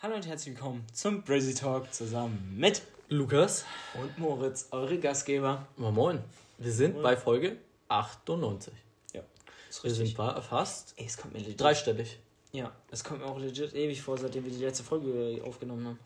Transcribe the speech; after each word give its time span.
Hallo 0.00 0.14
und 0.16 0.26
herzlich 0.26 0.54
willkommen 0.54 0.84
zum 0.92 1.22
Brazy 1.22 1.54
Talk 1.54 1.92
zusammen 1.92 2.54
mit 2.56 2.82
Lukas 3.08 3.64
und 3.94 4.18
Moritz, 4.18 4.68
eure 4.70 4.98
Gastgeber. 4.98 5.66
Moin 5.76 5.94
Moin. 5.94 6.18
Wir 6.58 6.72
sind 6.72 6.94
Moin. 6.94 7.02
bei 7.02 7.16
Folge 7.16 7.56
98. 7.88 8.72
Ja, 9.14 9.22
ist 9.68 9.82
Wir 9.82 9.90
richtig. 9.90 10.08
sind 10.08 10.16
ba- 10.16 10.40
fast 10.40 10.94
Ey, 10.96 11.06
es 11.06 11.16
kommt 11.16 11.34
mir 11.34 11.40
legit. 11.40 11.60
dreistellig. 11.60 12.18
Ja, 12.52 12.72
es 12.90 13.04
kommt 13.04 13.20
mir 13.20 13.26
auch 13.26 13.38
legit 13.38 13.74
ewig 13.74 14.00
vor, 14.02 14.16
seitdem 14.18 14.44
wir 14.44 14.52
die 14.52 14.62
letzte 14.64 14.82
Folge 14.84 15.42
aufgenommen 15.44 15.86
haben. 15.86 15.98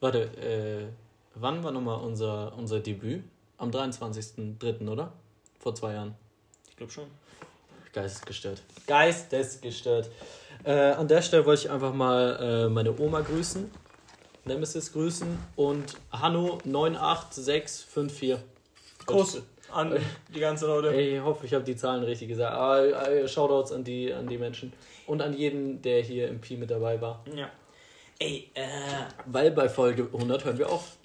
Warte, 0.00 0.22
äh, 0.38 0.88
wann 1.34 1.62
war 1.62 1.72
nochmal 1.72 2.00
unser, 2.00 2.54
unser 2.56 2.80
Debüt? 2.80 3.22
Am 3.58 3.70
23.03., 3.70 4.88
oder? 4.88 5.12
Vor 5.58 5.74
zwei 5.74 5.92
Jahren. 5.94 6.14
Ich 6.68 6.76
glaube 6.76 6.92
schon. 6.92 7.06
Geistesgestört. 7.92 8.62
Geistesgestört. 8.86 10.10
Äh, 10.64 10.72
an 10.72 11.06
der 11.08 11.22
Stelle 11.22 11.46
wollte 11.46 11.66
ich 11.66 11.70
einfach 11.70 11.94
mal 11.94 12.38
äh, 12.40 12.68
meine 12.68 12.98
Oma 12.98 13.20
grüßen, 13.20 13.70
Nemesis 14.44 14.92
grüßen 14.92 15.38
und 15.56 15.96
Hanno98654. 16.12 18.36
Groß 19.06 19.42
an 19.72 19.96
die 20.34 20.40
ganzen 20.40 20.66
Leute. 20.66 20.92
Ey, 20.92 21.16
ich 21.16 21.22
hoffe, 21.22 21.46
ich 21.46 21.54
habe 21.54 21.64
die 21.64 21.76
Zahlen 21.76 22.04
richtig 22.04 22.28
gesagt. 22.28 22.54
Aber 22.54 23.08
äh, 23.08 23.26
Shoutouts 23.26 23.72
an 23.72 23.84
die, 23.84 24.12
an 24.12 24.26
die 24.26 24.38
Menschen. 24.38 24.72
Und 25.06 25.22
an 25.22 25.32
jeden, 25.32 25.80
der 25.82 26.02
hier 26.02 26.28
im 26.28 26.40
Pi 26.40 26.56
mit 26.56 26.70
dabei 26.70 27.00
war. 27.00 27.24
Ja. 27.34 27.50
Ey, 28.18 28.50
äh, 28.54 28.66
Weil 29.26 29.50
bei 29.50 29.68
Folge 29.68 30.08
100 30.12 30.44
hören 30.44 30.58
wir 30.58 30.68
auf. 30.68 30.96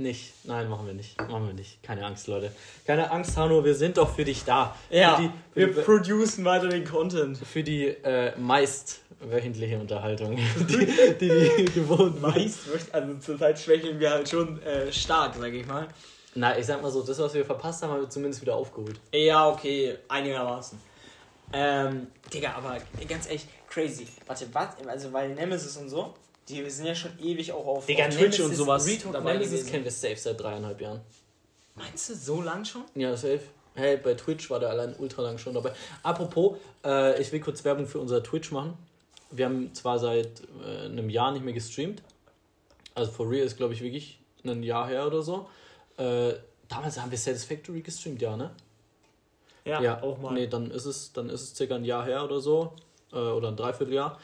Nicht. 0.00 0.32
Nein, 0.44 0.66
machen 0.70 0.86
wir 0.86 0.94
nicht. 0.94 1.20
Machen 1.28 1.46
wir 1.48 1.52
nicht. 1.52 1.82
Keine 1.82 2.06
Angst, 2.06 2.26
Leute. 2.26 2.50
Keine 2.86 3.10
Angst, 3.10 3.36
Hanno, 3.36 3.62
wir 3.62 3.74
sind 3.74 3.98
doch 3.98 4.14
für 4.14 4.24
dich 4.24 4.44
da. 4.44 4.74
ja, 4.88 5.16
Für 5.16 5.22
die, 5.22 5.30
wir 5.54 5.68
für 5.68 5.74
die, 5.74 5.80
producen 5.82 6.44
weiter 6.46 6.68
den 6.68 6.86
Content. 6.86 7.36
für 7.36 7.62
die 7.62 7.88
äh, 7.88 8.32
meist 8.38 9.00
wöchentliche 9.20 9.78
Unterhaltung, 9.78 10.36
die 10.70 10.86
die, 11.20 11.50
die 11.58 11.64
gewohnt. 11.74 12.18
Meist, 12.22 12.60
also 12.92 13.14
zurzeit 13.18 13.58
schwächeln 13.58 14.00
wir 14.00 14.10
halt 14.10 14.26
schon 14.26 14.62
äh, 14.62 14.90
stark, 14.90 15.34
sag 15.38 15.52
ich 15.52 15.66
mal. 15.66 15.86
Na, 16.34 16.56
ich 16.58 16.64
sag 16.64 16.80
mal 16.80 16.90
so, 16.90 17.02
das, 17.02 17.18
was 17.18 17.34
wir 17.34 17.44
verpasst 17.44 17.82
haben, 17.82 17.90
haben 17.92 18.00
wir 18.00 18.08
zumindest 18.08 18.40
wieder 18.40 18.54
aufgeholt. 18.54 18.98
Ja, 19.12 19.50
okay, 19.50 19.98
einigermaßen. 20.08 20.80
Ähm, 21.52 22.06
Digga, 22.32 22.54
aber 22.56 22.78
ganz 23.06 23.28
echt 23.28 23.48
crazy. 23.68 24.06
Warte, 24.26 24.46
was? 24.50 24.68
Also, 24.86 25.12
weil 25.12 25.34
Nemesis 25.34 25.76
und 25.76 25.90
so, 25.90 26.14
die 26.48 26.68
sind 26.70 26.86
ja 26.86 26.94
schon 26.94 27.12
ewig 27.20 27.52
auch 27.52 27.66
auf, 27.66 27.88
auf 27.88 28.08
Twitch 28.10 28.40
und 28.40 28.54
sowas 28.54 28.86
Retalk 28.86 29.12
dabei 29.12 29.34
Nemesis 29.34 29.66
kennen 29.66 29.84
wir 29.84 29.90
safe 29.90 30.16
seit 30.16 30.40
dreieinhalb 30.40 30.80
Jahren. 30.80 31.00
Meinst 31.76 32.10
du, 32.10 32.14
so 32.14 32.42
lang 32.42 32.64
schon? 32.64 32.82
Ja, 32.94 33.16
safe. 33.16 33.40
Hey, 33.74 33.96
bei 33.96 34.14
Twitch 34.14 34.50
war 34.50 34.58
der 34.58 34.70
allein 34.70 34.94
ultra 34.98 35.22
lang 35.22 35.38
schon 35.38 35.54
dabei. 35.54 35.72
Apropos, 36.02 36.58
äh, 36.84 37.20
ich 37.20 37.32
will 37.32 37.40
kurz 37.40 37.64
Werbung 37.64 37.86
für 37.86 38.00
unser 38.00 38.22
Twitch 38.22 38.50
machen. 38.50 38.76
Wir 39.30 39.46
haben 39.46 39.72
zwar 39.74 39.98
seit 39.98 40.42
äh, 40.64 40.86
einem 40.86 41.08
Jahr 41.08 41.32
nicht 41.32 41.44
mehr 41.44 41.54
gestreamt. 41.54 42.02
Also 42.94 43.12
for 43.12 43.30
real 43.30 43.46
ist, 43.46 43.56
glaube 43.56 43.72
ich, 43.74 43.80
wirklich 43.80 44.18
ein 44.44 44.62
Jahr 44.62 44.88
her 44.88 45.06
oder 45.06 45.22
so. 45.22 45.48
Äh, 45.96 46.34
damals 46.68 47.00
haben 47.00 47.10
wir 47.10 47.18
Satisfactory 47.18 47.82
gestreamt, 47.82 48.20
ja, 48.20 48.36
ne? 48.36 48.50
Ja, 49.64 50.02
auch 50.02 50.18
mal. 50.18 50.32
Nee, 50.32 50.48
dann 50.48 50.70
ist 50.70 50.86
es, 50.86 51.12
dann 51.12 51.28
ist 51.30 51.42
es 51.42 51.54
circa 51.54 51.76
ein 51.76 51.84
Jahr 51.84 52.04
her 52.04 52.24
oder 52.24 52.40
so. 52.40 52.74
Äh, 53.12 53.16
oder 53.16 53.48
ein 53.48 53.56
Dreivierteljahr. 53.56 54.18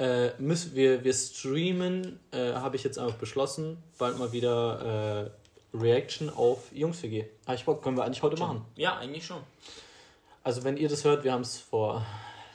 Äh, 0.00 0.30
müssen 0.38 0.74
wir, 0.74 1.04
wir 1.04 1.12
streamen, 1.12 2.18
äh, 2.32 2.54
habe 2.54 2.76
ich 2.76 2.84
jetzt 2.84 2.98
einfach 2.98 3.16
beschlossen, 3.16 3.76
bald 3.98 4.18
mal 4.18 4.32
wieder 4.32 5.30
äh, 5.74 5.76
Reaction 5.76 6.30
auf 6.30 6.72
Jungs 6.72 7.02
WG. 7.02 7.26
Habe 7.46 7.56
ich 7.56 7.64
Bock, 7.66 7.82
können 7.82 7.98
wir 7.98 8.04
eigentlich 8.04 8.22
heute 8.22 8.38
machen. 8.38 8.64
Ja, 8.76 8.96
eigentlich 8.96 9.26
schon. 9.26 9.42
Also 10.42 10.64
wenn 10.64 10.78
ihr 10.78 10.88
das 10.88 11.04
hört, 11.04 11.22
wir 11.22 11.32
haben 11.32 11.42
es 11.42 11.58
vor 11.58 12.02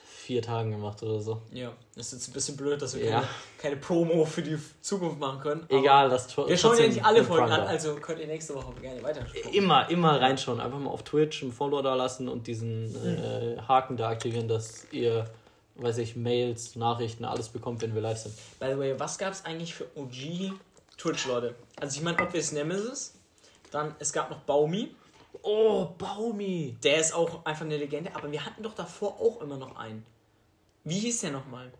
vier 0.07 0.41
Tagen 0.41 0.71
gemacht 0.71 1.03
oder 1.03 1.19
so. 1.19 1.39
Ja, 1.51 1.71
das 1.95 2.07
ist 2.07 2.13
jetzt 2.13 2.27
ein 2.29 2.33
bisschen 2.33 2.57
blöd, 2.57 2.81
dass 2.81 2.95
wir 2.95 3.05
Ja. 3.05 3.11
keine, 3.19 3.27
keine 3.59 3.75
Promo 3.75 4.25
für 4.25 4.41
die 4.41 4.57
Zukunft 4.81 5.19
machen 5.19 5.39
können. 5.39 5.65
Egal, 5.69 6.09
das 6.09 6.35
Wir 6.35 6.57
schauen 6.57 6.79
ja 6.79 6.87
nicht 6.87 7.05
alle 7.05 7.23
Folgen 7.23 7.51
an, 7.51 7.61
also 7.61 7.93
könnt 7.97 8.19
ihr 8.19 8.25
nächste 8.25 8.55
Woche 8.55 8.73
gerne 8.81 9.03
weiter 9.03 9.21
war. 9.21 9.53
Immer, 9.53 9.87
immer 9.91 10.19
reinschauen. 10.19 10.59
Einfach 10.59 10.79
mal 10.79 10.89
auf 10.89 11.03
Twitch 11.03 11.43
einen 11.43 11.51
Follow 11.51 11.83
da 11.83 11.93
lassen 11.93 12.27
und 12.27 12.47
diesen 12.47 12.95
äh, 13.05 13.61
Haken 13.67 13.97
da 13.97 14.09
aktivieren, 14.09 14.47
dass 14.47 14.87
ihr, 14.91 15.25
weiß 15.75 15.97
ich, 15.99 16.15
Mails, 16.15 16.75
Nachrichten, 16.75 17.25
alles 17.25 17.49
bekommt, 17.49 17.81
wenn 17.81 17.93
wir 17.93 18.01
live 18.01 18.17
sind. 18.17 18.35
By 18.59 18.67
the 18.71 18.77
way, 18.79 18.99
was 18.99 19.17
gab 19.17 19.33
es 19.33 19.43
eigentlich 19.45 19.73
für 19.73 19.85
OG 19.95 20.53
Twitch, 20.97 21.25
Leute? 21.27 21.55
Also 21.79 21.97
ich 21.97 22.03
meine, 22.03 22.21
Obvious 22.21 22.51
Nemesis, 22.51 23.13
dann 23.71 23.93
es 23.99 24.11
gab 24.13 24.29
noch 24.29 24.39
Baumi, 24.41 24.95
Oh, 25.43 25.89
Baumi! 25.97 26.75
der 26.83 26.97
ist 27.01 27.13
auch 27.13 27.45
einfach 27.45 27.65
eine 27.65 27.77
Legende, 27.77 28.15
aber 28.15 28.31
wir 28.31 28.43
hatten 28.45 28.63
doch 28.63 28.73
davor 28.73 29.19
auch 29.19 29.41
immer 29.41 29.57
noch 29.57 29.75
einen. 29.75 30.03
Wie 30.85 30.97
hieß 30.97 31.21
der 31.21 31.31
nochmal? 31.31 31.71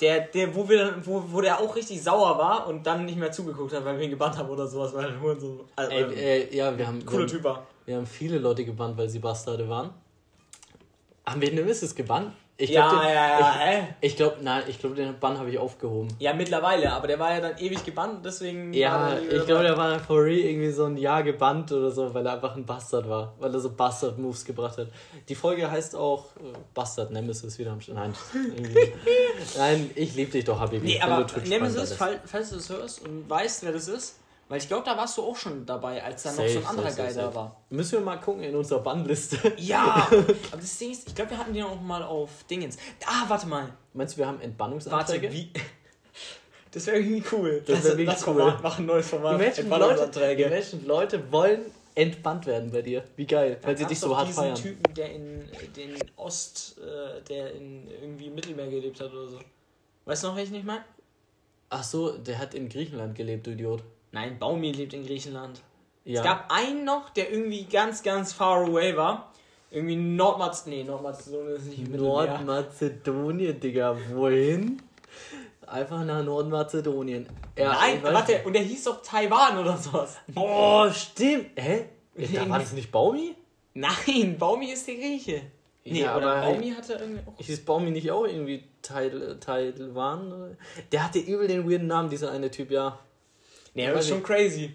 Der, 0.00 0.20
der, 0.20 0.54
wo 0.54 0.68
wir 0.68 0.78
dann- 0.78 1.06
wo, 1.06 1.22
wo 1.28 1.40
der 1.40 1.60
auch 1.60 1.74
richtig 1.76 2.02
sauer 2.02 2.38
war 2.38 2.66
und 2.68 2.86
dann 2.86 3.04
nicht 3.04 3.18
mehr 3.18 3.30
zugeguckt 3.32 3.72
hat, 3.74 3.84
weil 3.84 3.98
wir 3.98 4.04
ihn 4.04 4.10
gebannt 4.10 4.38
haben 4.38 4.48
oder 4.48 4.66
sowas, 4.66 4.94
weil 4.94 5.12
nur 5.18 5.38
so. 5.38 5.66
Also, 5.76 5.90
Ey, 5.92 6.02
äh, 6.14 6.56
ja, 6.56 6.76
wir 6.76 6.86
haben, 6.86 7.04
cooler 7.04 7.20
wir, 7.22 7.26
Typ 7.26 7.44
war. 7.44 7.66
wir 7.84 7.96
haben 7.96 8.06
viele 8.06 8.38
Leute 8.38 8.64
gebannt, 8.64 8.96
weil 8.96 9.08
sie 9.08 9.18
Bastarde 9.18 9.68
waren. 9.68 9.90
Haben 11.26 11.40
wir 11.40 11.52
Nemesis 11.52 11.94
gebannt? 11.94 12.32
Ich 12.62 12.70
Ja, 12.70 12.88
glaub, 12.88 13.02
den, 13.02 13.08
ja, 13.08 13.40
ja, 13.40 13.58
hä? 13.58 13.88
Ich, 14.00 14.12
ich 14.12 14.16
glaube, 14.16 14.36
nein, 14.40 14.62
ich 14.68 14.78
glaube, 14.78 14.94
den 14.94 15.18
Bann 15.18 15.36
habe 15.36 15.50
ich 15.50 15.58
aufgehoben. 15.58 16.06
Ja, 16.20 16.32
mittlerweile, 16.32 16.92
aber 16.92 17.08
der 17.08 17.18
war 17.18 17.34
ja 17.34 17.40
dann 17.40 17.58
ewig 17.58 17.84
gebannt, 17.84 18.24
deswegen. 18.24 18.72
Ja, 18.72 19.18
ich 19.18 19.46
glaube, 19.46 19.64
der 19.64 19.76
war 19.76 19.98
for 19.98 20.22
real 20.22 20.38
irgendwie 20.38 20.70
so 20.70 20.84
ein 20.84 20.96
Jahr 20.96 21.24
gebannt 21.24 21.72
oder 21.72 21.90
so, 21.90 22.14
weil 22.14 22.24
er 22.24 22.34
einfach 22.34 22.54
ein 22.54 22.64
Bastard 22.64 23.08
war, 23.08 23.32
weil 23.40 23.52
er 23.52 23.58
so 23.58 23.72
Bastard-Moves 23.72 24.44
gebracht 24.44 24.78
hat. 24.78 24.86
Die 25.28 25.34
Folge 25.34 25.68
heißt 25.68 25.96
auch 25.96 26.36
äh, 26.36 26.56
Bastard 26.72 27.10
Nemesis 27.10 27.58
wieder 27.58 27.72
am 27.72 27.80
St 27.80 27.94
Nein. 27.94 28.14
Nein, 29.56 29.90
ich 29.96 30.14
liebe 30.14 30.30
dich 30.30 30.44
doch, 30.44 30.60
Habibi. 30.60 30.86
Nee, 30.86 31.00
aber 31.00 31.26
Nemesis, 31.44 31.94
fall, 31.94 32.20
falls 32.24 32.50
du 32.50 32.56
das 32.56 32.70
hörst 32.70 33.04
und 33.04 33.28
weißt, 33.28 33.64
wer 33.64 33.72
das 33.72 33.88
ist, 33.88 34.20
weil 34.48 34.58
ich 34.58 34.68
glaube, 34.68 34.84
da 34.84 34.96
warst 34.96 35.16
du 35.16 35.22
auch 35.22 35.36
schon 35.36 35.64
dabei, 35.64 36.02
als 36.02 36.24
da 36.24 36.32
noch 36.32 36.46
so 36.46 36.58
ein 36.58 36.66
anderer 36.66 36.90
safe, 36.90 37.08
Guy 37.08 37.14
da 37.14 37.34
war. 37.34 37.56
Müssen 37.70 37.92
wir 37.92 38.00
mal 38.00 38.16
gucken 38.18 38.42
in 38.42 38.54
unserer 38.54 38.80
Bannliste. 38.80 39.38
Ja, 39.56 40.06
aber 40.10 40.60
das 40.60 40.78
Ding 40.78 40.92
ist, 40.92 41.08
ich 41.08 41.14
glaube, 41.14 41.30
wir 41.30 41.38
hatten 41.38 41.54
den 41.54 41.64
auch 41.64 41.80
mal 41.80 42.02
auf 42.02 42.44
Dingens. 42.50 42.76
Ah, 43.06 43.24
warte 43.28 43.46
mal. 43.46 43.72
Meinst 43.94 44.14
du, 44.14 44.18
wir 44.18 44.26
haben 44.26 44.36
Warte, 44.36 44.46
Entbannungsanträge? 44.46 45.32
wie. 45.32 45.50
Das 46.74 46.86
wäre 46.86 47.00
irgendwie 47.00 47.22
cool. 47.32 47.62
Das 47.66 47.84
wär 47.84 47.98
wirklich 47.98 48.08
das 48.08 48.26
cool. 48.26 48.34
Format, 48.34 48.62
machen 48.62 48.84
ein 48.84 48.86
neues 48.86 49.06
Format. 49.06 49.34
Imagine 49.34 49.50
Leute, 49.50 49.60
Entbannungsanträge. 49.60 50.44
Imagine 50.44 50.82
Leute 50.86 51.30
wollen 51.32 51.60
entbannt 51.94 52.46
werden 52.46 52.70
bei 52.70 52.82
dir. 52.82 53.04
Wie 53.16 53.26
geil, 53.26 53.58
weil 53.62 53.76
sie 53.76 53.84
dich 53.84 54.00
so 54.00 54.16
hart 54.16 54.30
feiern. 54.30 54.54
Typen, 54.54 54.94
der 54.94 55.12
in 55.12 55.44
den 55.76 55.96
Ost, 56.16 56.78
äh, 56.78 57.20
der 57.22 57.52
in 57.52 57.86
irgendwie 57.88 58.26
im 58.26 58.34
Mittelmeer 58.34 58.68
gelebt 58.68 59.00
hat 59.00 59.12
oder 59.12 59.28
so. 59.28 59.38
Weißt 60.04 60.24
du 60.24 60.28
noch, 60.28 60.36
welchen 60.36 60.54
ich 60.54 60.64
meine? 60.64 60.84
Ach 61.68 61.84
so, 61.84 62.16
der 62.16 62.38
hat 62.38 62.54
in 62.54 62.68
Griechenland 62.68 63.14
gelebt, 63.14 63.46
du 63.46 63.52
Idiot. 63.52 63.82
Nein, 64.12 64.38
Baumi 64.38 64.72
lebt 64.72 64.92
in 64.94 65.04
Griechenland. 65.06 65.60
Ja. 66.04 66.20
Es 66.20 66.24
gab 66.24 66.52
einen 66.52 66.84
noch, 66.84 67.10
der 67.10 67.30
irgendwie 67.32 67.64
ganz, 67.64 68.02
ganz 68.02 68.32
far 68.32 68.66
away 68.66 68.96
war. 68.96 69.32
Irgendwie 69.70 69.96
Nordmazedonien. 69.96 70.84
Nee, 70.86 70.90
Nordmazedonien 70.90 71.56
ist 71.56 71.66
nicht 71.66 71.78
im. 71.86 71.96
Nordmazedonien, 71.96 73.58
Digga. 73.58 73.96
Wohin? 74.12 74.82
Einfach 75.66 76.04
nach 76.04 76.22
Nordmazedonien. 76.22 77.26
Ja, 77.56 77.72
Nein, 77.72 78.02
warte, 78.02 78.42
und 78.44 78.52
der 78.52 78.62
hieß 78.62 78.84
doch 78.84 79.00
Taiwan 79.02 79.58
oder 79.58 79.76
sowas. 79.76 80.16
Oh, 80.34 80.86
stimmt. 80.90 81.46
Hä? 81.56 81.86
Da 82.34 82.48
war 82.50 82.58
das 82.58 82.72
nicht 82.72 82.92
Baumi? 82.92 83.34
Nein, 83.74 84.36
Baumi 84.38 84.72
ist 84.72 84.86
der 84.86 84.96
Grieche. 84.96 85.40
Nee, 85.84 86.02
Ja, 86.02 86.16
oder 86.16 86.32
aber- 86.36 86.52
Baumi 86.52 86.70
hatte 86.72 86.92
irgendwie 86.94 87.20
auch. 87.26 87.38
Hieß 87.38 87.64
Baumi 87.64 87.90
nicht 87.90 88.10
auch 88.10 88.26
irgendwie 88.26 88.64
Taiwan? 88.82 90.56
Der 90.92 91.04
hatte 91.04 91.18
übel 91.20 91.48
den 91.48 91.68
weirden 91.68 91.86
Namen, 91.86 92.10
dieser 92.10 92.30
eine 92.32 92.50
Typ, 92.50 92.70
ja. 92.70 92.98
Nee, 93.74 93.88
weiß 93.88 94.00
ist 94.00 94.08
schon 94.08 94.22
crazy. 94.22 94.74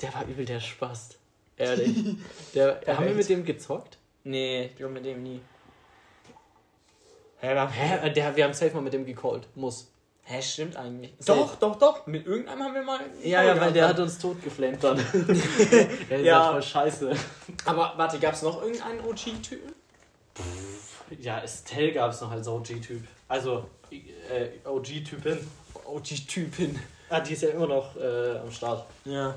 Der 0.00 0.14
war 0.14 0.24
übel 0.26 0.44
der 0.44 0.60
Spast. 0.60 1.18
Ehrlich. 1.56 1.96
Der, 2.54 2.80
haben 2.86 3.06
wir 3.06 3.14
mit 3.14 3.28
dem 3.28 3.44
gezockt? 3.44 3.98
Nee, 4.24 4.66
ich 4.66 4.76
glaube 4.76 4.94
mit 4.94 5.04
dem 5.04 5.22
nie. 5.22 5.40
Hä, 7.40 7.66
Hä? 7.70 8.10
Der, 8.10 8.36
wir 8.36 8.44
haben 8.44 8.54
safe 8.54 8.74
mal 8.74 8.80
mit 8.80 8.92
dem 8.92 9.04
gecallt. 9.04 9.48
Muss. 9.56 9.90
Hä, 10.22 10.42
stimmt 10.42 10.76
eigentlich. 10.76 11.14
Safe. 11.18 11.38
Doch, 11.38 11.56
doch, 11.56 11.76
doch. 11.76 12.06
Mit 12.06 12.26
irgendeinem 12.26 12.62
haben 12.62 12.74
wir 12.74 12.82
mal. 12.82 13.00
Ja, 13.22 13.42
ja, 13.42 13.60
weil 13.60 13.72
der 13.72 13.88
hat 13.88 13.98
uns 13.98 14.18
tot 14.18 14.42
geflammt 14.42 14.84
dann. 14.84 14.96
der 16.10 16.20
ja 16.20 16.52
voll 16.52 16.62
scheiße. 16.62 17.12
Aber 17.64 17.94
warte, 17.96 18.18
gab 18.18 18.34
es 18.34 18.42
noch 18.42 18.60
irgendeinen 18.62 19.00
OG-Typen? 19.00 19.72
Ja, 21.18 21.40
Estelle 21.40 21.92
gab 21.92 22.12
es 22.12 22.20
noch 22.20 22.30
als 22.30 22.46
OG-Typ. 22.46 23.02
Also, 23.26 23.70
äh, 23.90 24.68
OG-Typin. 24.68 25.38
OG-Typin. 25.84 26.78
Ah, 27.10 27.20
die 27.20 27.32
ist 27.32 27.42
ja 27.42 27.50
immer 27.50 27.66
noch 27.66 27.96
äh, 27.96 28.38
am 28.38 28.50
Start. 28.50 28.84
Ja. 29.04 29.34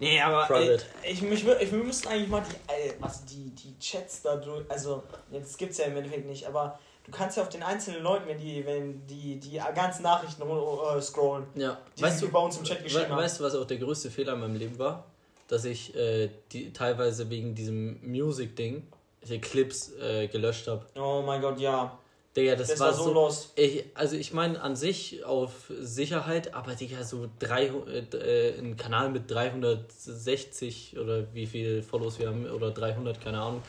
Nee, 0.00 0.20
aber 0.20 0.46
Private. 0.46 0.84
Ey, 1.02 1.12
ich, 1.12 1.22
mich, 1.22 1.46
ich, 1.46 1.72
wir 1.72 1.82
müssten 1.82 2.08
eigentlich 2.08 2.28
mal 2.28 2.42
die, 2.42 2.72
äh, 2.72 2.92
was, 3.00 3.24
die, 3.24 3.50
die 3.50 3.76
Chats 3.80 4.22
da 4.22 4.36
durch. 4.36 4.64
Also, 4.70 5.02
jetzt 5.32 5.58
gibt's 5.58 5.78
ja 5.78 5.86
im 5.86 5.96
Endeffekt 5.96 6.26
nicht, 6.26 6.46
aber 6.46 6.78
du 7.04 7.10
kannst 7.10 7.36
ja 7.36 7.42
auf 7.42 7.48
den 7.48 7.62
einzelnen 7.62 8.02
Leuten, 8.02 8.28
wenn 8.28 8.38
die, 8.38 8.64
wenn 8.64 9.06
die, 9.06 9.40
die 9.40 9.60
ganzen 9.74 10.02
Nachrichten 10.02 10.42
äh, 10.42 11.00
scrollen, 11.02 11.46
Ja. 11.56 11.78
die 11.96 12.02
weißt 12.02 12.22
du, 12.22 12.28
bei 12.28 12.38
uns 12.38 12.58
im 12.58 12.64
Chat 12.64 12.84
geschrieben 12.84 13.06
we 13.06 13.10
haben. 13.10 13.22
weißt 13.22 13.40
du, 13.40 13.44
was 13.44 13.54
auch 13.56 13.64
der 13.66 13.78
größte 13.78 14.10
Fehler 14.10 14.34
in 14.34 14.40
meinem 14.40 14.56
Leben 14.56 14.78
war? 14.78 15.04
Dass 15.48 15.64
ich 15.64 15.96
äh, 15.96 16.30
die 16.52 16.72
teilweise 16.72 17.28
wegen 17.30 17.54
diesem 17.54 17.98
Music-Ding 18.02 18.86
die 19.22 19.40
Clips 19.40 19.92
äh, 20.00 20.28
gelöscht 20.28 20.68
habe. 20.68 20.86
Oh 20.96 21.22
mein 21.24 21.40
Gott, 21.40 21.58
ja. 21.58 21.98
Digga, 22.38 22.56
das, 22.56 22.68
Das 22.68 22.80
war, 22.80 22.88
war 22.88 22.94
so 22.94 23.12
lost. 23.12 23.52
Ich, 23.56 23.84
also 23.94 24.16
ich 24.16 24.32
meine 24.32 24.60
an 24.60 24.76
sich 24.76 25.24
auf 25.24 25.50
Sicherheit, 25.80 26.54
aber 26.54 26.74
Digga, 26.74 27.02
so 27.02 27.28
300, 27.40 28.14
äh, 28.14 28.58
ein 28.58 28.76
Kanal 28.76 29.10
mit 29.10 29.30
360 29.30 30.96
oder 30.98 31.32
wie 31.34 31.46
viel 31.46 31.82
Follows 31.82 32.18
wir 32.18 32.28
haben 32.28 32.46
oder 32.46 32.70
300, 32.70 33.20
keine 33.20 33.40
Ahnung. 33.40 33.62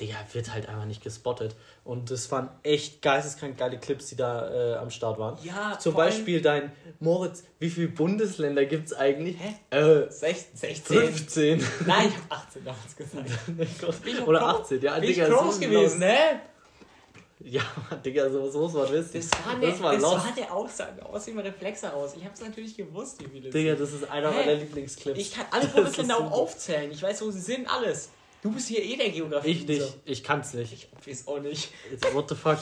Digga, 0.00 0.16
wird 0.32 0.52
halt 0.52 0.68
einfach 0.68 0.86
nicht 0.86 1.04
gespottet. 1.04 1.54
Und 1.84 2.10
das 2.10 2.28
waren 2.32 2.48
echt 2.64 3.00
geisteskrank 3.00 3.56
geile 3.56 3.78
Clips, 3.78 4.08
die 4.08 4.16
da 4.16 4.72
äh, 4.72 4.74
am 4.76 4.90
Start 4.90 5.18
waren. 5.18 5.38
Ja, 5.44 5.78
Zum 5.78 5.94
Beispiel 5.94 6.40
dein 6.40 6.72
Moritz, 6.98 7.44
wie 7.60 7.70
viele 7.70 7.88
Bundesländer 7.88 8.64
gibt 8.64 8.86
es 8.88 8.94
eigentlich? 8.94 9.36
Hä? 9.38 9.76
Äh, 9.76 10.10
16. 10.10 10.56
16. 10.56 10.96
15. 10.96 11.64
Nein, 11.86 12.08
ich 12.08 12.16
hab 12.16 12.44
18 12.48 12.64
damals 12.64 12.96
gesagt. 12.96 13.30
Ich 14.06 14.26
Oder 14.26 14.40
groß? 14.40 14.60
18, 14.62 14.82
ja, 14.82 14.94
Bin 14.94 15.04
ich 15.04 15.14
Digga, 15.14 15.28
groß 15.28 15.54
so 15.54 15.60
gewesen, 15.60 16.00
ne? 16.00 16.40
Ja, 17.40 17.62
Digga, 18.04 18.30
so, 18.30 18.50
so 18.50 18.60
muss 18.60 18.72
man 18.74 18.90
wissen. 18.92 19.10
Das 19.14 19.30
war, 19.44 19.58
der, 19.60 19.70
das 19.70 19.82
war 19.82 19.92
das 19.94 20.02
war 20.02 20.34
der 20.36 20.52
Aussage 20.54 21.04
aus 21.04 21.24
dem 21.24 21.38
Reflex 21.38 21.82
heraus. 21.82 22.14
Ich 22.16 22.24
hab's 22.24 22.40
natürlich 22.40 22.76
gewusst, 22.76 23.20
wie 23.20 23.28
viele 23.28 23.48
es 23.48 23.54
Digga, 23.54 23.74
das 23.74 23.92
ist 23.92 24.08
einer 24.10 24.30
Hä? 24.32 24.36
meiner 24.40 24.54
Lieblingsclips. 24.54 25.18
Ich 25.18 25.32
kann 25.34 25.46
alle 25.50 25.66
Bundesländer 25.66 26.16
auch 26.18 26.30
so- 26.30 26.42
aufzählen. 26.42 26.90
Ich 26.90 27.02
weiß, 27.02 27.22
wo 27.22 27.30
sie 27.30 27.40
sind, 27.40 27.68
alles. 27.68 28.10
Du 28.42 28.52
bist 28.52 28.68
hier 28.68 28.82
eh 28.82 28.96
der 28.96 29.10
Geografie. 29.10 29.50
Ich 29.50 29.66
nicht, 29.66 29.96
ich 30.04 30.22
kann's 30.22 30.52
nicht. 30.54 30.72
Ich 30.72 30.88
weiß 31.06 31.26
auch 31.28 31.40
nicht. 31.40 31.70
What 32.12 32.28
the 32.28 32.34
fuck? 32.34 32.58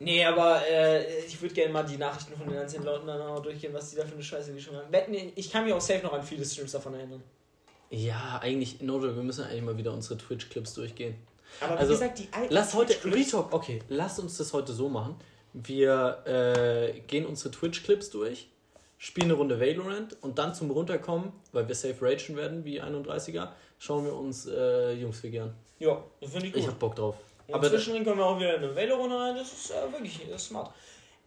Nee, 0.00 0.24
aber 0.24 0.60
äh, 0.68 1.24
ich 1.24 1.40
würde 1.40 1.54
gerne 1.54 1.72
mal 1.72 1.84
die 1.84 1.96
Nachrichten 1.96 2.36
von 2.36 2.48
den 2.48 2.58
einzelnen 2.58 2.84
Leuten 2.84 3.06
dann 3.06 3.20
auch 3.22 3.40
durchgehen, 3.40 3.72
was 3.72 3.90
die 3.90 3.96
da 3.96 4.04
für 4.04 4.14
eine 4.14 4.22
Scheiße 4.24 4.52
geschrieben 4.52 4.76
haben. 4.76 4.92
Wetten, 4.92 5.14
ich 5.36 5.50
kann 5.52 5.64
mich 5.64 5.72
auch 5.72 5.80
safe 5.80 6.02
noch 6.04 6.12
an 6.12 6.22
viele 6.22 6.44
Streams 6.44 6.72
davon 6.72 6.94
erinnern. 6.94 7.22
Ja, 7.90 8.40
eigentlich, 8.42 8.80
Nojo, 8.82 9.14
wir 9.14 9.22
müssen 9.22 9.44
eigentlich 9.44 9.62
mal 9.62 9.76
wieder 9.78 9.92
unsere 9.92 10.18
Twitch-Clips 10.18 10.74
durchgehen. 10.74 11.14
Aber 11.60 11.78
Also, 11.78 11.90
wie 11.90 11.94
gesagt, 11.94 12.18
die 12.18 12.28
alten 12.32 12.52
Lass 12.52 12.74
heute, 12.74 12.94
Retalk, 13.04 13.52
okay, 13.52 13.82
lass 13.88 14.18
uns 14.18 14.36
das 14.36 14.52
heute 14.52 14.72
so 14.72 14.88
machen. 14.88 15.16
Wir 15.52 16.22
äh, 16.26 17.00
gehen 17.00 17.26
unsere 17.26 17.50
Twitch-Clips 17.50 18.10
durch, 18.10 18.48
spielen 18.98 19.26
eine 19.26 19.34
Runde 19.34 19.60
Valorant 19.60 20.16
und 20.22 20.38
dann 20.38 20.54
zum 20.54 20.70
Runterkommen, 20.70 21.32
weil 21.52 21.68
wir 21.68 21.74
safe 21.74 21.96
ragen 22.00 22.36
werden, 22.36 22.64
wie 22.64 22.82
31er, 22.82 23.50
schauen 23.78 24.04
wir 24.04 24.14
uns 24.14 24.46
äh, 24.46 24.92
Jungs-WG 24.92 25.40
an. 25.40 25.54
Ja, 25.78 26.02
das 26.20 26.30
finde 26.30 26.46
ich 26.46 26.52
gut. 26.52 26.62
Ich 26.62 26.68
hab 26.68 26.78
Bock 26.78 26.96
drauf. 26.96 27.16
Und 27.46 27.54
Aber 27.54 27.68
zwischendrin 27.68 28.04
können 28.04 28.18
wir 28.18 28.26
auch 28.26 28.38
wieder 28.38 28.54
eine 28.56 28.74
Velo-Runde 28.74 29.18
rein. 29.18 29.36
Das 29.36 29.52
ist 29.52 29.70
äh, 29.70 29.92
wirklich 29.92 30.20
das 30.30 30.42
ist 30.42 30.48
smart. 30.48 30.72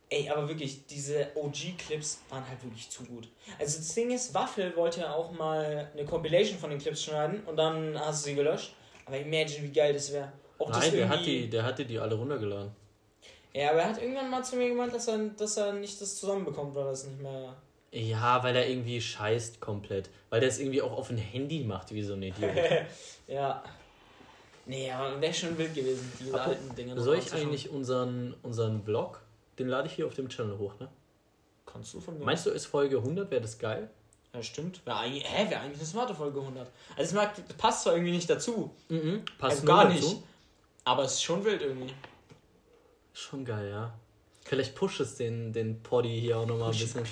Ey, 0.09 0.29
aber 0.29 0.47
wirklich, 0.47 0.85
diese 0.87 1.27
OG-Clips 1.35 2.19
waren 2.29 2.47
halt 2.47 2.63
wirklich 2.63 2.89
zu 2.89 3.03
gut. 3.03 3.27
Also 3.59 3.77
das 3.77 3.93
Ding 3.93 4.09
ist, 4.11 4.33
Waffel 4.33 4.73
wollte 4.77 5.01
ja 5.01 5.13
auch 5.13 5.31
mal 5.31 5.91
eine 5.93 6.05
Compilation 6.05 6.57
von 6.57 6.69
den 6.69 6.79
Clips 6.79 7.03
schneiden 7.03 7.43
und 7.45 7.57
dann 7.57 7.99
hast 7.99 8.25
du 8.25 8.29
sie 8.29 8.35
gelöscht. 8.35 8.73
Aber 9.07 9.17
imagine, 9.17 9.63
wie 9.63 9.71
geil 9.71 9.93
das 9.93 10.11
wäre. 10.11 10.31
Nein, 10.69 10.91
der, 10.91 11.09
hat 11.09 11.25
die, 11.25 11.49
der 11.49 11.63
hatte 11.63 11.85
die 11.85 11.97
alle 11.97 12.15
runtergeladen. 12.15 12.71
Ja, 13.53 13.71
aber 13.71 13.79
er 13.81 13.89
hat 13.89 14.01
irgendwann 14.01 14.29
mal 14.29 14.43
zu 14.43 14.55
mir 14.57 14.69
gemeint, 14.69 14.93
dass 14.93 15.07
er, 15.07 15.17
dass 15.29 15.57
er 15.57 15.73
nicht 15.73 15.99
das 16.01 16.17
zusammenbekommt, 16.19 16.75
weil 16.75 16.85
das 16.85 17.05
nicht 17.07 17.21
mehr. 17.21 17.55
Ja, 17.91 18.43
weil 18.43 18.55
er 18.55 18.67
irgendwie 18.69 18.99
scheißt 18.99 19.61
komplett. 19.61 20.09
Weil 20.29 20.41
der 20.41 20.49
es 20.49 20.59
irgendwie 20.59 20.81
auch 20.81 20.91
auf 20.91 21.09
ein 21.09 21.17
Handy 21.17 21.63
macht, 21.63 21.91
wie 21.93 22.03
so 22.03 22.13
ein 22.13 22.21
Idiot. 22.23 22.51
ja. 23.27 23.63
Nee, 24.65 24.91
aber 24.91 25.19
wäre 25.21 25.33
schon 25.33 25.57
wild 25.57 25.73
gewesen, 25.73 26.11
diese 26.19 26.35
Apro- 26.35 26.49
alten 26.49 26.75
Dinge. 26.75 26.99
Soll 26.99 27.17
ich 27.17 27.33
eigentlich 27.33 27.69
unseren, 27.69 28.35
unseren 28.43 28.83
Vlog, 28.83 29.21
den 29.57 29.69
lade 29.69 29.87
ich 29.87 29.93
hier 29.93 30.05
auf 30.05 30.13
dem 30.13 30.27
Channel 30.27 30.57
hoch, 30.57 30.77
ne? 30.79 30.89
Kannst 31.65 31.93
du 31.93 32.01
von 32.01 32.17
mir? 32.19 32.25
Meinst 32.25 32.45
du, 32.45 32.49
ist 32.49 32.65
Folge 32.65 32.97
100, 32.97 33.31
wäre 33.31 33.41
das 33.41 33.57
geil? 33.57 33.89
Ja, 34.37 34.43
stimmt. 34.43 34.85
Wäre 34.85 34.97
eigentlich, 34.99 35.23
hä, 35.27 35.49
wäre 35.49 35.61
eigentlich 35.61 35.79
eine 35.79 35.87
smarte 35.87 36.13
Folge 36.15 36.39
100. 36.39 36.67
Also, 36.95 37.01
es 37.09 37.13
mag, 37.13 37.57
passt 37.57 37.83
zwar 37.83 37.93
irgendwie 37.93 38.11
nicht 38.11 38.29
dazu, 38.29 38.71
Mhm. 38.89 39.23
Passt 39.39 39.55
also 39.57 39.65
gar 39.67 39.85
dazu? 39.89 39.95
nicht. 39.95 40.17
Aber 40.83 41.03
es 41.03 41.13
ist 41.13 41.23
schon 41.23 41.43
wild 41.43 41.61
irgendwie. 41.61 41.93
Schon 43.13 43.43
geil, 43.43 43.69
ja. 43.69 43.93
Vielleicht 44.45 44.75
pusht 44.75 44.99
es 45.01 45.15
den, 45.15 45.51
den 45.51 45.81
Poddy 45.81 46.21
hier 46.21 46.37
auch 46.37 46.45
nochmal 46.45 46.69
ein 46.69 46.73
Push- 46.73 46.81
bisschen. 46.81 47.03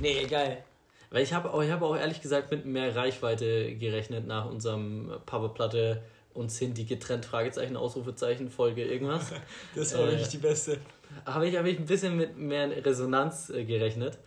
Nee, 0.00 0.24
geil. 0.26 0.64
Weil 1.10 1.22
ich 1.22 1.32
habe 1.34 1.52
auch, 1.52 1.62
ich 1.62 1.70
hab 1.70 1.82
auch 1.82 1.94
ehrlich 1.96 2.20
gesagt 2.22 2.50
mit 2.50 2.64
mehr 2.64 2.96
Reichweite 2.96 3.74
gerechnet 3.76 4.26
nach 4.26 4.46
unserem 4.46 5.12
Papa-Platte 5.26 6.02
und 6.34 6.48
Cindy 6.48 6.84
getrennt, 6.84 7.26
Fragezeichen, 7.26 7.76
Ausrufezeichen, 7.76 8.50
Folge 8.50 8.84
irgendwas. 8.84 9.26
Das 9.74 9.92
war 9.96 10.06
wirklich 10.06 10.28
die 10.28 10.38
beste. 10.38 10.78
habe 11.26 11.46
ich, 11.46 11.56
hab 11.56 11.66
ich 11.66 11.78
ein 11.78 11.84
bisschen 11.84 12.16
mit 12.16 12.36
mehr 12.38 12.70
Resonanz 12.84 13.50
äh, 13.50 13.64
gerechnet. 13.64 14.18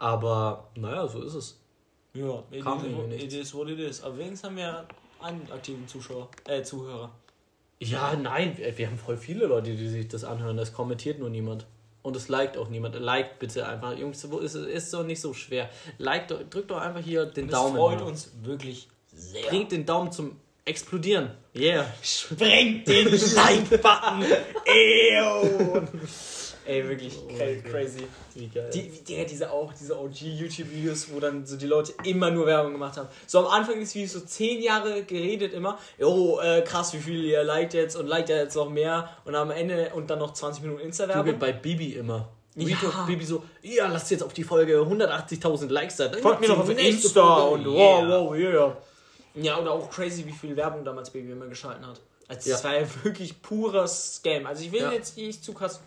Aber 0.00 0.68
naja, 0.76 1.06
so 1.06 1.22
ist 1.22 1.34
es. 1.34 1.60
Ja, 2.14 2.42
Kam 2.62 2.82
nichts. 3.06 3.22
it 3.24 3.32
is 3.34 3.54
what 3.54 3.68
it 3.68 3.78
is. 3.78 4.02
Aber 4.02 4.16
wenigstens 4.16 4.44
haben 4.44 4.56
wir 4.56 4.86
einen 5.20 5.46
aktiven 5.52 5.86
Zuschauer, 5.86 6.28
äh, 6.48 6.62
Zuhörer. 6.62 7.10
Ja, 7.78 8.16
nein, 8.16 8.56
wir, 8.56 8.76
wir 8.76 8.86
haben 8.88 8.98
voll 8.98 9.16
viele 9.18 9.46
Leute, 9.46 9.74
die 9.76 9.88
sich 9.88 10.08
das 10.08 10.24
anhören. 10.24 10.56
Das 10.56 10.72
kommentiert 10.72 11.18
nur 11.18 11.28
niemand. 11.30 11.66
Und 12.02 12.16
es 12.16 12.28
liked 12.28 12.56
auch 12.56 12.68
niemand. 12.70 12.94
Liked 12.98 13.38
bitte 13.38 13.68
einfach. 13.68 13.96
Jungs, 13.96 14.24
ist, 14.24 14.54
ist 14.54 14.92
doch 14.94 15.04
nicht 15.04 15.20
so 15.20 15.34
schwer. 15.34 15.68
Liked, 15.98 16.30
doch- 16.30 16.42
drückt 16.48 16.70
doch 16.70 16.78
einfach 16.80 17.00
hier 17.02 17.26
den 17.26 17.48
Das 17.48 17.60
Daumen. 17.60 17.76
freut 17.76 18.00
hoch. 18.00 18.06
uns 18.06 18.32
wirklich 18.42 18.88
sehr. 19.12 19.48
Bringt 19.48 19.70
den 19.70 19.84
Daumen 19.84 20.10
zum 20.10 20.36
Explodieren. 20.64 21.30
Yeah. 21.54 21.86
Sprengt 22.02 22.86
den 22.88 23.08
Like-Button! 23.34 24.24
Ew! 24.66 25.82
Ey, 26.66 26.88
wirklich 26.88 27.14
cra- 27.14 27.62
crazy. 27.62 28.06
Wie 28.34 28.48
geil. 28.48 28.70
Die, 28.72 28.92
wie- 29.06 29.24
diese 29.26 29.50
auch, 29.50 29.72
diese 29.72 29.98
OG-YouTube-Videos, 29.98 31.08
wo 31.12 31.20
dann 31.20 31.46
so 31.46 31.56
die 31.56 31.66
Leute 31.66 31.92
immer 32.04 32.30
nur 32.30 32.46
Werbung 32.46 32.72
gemacht 32.72 32.96
haben. 32.96 33.08
So 33.26 33.38
am 33.40 33.46
Anfang 33.46 33.80
des 33.80 33.94
Videos 33.94 34.12
so 34.12 34.20
zehn 34.20 34.62
Jahre 34.62 35.02
geredet 35.04 35.52
immer, 35.52 35.78
jo, 35.98 36.38
äh, 36.40 36.62
krass, 36.62 36.92
wie 36.92 36.98
viel 36.98 37.24
ihr 37.24 37.42
liked 37.42 37.74
jetzt 37.74 37.96
und 37.96 38.06
liked 38.06 38.28
ihr 38.30 38.36
jetzt 38.36 38.54
noch 38.56 38.68
mehr 38.68 39.08
und 39.24 39.34
am 39.34 39.50
Ende 39.50 39.90
und 39.94 40.10
dann 40.10 40.18
noch 40.18 40.32
20 40.32 40.62
Minuten 40.62 40.80
Insta-Werbung. 40.82 41.38
bei 41.38 41.52
Bibi 41.52 41.94
immer. 41.94 42.28
Ja. 42.56 42.66
Retalk 42.76 43.06
Bibi 43.06 43.24
so, 43.24 43.44
ja, 43.62 43.86
lasst 43.86 44.10
jetzt 44.10 44.22
auf 44.22 44.32
die 44.32 44.42
Folge 44.44 44.76
180.000 44.80 45.68
Likes 45.70 45.96
da. 45.96 46.10
Folgt 46.20 46.40
mir 46.40 46.48
noch 46.48 46.58
auf 46.58 46.68
Insta 46.68 47.42
und 47.44 47.64
wow, 47.64 48.04
wow, 48.06 48.34
yeah. 48.36 48.76
Ja, 49.34 49.58
oder 49.60 49.70
auch 49.72 49.88
crazy, 49.88 50.26
wie 50.26 50.32
viel 50.32 50.56
Werbung 50.56 50.84
damals 50.84 51.10
Baby 51.10 51.30
immer 51.32 51.46
geschalten 51.46 51.86
hat. 51.86 52.00
Also 52.26 52.50
das 52.50 52.62
Ja. 52.62 52.68
war 52.68 52.80
ja 52.80 52.86
wirklich 53.04 53.40
purer 53.40 53.86
Scam. 53.88 54.46
Also 54.46 54.64
ich 54.64 54.72
will 54.72 54.80
Ja. 54.82 54.92
jetzt 54.92 55.16
nicht 55.16 55.44
zu 55.44 55.52
krass, 55.52 55.80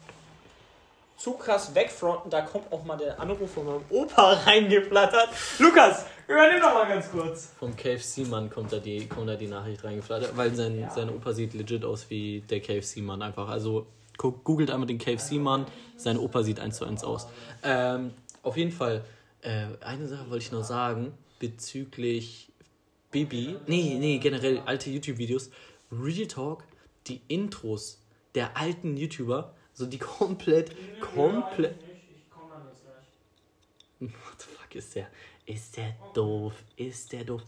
zu 1.17 1.33
krass 1.33 1.73
wegfronten, 1.75 2.29
da 2.31 2.41
kommt 2.41 2.71
auch 2.71 2.83
mal 2.83 2.97
der 2.97 3.19
Anruf 3.19 3.53
von 3.53 3.65
meinem 3.65 3.81
Opa 3.89 4.33
reingeflattert. 4.45 5.29
Lukas, 5.59 6.05
übernimm 6.27 6.59
doch 6.61 6.73
mal 6.73 6.87
ganz 6.87 7.09
kurz. 7.11 7.51
Vom 7.59 7.75
KFC-Mann 7.75 8.49
kommt 8.49 8.73
da 8.73 8.79
die, 8.79 9.07
kommt 9.07 9.29
da 9.29 9.35
die 9.35 9.47
Nachricht 9.47 9.83
reingeflattert, 9.83 10.35
weil 10.35 10.53
sein, 10.55 10.79
Ja. 10.79 10.89
sein 10.89 11.09
Opa 11.09 11.31
sieht 11.33 11.53
legit 11.53 11.85
aus 11.85 12.09
wie 12.09 12.41
der 12.49 12.59
KFC-Mann 12.61 13.21
einfach. 13.21 13.47
Also 13.47 13.85
guck, 14.17 14.43
googelt 14.43 14.69
einmal 14.71 14.87
den 14.87 14.97
KFC-Mann, 14.97 15.65
sein 15.97 16.17
Opa 16.17 16.43
sieht 16.43 16.59
eins 16.59 16.77
zu 16.77 16.85
eins 16.85 17.03
aus. 17.03 17.27
Ähm, 17.63 18.11
auf 18.41 18.57
jeden 18.57 18.71
Fall, 18.71 19.05
äh, 19.41 19.65
eine 19.81 20.07
Sache 20.07 20.29
wollte 20.29 20.43
ich 20.45 20.51
noch 20.51 20.63
sagen 20.63 21.13
bezüglich 21.39 22.51
Bibi. 23.11 23.55
Nee, 23.67 23.95
nee, 23.99 24.17
generell 24.17 24.61
alte 24.65 24.89
YouTube-Videos. 24.89 25.49
Real 25.91 26.27
Talk, 26.27 26.63
die 27.07 27.21
Intros 27.27 27.99
der 28.35 28.57
alten 28.57 28.97
YouTuber, 28.97 29.53
so 29.73 29.85
die 29.85 29.99
komplett, 29.99 30.71
komplett. 30.99 31.75
What 33.99 34.11
the 34.37 34.45
fuck 34.45 34.75
ist 34.75 34.95
der? 34.95 35.07
Ist 35.45 35.77
der 35.77 35.93
doof? 36.13 36.53
Ist 36.75 37.11
der 37.11 37.23
doof? 37.23 37.41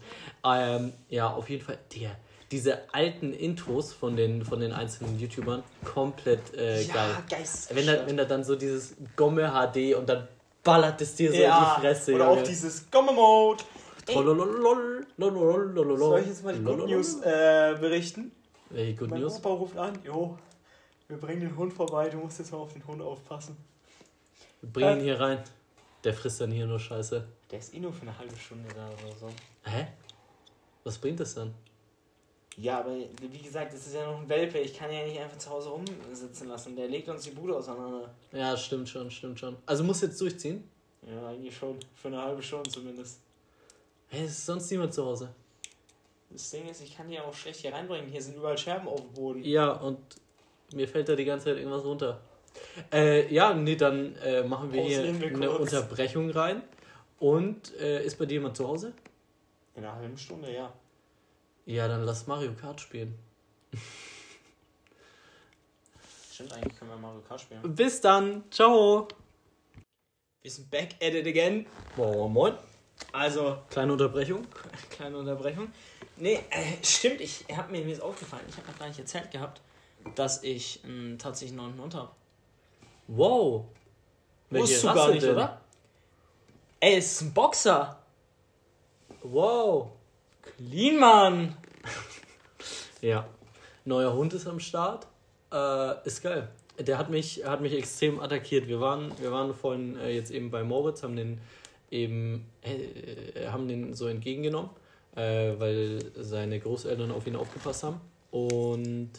Ähm, 0.44 0.92
ja, 1.08 1.32
auf 1.32 1.48
jeden 1.48 1.64
Fall, 1.64 1.78
Digga, 1.92 2.10
diese 2.50 2.92
alten 2.92 3.32
Intros 3.32 3.92
von 3.92 4.16
den, 4.16 4.44
von 4.44 4.60
den 4.60 4.72
einzelnen 4.72 5.18
YouTubern, 5.18 5.62
komplett 5.84 6.54
äh, 6.54 6.84
geil. 6.84 7.16
geist. 7.28 7.74
Wenn 7.74 7.86
da, 7.86 8.06
wenn 8.06 8.16
da 8.16 8.24
dann 8.24 8.44
so 8.44 8.54
dieses 8.54 8.96
Gomme 9.16 9.50
HD 9.50 9.94
und 9.94 10.08
dann 10.08 10.28
ballert 10.62 11.00
es 11.00 11.14
dir 11.14 11.32
so 11.32 11.38
ja, 11.38 11.58
in 11.58 11.64
die 11.64 11.80
Fresse. 11.80 12.14
oder 12.14 12.28
auch 12.28 12.42
dieses 12.42 12.90
Gomme-Mode. 12.90 13.64
Soll 15.98 16.20
ich 16.20 16.26
jetzt 16.28 16.44
mal 16.44 16.54
die 16.54 16.62
Good. 16.62 16.86
News 16.86 17.20
äh, 17.22 17.76
berichten? 17.80 18.32
Welche 18.70 18.94
Good 18.94 19.10
mein 19.10 19.20
News? 19.20 19.36
Opa 19.38 19.48
ruft 19.50 19.76
an, 19.76 19.98
jo, 20.04 20.36
wir 21.08 21.18
bringen 21.18 21.40
den 21.40 21.56
Hund 21.56 21.72
vorbei, 21.72 22.08
du 22.08 22.18
musst 22.18 22.38
jetzt 22.38 22.52
mal 22.52 22.58
auf 22.58 22.72
den 22.72 22.86
Hund 22.86 23.00
aufpassen. 23.00 23.56
Bring 24.62 24.98
ihn 24.98 25.00
hier 25.00 25.20
rein. 25.20 25.42
Der 26.04 26.14
frisst 26.14 26.40
dann 26.40 26.50
hier 26.50 26.66
nur 26.66 26.78
Scheiße. 26.78 27.26
Der 27.50 27.58
ist 27.58 27.74
eh 27.74 27.80
nur 27.80 27.92
für 27.92 28.02
eine 28.02 28.16
halbe 28.16 28.36
Stunde 28.36 28.68
da 28.74 28.88
oder 28.88 29.16
so. 29.16 29.28
Hä? 29.64 29.88
Was 30.84 30.98
bringt 30.98 31.20
das 31.20 31.34
dann? 31.34 31.54
Ja, 32.56 32.80
aber 32.80 32.96
wie 33.20 33.42
gesagt, 33.42 33.74
das 33.74 33.86
ist 33.86 33.94
ja 33.94 34.06
noch 34.06 34.20
ein 34.20 34.28
Welpe. 34.28 34.58
Ich 34.58 34.76
kann 34.76 34.90
ja 34.90 35.04
nicht 35.04 35.18
einfach 35.18 35.36
zu 35.36 35.50
Hause 35.50 35.68
rumsitzen 35.68 36.48
lassen. 36.48 36.74
Der 36.74 36.88
legt 36.88 37.08
uns 37.08 37.24
die 37.24 37.30
Bude 37.30 37.56
auseinander. 37.56 38.14
Ja, 38.32 38.56
stimmt 38.56 38.88
schon, 38.88 39.10
stimmt 39.10 39.38
schon. 39.38 39.56
Also 39.66 39.84
muss 39.84 40.00
jetzt 40.00 40.20
durchziehen? 40.20 40.68
Ja, 41.02 41.28
eigentlich 41.28 41.56
schon. 41.56 41.78
Für 41.94 42.08
eine 42.08 42.22
halbe 42.22 42.42
Stunde 42.42 42.70
zumindest. 42.70 43.20
Hä, 44.08 44.24
ist 44.24 44.46
sonst 44.46 44.70
niemand 44.70 44.94
zu 44.94 45.04
Hause? 45.04 45.34
Das 46.30 46.50
Ding 46.50 46.66
ist, 46.68 46.82
ich 46.82 46.96
kann 46.96 47.08
die 47.08 47.20
auch 47.20 47.34
schlecht 47.34 47.60
hier 47.60 47.72
reinbringen. 47.72 48.10
Hier 48.10 48.22
sind 48.22 48.36
überall 48.36 48.56
Scherben 48.56 48.88
auf 48.88 49.00
dem 49.00 49.12
Boden. 49.12 49.44
Ja, 49.44 49.72
und 49.72 49.98
mir 50.72 50.88
fällt 50.88 51.08
da 51.08 51.16
die 51.16 51.24
ganze 51.24 51.46
Zeit 51.46 51.56
irgendwas 51.56 51.84
runter. 51.84 52.20
Äh, 52.92 53.32
ja, 53.32 53.54
nee, 53.54 53.76
dann 53.76 54.16
äh, 54.16 54.42
machen 54.42 54.72
wir 54.72 54.82
hier 54.82 54.98
Pausieren 54.98 55.20
wir 55.20 55.28
eine. 55.28 55.50
Unterbrechung 55.50 56.30
rein. 56.30 56.62
Und 57.18 57.74
äh, 57.78 58.04
ist 58.04 58.18
bei 58.18 58.26
dir 58.26 58.34
jemand 58.34 58.56
zu 58.56 58.66
Hause? 58.66 58.92
In 59.74 59.84
einer 59.84 59.94
halben 59.94 60.16
Stunde, 60.16 60.52
ja. 60.52 60.72
Ja, 61.66 61.88
dann 61.88 62.04
lass 62.04 62.26
Mario 62.26 62.52
Kart 62.52 62.80
spielen. 62.80 63.18
Stimmt, 66.32 66.52
eigentlich 66.52 66.78
können 66.78 66.90
wir 66.90 66.98
Mario 66.98 67.20
Kart 67.20 67.40
spielen. 67.40 67.62
Bis 67.74 68.00
dann. 68.00 68.44
Ciao. 68.50 69.08
Wir 70.42 70.50
sind 70.50 70.70
back 70.70 70.94
at 71.02 71.14
it 71.14 71.26
again. 71.26 71.66
Moin, 71.96 72.32
moin. 72.32 72.54
Also, 73.12 73.58
Kleine 73.70 73.92
Unterbrechung. 73.92 74.46
kleine 74.90 75.16
Unterbrechung. 75.18 75.72
Nee, 76.18 76.40
äh, 76.50 76.82
stimmt, 76.82 77.20
ich 77.20 77.44
hab 77.54 77.70
mir, 77.70 77.84
mir 77.84 77.92
ist 77.92 78.00
aufgefallen, 78.00 78.44
ich 78.48 78.56
habe 78.56 78.70
noch 78.70 78.78
gar 78.78 78.88
nicht 78.88 78.98
erzählt 78.98 79.30
gehabt, 79.30 79.60
dass 80.14 80.42
ich 80.42 80.80
einen 80.84 81.18
tatsächlich 81.18 81.56
neuen 81.56 81.80
Hund 81.80 81.94
habe. 81.94 82.10
Wow. 83.08 83.64
Wusstest 84.50 84.84
du 84.84 84.94
gar 84.94 85.10
nicht, 85.10 85.24
oder? 85.24 85.60
Ey, 86.80 86.96
es 86.96 87.12
ist 87.12 87.22
ein 87.22 87.34
Boxer. 87.34 87.98
Wow. 89.22 89.88
Clean, 90.42 90.98
Mann. 90.98 91.56
Ja. 93.02 93.28
Neuer 93.84 94.14
Hund 94.14 94.32
ist 94.32 94.46
am 94.46 94.58
Start. 94.58 95.06
Äh, 95.52 96.06
ist 96.06 96.22
geil. 96.22 96.48
Der 96.78 96.98
hat 96.98 97.10
mich, 97.10 97.44
hat 97.44 97.60
mich 97.60 97.74
extrem 97.74 98.18
attackiert. 98.18 98.66
Wir 98.66 98.80
waren, 98.80 99.12
wir 99.20 99.30
waren 99.30 99.54
vorhin 99.54 99.96
äh, 99.98 100.10
jetzt 100.10 100.30
eben 100.30 100.50
bei 100.50 100.64
Moritz, 100.64 101.02
haben 101.02 101.14
den 101.14 101.40
eben 101.90 102.46
äh, 102.62 103.46
haben 103.46 103.68
den 103.68 103.94
so 103.94 104.08
entgegengenommen, 104.08 104.70
äh, 105.14 105.52
weil 105.58 106.00
seine 106.16 106.58
Großeltern 106.58 107.12
auf 107.12 107.26
ihn 107.26 107.36
aufgepasst 107.36 107.84
haben. 107.84 108.00
Und 108.30 109.10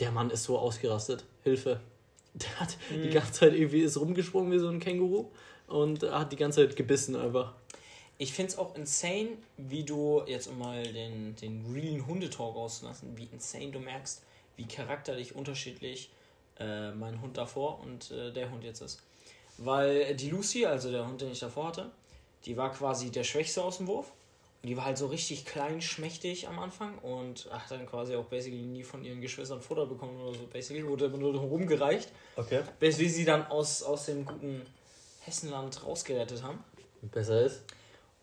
der 0.00 0.10
Mann 0.10 0.30
ist 0.30 0.44
so 0.44 0.58
ausgerastet. 0.58 1.24
Hilfe. 1.42 1.80
Der 2.34 2.60
hat 2.60 2.76
die 2.90 3.10
ganze 3.10 3.32
Zeit 3.32 3.54
irgendwie 3.54 3.80
ist 3.80 3.96
rumgesprungen 3.96 4.52
wie 4.52 4.58
so 4.58 4.68
ein 4.68 4.78
Känguru 4.78 5.30
und 5.66 6.02
hat 6.04 6.30
die 6.30 6.36
ganze 6.36 6.60
Zeit 6.60 6.76
gebissen 6.76 7.16
einfach. 7.16 7.54
Ich 8.18 8.32
find's 8.32 8.58
auch 8.58 8.76
insane, 8.76 9.30
wie 9.56 9.82
du, 9.82 10.22
jetzt 10.26 10.46
um 10.46 10.58
mal 10.58 10.82
den, 10.82 11.34
den 11.36 11.64
realen 11.72 12.06
Hundetalk 12.06 12.54
rauszulassen, 12.54 13.16
wie 13.16 13.28
insane 13.32 13.70
du 13.70 13.78
merkst, 13.80 14.22
wie 14.56 14.66
charakterlich 14.66 15.34
unterschiedlich 15.34 16.10
äh, 16.58 16.90
mein 16.92 17.20
Hund 17.20 17.36
davor 17.36 17.80
und 17.80 18.10
äh, 18.10 18.32
der 18.32 18.50
Hund 18.50 18.64
jetzt 18.64 18.82
ist. 18.82 19.02
Weil 19.56 20.14
die 20.14 20.30
Lucy, 20.30 20.66
also 20.66 20.90
der 20.90 21.06
Hund, 21.06 21.20
den 21.20 21.32
ich 21.32 21.40
davor 21.40 21.68
hatte, 21.68 21.90
die 22.44 22.56
war 22.56 22.72
quasi 22.72 23.10
der 23.10 23.24
Schwächste 23.24 23.62
aus 23.62 23.78
dem 23.78 23.86
Wurf. 23.86 24.12
Die 24.64 24.76
war 24.76 24.86
halt 24.86 24.98
so 24.98 25.06
richtig 25.06 25.44
klein, 25.44 25.80
schmächtig 25.80 26.48
am 26.48 26.58
Anfang 26.58 26.98
und 26.98 27.48
hat 27.50 27.70
dann 27.70 27.86
quasi 27.86 28.16
auch 28.16 28.24
basically 28.24 28.62
nie 28.62 28.82
von 28.82 29.04
ihren 29.04 29.20
Geschwistern 29.20 29.62
Futter 29.62 29.86
bekommen 29.86 30.20
oder 30.20 30.36
so. 30.36 30.46
Basically 30.52 30.86
wurde 30.86 31.06
immer 31.06 31.18
nur 31.18 31.34
rumgereicht. 31.38 32.10
Okay. 32.36 32.62
Bis 32.80 32.98
wir 32.98 33.08
sie 33.08 33.24
dann 33.24 33.46
aus, 33.46 33.82
aus 33.84 34.06
dem 34.06 34.24
guten 34.24 34.62
Hessenland 35.20 35.84
rausgerettet 35.84 36.42
haben. 36.42 36.64
Besser 37.02 37.42
ist. 37.42 37.62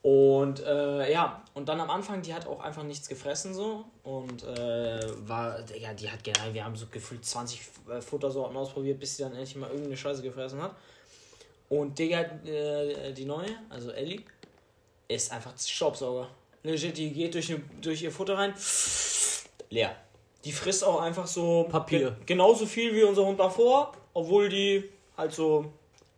Und 0.05 0.59
äh, 0.59 1.11
ja, 1.11 1.43
und 1.55 1.67
dann 1.67 1.79
am 1.79 1.89
Anfang, 1.89 2.21
die 2.21 2.31
hat 2.31 2.45
auch 2.45 2.59
einfach 2.59 2.83
nichts 2.83 3.09
gefressen 3.09 3.55
so. 3.55 3.85
Und 4.03 4.43
äh, 4.43 4.99
war, 5.27 5.59
ja, 5.75 5.95
die 5.95 6.11
hat 6.11 6.23
generell, 6.23 6.53
wir 6.53 6.63
haben 6.63 6.75
so 6.75 6.85
gefühlt 6.91 7.25
20 7.25 7.61
äh, 7.89 8.01
Futtersorten 8.01 8.55
ausprobiert, 8.55 8.99
bis 8.99 9.17
sie 9.17 9.23
dann 9.23 9.31
endlich 9.31 9.55
mal 9.55 9.67
irgendeine 9.67 9.97
Scheiße 9.97 10.21
gefressen 10.21 10.61
hat. 10.61 10.75
Und 11.69 11.97
Digga, 11.97 12.21
äh, 12.45 13.13
die 13.13 13.25
neue, 13.25 13.49
also 13.69 13.89
Ellie, 13.89 14.21
ist 15.07 15.31
einfach 15.31 15.53
Staubsauger. 15.57 16.27
Legit, 16.63 16.97
die 16.97 17.11
geht 17.11 17.33
durch, 17.35 17.53
durch 17.81 18.01
ihr 18.01 18.11
Futter 18.11 18.37
rein, 18.37 18.53
leer. 19.69 19.95
Die 20.43 20.51
frisst 20.51 20.83
auch 20.83 21.01
einfach 21.01 21.27
so 21.27 21.65
Papier. 21.69 21.99
ge- 21.99 22.11
genauso 22.25 22.65
viel 22.65 22.93
wie 22.95 23.03
unser 23.03 23.25
Hund 23.25 23.39
davor, 23.39 23.93
obwohl 24.13 24.49
die 24.49 24.83
halt 25.17 25.33
so 25.33 25.71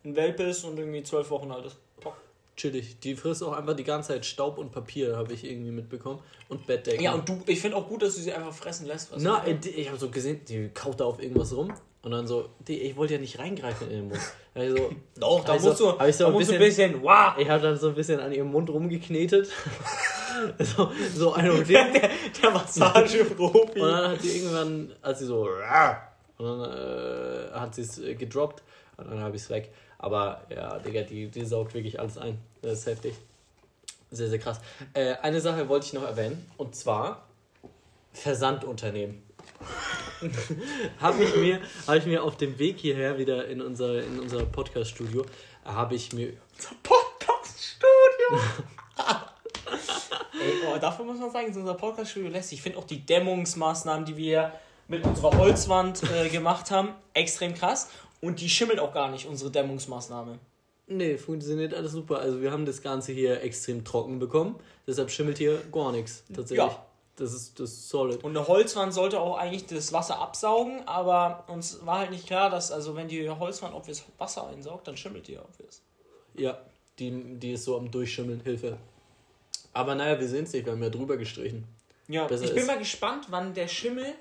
ein 0.04 0.14
Welpe 0.16 0.42
ist 0.44 0.64
und 0.64 0.78
irgendwie 0.78 1.02
zwölf 1.02 1.30
Wochen 1.30 1.50
alt 1.50 1.66
ist. 1.66 1.76
Top. 2.00 2.16
Chillig. 2.56 2.98
Die 3.00 3.14
frisst 3.16 3.42
auch 3.42 3.52
einfach 3.52 3.74
die 3.74 3.84
ganze 3.84 4.08
Zeit 4.08 4.26
Staub 4.26 4.58
und 4.58 4.70
Papier, 4.72 5.16
habe 5.16 5.32
ich 5.32 5.44
irgendwie 5.44 5.70
mitbekommen. 5.70 6.20
Und 6.48 6.66
Bettdecken. 6.66 7.02
Ja, 7.02 7.12
und 7.14 7.28
du, 7.28 7.40
ich 7.46 7.60
finde 7.60 7.76
auch 7.76 7.86
gut, 7.88 8.02
dass 8.02 8.14
du 8.16 8.20
sie 8.20 8.32
einfach 8.32 8.52
fressen 8.54 8.86
lässt. 8.86 9.10
Na, 9.16 9.46
äh, 9.46 9.56
ich 9.66 9.88
habe 9.88 9.98
so 9.98 10.10
gesehen, 10.10 10.40
die 10.46 10.68
kaut 10.68 11.00
da 11.00 11.04
auf 11.04 11.22
irgendwas 11.22 11.54
rum. 11.54 11.72
Und 12.08 12.12
dann 12.12 12.26
so, 12.26 12.48
die, 12.66 12.80
ich 12.80 12.96
wollte 12.96 13.12
ja 13.12 13.20
nicht 13.20 13.38
reingreifen 13.38 13.90
in 13.90 13.96
den 13.96 14.08
Mund. 14.08 14.20
Also, 14.54 14.90
Doch, 15.20 15.44
da 15.44 15.52
also, 15.52 15.68
musst 15.68 15.80
du, 15.80 16.04
ich 16.06 16.16
so 16.16 16.24
da 16.24 16.30
ein 16.30 16.32
musst 16.32 16.48
du 16.48 16.54
ein 16.54 16.58
bisschen- 16.58 16.92
bisschen, 16.92 17.02
wow. 17.04 17.34
ich 17.38 17.48
habe 17.48 17.62
dann 17.62 17.78
so 17.78 17.90
ein 17.90 17.94
bisschen 17.94 18.18
an 18.18 18.32
ihrem 18.32 18.50
Mund 18.50 18.70
rumgeknetet. 18.70 19.46
so, 20.58 20.90
so 21.14 21.32
ein 21.34 21.50
und 21.50 21.68
Ding. 21.68 21.92
Der, 21.92 22.10
der 22.42 22.50
Massageprofi. 22.50 23.78
Und 23.78 23.88
dann 23.88 24.10
hat 24.12 24.22
sie 24.22 24.38
irgendwann, 24.38 24.92
als 25.02 25.18
sie 25.18 25.26
so, 25.26 25.42
und 26.38 26.44
dann 26.44 26.60
äh, 26.72 27.52
hat 27.52 27.74
sie 27.74 27.82
es 27.82 27.98
äh, 27.98 28.14
gedroppt. 28.14 28.62
Und 28.96 29.10
dann 29.10 29.20
habe 29.20 29.36
ich 29.36 29.42
es 29.42 29.50
weg. 29.50 29.70
Aber 29.98 30.40
ja, 30.48 30.78
Digga, 30.78 31.02
die, 31.02 31.28
die 31.28 31.44
saugt 31.44 31.74
wirklich 31.74 32.00
alles 32.00 32.16
ein. 32.18 32.38
Das 32.62 32.80
ist 32.80 32.86
heftig. 32.86 33.14
Sehr, 34.10 34.28
sehr 34.30 34.38
krass. 34.40 34.60
Äh, 34.94 35.14
eine 35.22 35.40
Sache 35.40 35.68
wollte 35.68 35.86
ich 35.86 35.92
noch 35.92 36.04
erwähnen. 36.04 36.50
Und 36.56 36.74
zwar 36.74 37.26
Versandunternehmen. 38.12 39.27
habe 41.00 41.24
ich, 41.24 41.36
mir, 41.36 41.60
hab 41.86 41.96
ich 41.96 42.06
mir 42.06 42.22
auf 42.22 42.36
dem 42.36 42.58
Weg 42.58 42.78
hierher 42.78 43.18
wieder 43.18 43.46
in 43.46 43.60
unser, 43.60 44.02
in 44.02 44.18
unser 44.18 44.44
Podcast-Studio, 44.44 45.24
habe 45.64 45.94
ich 45.94 46.12
mir 46.12 46.32
Podcast-Studio. 46.82 48.40
Ey, 50.40 50.52
oh, 50.66 50.78
dafür 50.78 51.04
muss 51.04 51.18
man 51.18 51.30
sagen, 51.30 51.48
ist 51.48 51.56
unser 51.56 51.74
Podcast-Studio 51.74 52.30
lästig. 52.30 52.58
Ich 52.58 52.62
finde 52.62 52.78
auch 52.78 52.84
die 52.84 53.04
Dämmungsmaßnahmen, 53.04 54.04
die 54.06 54.16
wir 54.16 54.52
mit 54.88 55.04
unserer 55.04 55.36
Holzwand 55.36 56.02
äh, 56.10 56.28
gemacht 56.32 56.70
haben, 56.70 56.90
extrem 57.14 57.54
krass. 57.54 57.90
Und 58.20 58.40
die 58.40 58.48
schimmelt 58.48 58.80
auch 58.80 58.92
gar 58.92 59.10
nicht, 59.10 59.26
unsere 59.26 59.50
Dämmungsmaßnahme. 59.50 60.38
Nee, 60.88 61.18
funktioniert 61.18 61.74
alles 61.74 61.92
super. 61.92 62.18
Also 62.18 62.40
wir 62.40 62.50
haben 62.50 62.64
das 62.64 62.82
Ganze 62.82 63.12
hier 63.12 63.42
extrem 63.42 63.84
trocken 63.84 64.18
bekommen. 64.18 64.56
Deshalb 64.86 65.10
schimmelt 65.10 65.38
hier 65.38 65.60
gar 65.70 65.92
nichts. 65.92 66.24
Tatsächlich. 66.34 66.66
Ja. 66.66 66.87
Das 67.18 67.32
ist 67.32 67.58
das 67.58 67.70
ist 67.70 67.88
solid. 67.88 68.22
Und 68.22 68.36
eine 68.36 68.46
Holzwand 68.46 68.94
sollte 68.94 69.20
auch 69.20 69.36
eigentlich 69.36 69.66
das 69.66 69.92
Wasser 69.92 70.20
absaugen, 70.20 70.86
aber 70.86 71.44
uns 71.48 71.84
war 71.84 71.98
halt 71.98 72.12
nicht 72.12 72.26
klar, 72.26 72.48
dass, 72.48 72.70
also 72.70 72.94
wenn 72.94 73.08
die 73.08 73.28
Holzwand 73.28 73.74
obvious 73.74 74.04
Wasser 74.18 74.46
einsaugt, 74.46 74.86
dann 74.86 74.96
schimmelt 74.96 75.26
die 75.26 75.36
obvious. 75.36 75.82
Ja, 76.34 76.58
die, 76.98 77.10
die 77.38 77.52
ist 77.52 77.64
so 77.64 77.76
am 77.76 77.90
Durchschimmeln. 77.90 78.40
Hilfe. 78.40 78.78
Aber 79.72 79.96
naja, 79.96 80.18
wir 80.18 80.28
sehen 80.28 80.44
es 80.44 80.52
nicht. 80.52 80.64
Wir 80.64 80.72
haben 80.72 80.82
ja 80.82 80.90
drüber 80.90 81.16
gestrichen. 81.16 81.66
Ja, 82.06 82.26
Besser 82.26 82.44
ich 82.44 82.54
bin 82.54 82.66
mal 82.66 82.78
gespannt, 82.78 83.26
wann 83.30 83.52
der 83.52 83.68
Schimmel. 83.68 84.14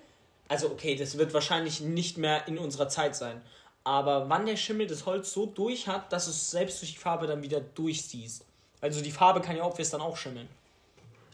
Also, 0.47 0.67
okay, 0.67 0.95
das 0.95 1.17
wird 1.17 1.33
wahrscheinlich 1.33 1.81
nicht 1.81 2.17
mehr 2.17 2.47
in 2.47 2.57
unserer 2.57 2.89
Zeit 2.89 3.15
sein. 3.15 3.41
Aber 3.83 4.27
wann 4.29 4.45
der 4.45 4.57
Schimmel 4.57 4.87
das 4.87 5.05
Holz 5.05 5.31
so 5.31 5.45
durch 5.45 5.87
hat, 5.87 6.11
dass 6.11 6.27
es 6.27 6.51
selbst 6.51 6.81
durch 6.81 6.93
die 6.93 6.99
Farbe 6.99 7.27
dann 7.27 7.43
wieder 7.43 7.61
durchsiehst. 7.61 8.43
Also, 8.81 9.01
die 9.01 9.11
Farbe 9.11 9.41
kann 9.41 9.55
ja 9.55 9.65
obvious 9.65 9.91
dann 9.91 10.01
auch 10.01 10.17
schimmeln. 10.17 10.49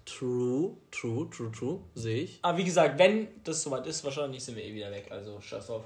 True, 0.05 0.75
true, 0.91 1.29
true, 1.29 1.51
true. 1.51 1.79
Sehe 1.95 2.23
ich. 2.23 2.39
Aber 2.41 2.57
wie 2.57 2.63
gesagt, 2.63 2.99
wenn 2.99 3.27
das 3.43 3.63
soweit 3.63 3.85
ist, 3.87 4.03
wahrscheinlich 4.03 4.43
sind 4.43 4.55
wir 4.57 4.63
eh 4.63 4.73
wieder 4.73 4.91
weg. 4.91 5.07
Also, 5.09 5.39
scheiß 5.39 5.67
drauf. 5.67 5.83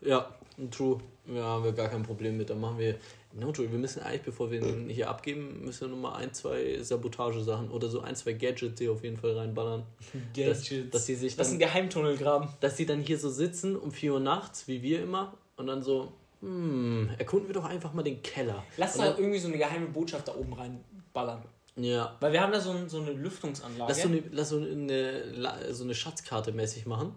Ja, 0.00 0.34
true. 0.70 0.98
Ja, 1.26 1.42
haben 1.42 1.64
wir 1.64 1.72
gar 1.72 1.88
kein 1.88 2.02
Problem 2.02 2.36
mit. 2.36 2.50
Dann 2.50 2.60
machen 2.60 2.78
wir. 2.78 2.96
No, 3.34 3.52
true. 3.52 3.70
Wir 3.70 3.78
müssen 3.78 4.02
eigentlich, 4.02 4.22
bevor 4.22 4.50
wir 4.50 4.60
ihn 4.60 4.88
hier 4.88 5.08
abgeben, 5.08 5.64
müssen 5.64 5.82
wir 5.82 5.88
nochmal 5.88 6.20
ein, 6.22 6.34
zwei 6.34 6.82
Sabotagesachen 6.82 7.70
oder 7.70 7.88
so 7.88 8.00
ein, 8.00 8.14
zwei 8.14 8.32
Gadgets 8.32 8.78
hier 8.78 8.92
auf 8.92 9.02
jeden 9.04 9.16
Fall 9.16 9.38
reinballern. 9.38 9.84
Dass, 10.36 10.68
dass 10.90 11.06
die 11.06 11.14
sich 11.14 11.36
das 11.36 11.46
ist 11.46 11.52
dann 11.52 11.56
ein 11.56 11.58
Geheimtunnel 11.58 12.16
graben. 12.18 12.48
dass 12.60 12.76
die 12.76 12.84
dann 12.84 13.00
hier 13.00 13.18
so 13.18 13.30
sitzen 13.30 13.76
um 13.76 13.90
4 13.90 14.14
Uhr 14.14 14.20
nachts, 14.20 14.68
wie 14.68 14.82
wir 14.82 15.02
immer, 15.02 15.34
und 15.56 15.66
dann 15.66 15.82
so, 15.82 16.12
hm, 16.40 17.08
erkunden 17.18 17.48
wir 17.48 17.54
doch 17.54 17.64
einfach 17.64 17.92
mal 17.94 18.02
den 18.02 18.22
Keller. 18.22 18.64
Lass 18.76 18.96
dann, 18.96 19.16
irgendwie 19.16 19.38
so 19.38 19.48
eine 19.48 19.56
geheime 19.56 19.86
Botschaft 19.86 20.28
da 20.28 20.34
oben 20.34 20.52
reinballern. 20.52 21.42
Ja. 21.76 22.16
Weil 22.20 22.32
wir 22.32 22.40
haben 22.40 22.52
da 22.52 22.60
so, 22.60 22.70
ein, 22.70 22.88
so 22.88 23.00
eine 23.00 23.12
Lüftungsanlage. 23.12 23.88
Lass 23.88 24.02
so 24.02 24.08
eine, 24.08 24.22
lass 24.30 24.48
so 24.50 24.58
eine, 24.58 25.74
so 25.74 25.84
eine 25.84 25.94
Schatzkarte 25.94 26.52
mäßig 26.52 26.86
machen. 26.86 27.14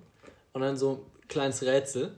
Und 0.54 0.62
dann 0.62 0.78
so 0.78 0.92
ein 0.92 1.28
kleines 1.28 1.64
Rätsel. 1.64 2.18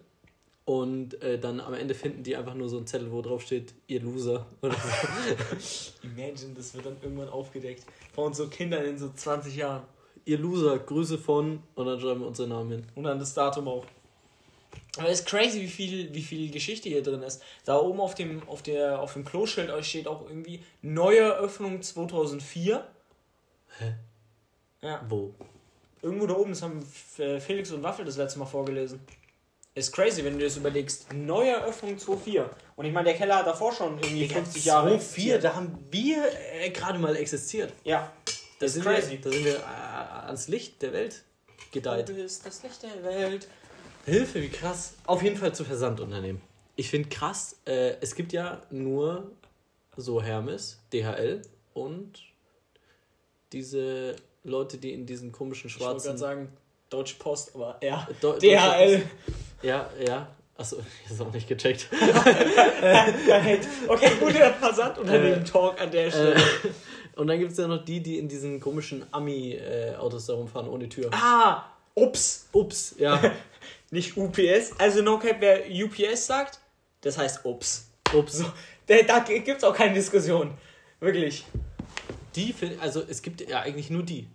Und 0.65 1.21
äh, 1.23 1.39
dann 1.39 1.61
am 1.61 1.73
Ende 1.73 1.95
finden 1.95 2.23
die 2.23 2.35
einfach 2.35 2.53
nur 2.53 2.67
so 2.67 2.75
einen 2.77 2.85
Zettel, 2.85 3.09
wo 3.11 3.21
drauf 3.21 3.41
steht, 3.41 3.73
ihr 3.87 4.01
Loser. 4.01 4.45
Oder 4.61 4.73
so. 4.73 6.03
Imagine, 6.03 6.53
das 6.55 6.73
wird 6.73 6.85
dann 6.85 6.97
irgendwann 7.01 7.29
aufgedeckt. 7.29 7.85
Von 8.13 8.33
so 8.33 8.47
Kindern 8.47 8.83
in 8.85 8.97
so 8.97 9.09
20 9.09 9.55
Jahren. 9.55 9.83
ihr 10.25 10.37
Loser, 10.37 10.77
Grüße 10.77 11.17
von. 11.17 11.63
Und 11.73 11.85
dann 11.85 11.99
schreiben 11.99 12.19
wir 12.19 12.27
unseren 12.27 12.49
Namen 12.49 12.71
hin. 12.71 12.83
Und 12.95 13.05
dann 13.05 13.17
das 13.17 13.33
Datum 13.33 13.67
auch. 13.67 13.85
Aber 14.97 15.09
es 15.09 15.19
ist 15.19 15.27
crazy, 15.27 15.61
wie 15.61 15.67
viel, 15.67 16.13
wie 16.13 16.21
viel 16.23 16.51
Geschichte 16.51 16.89
hier 16.89 17.03
drin 17.03 17.21
ist. 17.23 17.41
Da 17.65 17.77
oben 17.77 17.99
auf 17.99 18.15
dem, 18.15 18.47
auf 18.47 18.61
der, 18.63 18.99
auf 18.99 19.13
dem 19.13 19.23
Kloschild 19.25 19.71
steht 19.85 20.07
auch 20.07 20.27
irgendwie 20.27 20.63
neue 20.81 21.19
Eröffnung 21.19 21.81
2004. 21.81 22.85
Hä? 23.79 23.93
Ja, 24.81 25.03
Wo? 25.09 25.33
irgendwo 26.01 26.27
da 26.27 26.35
oben, 26.35 26.51
das 26.51 26.61
haben 26.61 26.79
F- 26.79 27.43
Felix 27.43 27.71
und 27.71 27.83
Waffel 27.83 28.05
das 28.05 28.17
letzte 28.17 28.39
Mal 28.39 28.45
vorgelesen. 28.45 28.99
Ist 29.75 29.91
crazy, 29.91 30.23
wenn 30.23 30.33
du 30.33 30.39
dir 30.39 30.45
das 30.45 30.57
überlegst. 30.57 31.11
Neue 31.13 31.51
Eröffnung 31.51 31.97
2004. 31.97 32.49
Und 32.75 32.85
ich 32.85 32.93
meine, 32.93 33.09
der 33.09 33.17
Keller 33.17 33.37
hat 33.37 33.47
davor 33.47 33.71
schon 33.73 33.97
irgendwie 33.99 34.27
50 34.27 34.65
Jahre. 34.65 34.91
So 34.91 34.97
viel, 34.99 35.39
da 35.39 35.53
haben 35.55 35.77
wir 35.91 36.23
äh, 36.61 36.69
gerade 36.71 36.97
mal 36.97 37.15
existiert. 37.15 37.73
Ja, 37.83 38.11
Da 38.25 38.31
das 38.59 38.73
sind 38.73 38.85
ist 38.85 38.87
crazy. 38.87 39.11
Wir, 39.11 39.21
da 39.21 39.29
sind 39.31 39.45
wir 39.45 39.55
äh, 39.55 40.25
ans 40.25 40.47
Licht 40.47 40.81
der 40.81 40.93
Welt 40.93 41.23
gedeiht. 41.71 42.09
Du 42.09 42.13
bist 42.15 42.43
das 42.45 42.63
Licht 42.63 42.81
der 42.83 43.03
Welt. 43.03 43.47
Hilfe, 44.07 44.41
wie 44.41 44.49
krass. 44.49 44.93
Auf 45.05 45.21
jeden 45.21 45.37
Fall 45.37 45.53
zu 45.53 45.63
Versandunternehmen. 45.63 46.41
Ich 46.75 46.89
finde 46.89 47.09
krass, 47.09 47.57
äh, 47.65 47.95
es 48.01 48.15
gibt 48.15 48.33
ja 48.33 48.61
nur 48.69 49.31
so 49.95 50.21
Hermes, 50.21 50.79
DHL 50.93 51.41
und 51.73 52.19
diese 53.51 54.15
Leute, 54.43 54.77
die 54.77 54.93
in 54.93 55.05
diesen 55.05 55.31
komischen 55.31 55.69
Ich 55.69 55.79
wollte 55.79 55.93
gerade 55.93 56.01
schwarzen. 56.01 56.17
sagen, 56.17 56.49
Deutsche 56.89 57.15
Post, 57.17 57.55
aber 57.55 57.77
ja. 57.81 58.07
Do- 58.21 58.37
DHL. 58.37 59.03
Ja, 59.61 59.89
ja. 60.05 60.27
Achso, 60.55 60.77
ich 61.03 61.09
hab's 61.09 61.21
auch 61.21 61.33
nicht 61.33 61.47
gecheckt. 61.47 61.87
okay, 63.87 64.11
guter 64.19 64.53
Versandunternehmen-Talk 64.53 65.81
an 65.81 65.91
der 65.91 66.09
Stelle. 66.09 66.35
Äh, 66.35 66.39
und 67.19 67.27
dann 67.27 67.39
gibt 67.39 67.51
es 67.51 67.57
ja 67.57 67.67
noch 67.67 67.83
die, 67.83 68.01
die 68.01 68.17
in 68.19 68.27
diesen 68.27 68.59
komischen 68.59 69.05
Ami-Autos 69.11 70.25
da 70.27 70.33
rumfahren 70.33 70.67
ohne 70.69 70.87
Tür. 70.89 71.09
Ah, 71.11 71.63
ups. 71.97 72.47
Ups, 72.53 72.95
ja. 72.97 73.33
Nicht 73.91 74.17
UPS. 74.17 74.73
Also 74.77 75.01
no 75.01 75.17
cap, 75.17 75.37
wer 75.39 75.63
UPS 75.69 76.27
sagt, 76.27 76.59
das 77.01 77.17
heißt 77.17 77.45
ups. 77.45 77.87
Ups. 78.13 78.33
So, 78.33 78.45
da, 78.85 79.01
da 79.01 79.19
gibt's 79.19 79.63
auch 79.63 79.73
keine 79.75 79.93
Diskussion. 79.93 80.53
Wirklich. 80.99 81.45
Die, 82.35 82.53
find- 82.53 82.79
also 82.81 83.01
es 83.07 83.21
gibt 83.21 83.41
ja 83.49 83.61
eigentlich 83.61 83.89
nur 83.89 84.03
die. 84.03 84.27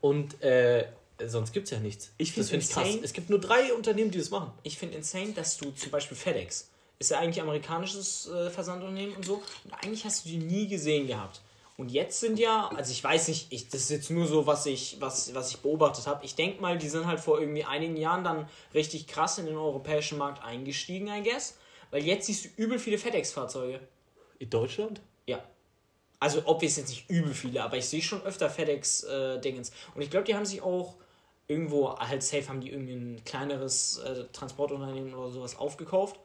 Und 0.00 0.42
äh, 0.42 0.86
sonst 1.26 1.52
gibt 1.52 1.64
es 1.66 1.70
ja 1.70 1.78
nichts. 1.78 2.12
Ich 2.18 2.32
finde 2.32 2.56
ich 2.56 2.68
krass. 2.70 2.84
insane. 2.86 3.04
Es 3.04 3.12
gibt 3.12 3.30
nur 3.30 3.40
drei 3.40 3.72
Unternehmen, 3.72 4.10
die 4.10 4.18
das 4.18 4.30
machen. 4.30 4.52
Ich 4.62 4.76
finde 4.78 4.96
insane, 4.96 5.32
dass 5.32 5.56
du 5.56 5.70
zum 5.70 5.90
Beispiel 5.90 6.16
FedEx, 6.16 6.70
ist 6.98 7.10
ja 7.10 7.18
eigentlich 7.18 7.40
amerikanisches 7.40 8.28
äh, 8.28 8.50
Versandunternehmen 8.50 9.14
und 9.16 9.24
so, 9.24 9.42
und 9.64 9.72
eigentlich 9.82 10.04
hast 10.04 10.24
du 10.24 10.28
die 10.30 10.38
nie 10.38 10.66
gesehen 10.68 11.06
gehabt. 11.06 11.40
Und 11.76 11.90
jetzt 11.90 12.20
sind 12.20 12.38
ja, 12.38 12.68
also 12.74 12.90
ich 12.90 13.04
weiß 13.04 13.28
nicht, 13.28 13.52
ich, 13.52 13.68
das 13.68 13.82
ist 13.82 13.90
jetzt 13.90 14.10
nur 14.10 14.26
so, 14.26 14.46
was 14.46 14.64
ich, 14.64 14.96
was, 15.00 15.34
was 15.34 15.50
ich 15.50 15.58
beobachtet 15.58 16.06
habe. 16.06 16.24
Ich 16.24 16.34
denke 16.34 16.60
mal, 16.62 16.78
die 16.78 16.88
sind 16.88 17.06
halt 17.06 17.20
vor 17.20 17.38
irgendwie 17.38 17.64
einigen 17.64 17.96
Jahren 17.96 18.24
dann 18.24 18.48
richtig 18.72 19.06
krass 19.06 19.38
in 19.38 19.46
den 19.46 19.56
europäischen 19.56 20.16
Markt 20.16 20.42
eingestiegen, 20.42 21.08
I 21.08 21.22
guess. 21.22 21.58
Weil 21.90 22.02
jetzt 22.02 22.26
siehst 22.26 22.46
du 22.46 22.48
übel 22.62 22.78
viele 22.78 22.96
FedEx-Fahrzeuge. 22.96 23.80
In 24.38 24.48
Deutschland? 24.48 25.02
Ja. 25.26 25.44
Also, 26.18 26.42
ob 26.46 26.62
wir 26.62 26.68
es 26.68 26.76
jetzt 26.76 26.88
nicht 26.88 27.10
übel 27.10 27.34
viele, 27.34 27.62
aber 27.62 27.76
ich 27.76 27.86
sehe 27.86 28.00
schon 28.00 28.22
öfter 28.22 28.48
FedEx-Dingens. 28.48 29.70
und 29.94 30.00
ich 30.00 30.10
glaube, 30.10 30.24
die 30.24 30.34
haben 30.34 30.46
sich 30.46 30.62
auch 30.62 30.94
irgendwo, 31.46 31.96
halt 31.98 32.22
safe, 32.22 32.48
haben 32.48 32.60
die 32.60 32.70
irgendwie 32.70 32.94
ein 32.94 33.24
kleineres 33.24 33.98
äh, 33.98 34.24
Transportunternehmen 34.32 35.14
oder 35.14 35.30
sowas 35.30 35.58
aufgekauft. 35.58 36.18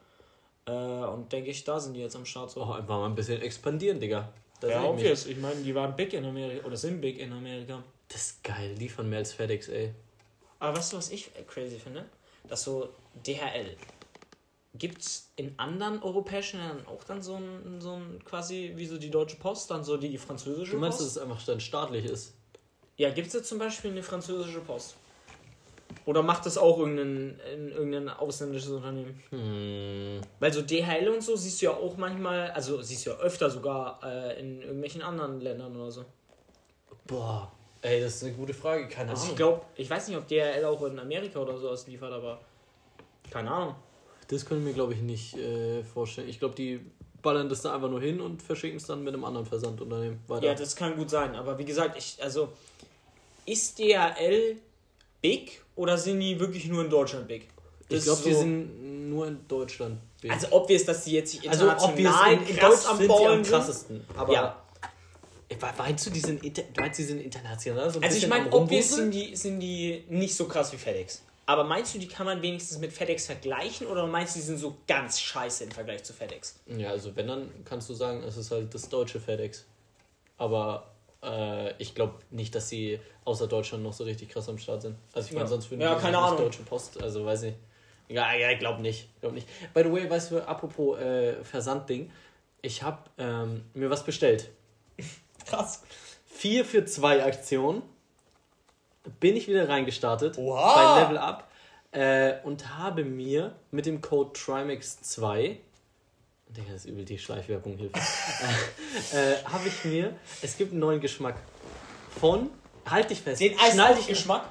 Äh, 0.66 0.72
und 0.72 1.32
denke 1.32 1.50
ich, 1.50 1.64
da 1.64 1.78
sind 1.78 1.94
die 1.94 2.00
jetzt 2.00 2.16
am 2.16 2.24
Start 2.24 2.50
so. 2.50 2.62
Oh, 2.62 2.72
einfach 2.72 2.98
mal 2.98 3.06
ein 3.06 3.14
bisschen 3.14 3.42
expandieren, 3.42 4.00
Digga. 4.00 4.32
Da 4.62 4.68
ja, 4.68 4.84
obvious. 4.84 5.26
Ich 5.26 5.36
meine, 5.38 5.60
die 5.60 5.74
waren 5.74 5.96
big 5.96 6.12
in 6.12 6.24
Amerika 6.24 6.64
oder 6.64 6.76
sind 6.76 7.00
big 7.00 7.18
in 7.18 7.32
Amerika. 7.32 7.82
Das 8.08 8.26
ist 8.28 8.44
geil, 8.44 8.74
liefern 8.78 9.08
mehr 9.10 9.18
als 9.18 9.32
FedEx, 9.32 9.68
ey. 9.68 9.92
Aber 10.60 10.78
weißt 10.78 10.92
du, 10.92 10.98
was 10.98 11.10
ich 11.10 11.32
crazy 11.48 11.80
finde? 11.80 12.04
Dass 12.46 12.62
so 12.62 12.90
DHL. 13.26 13.76
Gibt's 14.74 15.30
in 15.34 15.58
anderen 15.58 16.00
europäischen 16.00 16.60
Ländern 16.60 16.86
auch 16.86 17.02
dann 17.02 17.20
so 17.22 17.34
ein, 17.36 17.80
so 17.80 17.94
ein 17.94 18.22
quasi 18.24 18.72
wie 18.76 18.86
so 18.86 18.98
die 18.98 19.10
Deutsche 19.10 19.36
Post, 19.36 19.68
dann 19.72 19.82
so 19.82 19.96
die 19.96 20.16
französische 20.16 20.72
Du 20.72 20.78
meinst, 20.78 20.98
Post? 20.98 21.16
dass 21.16 21.16
es 21.16 21.28
einfach 21.30 21.44
dann 21.44 21.58
staatlich 21.60 22.04
ist? 22.04 22.34
Ja, 22.96 23.10
gibt 23.10 23.26
es 23.26 23.32
jetzt 23.32 23.48
zum 23.48 23.58
Beispiel 23.58 23.90
eine 23.90 24.02
französische 24.04 24.60
Post? 24.60 24.94
Oder 26.06 26.22
macht 26.22 26.46
das 26.46 26.58
auch 26.58 26.78
irgendein, 26.78 27.38
in, 27.54 27.68
irgendein 27.70 28.08
ausländisches 28.08 28.70
Unternehmen? 28.70 29.20
Hm. 29.30 30.20
Weil 30.40 30.52
so 30.52 30.62
DHL 30.62 31.08
und 31.08 31.22
so 31.22 31.36
siehst 31.36 31.60
du 31.62 31.66
ja 31.66 31.72
auch 31.72 31.96
manchmal, 31.96 32.50
also 32.50 32.82
siehst 32.82 33.06
du 33.06 33.10
ja 33.10 33.16
öfter 33.16 33.50
sogar 33.50 34.00
äh, 34.04 34.40
in 34.40 34.62
irgendwelchen 34.62 35.02
anderen 35.02 35.40
Ländern 35.40 35.74
oder 35.76 35.90
so. 35.90 36.04
Boah, 37.06 37.50
ey, 37.82 38.00
das 38.00 38.16
ist 38.16 38.24
eine 38.24 38.32
gute 38.32 38.54
Frage. 38.54 38.88
Keine 38.88 39.10
Also 39.10 39.22
ich 39.22 39.28
Ahnung. 39.28 39.36
glaube, 39.36 39.62
ich 39.76 39.88
weiß 39.88 40.08
nicht, 40.08 40.16
ob 40.16 40.26
DHL 40.28 40.64
auch 40.64 40.82
in 40.84 40.98
Amerika 40.98 41.38
oder 41.40 41.56
so 41.58 41.70
ausliefert, 41.70 42.12
aber 42.12 42.40
keine 43.30 43.50
Ahnung. 43.50 43.74
Das 44.28 44.46
können 44.46 44.60
wir 44.62 44.68
mir, 44.68 44.74
glaube 44.74 44.94
ich, 44.94 45.00
nicht 45.00 45.36
äh, 45.36 45.82
vorstellen. 45.82 46.28
Ich 46.28 46.38
glaube, 46.38 46.54
die 46.54 46.80
ballern 47.22 47.48
das 47.48 47.62
da 47.62 47.74
einfach 47.74 47.88
nur 47.90 48.00
hin 48.00 48.20
und 48.20 48.42
verschicken 48.42 48.76
es 48.76 48.86
dann 48.86 49.02
mit 49.04 49.14
einem 49.14 49.24
anderen 49.24 49.46
Versandunternehmen 49.46 50.20
weiter. 50.26 50.46
Ja, 50.46 50.54
das 50.54 50.74
kann 50.74 50.96
gut 50.96 51.08
sein, 51.10 51.34
aber 51.36 51.56
wie 51.58 51.64
gesagt, 51.64 51.96
ich, 51.96 52.18
also 52.22 52.48
ist 53.46 53.78
DHL 53.78 54.56
big 55.22 55.62
oder 55.76 55.96
sind 55.96 56.20
die 56.20 56.38
wirklich 56.38 56.66
nur 56.66 56.84
in 56.84 56.90
Deutschland 56.90 57.26
big? 57.28 57.48
Das 57.88 57.98
ich 58.00 58.04
glaube, 58.04 58.18
ist 58.20 58.26
die 58.26 58.32
so- 58.34 58.40
sind 58.40 59.08
nur 59.10 59.26
in 59.28 59.38
Deutschland. 59.48 59.98
big. 60.20 60.30
Also 60.30 60.48
obvious, 60.50 60.84
dass 60.84 61.04
die 61.04 61.12
jetzt 61.12 61.34
Also 61.48 61.64
international 61.68 61.90
obvious, 61.92 62.14
in, 62.26 62.46
in 62.54 62.56
Deutschland 62.56 62.86
am 62.88 62.96
sind 62.96 63.02
sie 63.02 63.08
Ballen 63.08 63.38
am 63.38 63.42
krassesten. 63.44 64.04
Aber 64.16 64.32
Ja. 64.32 64.58
We- 65.50 65.56
meinst 65.76 66.06
du, 66.06 66.10
die 66.10 66.20
sind, 66.20 66.42
inter, 66.42 66.62
meinst, 66.78 66.98
die 66.98 67.04
sind 67.04 67.20
international? 67.20 67.90
So 67.90 68.00
Also 68.00 68.16
ich 68.16 68.26
meine, 68.26 68.46
am 68.46 68.52
obvious 68.54 68.90
sind 68.96 69.10
die, 69.10 69.36
sind 69.36 69.60
die 69.60 70.02
nicht 70.08 70.34
so 70.34 70.46
krass 70.48 70.72
wie 70.72 70.78
FedEx. 70.78 71.22
Aber 71.44 71.64
meinst 71.64 71.94
du, 71.94 71.98
die 71.98 72.08
kann 72.08 72.24
man 72.24 72.40
wenigstens 72.40 72.78
mit 72.78 72.90
FedEx 72.92 73.26
vergleichen 73.26 73.86
oder 73.88 74.06
meinst 74.06 74.34
du, 74.34 74.38
die 74.40 74.46
sind 74.46 74.56
so 74.58 74.76
ganz 74.88 75.20
scheiße 75.20 75.64
im 75.64 75.70
Vergleich 75.70 76.04
zu 76.04 76.14
FedEx? 76.14 76.54
Ja, 76.66 76.88
also 76.90 77.14
wenn, 77.16 77.26
dann 77.26 77.50
kannst 77.66 77.90
du 77.90 77.94
sagen, 77.94 78.22
es 78.22 78.36
ist 78.38 78.50
halt 78.50 78.72
das 78.74 78.88
deutsche 78.88 79.20
FedEx. 79.20 79.66
Aber 80.38 80.91
äh, 81.22 81.72
ich 81.78 81.94
glaube 81.94 82.14
nicht, 82.30 82.54
dass 82.54 82.68
sie 82.68 82.98
außer 83.24 83.46
Deutschland 83.46 83.82
noch 83.84 83.92
so 83.92 84.04
richtig 84.04 84.28
krass 84.30 84.48
am 84.48 84.58
Start 84.58 84.82
sind. 84.82 84.96
Also 85.12 85.28
ich 85.28 85.32
meine, 85.32 85.44
Ja. 85.44 85.48
sonst 85.48 85.70
würden 85.70 85.80
Ja, 85.82 85.94
die 85.94 86.00
keine 86.00 86.18
Ahnung. 86.18 86.38
deutsche 86.38 86.62
Post, 86.62 87.02
also 87.02 87.24
weiß 87.24 87.42
nicht. 87.42 87.56
Ja, 88.08 88.34
ja, 88.34 88.50
ich 88.50 88.58
glaube 88.58 88.82
nicht. 88.82 89.08
Glaub 89.20 89.32
nicht. 89.32 89.46
By 89.72 89.82
the 89.84 89.92
way, 89.92 90.08
weißt 90.10 90.32
du, 90.32 90.46
apropos 90.46 90.98
äh, 90.98 91.42
Versandding, 91.44 92.10
ich 92.60 92.82
habe 92.82 92.98
ähm, 93.18 93.64
mir 93.74 93.88
was 93.90 94.04
bestellt. 94.04 94.50
Krass. 95.46 95.82
4 96.26 96.64
für 96.64 96.84
2 96.84 97.24
Aktion. 97.24 97.82
Bin 99.20 99.34
ich 99.36 99.48
wieder 99.48 99.68
reingestartet 99.68 100.38
Oha. 100.38 100.74
bei 100.96 101.00
Level 101.02 101.18
Up 101.18 101.48
äh, 101.92 102.34
und 102.44 102.76
habe 102.78 103.04
mir 103.04 103.54
mit 103.70 103.86
dem 103.86 104.00
Code 104.00 104.30
Trimax2 104.38 105.56
Digga, 106.56 106.72
das 106.72 106.84
ist 106.84 106.90
übel 106.90 107.04
die 107.04 107.18
Schleichwerbung 107.18 107.76
hilft. 107.78 107.96
äh, 109.14 109.32
äh, 109.32 109.44
habe 109.44 109.68
ich 109.68 109.84
mir, 109.84 110.14
es 110.42 110.56
gibt 110.56 110.72
einen 110.72 110.80
neuen 110.80 111.00
Geschmack 111.00 111.36
von, 112.20 112.50
halt 112.88 113.08
dich 113.10 113.20
fest, 113.22 113.40
Den 113.40 113.58
Eis-Geschmack? 113.58 114.44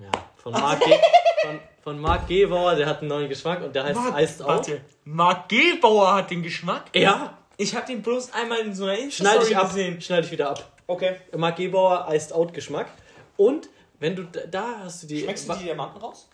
ja, 0.00 0.10
von 0.36 0.52
Marc, 0.52 0.80
Ge 0.80 0.98
von, 1.42 1.60
von 1.82 2.00
Marc 2.00 2.26
Gebauer, 2.28 2.74
der 2.74 2.86
hat 2.86 3.00
einen 3.00 3.08
neuen 3.08 3.28
Geschmack 3.28 3.62
und 3.62 3.74
der 3.74 3.84
heißt 3.84 4.00
Iced 4.16 4.42
Out. 4.42 4.48
Warte. 4.48 4.80
Marc 5.04 5.48
Gebauer 5.48 6.14
hat 6.14 6.30
den 6.30 6.42
Geschmack? 6.42 6.84
Ja, 6.96 7.38
Ich 7.56 7.74
habe 7.76 7.86
den 7.86 8.02
bloß 8.02 8.32
einmal 8.32 8.58
in 8.60 8.74
so 8.74 8.86
einer 8.86 9.10
schnall 9.10 9.38
dich 9.38 9.50
Insta-Story 9.50 9.54
ab, 9.54 9.68
gesehen. 9.68 10.00
schnall 10.00 10.22
dich 10.22 10.30
wieder 10.32 10.50
ab. 10.50 10.72
Okay. 10.88 11.16
Marc 11.36 11.56
Gebauer 11.56 12.08
Iced 12.10 12.32
Out 12.32 12.52
Geschmack 12.52 12.88
und 13.36 13.68
wenn 14.00 14.16
du 14.16 14.24
da 14.24 14.80
hast 14.80 15.04
du 15.04 15.06
die, 15.06 15.20
Schmeckst 15.22 15.48
du 15.48 15.54
die 15.54 15.64
Diamanten 15.64 16.00
raus? 16.00 16.28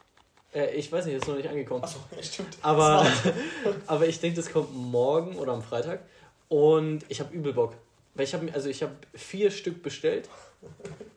Äh, 0.54 0.74
ich 0.74 0.90
weiß 0.90 1.06
nicht, 1.06 1.16
ist 1.16 1.28
noch 1.28 1.36
nicht 1.36 1.48
angekommen. 1.48 1.82
Achso, 1.82 1.98
ja, 2.14 2.22
stimmt. 2.22 2.56
Aber, 2.62 3.06
aber 3.86 4.06
ich 4.06 4.20
denke, 4.20 4.36
das 4.36 4.50
kommt 4.50 4.74
morgen 4.74 5.36
oder 5.36 5.52
am 5.52 5.62
Freitag. 5.62 6.00
Und 6.48 7.04
ich 7.08 7.20
habe 7.20 7.34
übel 7.34 7.52
Bock. 7.52 7.74
Weil 8.14 8.24
ich 8.24 8.34
habe 8.34 8.52
also 8.52 8.68
ich 8.68 8.82
habe 8.82 8.94
vier 9.14 9.50
Stück 9.50 9.82
bestellt. 9.82 10.28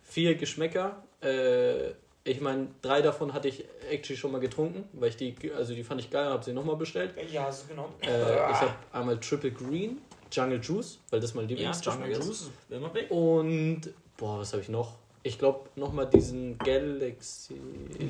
Vier 0.03 0.35
Geschmäcker. 0.35 1.01
Äh, 1.23 1.91
ich 2.23 2.39
meine, 2.41 2.67
drei 2.81 3.01
davon 3.01 3.33
hatte 3.33 3.47
ich 3.47 3.65
actually 3.89 4.17
schon 4.17 4.31
mal 4.31 4.39
getrunken, 4.39 4.87
weil 4.93 5.09
ich 5.09 5.17
die, 5.17 5.35
also 5.57 5.73
die 5.73 5.83
fand 5.83 6.01
ich 6.01 6.11
geil 6.11 6.27
und 6.27 6.33
habe 6.33 6.43
sie 6.43 6.53
nochmal 6.53 6.75
bestellt. 6.75 7.15
Ja, 7.31 7.45
hast 7.45 7.63
du 7.63 7.69
genommen. 7.69 7.93
Äh, 8.01 8.07
ich 8.51 8.61
habe 8.61 8.73
einmal 8.91 9.19
Triple 9.19 9.51
Green, 9.51 9.99
Jungle 10.31 10.59
Juice, 10.61 10.99
weil 11.09 11.19
das 11.19 11.33
mein 11.33 11.45
ja, 11.45 11.55
Lieblingsgeschmack 11.55 12.09
Jungle 12.09 12.19
ist. 12.19 12.27
Juice 12.27 12.41
ist 12.41 12.51
immer 12.69 12.89
big. 12.89 13.09
Und, 13.09 13.81
boah, 14.17 14.39
was 14.39 14.53
habe 14.53 14.61
ich 14.61 14.69
noch? 14.69 15.00
Ich 15.23 15.37
glaube, 15.37 15.69
nochmal 15.75 16.07
diesen 16.07 16.57
Galaxy. 16.57 17.59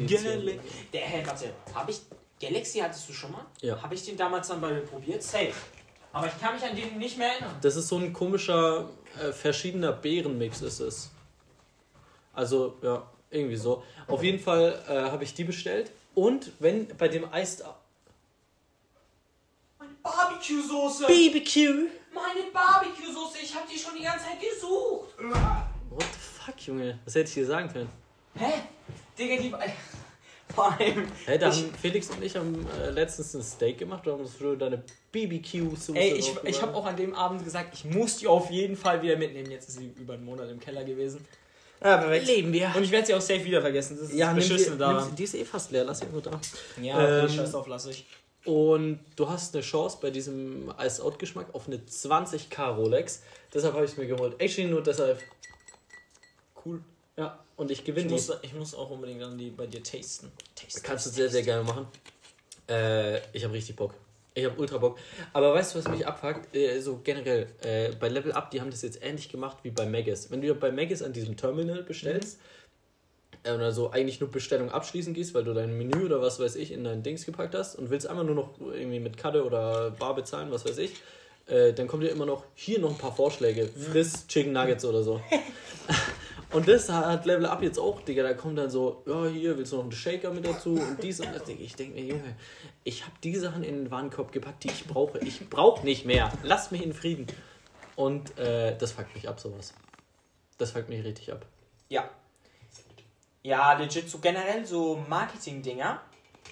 Galaxy. 0.08 0.60
Der, 0.94 1.02
hey, 1.02 1.26
warte, 1.26 1.54
hab 1.76 1.90
ich. 1.90 2.02
Galaxy 2.40 2.80
hattest 2.80 3.08
du 3.10 3.14
schon 3.14 3.32
mal? 3.32 3.46
Ja. 3.62 3.82
Habe 3.82 3.94
ich 3.94 4.06
den 4.06 4.18
damals 4.18 4.48
dann 4.48 4.62
bei 4.62 4.72
mir 4.72 4.82
probiert? 4.82 5.22
Safe. 5.22 5.54
Aber 6.14 6.28
ich 6.28 6.40
kann 6.40 6.56
mich 6.56 6.64
an 6.64 6.76
den 6.76 6.98
nicht 6.98 7.18
mehr 7.18 7.34
erinnern. 7.34 7.56
Das 7.62 7.76
ist 7.76 7.88
so 7.88 7.98
ein 7.98 8.14
komischer, 8.14 8.90
äh, 9.22 9.32
verschiedener 9.32 9.92
Beerenmix 9.92 10.62
ist 10.62 10.80
es. 10.80 11.12
Also, 12.34 12.78
ja, 12.82 13.10
irgendwie 13.30 13.58
so. 13.58 13.84
Auf 14.08 14.24
jeden 14.24 14.40
Fall 14.40 14.84
äh, 14.88 15.12
habe 15.12 15.24
ich 15.24 15.34
die 15.34 15.44
bestellt. 15.44 15.92
Und 16.16 16.52
wenn 16.60 16.88
bei 16.98 17.08
dem 17.08 17.26
Iced 17.34 17.64
Meine 19.78 19.92
Barbecue-Soße! 20.04 21.08
BBQ. 21.08 21.90
Meine 22.14 22.52
Barbecue-Soße! 22.52 23.38
Ich 23.44 23.56
hab 23.56 23.70
die 23.70 23.78
schon 23.78 23.96
die 23.98 24.04
ganze 24.04 24.26
Zeit 24.26 24.40
gesucht! 24.40 25.10
What 25.90 26.04
the 26.04 26.31
fuck, 26.46 26.60
Junge? 26.68 27.00
Was 27.06 27.16
hätte 27.16 27.30
ich 27.30 27.34
dir 27.36 27.46
sagen 27.46 27.72
können? 27.72 27.90
Hä? 28.36 28.52
Digga, 29.18 29.42
die. 29.42 29.54
Vor 30.54 30.72
allem. 30.72 31.08
Hey, 31.26 31.40
da 31.40 31.50
haben 31.50 31.74
Felix 31.82 32.10
und 32.10 32.22
ich 32.22 32.36
haben 32.36 32.68
äh, 32.82 32.90
letztens 32.90 33.34
ein 33.34 33.42
Steak 33.44 33.78
gemacht. 33.78 34.06
Da 34.06 34.12
haben 34.12 34.20
uns 34.20 34.36
für 34.36 34.58
deine 34.58 34.84
BBQ-Soße 35.14 35.96
Ey, 35.96 36.14
ich, 36.16 36.34
ich 36.44 36.62
habe 36.62 36.76
auch 36.76 36.86
an 36.86 36.98
dem 36.98 37.16
Abend 37.16 37.44
gesagt, 37.44 37.74
ich 37.74 37.86
muss 37.86 38.18
die 38.18 38.28
auf 38.28 38.52
jeden 38.52 38.76
Fall 38.76 39.02
wieder 39.02 39.16
mitnehmen. 39.16 39.50
Jetzt 39.50 39.70
ist 39.70 39.78
sie 39.78 39.94
über 39.98 40.16
einen 40.16 40.26
Monat 40.26 40.50
im 40.50 40.60
Keller 40.60 40.84
gewesen. 40.84 41.26
Ja, 41.82 41.98
perfekt. 41.98 42.28
Leben 42.28 42.52
wir. 42.52 42.72
Und 42.76 42.84
ich 42.84 42.92
werde 42.92 43.08
sie 43.08 43.14
auch 43.14 43.22
safe 43.22 43.46
wieder 43.46 43.62
vergessen. 43.62 43.98
Das 43.98 44.10
ist 44.10 44.16
Ja, 44.16 44.34
das 44.34 44.48
Beschissene 44.48 45.04
sie, 45.04 45.16
die 45.16 45.24
ist 45.24 45.36
eh 45.36 45.46
fast 45.46 45.72
leer. 45.72 45.86
Lass 45.86 46.00
sie 46.00 46.06
einfach 46.06 46.22
da. 46.22 46.42
Ja, 46.82 46.96
okay, 46.96 47.20
Ähm, 47.22 47.30
scheiß 47.30 47.52
drauf, 47.52 47.68
lass 47.68 47.86
ich. 47.86 48.06
Und 48.44 49.00
du 49.16 49.30
hast 49.30 49.56
eine 49.56 49.64
Chance 49.64 50.00
bei 50.02 50.10
diesem 50.10 50.74
Ice-Out-Geschmack 50.80 51.48
auf 51.54 51.68
eine 51.68 51.78
20k 51.78 52.76
Rolex. 52.76 53.24
Deshalb 53.54 53.74
habe 53.74 53.86
ich 53.86 53.92
es 53.92 53.98
mir 53.98 54.08
geholt. 54.08 54.36
Actually 54.40 54.70
nur 54.70 54.84
deshalb. 54.84 55.20
Cool. 56.66 56.82
Ja, 57.18 57.40
und 57.58 57.72
ich 57.72 57.80
Ich 57.80 57.86
gewinne 57.86 58.10
muss, 58.10 58.32
ich 58.42 58.54
muss 58.54 58.74
auch 58.74 58.90
unbedingt 58.90 59.22
dann 59.22 59.38
die 59.38 59.50
bei 59.50 59.68
dir 59.68 59.84
tasten. 59.84 60.32
tasten 60.56 60.84
Kannst 60.84 61.06
du 61.06 61.10
sehr, 61.10 61.30
sehr 61.30 61.44
gerne 61.44 61.64
machen. 61.64 61.88
Äh, 62.70 63.20
ich 63.34 63.44
habe 63.44 63.54
richtig 63.54 63.76
Bock. 63.76 63.94
Ich 64.34 64.46
habe 64.46 64.58
ultra 64.60 64.78
Bock. 64.78 64.98
Aber 65.34 65.54
weißt 65.54 65.76
du, 65.76 65.80
was 65.80 65.88
mich 65.90 66.08
abfuckt? 66.08 66.56
Äh, 66.56 66.80
so 66.80 67.02
generell, 67.04 67.48
äh, 67.64 67.92
bei 68.00 68.08
Level 68.08 68.32
Up, 68.32 68.50
die 68.52 68.62
haben 68.62 68.72
das 68.72 68.82
jetzt 68.82 69.04
ähnlich 69.04 69.30
gemacht 69.30 69.58
wie 69.64 69.72
bei 69.72 69.86
Magus. 69.86 70.32
Wenn 70.32 70.42
du 70.42 70.56
bei 70.56 70.72
Magus 70.72 71.02
an 71.02 71.12
diesem 71.12 71.36
Terminal 71.36 71.84
bestellst, 71.84 72.40
äh, 73.44 73.54
oder 73.54 73.72
so 73.72 73.92
eigentlich 73.92 74.20
nur 74.20 74.30
Bestellung 74.32 74.72
abschließen 74.72 75.14
gehst, 75.14 75.34
weil 75.34 75.44
du 75.44 75.54
dein 75.54 75.78
Menü 75.78 76.06
oder 76.06 76.22
was 76.22 76.40
weiß 76.40 76.56
ich 76.56 76.72
in 76.72 76.84
dein 76.84 77.04
Dings 77.04 77.26
gepackt 77.26 77.56
hast 77.56 77.76
und 77.76 77.90
willst 77.90 78.08
einfach 78.08 78.24
nur 78.24 78.36
noch 78.36 78.60
irgendwie 78.60 79.00
mit 79.00 79.18
Karte 79.18 79.44
oder 79.44 79.92
Bar 79.92 80.16
bezahlen, 80.16 80.52
was 80.52 80.66
weiß 80.66 80.78
ich, 80.78 80.94
äh, 81.48 81.74
dann 81.74 81.88
kommt 81.88 82.04
dir 82.04 82.10
immer 82.10 82.26
noch 82.26 82.46
hier 82.56 82.80
noch 82.80 82.92
ein 82.92 82.98
paar 82.98 83.16
Vorschläge. 83.16 83.68
Friss 83.68 84.28
Chicken 84.28 84.54
Nuggets 84.54 84.86
oder 84.86 85.04
so. 85.04 85.22
Und 86.52 86.68
das 86.68 86.90
hat 86.90 87.26
Level 87.26 87.46
Up 87.46 87.62
jetzt 87.62 87.80
auch, 87.80 88.02
Digga. 88.02 88.24
Da 88.24 88.34
kommt 88.34 88.58
dann 88.58 88.70
so, 88.70 89.04
ja, 89.06 89.26
hier 89.28 89.58
willst 89.58 89.72
du 89.72 89.78
noch 89.78 89.84
einen 89.84 89.92
Shaker 89.94 90.32
mit 90.32 90.46
dazu 90.46 90.74
und 90.74 91.02
dies 91.02 91.20
und 91.22 91.34
das. 91.34 91.46
Digga. 91.46 91.64
Ich 91.64 91.76
denke 91.76 91.96
mir, 92.00 92.06
Junge, 92.06 92.36
ich 92.84 93.04
habe 93.04 93.16
die 93.24 93.36
Sachen 93.36 93.64
in 93.64 93.76
den 93.76 93.92
Warenkorb 93.92 94.32
gepackt, 94.32 94.64
die 94.66 94.68
ich 94.70 94.86
brauche. 94.86 95.20
Ich 95.20 95.50
brauche 95.50 95.86
nicht 95.86 96.06
mehr. 96.06 96.32
Lass 96.44 96.72
mich 96.72 96.84
in 96.84 96.94
Frieden. 96.94 97.28
Und 97.96 98.38
äh, 98.38 98.78
das 98.78 98.92
fuckt 98.94 99.14
mich 99.16 99.30
ab, 99.30 99.40
sowas. 99.40 99.74
Das 100.58 100.72
fuckt 100.72 100.90
mich 100.90 101.04
richtig 101.04 101.32
ab. 101.32 101.46
Ja. 101.90 102.10
Ja, 103.44 103.74
legit, 103.74 104.10
so 104.10 104.20
generell 104.20 104.66
so 104.66 105.04
Marketing-Dinger 105.08 106.02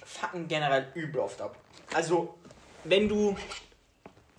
fucken 0.06 0.48
generell 0.48 0.88
übel 0.96 1.22
oft 1.22 1.42
ab. 1.42 1.56
Also, 1.94 2.36
wenn 2.84 3.08
du, 3.08 3.36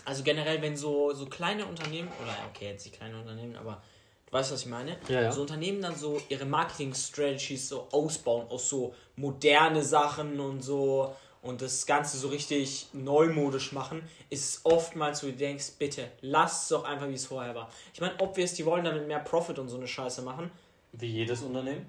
also 0.04 0.22
generell, 0.22 0.60
wenn 0.62 0.76
so, 0.76 1.12
so 1.12 1.26
kleine 1.26 1.66
Unternehmen, 1.66 2.08
oder 2.22 2.34
okay, 2.48 2.70
jetzt 2.70 2.86
die 2.86 2.90
kleine 2.90 3.18
Unternehmen, 3.18 3.56
aber 3.56 3.82
du 4.30 4.36
weißt, 4.36 4.52
was 4.52 4.60
ich 4.62 4.66
meine? 4.66 4.96
Ja, 5.08 5.22
ja. 5.22 5.32
So 5.32 5.42
Unternehmen 5.42 5.82
dann 5.82 5.94
so 5.96 6.20
ihre 6.28 6.44
Marketing-Strategies 6.44 7.68
so 7.68 7.88
ausbauen 7.90 8.48
aus 8.48 8.68
so 8.68 8.94
moderne 9.16 9.82
Sachen 9.82 10.40
und 10.40 10.62
so 10.62 11.14
und 11.42 11.62
das 11.62 11.86
Ganze 11.86 12.18
so 12.18 12.28
richtig 12.28 12.88
neumodisch 12.92 13.72
machen, 13.72 14.02
ist 14.28 14.44
es 14.44 14.60
oftmals 14.64 15.20
so, 15.20 15.26
du 15.28 15.32
denkst, 15.32 15.72
bitte, 15.78 16.10
lass 16.20 16.64
es 16.64 16.68
doch 16.68 16.84
einfach, 16.84 17.08
wie 17.08 17.14
es 17.14 17.26
vorher 17.26 17.54
war. 17.54 17.70
Ich 17.94 18.00
meine, 18.00 18.14
ob 18.20 18.36
wir 18.36 18.44
es, 18.44 18.54
die 18.54 18.66
wollen 18.66 18.84
damit 18.84 19.06
mehr 19.06 19.20
Profit 19.20 19.58
und 19.58 19.68
so 19.68 19.76
eine 19.76 19.88
Scheiße 19.88 20.22
machen, 20.22 20.50
Wie 20.92 21.06
jedes 21.06 21.42
Unternehmen? 21.42 21.88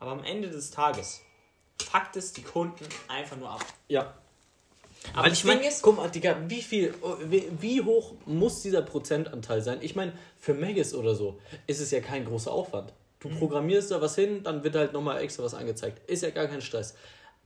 aber 0.00 0.10
am 0.10 0.24
Ende 0.24 0.50
des 0.50 0.72
Tages 0.72 1.20
fuckt 1.80 2.16
es 2.16 2.32
die 2.32 2.42
Kunden 2.42 2.84
einfach 3.06 3.36
nur 3.36 3.50
ab. 3.50 3.64
Ja. 3.86 4.12
Aber 5.14 5.24
Weil 5.26 5.32
ich 5.32 5.44
meine, 5.44 5.62
guck 5.82 5.96
mal, 5.96 6.08
Digga, 6.08 6.36
wie 6.48 6.62
viel, 6.62 6.94
wie, 7.28 7.48
wie 7.60 7.80
hoch 7.82 8.14
muss 8.26 8.62
dieser 8.62 8.82
Prozentanteil 8.82 9.60
sein? 9.60 9.78
Ich 9.82 9.96
meine, 9.96 10.12
für 10.38 10.54
Megis 10.54 10.94
oder 10.94 11.14
so 11.14 11.38
ist 11.66 11.80
es 11.80 11.90
ja 11.90 12.00
kein 12.00 12.24
großer 12.24 12.52
Aufwand. 12.52 12.92
Du 13.20 13.28
Mhm. 13.28 13.38
programmierst 13.38 13.90
da 13.90 14.00
was 14.00 14.14
hin, 14.14 14.42
dann 14.42 14.64
wird 14.64 14.74
halt 14.76 14.92
nochmal 14.92 15.20
extra 15.22 15.42
was 15.44 15.54
angezeigt. 15.54 16.08
Ist 16.10 16.22
ja 16.22 16.30
gar 16.30 16.46
kein 16.46 16.60
Stress. 16.60 16.94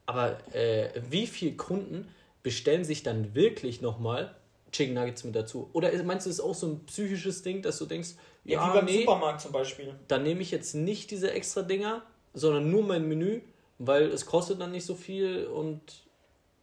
Aber 0.06 0.38
äh, 0.54 0.88
wie 1.10 1.26
viele 1.26 1.52
Kunden 1.56 2.08
bestellen 2.42 2.84
sich 2.84 3.02
dann 3.02 3.34
wirklich 3.34 3.80
nochmal 3.80 4.34
Chicken 4.72 4.94
Nuggets 4.94 5.24
mit 5.24 5.34
dazu? 5.34 5.68
Oder 5.72 5.90
meinst 6.04 6.26
du, 6.26 6.30
es 6.30 6.38
ist 6.38 6.44
auch 6.44 6.54
so 6.54 6.66
ein 6.68 6.84
psychisches 6.86 7.42
Ding, 7.42 7.62
dass 7.62 7.78
du 7.78 7.86
denkst, 7.86 8.10
ja, 8.44 8.80
nee, 8.82 9.00
Supermarkt 9.00 9.40
zum 9.40 9.52
Beispiel. 9.52 9.94
dann 10.08 10.22
nehme 10.22 10.40
ich 10.42 10.50
jetzt 10.50 10.74
nicht 10.74 11.10
diese 11.10 11.32
extra 11.32 11.62
Dinger, 11.62 12.02
sondern 12.34 12.70
nur 12.70 12.84
mein 12.84 13.08
Menü, 13.08 13.40
weil 13.78 14.04
es 14.10 14.24
kostet 14.26 14.60
dann 14.60 14.70
nicht 14.72 14.86
so 14.86 14.94
viel 14.94 15.46
und 15.46 15.80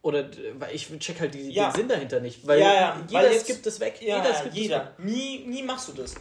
oder 0.04 0.24
weil 0.58 0.74
ich 0.74 0.86
check 0.98 1.18
halt 1.18 1.32
die, 1.34 1.50
Ja. 1.50 1.70
den 1.70 1.76
Sinn 1.76 1.88
dahinter 1.88 2.20
nicht, 2.20 2.46
weil 2.46 2.60
Ja, 2.60 2.74
ja, 2.74 3.00
jeder 3.08 3.22
weil 3.22 3.32
jetzt- 3.32 3.44
skippt 3.46 3.66
es 3.66 3.80
weg. 3.80 4.00
Ja, 4.02 4.18
jeder 4.18 4.30
es 4.48 4.54
jeder. 4.54 4.80
weg. 4.98 4.98
Nie, 4.98 5.38
nie 5.46 5.62
machst 5.62 5.88
du 5.88 5.92
das. 5.94 6.14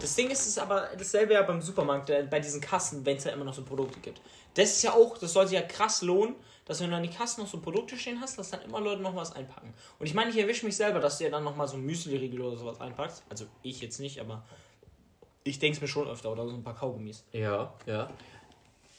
Das 0.00 0.14
Ding 0.14 0.30
ist, 0.30 0.40
es 0.42 0.46
ist 0.48 0.58
aber 0.58 0.88
dasselbe 0.96 1.32
ja 1.34 1.42
beim 1.42 1.60
Supermarkt, 1.60 2.10
äh, 2.10 2.26
bei 2.30 2.38
diesen 2.38 2.60
Kassen, 2.60 3.04
wenn 3.04 3.16
es 3.16 3.24
ja 3.24 3.32
immer 3.32 3.44
noch 3.44 3.54
so 3.54 3.62
Produkte 3.64 3.98
gibt. 4.00 4.20
Das 4.54 4.70
ist 4.70 4.82
ja 4.82 4.92
auch, 4.92 5.16
das 5.18 5.32
sollte 5.32 5.54
ja 5.54 5.62
krass 5.62 6.02
lohnen, 6.02 6.34
dass 6.66 6.80
wenn 6.80 6.90
du 6.90 6.96
an 6.96 7.02
die 7.02 7.08
Kassen 7.10 7.40
noch 7.42 7.48
so 7.48 7.58
Produkte 7.60 7.96
stehen 7.96 8.20
hast, 8.20 8.38
dass 8.38 8.50
dann 8.50 8.62
immer 8.62 8.80
Leute 8.80 9.00
noch 9.02 9.14
was 9.16 9.34
einpacken. 9.34 9.72
Und 9.98 10.06
ich 10.06 10.14
meine, 10.14 10.30
ich 10.30 10.36
erwische 10.38 10.64
mich 10.66 10.76
selber, 10.76 11.00
dass 11.00 11.18
du 11.18 11.24
ja 11.24 11.30
dann 11.30 11.42
noch 11.44 11.56
mal 11.56 11.66
so 11.66 11.76
ein 11.76 11.82
Müsli-Riegel 11.84 12.40
oder 12.42 12.56
sowas 12.56 12.80
einpackst. 12.80 13.22
Also 13.30 13.46
ich 13.62 13.80
jetzt 13.80 14.00
nicht, 14.00 14.20
aber 14.20 14.44
ich 15.44 15.58
denke 15.58 15.76
es 15.76 15.80
mir 15.80 15.88
schon 15.88 16.08
öfter. 16.08 16.30
Oder 16.30 16.46
so 16.46 16.54
ein 16.54 16.62
paar 16.62 16.76
Kaugummis. 16.76 17.24
Ja, 17.32 17.72
ja. 17.86 18.10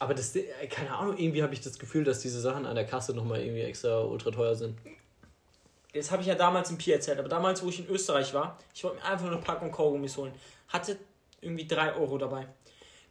Aber 0.01 0.15
das, 0.15 0.35
äh, 0.35 0.65
keine 0.67 0.97
Ahnung, 0.97 1.15
irgendwie 1.15 1.43
habe 1.43 1.53
ich 1.53 1.61
das 1.61 1.77
Gefühl, 1.77 2.03
dass 2.03 2.21
diese 2.21 2.41
Sachen 2.41 2.65
an 2.65 2.73
der 2.73 2.87
Kasse 2.87 3.13
nochmal 3.13 3.39
irgendwie 3.41 3.61
extra 3.61 4.01
ultra 4.01 4.31
teuer 4.31 4.55
sind. 4.55 4.75
Das 5.93 6.09
habe 6.09 6.23
ich 6.23 6.27
ja 6.27 6.33
damals 6.33 6.71
im 6.71 6.79
Pi 6.79 6.91
erzählt, 6.91 7.19
aber 7.19 7.29
damals, 7.29 7.63
wo 7.63 7.69
ich 7.69 7.81
in 7.81 7.87
Österreich 7.87 8.33
war, 8.33 8.57
ich 8.73 8.83
wollte 8.83 8.97
mir 8.97 9.05
einfach 9.05 9.25
nur 9.25 9.35
eine 9.35 9.43
Packung 9.43 9.71
Kaugummis 9.71 10.17
holen. 10.17 10.33
Hatte 10.69 10.97
irgendwie 11.39 11.67
3 11.67 11.93
Euro 11.97 12.17
dabei. 12.17 12.47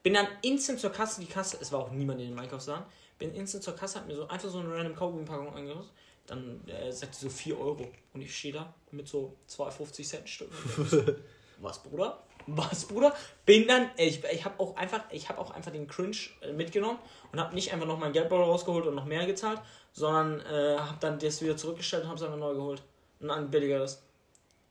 Bin 0.03 0.15
dann 0.15 0.27
instant 0.43 0.81
zur 0.81 0.91
Kasse, 0.91 1.21
die 1.21 1.29
Kasse, 1.29 1.59
es 1.61 1.71
war 1.71 1.79
auch 1.79 1.93
niemand 1.93 2.21
in 2.23 2.31
dem 2.31 2.39
Einkaufsladen, 2.41 2.85
bin 3.21 3.35
instant 3.35 3.63
zur 3.63 3.77
Kasse, 3.77 4.01
hab 4.01 4.09
mir 4.09 4.17
so 4.17 4.27
einfach 4.27 4.49
so 4.49 4.59
eine 4.59 4.75
random 4.75 4.97
Kaugummi-Packung 4.97 5.55
angehört. 5.55 5.93
Dann 6.27 6.67
äh, 6.67 6.91
sagt 6.91 7.15
sie 7.15 7.27
so 7.27 7.31
4 7.31 7.57
Euro. 7.57 7.87
Und 8.15 8.21
ich 8.21 8.37
stehe 8.37 8.55
da 8.55 8.75
mit 8.91 9.07
so 9.07 9.37
2,50 9.49 10.09
Cent 10.09 10.29
Stück. 10.29 10.51
Was, 11.61 11.81
Bruder? 11.85 12.25
Was, 12.47 12.87
Bruder? 12.87 13.15
Bin 13.47 13.67
dann, 13.69 13.91
äh, 13.97 14.07
ich, 14.07 14.23
ich 14.25 14.45
habe 14.45 14.59
auch 14.59 14.77
einfach, 14.77 15.03
ich 15.11 15.29
habe 15.29 15.39
auch 15.39 15.51
einfach 15.51 15.73
den 15.73 15.87
Cringe 15.87 16.17
äh, 16.43 16.53
mitgenommen 16.53 16.99
und 17.33 17.41
habe 17.41 17.55
nicht 17.55 17.73
einfach 17.73 17.87
noch 17.87 17.99
mein 17.99 18.13
Geldbeutel 18.13 18.45
rausgeholt 18.45 18.87
und 18.87 18.95
noch 18.95 19.05
mehr 19.05 19.27
gezahlt, 19.27 19.61
sondern 19.93 20.41
äh, 20.41 20.79
habe 20.79 20.97
dann 21.01 21.19
das 21.19 21.43
wieder 21.43 21.57
zurückgestellt 21.57 22.05
und 22.05 22.09
habe 22.11 22.19
es 22.19 22.25
einfach 22.25 22.39
neu 22.39 22.55
geholt. 22.55 22.83
Und 23.21 23.31
ein 23.31 23.51
billigeres. 23.51 24.03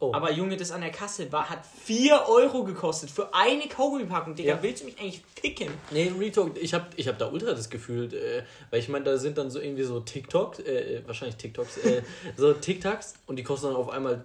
Oh. 0.02 0.14
Aber 0.14 0.32
Junge, 0.32 0.56
das 0.56 0.72
an 0.72 0.80
der 0.80 0.92
Kasse 0.92 1.30
war, 1.32 1.50
hat 1.50 1.60
4 1.66 2.24
Euro 2.30 2.64
gekostet 2.64 3.12
für 3.12 3.34
eine 3.34 3.68
Kaugummipackung. 3.68 4.34
Digga, 4.34 4.56
Ja. 4.56 4.64
willst 4.64 4.82
du 4.82 4.86
mich 4.86 4.98
eigentlich 4.98 5.22
ficken? 5.42 5.68
Nee, 5.92 6.10
Retalk, 6.18 6.58
ich 6.58 6.74
habe 6.74 6.88
ich 6.96 7.10
hab 7.10 7.18
da 7.20 7.30
ultra 7.30 7.52
das 7.52 7.70
Gefühl, 7.70 8.14
äh, 8.14 8.44
weil 8.72 8.80
ich 8.80 8.88
meine, 8.88 9.04
da 9.04 9.18
sind 9.18 9.38
dann 9.38 9.52
so 9.52 9.60
irgendwie 9.60 9.84
so 9.84 10.00
TikToks, 10.00 10.60
äh, 10.60 11.02
wahrscheinlich 11.06 11.36
TikToks, 11.36 11.78
äh, 11.80 12.02
so 12.38 12.54
TikToks 12.54 13.16
und 13.28 13.36
die 13.36 13.44
kosten 13.44 13.68
dann 13.68 13.76
auf 13.76 13.90
einmal 13.90 14.14
äh, 14.14 14.20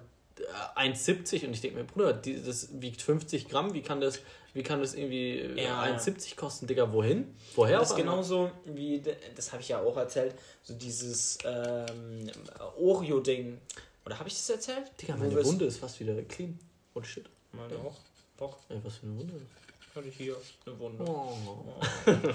1,70 0.77 1.47
und 1.47 1.55
ich 1.55 1.61
denke 1.61 1.79
mir, 1.79 1.85
Bruder, 1.85 2.13
die, 2.13 2.43
das 2.43 2.69
wiegt 2.81 3.03
50 3.03 3.49
Gramm, 3.49 3.75
wie 3.75 3.83
kann 3.83 4.01
das, 4.01 4.21
wie 4.53 4.63
kann 4.63 4.81
das 4.81 4.95
irgendwie 4.95 5.41
äh, 5.41 5.65
Ja. 5.65 5.83
1,70 5.83 6.37
kosten, 6.37 6.67
Digga, 6.67 6.93
wohin? 6.93 7.35
Woher 7.55 7.79
Das 7.81 7.91
ist 7.91 7.97
genauso 7.97 8.51
wie, 8.65 9.03
das 9.35 9.53
habe 9.53 9.63
ich 9.63 9.69
ja 9.69 9.81
auch 9.81 9.97
erzählt, 9.97 10.35
so 10.63 10.75
dieses 10.75 11.39
ähm, 11.45 12.31
Oreo-Ding. 12.79 13.59
Oder 14.07 14.19
habe 14.19 14.29
ich 14.29 14.35
das 14.35 14.51
erzählt? 14.51 14.91
Digga, 15.01 15.17
meine 15.17 15.45
Wunde 15.45 15.65
ist 15.65 15.79
fast 15.79 15.99
wieder 16.01 16.15
clean. 16.23 16.59
Oh 16.95 17.03
shit. 17.03 17.25
Meine 17.53 17.75
auch. 17.77 17.97
Doch, 18.37 18.59
Ey, 18.69 18.79
was 18.83 18.97
für 18.97 19.07
eine 19.07 19.19
Wunde. 19.19 19.35
Hatte 19.97 20.09
ich 20.09 20.17
hier 20.17 20.37
eine 20.67 20.79
Wunde. 20.79 21.05
Oh. 21.05 21.37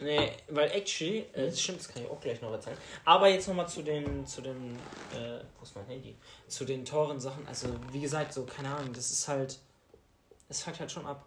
Nee, 0.00 0.30
weil 0.48 0.70
actually, 0.70 1.26
äh, 1.32 1.46
das 1.46 1.60
stimmt, 1.60 1.80
das 1.80 1.88
kann 1.88 2.04
ich 2.04 2.08
auch 2.08 2.20
gleich 2.20 2.40
noch 2.40 2.52
erzählen. 2.52 2.76
Aber 3.04 3.28
jetzt 3.28 3.48
nochmal 3.48 3.68
zu 3.68 3.82
den, 3.82 4.24
zu 4.24 4.40
den, 4.40 4.76
äh, 5.12 5.40
wo 5.58 5.64
ist 5.64 5.74
mein 5.74 5.86
Handy? 5.86 6.14
Zu 6.46 6.64
den 6.64 6.84
teuren 6.84 7.18
Sachen. 7.18 7.44
Also, 7.48 7.68
wie 7.90 8.00
gesagt, 8.00 8.32
so, 8.32 8.44
keine 8.44 8.68
Ahnung, 8.68 8.92
das 8.92 9.10
ist 9.10 9.26
halt, 9.26 9.58
das 10.46 10.62
fuckt 10.62 10.78
halt 10.78 10.92
schon 10.92 11.04
ab. 11.04 11.26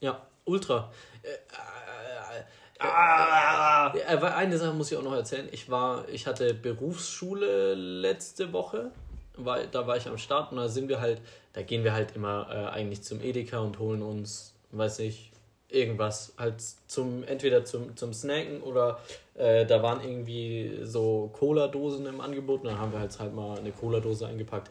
Ja, 0.00 0.26
ultra. 0.46 0.90
Äh, 1.22 1.32
äh, 1.32 2.44
Ah! 2.80 3.90
eine 3.90 4.56
Sache 4.56 4.72
muss 4.72 4.92
ich 4.92 4.96
auch 4.96 5.02
noch 5.02 5.14
erzählen. 5.14 5.48
Ich 5.50 5.68
war, 5.68 6.08
ich 6.08 6.26
hatte 6.26 6.54
Berufsschule 6.54 7.74
letzte 7.74 8.52
Woche. 8.52 8.92
War, 9.36 9.66
da 9.66 9.86
war 9.86 9.96
ich 9.96 10.06
am 10.06 10.18
Start 10.18 10.52
und 10.52 10.58
da 10.58 10.68
sind 10.68 10.88
wir 10.88 11.00
halt, 11.00 11.20
da 11.52 11.62
gehen 11.62 11.84
wir 11.84 11.92
halt 11.92 12.14
immer 12.14 12.48
äh, 12.50 12.66
eigentlich 12.72 13.02
zum 13.02 13.20
Edeka 13.20 13.58
und 13.58 13.78
holen 13.78 14.02
uns, 14.02 14.54
weiß 14.72 15.00
nicht, 15.00 15.32
irgendwas 15.68 16.32
halt 16.38 16.62
zum, 16.86 17.24
entweder 17.24 17.64
zum, 17.64 17.96
zum 17.96 18.12
Snacken 18.12 18.62
oder 18.62 19.00
äh, 19.34 19.66
da 19.66 19.82
waren 19.82 20.00
irgendwie 20.02 20.80
so 20.82 21.30
Cola-Dosen 21.34 22.06
im 22.06 22.20
Angebot 22.20 22.62
und 22.62 22.68
dann 22.68 22.78
haben 22.78 22.92
wir 22.92 23.00
halt 23.00 23.18
halt 23.18 23.34
mal 23.34 23.58
eine 23.58 23.72
Cola-Dose 23.72 24.26
eingepackt. 24.26 24.70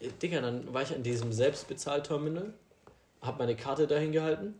Äh, 0.00 0.08
Digga, 0.22 0.40
dann 0.40 0.72
war 0.72 0.82
ich 0.82 0.94
an 0.94 1.02
diesem 1.02 1.32
Selbstbezahlterminal, 1.32 2.52
hab 3.22 3.38
meine 3.38 3.56
Karte 3.56 3.86
dahin 3.86 4.12
gehalten, 4.12 4.54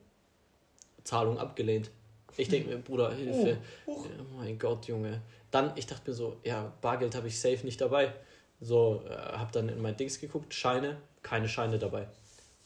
Zahlung 1.05 1.39
abgelehnt. 1.39 1.91
Ich 2.37 2.49
denke 2.49 2.71
mir, 2.71 2.79
Bruder, 2.79 3.13
Hilfe. 3.13 3.59
Oh 3.87 4.05
mein 4.39 4.59
Gott, 4.59 4.87
Junge. 4.87 5.23
Dann, 5.51 5.73
ich 5.77 5.87
dachte 5.87 6.11
mir 6.11 6.15
so, 6.15 6.37
ja, 6.45 6.73
Bargeld 6.81 7.15
habe 7.15 7.27
ich 7.29 7.41
safe 7.41 7.65
nicht 7.65 7.81
dabei. 7.81 8.13
So, 8.61 9.03
äh, 9.09 9.15
habe 9.15 9.51
dann 9.53 9.69
in 9.69 9.81
mein 9.81 9.97
Dings 9.97 10.21
geguckt, 10.21 10.55
Scheine, 10.55 10.99
keine 11.23 11.49
Scheine 11.49 11.79
dabei. 11.79 12.09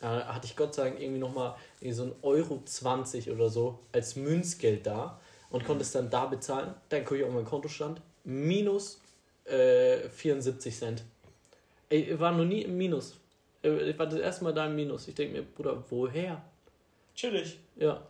Da 0.02 0.26
hatte 0.26 0.46
ich 0.46 0.56
Gott 0.56 0.74
sei 0.74 0.90
Dank 0.90 1.00
irgendwie 1.00 1.20
nochmal 1.20 1.54
so 1.90 2.02
ein 2.02 2.12
Euro 2.22 2.60
20 2.64 3.30
oder 3.30 3.48
so 3.48 3.78
als 3.92 4.16
Münzgeld 4.16 4.86
da 4.86 5.18
und 5.48 5.64
konnte 5.64 5.82
es 5.82 5.92
dann 5.92 6.10
da 6.10 6.26
bezahlen. 6.26 6.74
Dann 6.90 7.04
gucke 7.04 7.20
ich 7.20 7.24
auf 7.24 7.32
meinen 7.32 7.46
Kontostand, 7.46 8.02
minus 8.24 9.00
äh, 9.44 10.08
74 10.10 10.76
Cent. 10.76 11.04
Ich 11.88 12.18
war 12.18 12.32
noch 12.32 12.44
nie 12.44 12.62
im 12.62 12.76
Minus. 12.76 13.16
Äh, 13.62 13.90
Ich 13.90 13.98
war 13.98 14.06
das 14.06 14.18
erste 14.18 14.44
Mal 14.44 14.52
da 14.52 14.66
im 14.66 14.76
Minus. 14.76 15.08
Ich 15.08 15.14
denke 15.14 15.36
mir, 15.38 15.42
Bruder, 15.42 15.82
woher? 15.88 16.42
Chillig. 17.14 17.58
Ja, 17.76 18.02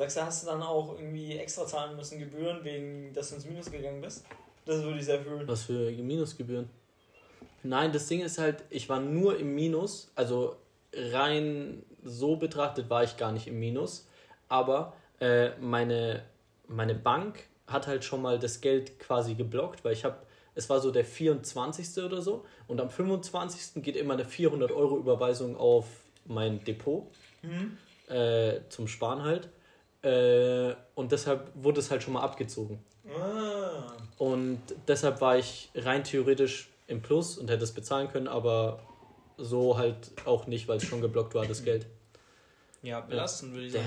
Sagst 0.00 0.16
du, 0.16 0.22
hast 0.22 0.42
du 0.42 0.46
dann 0.46 0.62
auch 0.62 0.94
irgendwie 0.96 1.36
extra 1.36 1.66
zahlen 1.66 1.94
müssen, 1.94 2.18
Gebühren, 2.18 2.64
wegen, 2.64 3.12
dass 3.12 3.28
du 3.28 3.34
ins 3.34 3.44
Minus 3.44 3.70
gegangen 3.70 4.00
bist? 4.00 4.24
Das 4.64 4.82
würde 4.82 4.98
ich 4.98 5.04
sehr 5.04 5.20
fühlen. 5.20 5.46
Was 5.46 5.64
für 5.64 5.90
Minusgebühren? 5.90 6.70
Nein, 7.62 7.92
das 7.92 8.06
Ding 8.06 8.22
ist 8.22 8.38
halt, 8.38 8.64
ich 8.70 8.88
war 8.88 8.98
nur 8.98 9.38
im 9.38 9.54
Minus, 9.54 10.10
also 10.14 10.56
rein 10.94 11.82
so 12.02 12.36
betrachtet 12.36 12.88
war 12.90 13.04
ich 13.04 13.16
gar 13.16 13.32
nicht 13.32 13.46
im 13.46 13.58
Minus, 13.58 14.08
aber 14.48 14.94
äh, 15.20 15.50
meine, 15.60 16.22
meine 16.66 16.94
Bank 16.94 17.44
hat 17.66 17.86
halt 17.86 18.04
schon 18.04 18.22
mal 18.22 18.38
das 18.38 18.60
Geld 18.60 18.98
quasi 18.98 19.34
geblockt, 19.34 19.84
weil 19.84 19.92
ich 19.92 20.04
habe, 20.04 20.16
es 20.54 20.68
war 20.68 20.80
so 20.80 20.90
der 20.90 21.04
24. 21.04 22.02
oder 22.04 22.20
so 22.22 22.44
und 22.66 22.80
am 22.80 22.90
25. 22.90 23.82
geht 23.82 23.96
immer 23.96 24.14
eine 24.14 24.24
400 24.24 24.72
Euro 24.72 24.96
Überweisung 24.98 25.56
auf 25.56 25.86
mein 26.26 26.62
Depot 26.64 27.06
Mhm. 27.42 27.78
äh, 28.14 28.60
zum 28.68 28.86
Sparen 28.86 29.22
halt. 29.22 29.48
Äh, 30.02 30.74
und 30.94 31.12
deshalb 31.12 31.50
wurde 31.54 31.80
es 31.80 31.90
halt 31.90 32.02
schon 32.02 32.12
mal 32.14 32.22
abgezogen. 32.22 32.82
Ah. 33.08 33.92
Und 34.18 34.60
deshalb 34.88 35.20
war 35.22 35.38
ich 35.38 35.70
rein 35.74 36.04
theoretisch 36.04 36.68
im 36.86 37.00
Plus 37.02 37.38
und 37.38 37.48
hätte 37.50 37.64
es 37.64 37.72
bezahlen 37.72 38.08
können, 38.08 38.28
aber 38.28 38.80
so 39.40 39.78
halt 39.78 40.12
auch 40.24 40.46
nicht, 40.46 40.68
weil 40.68 40.76
es 40.76 40.84
schon 40.84 41.00
geblockt 41.00 41.34
war, 41.34 41.46
das 41.46 41.64
Geld. 41.64 41.86
Ja, 42.82 43.00
belastend 43.00 43.52
würde 43.52 43.66
ich 43.66 43.72
sagen. 43.72 43.84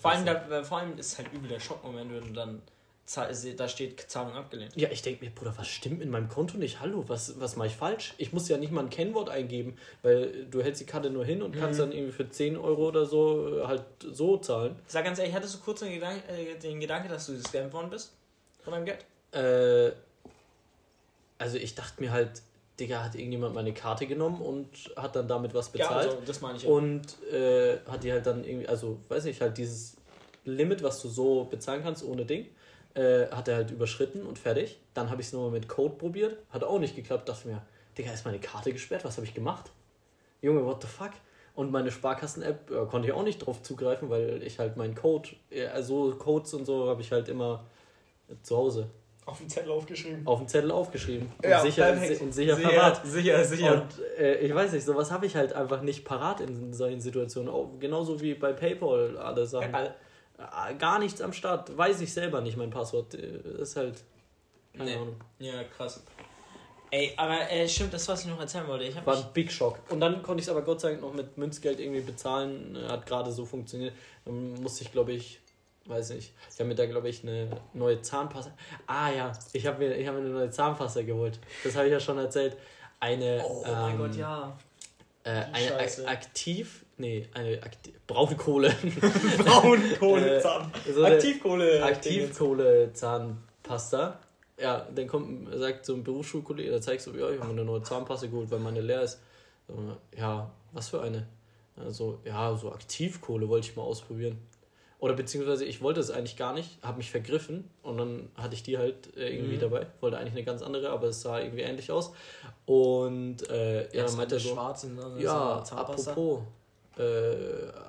Vor 0.00 0.10
allem, 0.10 0.26
da, 0.26 0.64
vor 0.64 0.78
allem 0.78 0.98
ist 0.98 1.12
es 1.12 1.18
halt 1.18 1.32
übel 1.32 1.48
der 1.48 1.60
Schockmoment, 1.60 2.12
wenn 2.12 2.24
du 2.28 2.32
dann 2.32 2.62
da 3.06 3.68
steht 3.68 4.00
Zahlung 4.08 4.32
abgelehnt. 4.32 4.72
Ja, 4.76 4.88
ich 4.90 5.02
denke 5.02 5.24
mir, 5.24 5.30
Bruder, 5.30 5.52
was 5.56 5.68
stimmt 5.68 5.98
mit 5.98 6.08
meinem 6.08 6.28
Konto 6.28 6.56
nicht? 6.56 6.80
Hallo, 6.80 7.04
was, 7.06 7.38
was 7.38 7.56
mache 7.56 7.68
ich 7.68 7.76
falsch? 7.76 8.14
Ich 8.16 8.32
muss 8.32 8.48
ja 8.48 8.56
nicht 8.56 8.72
mal 8.72 8.80
ein 8.80 8.90
Kennwort 8.90 9.28
eingeben, 9.28 9.76
weil 10.02 10.46
du 10.46 10.62
hältst 10.62 10.80
die 10.80 10.86
Karte 10.86 11.10
nur 11.10 11.24
hin 11.24 11.42
und 11.42 11.54
kannst 11.54 11.80
dann 11.80 11.92
irgendwie 11.92 12.12
für 12.12 12.28
10 12.28 12.56
Euro 12.56 12.88
oder 12.88 13.04
so 13.04 13.58
äh, 13.58 13.66
halt 13.66 13.84
so 14.00 14.38
zahlen. 14.38 14.76
Sag 14.86 15.04
ganz 15.04 15.18
ehrlich, 15.18 15.34
hattest 15.34 15.54
du 15.54 15.58
kurz 15.58 15.80
den 15.80 15.92
Gedanke, 15.92 16.26
äh, 16.28 16.58
den 16.58 16.80
Gedanke 16.80 17.08
dass 17.08 17.26
du 17.26 17.34
gescampt 17.34 17.74
worden 17.74 17.90
bist? 17.90 18.12
Von 18.62 18.72
deinem 18.72 18.86
Geld? 18.86 19.04
Äh, 19.32 19.92
also 21.36 21.58
ich 21.58 21.74
dachte 21.74 22.00
mir 22.00 22.10
halt, 22.10 22.40
Digga, 22.78 23.04
hat 23.04 23.14
irgendjemand 23.14 23.54
meine 23.54 23.72
Karte 23.72 24.06
genommen 24.06 24.40
und 24.40 24.68
hat 24.96 25.14
dann 25.14 25.28
damit 25.28 25.54
was 25.54 25.68
bezahlt. 25.68 26.06
Ja, 26.06 26.10
also, 26.10 26.22
das 26.26 26.40
meine 26.40 26.58
ich 26.58 26.66
auch. 26.66 26.70
Und 26.70 27.22
äh, 27.32 27.78
hat 27.88 28.02
die 28.02 28.10
halt 28.10 28.26
dann 28.26 28.44
irgendwie, 28.44 28.66
also 28.66 28.98
weiß 29.08 29.26
ich, 29.26 29.40
halt 29.40 29.58
dieses 29.58 29.96
Limit, 30.44 30.82
was 30.82 31.00
du 31.00 31.08
so 31.08 31.44
bezahlen 31.44 31.82
kannst 31.82 32.04
ohne 32.04 32.24
Ding, 32.24 32.46
äh, 32.94 33.28
hat 33.28 33.46
er 33.48 33.56
halt 33.56 33.70
überschritten 33.70 34.26
und 34.26 34.38
fertig. 34.38 34.80
Dann 34.92 35.10
habe 35.10 35.20
ich 35.20 35.28
es 35.28 35.32
nochmal 35.32 35.50
mit 35.50 35.68
Code 35.68 35.94
probiert, 35.94 36.36
hat 36.50 36.64
auch 36.64 36.80
nicht 36.80 36.96
geklappt. 36.96 37.28
Dachte 37.28 37.46
mir, 37.46 37.62
Digga, 37.96 38.12
ist 38.12 38.24
meine 38.24 38.40
Karte 38.40 38.72
gesperrt? 38.72 39.04
Was 39.04 39.16
habe 39.16 39.26
ich 39.26 39.34
gemacht? 39.34 39.70
Junge, 40.42 40.64
what 40.64 40.82
the 40.82 40.88
fuck? 40.88 41.12
Und 41.54 41.70
meine 41.70 41.92
Sparkassen-App 41.92 42.70
äh, 42.72 42.86
konnte 42.86 43.06
ich 43.06 43.14
auch 43.14 43.22
nicht 43.22 43.38
drauf 43.38 43.62
zugreifen, 43.62 44.10
weil 44.10 44.42
ich 44.42 44.58
halt 44.58 44.76
meinen 44.76 44.96
Code, 44.96 45.28
äh, 45.50 45.66
also 45.66 46.16
Codes 46.16 46.54
und 46.54 46.64
so 46.64 46.88
habe 46.88 47.02
ich 47.02 47.12
halt 47.12 47.28
immer 47.28 47.64
zu 48.42 48.56
Hause 48.56 48.90
Auf 49.26 49.38
den 49.38 49.48
Zettel 49.48 49.70
aufgeschrieben. 49.72 50.26
auf 50.26 50.38
dem 50.38 50.48
Zettel 50.48 50.70
aufgeschrieben 50.70 51.32
und 51.42 51.48
Ja, 51.48 51.60
sicher, 51.62 51.92
und 51.92 52.32
sicher 52.34 52.56
Sicher, 52.56 52.56
verwahrt. 52.56 53.00
sicher, 53.06 53.44
sicher. 53.44 53.72
Und 53.82 54.18
äh, 54.18 54.36
ich 54.38 54.54
weiß 54.54 54.72
nicht, 54.72 54.84
sowas 54.84 55.10
habe 55.10 55.24
ich 55.26 55.34
halt 55.34 55.52
einfach 55.54 55.80
nicht 55.80 56.04
parat 56.04 56.40
in 56.40 56.72
solchen 56.74 57.00
Situationen. 57.00 57.48
Auch 57.52 57.70
genauso 57.80 58.20
wie 58.20 58.34
bei 58.34 58.52
PayPal 58.52 59.16
alle 59.16 59.46
Sachen. 59.46 59.72
PayPal. 59.72 59.94
Äh, 60.70 60.74
Gar 60.74 60.98
nichts 60.98 61.22
am 61.22 61.32
Start. 61.32 61.76
Weiß 61.76 62.00
ich 62.02 62.12
selber 62.12 62.40
nicht 62.42 62.56
mein 62.56 62.70
Passwort. 62.70 63.14
Äh, 63.14 63.62
Ist 63.62 63.76
halt. 63.76 64.02
Keine 64.76 64.90
Nee. 64.90 64.96
Ahnung. 64.96 65.16
Ja, 65.38 65.64
krass. 65.64 66.02
Ey, 66.90 67.12
aber 67.16 67.50
äh, 67.50 67.66
stimmt, 67.68 67.94
das, 67.94 68.06
was 68.08 68.20
ich 68.24 68.26
noch 68.30 68.38
erzählen 68.40 68.68
wollte. 68.68 68.84
Ich 68.84 69.06
War 69.06 69.16
ein 69.16 69.24
Big 69.32 69.50
Shock. 69.50 69.78
Und 69.88 70.00
dann 70.00 70.22
konnte 70.22 70.40
ich 70.40 70.46
es 70.46 70.50
aber 70.50 70.62
Gott 70.62 70.80
sei 70.80 70.90
Dank 70.90 71.00
noch 71.02 71.12
mit 71.14 71.36
Münzgeld 71.38 71.80
irgendwie 71.80 72.02
bezahlen. 72.02 72.76
Hat 72.88 73.06
gerade 73.06 73.32
so 73.32 73.44
funktioniert. 73.46 73.94
Dann 74.24 74.54
musste 74.62 74.84
ich, 74.84 74.92
glaube 74.92 75.12
ich, 75.12 75.40
weiß 75.86 76.10
nicht. 76.10 76.32
Ich 76.52 76.58
habe 76.58 76.68
mir 76.68 76.74
da, 76.74 76.86
glaube 76.86 77.08
ich, 77.08 77.22
eine 77.22 77.48
neue 77.72 78.00
Zahnpasta. 78.02 78.52
Ah 78.86 79.10
ja, 79.10 79.32
ich 79.52 79.66
habe 79.66 79.78
mir, 79.78 79.94
ich 79.96 80.06
hab 80.06 80.14
mir 80.14 80.20
eine 80.20 80.30
neue 80.30 80.50
Zahnpasta 80.50 81.02
geholt. 81.02 81.38
Das 81.62 81.74
habe 81.76 81.86
ich 81.86 81.92
ja 81.92 82.00
schon 82.00 82.18
erzählt. 82.18 82.56
Eine. 83.00 83.42
Oh 83.46 83.62
mein 83.66 83.92
ähm, 83.92 83.98
Gott, 83.98 84.16
ja. 84.16 84.56
Äh, 85.24 85.30
eine. 85.52 85.76
Ak 85.78 85.90
aktiv, 86.06 86.84
nee, 86.96 87.28
eine 87.34 87.62
aktiv, 87.62 87.94
Braunkohle. 88.06 88.70
Braunkohle, 89.38 90.38
Äh, 90.38 90.40
Zahn. 90.40 90.72
so 90.92 91.02
eine 91.02 91.14
Aktivkohle. 91.16 91.82
Aktivkohle 91.84 92.92
Zahnpasta. 92.92 94.18
Ja, 94.58 94.86
dann 94.94 95.08
kommt, 95.08 95.48
sagt 95.58 95.84
so 95.84 95.94
ein 95.94 96.04
Berufsschulkollege, 96.04 96.70
da 96.70 96.80
zeigst 96.80 97.06
du, 97.08 97.10
ja, 97.16 97.28
ich 97.30 97.38
habe 97.40 97.46
mir 97.52 97.60
eine 97.60 97.64
neue 97.64 97.82
Zahnpasta 97.82 98.26
geholt, 98.28 98.50
weil 98.50 98.60
meine 98.60 98.80
leer 98.80 99.02
ist. 99.02 99.20
So, 99.66 99.96
Ja, 100.16 100.50
was 100.72 100.90
für 100.90 101.02
eine? 101.02 101.26
Also, 101.76 102.20
ja, 102.24 102.54
so 102.54 102.70
Aktivkohle 102.72 103.48
wollte 103.48 103.68
ich 103.68 103.76
mal 103.76 103.82
ausprobieren. 103.82 104.38
Oder 105.04 105.12
beziehungsweise 105.14 105.66
ich 105.66 105.82
wollte 105.82 106.00
es 106.00 106.10
eigentlich 106.10 106.36
gar 106.38 106.54
nicht, 106.54 106.78
habe 106.82 106.96
mich 106.96 107.10
vergriffen 107.10 107.68
und 107.82 107.98
dann 107.98 108.30
hatte 108.36 108.54
ich 108.54 108.62
die 108.62 108.78
halt 108.78 109.14
äh, 109.18 109.28
irgendwie 109.36 109.56
Mhm. 109.56 109.60
dabei. 109.60 109.86
Wollte 110.00 110.16
eigentlich 110.16 110.32
eine 110.32 110.44
ganz 110.44 110.62
andere, 110.62 110.88
aber 110.88 111.08
es 111.08 111.20
sah 111.20 111.40
irgendwie 111.40 111.60
ähnlich 111.62 111.90
aus. 111.90 112.12
Und 112.64 113.48
äh, 113.50 113.94
ja, 113.94 114.04
dann 114.06 114.16
meinte 114.16 114.36
er 114.36 114.40
so, 114.40 114.54
Schwarz 114.54 114.84
und 114.84 114.96
dann 114.96 115.20
ja, 115.20 115.58
apropos, 115.58 116.40
äh, 116.96 117.02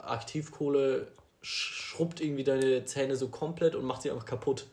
Aktivkohle 0.04 1.08
schrubbt 1.42 2.20
irgendwie 2.22 2.44
deine 2.44 2.84
Zähne 2.86 3.16
so 3.16 3.28
komplett 3.30 3.76
und 3.76 3.86
macht 3.86 4.02
sie 4.02 4.12
einfach 4.12 4.26
kaputt. 4.26 4.66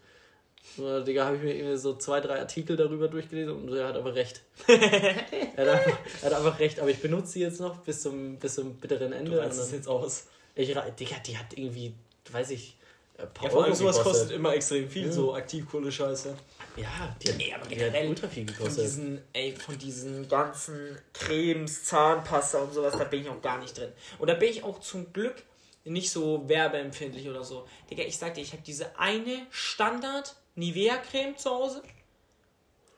So, 0.77 1.01
Digga, 1.05 1.27
habe 1.27 1.37
ich 1.37 1.43
mir 1.43 1.55
irgendwie 1.55 1.77
so 1.77 1.95
zwei, 1.97 2.21
drei 2.21 2.39
Artikel 2.41 2.77
darüber 2.77 3.09
durchgelesen 3.09 3.55
und 3.55 3.73
er 3.77 3.89
hat 3.89 3.97
aber 3.97 4.15
recht. 4.15 4.43
er, 4.67 4.77
hat 4.81 5.69
einfach, 5.69 5.99
er 6.23 6.31
hat 6.31 6.33
einfach 6.39 6.59
recht, 6.59 6.81
aber 6.81 6.89
ich 6.91 7.01
benutze 7.01 7.33
sie 7.33 7.41
jetzt 7.41 7.61
noch 7.61 7.77
bis 7.79 8.03
zum, 8.03 8.37
bis 8.39 8.55
zum 8.55 8.75
bitteren 8.77 9.13
Ende. 9.13 9.33
Du 9.33 9.37
weißt 9.39 9.53
und 9.59 9.63
es 9.63 9.69
dann- 9.71 9.79
jetzt 9.79 9.89
aus. 9.89 10.27
ich, 10.55 10.69
Digga, 10.99 11.17
die 11.27 11.37
hat 11.39 11.57
irgendwie, 11.57 11.95
weiß 12.31 12.51
ich, 12.51 12.77
ein 13.19 13.33
paar 13.33 13.45
Ja, 13.47 13.51
vor 13.51 13.65
allem 13.65 13.75
sowas 13.75 14.01
kostet 14.03 14.31
immer 14.31 14.55
extrem 14.55 14.89
viel, 14.89 15.07
Ja. 15.07 15.13
so 15.13 15.35
Aktivkohle-Scheiße. 15.35 16.37
Ja, 16.77 17.17
die 17.21 17.29
hat, 17.29 17.37
Nee, 17.39 17.53
aber 17.55 17.67
die 17.67 17.75
generell 17.77 18.03
hat 18.05 18.09
ultra 18.09 18.29
viel 18.29 18.47
Von 18.47 18.55
gekostet. 18.57 18.85
diesen, 18.85 19.23
ey, 19.33 19.53
von 19.55 19.79
diesen 19.79 20.29
ganzen 20.29 20.99
Cremes, 21.13 21.85
Zahnpasta 21.85 22.59
und 22.59 22.73
sowas, 22.73 22.95
da 22.97 23.05
bin 23.05 23.23
ich 23.23 23.29
auch 23.29 23.43
gar 23.43 23.59
nicht 23.59 23.77
drin. 23.77 23.93
Und 24.19 24.29
da 24.29 24.35
bin 24.35 24.49
ich 24.49 24.63
auch 24.65 24.81
zum 24.81 25.13
Glück 25.13 25.43
nicht 25.85 26.11
so 26.11 26.49
werbeempfindlich 26.49 27.29
oder 27.29 27.45
so. 27.45 27.67
Digga, 27.91 28.05
ich 28.05 28.17
sag 28.17 28.35
dir, 28.35 28.41
ich 28.41 28.53
habe 28.53 28.63
diese 28.65 28.99
eine 28.99 29.47
Standard 29.51 30.37
Nivea-Creme 30.55 31.37
zu 31.37 31.51
Hause. 31.51 31.83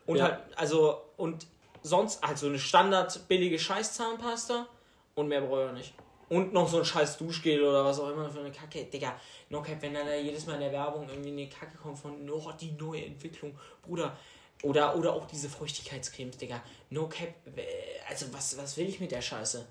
Und 0.05 0.17
Ja. 0.17 0.25
halt, 0.25 0.39
also, 0.55 1.01
und 1.17 1.47
sonst 1.81 2.21
halt 2.21 2.37
so 2.37 2.47
eine 2.47 2.59
Standard 2.59 3.27
billige 3.27 3.57
Scheiß-Zahnpasta 3.59 4.67
und 5.15 5.27
mehr 5.27 5.41
brauche 5.41 5.63
ich 5.63 5.69
auch 5.69 5.73
nicht. 5.73 5.93
Und 6.29 6.53
noch 6.53 6.67
so 6.67 6.79
ein 6.79 6.85
scheiß 6.85 7.17
Duschgel 7.17 7.63
oder 7.63 7.85
was 7.85 7.99
auch 7.99 8.09
immer 8.09 8.29
für 8.29 8.39
eine 8.39 8.51
Kacke. 8.51 8.85
Digga, 8.85 9.19
no 9.49 9.61
cap, 9.61 9.81
wenn 9.81 9.93
dann 9.93 10.07
da 10.07 10.15
jedes 10.15 10.45
Mal 10.47 10.55
in 10.55 10.61
der 10.61 10.71
Werbung 10.71 11.07
irgendwie 11.07 11.29
eine 11.29 11.47
Kacke 11.47 11.77
kommt 11.77 11.99
von, 11.99 12.29
oh, 12.29 12.51
die 12.59 12.71
neue 12.71 13.05
Entwicklung, 13.05 13.57
Bruder. 13.83 14.17
Oder, 14.63 14.95
oder 14.95 15.13
auch 15.13 15.27
diese 15.27 15.49
Feuchtigkeitscremes, 15.49 16.37
Digga. 16.37 16.61
No 16.89 17.07
cap, 17.07 17.29
äh, 17.55 17.63
also 18.09 18.25
was, 18.31 18.57
was 18.57 18.77
will 18.77 18.89
ich 18.89 18.99
mit 18.99 19.11
der 19.11 19.21
Scheiße? 19.21 19.65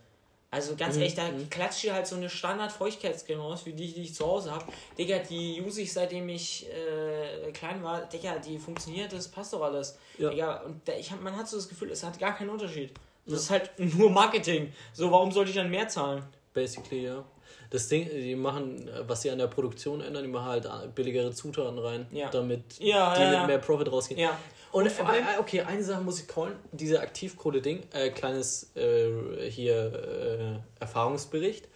Also 0.55 0.77
ganz 0.77 0.97
ehrlich, 0.97 1.17
da 1.17 1.31
klatscht 1.51 1.83
dir 1.83 1.95
halt 1.95 2.07
so 2.07 2.15
eine 2.15 2.31
Standard-Feuchtigkeitscreme 2.31 3.41
raus, 3.41 3.67
wie 3.67 3.73
die, 3.73 3.93
die 3.93 4.03
ich 4.03 4.15
zu 4.15 4.25
Hause 4.25 4.53
habe. 4.53 4.65
Digga, 4.97 5.19
die 5.19 5.61
use 5.61 5.83
ich 5.83 5.93
seitdem 5.93 6.29
ich 6.29 6.69
äh, 6.71 7.51
klein 7.51 7.83
war. 7.83 8.03
Digga, 8.03 8.39
die 8.39 8.61
funktioniert, 8.61 9.13
das 9.13 9.27
passt 9.27 9.53
doch 9.53 9.63
alles. 9.63 9.99
Ja. 10.17 10.31
Digga, 10.31 10.63
und 10.63 10.87
da, 10.87 10.93
ich 10.93 11.11
hab, 11.11 11.21
man 11.23 11.37
hat 11.37 11.49
so 11.49 11.57
das 11.57 11.69
Gefühl, 11.69 11.91
es 11.91 12.05
hat 12.05 12.21
gar 12.21 12.37
keinen 12.37 12.51
Unterschied. 12.51 12.95
Das 13.27 13.41
ist 13.41 13.51
halt 13.51 13.73
nur 13.81 14.11
Marketing. 14.11 14.73
So, 14.93 15.11
warum 15.11 15.33
sollte 15.33 15.51
ich 15.51 15.57
dann 15.57 15.71
mehr 15.71 15.89
zahlen? 15.89 16.23
Basically, 16.55 17.05
ja. 17.05 17.25
Das 17.71 17.89
Ding, 17.89 18.09
die 18.09 18.37
machen, 18.37 18.89
äh, 18.89 19.07
was 19.07 19.23
sie 19.23 19.31
an 19.31 19.39
der 19.39 19.49
Produktion 19.49 20.01
ändern, 20.01 20.23
die 20.25 20.31
machen 20.31 20.47
halt 20.47 20.65
äh, 20.67 20.89
billigere 20.95 21.33
Zutaten 21.33 21.79
rein, 21.79 22.07
Ja. 22.13 22.31
damit 22.31 22.79
Ja, 22.79 23.15
die 23.15 23.23
ja, 23.23 23.39
mit 23.41 23.47
mehr 23.49 23.59
Profit 23.59 23.91
rausgehen. 23.91 24.21
Ja. 24.21 24.39
Und, 24.73 24.87
Und 24.87 25.07
allem, 25.07 25.25
okay, 25.39 25.61
eine 25.61 25.83
Sache 25.85 26.03
muss 26.03 26.21
ich 26.21 26.27
callen, 26.27 26.57
diese 26.73 27.01
Aktivkohle-Ding, 27.01 27.83
äh, 27.93 28.11
kleines 28.11 28.75
äh, 28.77 29.49
hier 29.51 30.63
äh, 30.79 30.81
Erfahrungsbericht. 30.81 31.69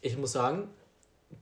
Ich 0.00 0.16
muss 0.16 0.32
sagen, 0.32 0.68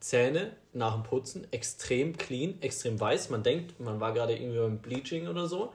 Zähne 0.00 0.52
nach 0.72 0.94
dem 0.94 1.04
Putzen 1.04 1.46
extrem 1.52 2.16
clean, 2.16 2.60
extrem 2.60 2.98
weiß. 2.98 3.30
Man 3.30 3.42
denkt, 3.42 3.78
man 3.78 4.00
war 4.00 4.12
gerade 4.12 4.34
irgendwie 4.34 4.58
beim 4.58 4.78
Bleaching 4.78 5.28
oder 5.28 5.46
so. 5.46 5.72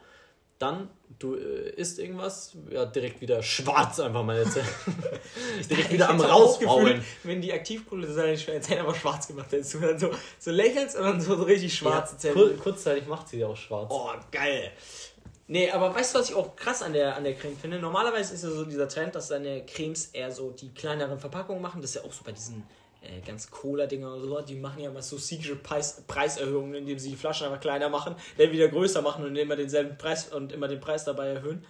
Dann, 0.60 0.89
du 1.19 1.36
äh, 1.36 1.69
isst 1.76 2.00
irgendwas, 2.00 2.56
ja, 2.69 2.86
direkt 2.86 3.21
wieder 3.21 3.41
schwarz 3.43 4.00
einfach 4.00 4.24
meine 4.24 4.43
Zähne. 4.43 4.65
direkt 5.69 5.91
wieder 5.91 6.10
am 6.10 6.17
Ich 6.17 6.21
das 6.24 6.32
rausbauen. 6.32 6.86
Gefühl, 6.86 7.04
Wenn 7.24 7.41
die 7.41 7.54
Aktivkohle 7.54 8.12
seine 8.12 8.36
Zähne 8.36 8.82
aber 8.82 8.95
schwarz 8.95 9.28
gemacht 9.28 9.52
hättest, 9.52 9.74
du 9.76 9.80
dann 9.80 10.00
so, 10.00 10.12
so 10.39 10.52
lächelst 10.52 10.95
und 10.97 11.04
dann 11.04 11.21
so, 11.21 11.36
so 11.36 11.43
richtig 11.43 11.74
schwarze 11.76 12.13
Ja, 12.13 12.19
Zähne. 12.19 12.34
kur 12.34 12.58
kurzzeitig 12.58 13.08
macht 13.08 13.28
sie 13.30 13.43
auch 13.43 13.58
schwarz. 13.58 13.89
Oh, 13.91 14.10
geil. 14.32 14.71
Nee, 15.47 15.69
aber 15.69 15.93
weißt 15.93 16.15
du, 16.15 16.19
was 16.19 16.30
ich 16.30 16.36
auch 16.36 16.56
krass 16.56 16.82
an 16.82 16.93
der, 16.93 17.15
an 17.17 17.26
der 17.26 17.36
Creme 17.36 17.58
finde? 17.58 17.78
Normalerweise 17.78 18.34
ist 18.34 18.43
ja 18.43 18.50
so 18.50 18.63
dieser 18.63 18.88
Trend, 18.88 19.15
dass 19.15 19.28
seine 19.28 19.65
Cremes 19.65 20.06
eher 20.13 20.32
so 20.32 20.52
die 20.52 20.74
kleineren 20.74 21.19
Verpackungen 21.19 21.62
machen. 21.62 21.82
Das 21.82 21.91
ist 21.91 21.95
ja 22.02 22.10
auch 22.10 22.13
so 22.13 22.24
bei 22.24 22.32
diesen 22.32 22.63
äh, 23.01 23.21
ganz 23.25 23.49
Cola-Dinger 23.51 24.13
oder 24.15 24.21
so. 24.21 24.41
Die 24.41 24.55
machen 24.55 24.81
ja 24.81 24.91
mal 24.91 25.01
so 25.01 25.17
Secret 25.17 25.61
Preis, 25.63 26.03
Preiserhöhungen, 26.07 26.75
indem 26.75 26.99
sie 26.99 27.09
die 27.09 27.15
Flaschen 27.15 27.47
einfach 27.47 27.59
kleiner 27.59 27.89
machen, 27.89 28.15
dann 28.37 28.51
wieder 28.51 28.67
größer 28.67 29.01
machen 29.01 29.25
und 29.25 29.35
immer 29.35 29.55
denselben 29.55 29.97
Preis 29.97 30.29
und 30.29 30.51
immer 30.51 30.67
den 30.67 30.79
Preis 30.79 31.03
dabei 31.05 31.27
erhöhen. 31.29 31.65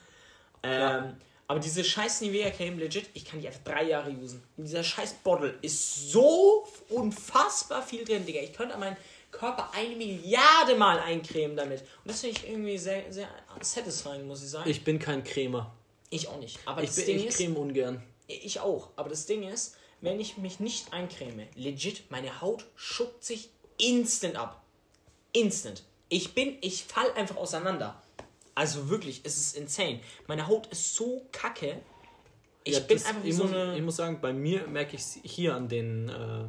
Ähm, 0.63 0.79
Ja. 0.79 1.13
Aber 1.47 1.59
diese 1.59 1.83
scheiß 1.83 2.21
Nivea-Creme, 2.21 2.79
legit, 2.79 3.09
ich 3.13 3.25
kann 3.25 3.41
die 3.41 3.47
einfach 3.47 3.63
drei 3.65 3.83
Jahre 3.83 4.09
usen. 4.11 4.41
Und 4.55 4.63
dieser 4.63 4.83
scheiß 4.85 5.15
Bottle 5.21 5.53
ist 5.61 6.09
so 6.11 6.65
unfassbar 6.87 7.81
viel 7.81 8.05
drin, 8.05 8.25
Digga. 8.25 8.39
Ich 8.39 8.53
könnte 8.53 8.73
an 8.75 8.79
meinen 8.79 8.97
Körper 9.31 9.69
eine 9.73 9.93
Milliarde 9.97 10.75
Mal 10.77 10.99
eincremen 10.99 11.57
damit. 11.57 11.81
Und 11.81 11.87
das 12.11 12.21
finde 12.21 12.37
ich 12.39 12.47
irgendwie 12.49 12.77
sehr, 12.77 13.03
sehr 13.11 13.27
satisfying, 13.59 14.25
muss 14.27 14.41
ich 14.43 14.49
sagen. 14.49 14.69
Ich, 14.69 14.77
Ich 14.77 14.83
bin 14.85 14.97
kein 14.97 15.25
Cremer. 15.25 15.73
auch 16.29 16.39
nicht. 16.39 16.57
Aber 16.65 16.83
Ich, 16.83 16.87
das 16.89 16.95
bin, 16.97 17.05
Ding 17.07 17.17
ich 17.17 17.25
ist, 17.27 17.37
creme 17.37 17.57
ungern. 17.57 18.03
ich 18.27 18.59
auch. 18.61 18.89
Aber 18.95 19.09
das 19.09 19.25
Ding 19.25 19.43
ist, 19.43 19.75
wenn 20.01 20.19
ich 20.19 20.37
mich 20.37 20.59
nicht 20.59 20.91
eincreme, 20.93 21.47
legit, 21.55 22.09
meine 22.09 22.41
Haut 22.41 22.65
schuckt 22.75 23.23
sich 23.23 23.49
instant 23.77 24.35
ab. 24.35 24.61
Instant. 25.33 25.83
Ich 26.09 26.33
bin, 26.33 26.57
ich 26.61 26.83
fall 26.83 27.11
einfach 27.13 27.37
auseinander. 27.37 28.01
Also 28.53 28.89
wirklich, 28.89 29.21
es 29.23 29.37
ist 29.37 29.55
insane. 29.55 30.01
Meine 30.27 30.47
Haut 30.47 30.67
ist 30.67 30.93
so 30.95 31.25
kacke. 31.31 31.79
Ich 32.63 32.73
Ja, 32.73 32.79
bin 32.81 32.97
das- 32.97 33.05
einfach 33.07 33.23
wie 33.23 33.29
ich 33.29 33.35
so 33.35 33.43
muss, 33.43 33.53
eine. 33.53 33.75
Ich 33.77 33.81
muss 33.81 33.95
sagen, 33.95 34.19
bei 34.21 34.33
mir 34.33 34.67
merke 34.67 34.95
ich 34.95 35.01
es 35.01 35.19
hier 35.23 35.55
an 35.55 35.67
den 35.69 36.09
äh, 36.09 36.45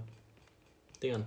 Dingern. 1.02 1.26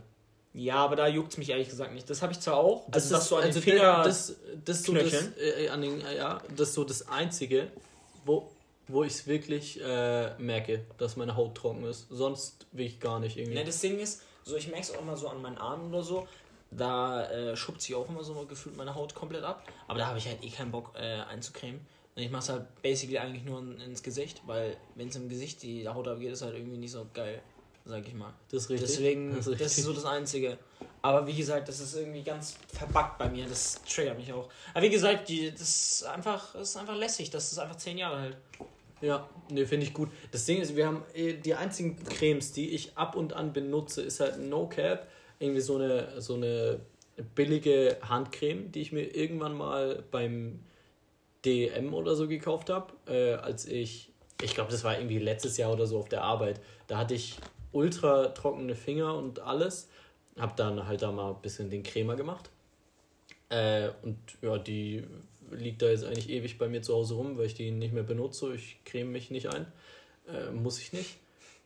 Ja, 0.54 0.76
aber 0.76 0.96
da 0.96 1.08
juckt 1.08 1.34
es 1.34 1.38
mich 1.38 1.50
ehrlich 1.50 1.70
gesagt 1.70 1.94
nicht. 1.94 2.10
Das 2.10 2.22
habe 2.22 2.32
ich 2.34 2.40
zwar 2.40 2.58
auch. 2.58 2.86
Das 2.90 3.04
also, 3.12 3.16
ist 3.16 3.22
dass 3.22 3.30
du 3.30 3.36
an 3.38 3.44
also 3.44 3.60
den 3.60 3.64
Finger. 3.64 4.04
das, 4.04 4.36
das 4.64 4.78
ist 4.78 4.86
so 4.86 4.94
das, 4.94 5.14
äh, 5.38 5.70
an 5.70 5.82
den, 5.82 6.02
äh, 6.02 6.18
ja, 6.18 6.42
das 6.56 6.70
ist 6.70 6.76
so 6.76 6.84
das 6.84 7.08
einzige, 7.10 7.72
wo, 8.26 8.50
wo 8.88 9.04
ich 9.04 9.14
es 9.14 9.28
wirklich 9.28 9.82
äh, 9.82 10.38
merke, 10.38 10.86
dass 10.98 11.16
meine 11.16 11.36
Haut 11.36 11.56
trocken 11.56 11.86
ist. 11.86 12.08
Sonst 12.10 12.68
will 12.72 12.86
ich 12.86 13.00
gar 13.00 13.20
nicht 13.20 13.38
irgendwie. 13.38 13.58
Ne, 13.58 13.64
das 13.64 13.80
Ding 13.82 14.00
ist, 14.00 14.22
so 14.44 14.56
ich 14.56 14.68
merke 14.68 14.84
es 14.84 14.96
auch 14.96 15.02
immer 15.02 15.18
so 15.18 15.28
an 15.28 15.42
meinen 15.42 15.58
Armen 15.58 15.90
oder 15.90 16.04
so. 16.04 16.28
Da 16.72 17.30
äh, 17.30 17.56
schuppt 17.56 17.82
sich 17.82 17.96
auch 17.96 18.10
immer 18.10 18.24
so 18.24 18.34
gefühlt 18.46 18.76
meine 18.76 18.96
Haut 18.96 19.16
komplett 19.16 19.44
ab. 19.44 19.64
Aber 19.88 20.00
da 20.00 20.08
habe 20.08 20.18
ich 20.18 20.28
halt 20.28 20.44
eh 20.44 20.50
keinen 20.50 20.72
Bock 20.72 20.92
äh, 20.96 21.22
einzucremen. 21.22 21.80
Und 22.16 22.24
ich 22.24 22.32
mache 22.32 22.44
es 22.44 22.50
halt 22.50 22.82
basically 22.82 23.18
eigentlich 23.18 23.44
nur 23.44 23.60
in, 23.60 23.80
ins 23.82 24.02
Gesicht, 24.02 24.42
weil 24.46 24.78
wenn 24.96 25.10
es 25.10 25.16
im 25.16 25.28
Gesicht 25.28 25.62
die 25.64 25.88
Haut 25.88 26.08
abgeht, 26.08 26.32
ist 26.32 26.42
halt 26.42 26.56
irgendwie 26.56 26.78
nicht 26.78 26.92
so 26.92 27.06
geil, 27.14 27.42
sag 27.84 28.08
ich 28.08 28.14
mal. 28.14 28.34
das 28.50 28.64
ist 28.64 28.70
richtig. 28.70 28.90
Deswegen, 28.90 29.36
das 29.36 29.46
das 29.46 29.48
ist, 29.48 29.54
ist, 29.54 29.62
richtig. 29.62 29.84
so 29.84 29.94
das 29.94 30.06
Einzige. 30.06 30.58
Aber 31.02 31.28
wie 31.28 31.36
gesagt, 31.36 31.68
das 31.68 31.80
ist 31.80 31.96
irgendwie 31.96 32.24
ganz 32.24 32.58
verbuggt 32.68 33.18
bei 33.18 33.30
mir. 33.30 33.48
Das 33.48 33.82
triggert 33.84 34.18
mich 34.18 34.32
auch. 34.32 34.50
Aber 34.74 34.82
wie 34.82 34.90
gesagt, 34.90 35.28
die, 35.30 35.52
das 35.52 35.62
ist 35.62 36.04
einfach, 36.06 36.54
das 36.54 36.70
ist 36.70 36.78
einfach 36.78 36.96
lässig. 36.96 37.30
Das 37.30 37.52
ist 37.52 37.60
einfach 37.60 37.76
zehn 37.76 37.98
Jahre 37.98 38.16
alt. 38.16 38.38
Ja, 39.02 39.30
ne, 39.52 39.66
finde 39.66 39.86
ich 39.86 39.94
gut. 39.94 40.10
Das 40.32 40.46
Ding 40.46 40.62
ist, 40.62 40.76
wir 40.76 40.88
haben 40.88 41.04
äh, 41.14 41.34
die 41.34 41.56
einzigen 41.56 42.02
Cremes, 42.04 42.54
die 42.54 42.70
ich 42.70 42.98
ab 42.98 43.16
und 43.16 43.34
an 43.34 43.54
benutze, 43.54 44.02
ist 44.02 44.20
halt 44.20 44.40
No 44.40 44.68
Cap. 44.68 45.08
Irgendwie 45.40 45.62
so 45.62 45.76
eine, 45.76 46.22
so 46.22 46.36
eine 46.36 46.80
billige 47.36 47.98
Handcreme, 48.02 48.72
die 48.72 48.82
ich 48.82 48.92
mir 48.92 49.16
irgendwann 49.16 49.54
mal 49.54 50.04
beim 50.12 50.60
DM 51.44 51.94
oder 51.94 52.16
so 52.16 52.28
gekauft 52.28 52.70
habe, 52.70 52.94
äh, 53.08 53.34
als 53.36 53.66
ich, 53.68 54.12
ich 54.42 54.54
glaube, 54.54 54.72
das 54.72 54.84
war 54.84 54.98
irgendwie 54.98 55.20
letztes 55.20 55.58
Jahr 55.58 55.72
oder 55.74 55.86
so 55.86 56.00
auf 56.00 56.10
der 56.10 56.24
Arbeit. 56.24 56.62
Da 56.88 56.98
hatte 56.98 57.14
ich 57.14 57.38
ultra 57.72 58.30
trockene 58.30 58.76
Finger 58.76 59.16
und 59.16 59.40
alles. 59.40 59.90
Hab 60.38 60.58
dann 60.58 60.88
halt 60.88 61.02
da 61.02 61.12
mal 61.12 61.32
ein 61.32 61.42
bisschen 61.42 61.70
den 61.70 61.84
Cremer 61.84 62.16
gemacht. 62.16 62.50
Äh, 63.50 63.90
und 64.02 64.18
ja, 64.42 64.58
die 64.58 65.04
liegt 65.52 65.82
da 65.82 65.90
jetzt 65.90 66.04
eigentlich 66.04 66.30
ewig 66.30 66.58
bei 66.58 66.68
mir 66.68 66.82
zu 66.82 66.94
Hause 66.94 67.16
rum, 67.16 67.38
weil 67.38 67.46
ich 67.46 67.54
die 67.54 67.72
nicht 67.72 67.94
mehr 67.94 68.04
benutze. 68.04 68.54
Ich 68.56 68.78
creme 68.86 69.12
mich 69.12 69.32
nicht 69.32 69.48
ein. 69.48 69.66
Äh, 70.28 70.52
muss 70.52 70.80
ich 70.80 70.94
nicht. 70.94 71.18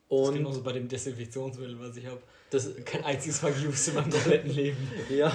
Und 0.10 0.34
genauso 0.34 0.64
bei 0.64 0.72
dem 0.72 0.88
Desinfektionsmittel, 0.88 1.80
was 1.80 1.96
ich 1.96 2.08
habe. 2.08 2.20
das, 2.50 2.72
Kein 2.84 3.04
einziges 3.06 3.44
Mal 3.44 3.54
geused 3.54 3.90
in 3.90 3.94
meinem 3.94 4.10
kompletten 4.10 4.50
Leben. 4.50 4.92
ja, 5.10 5.32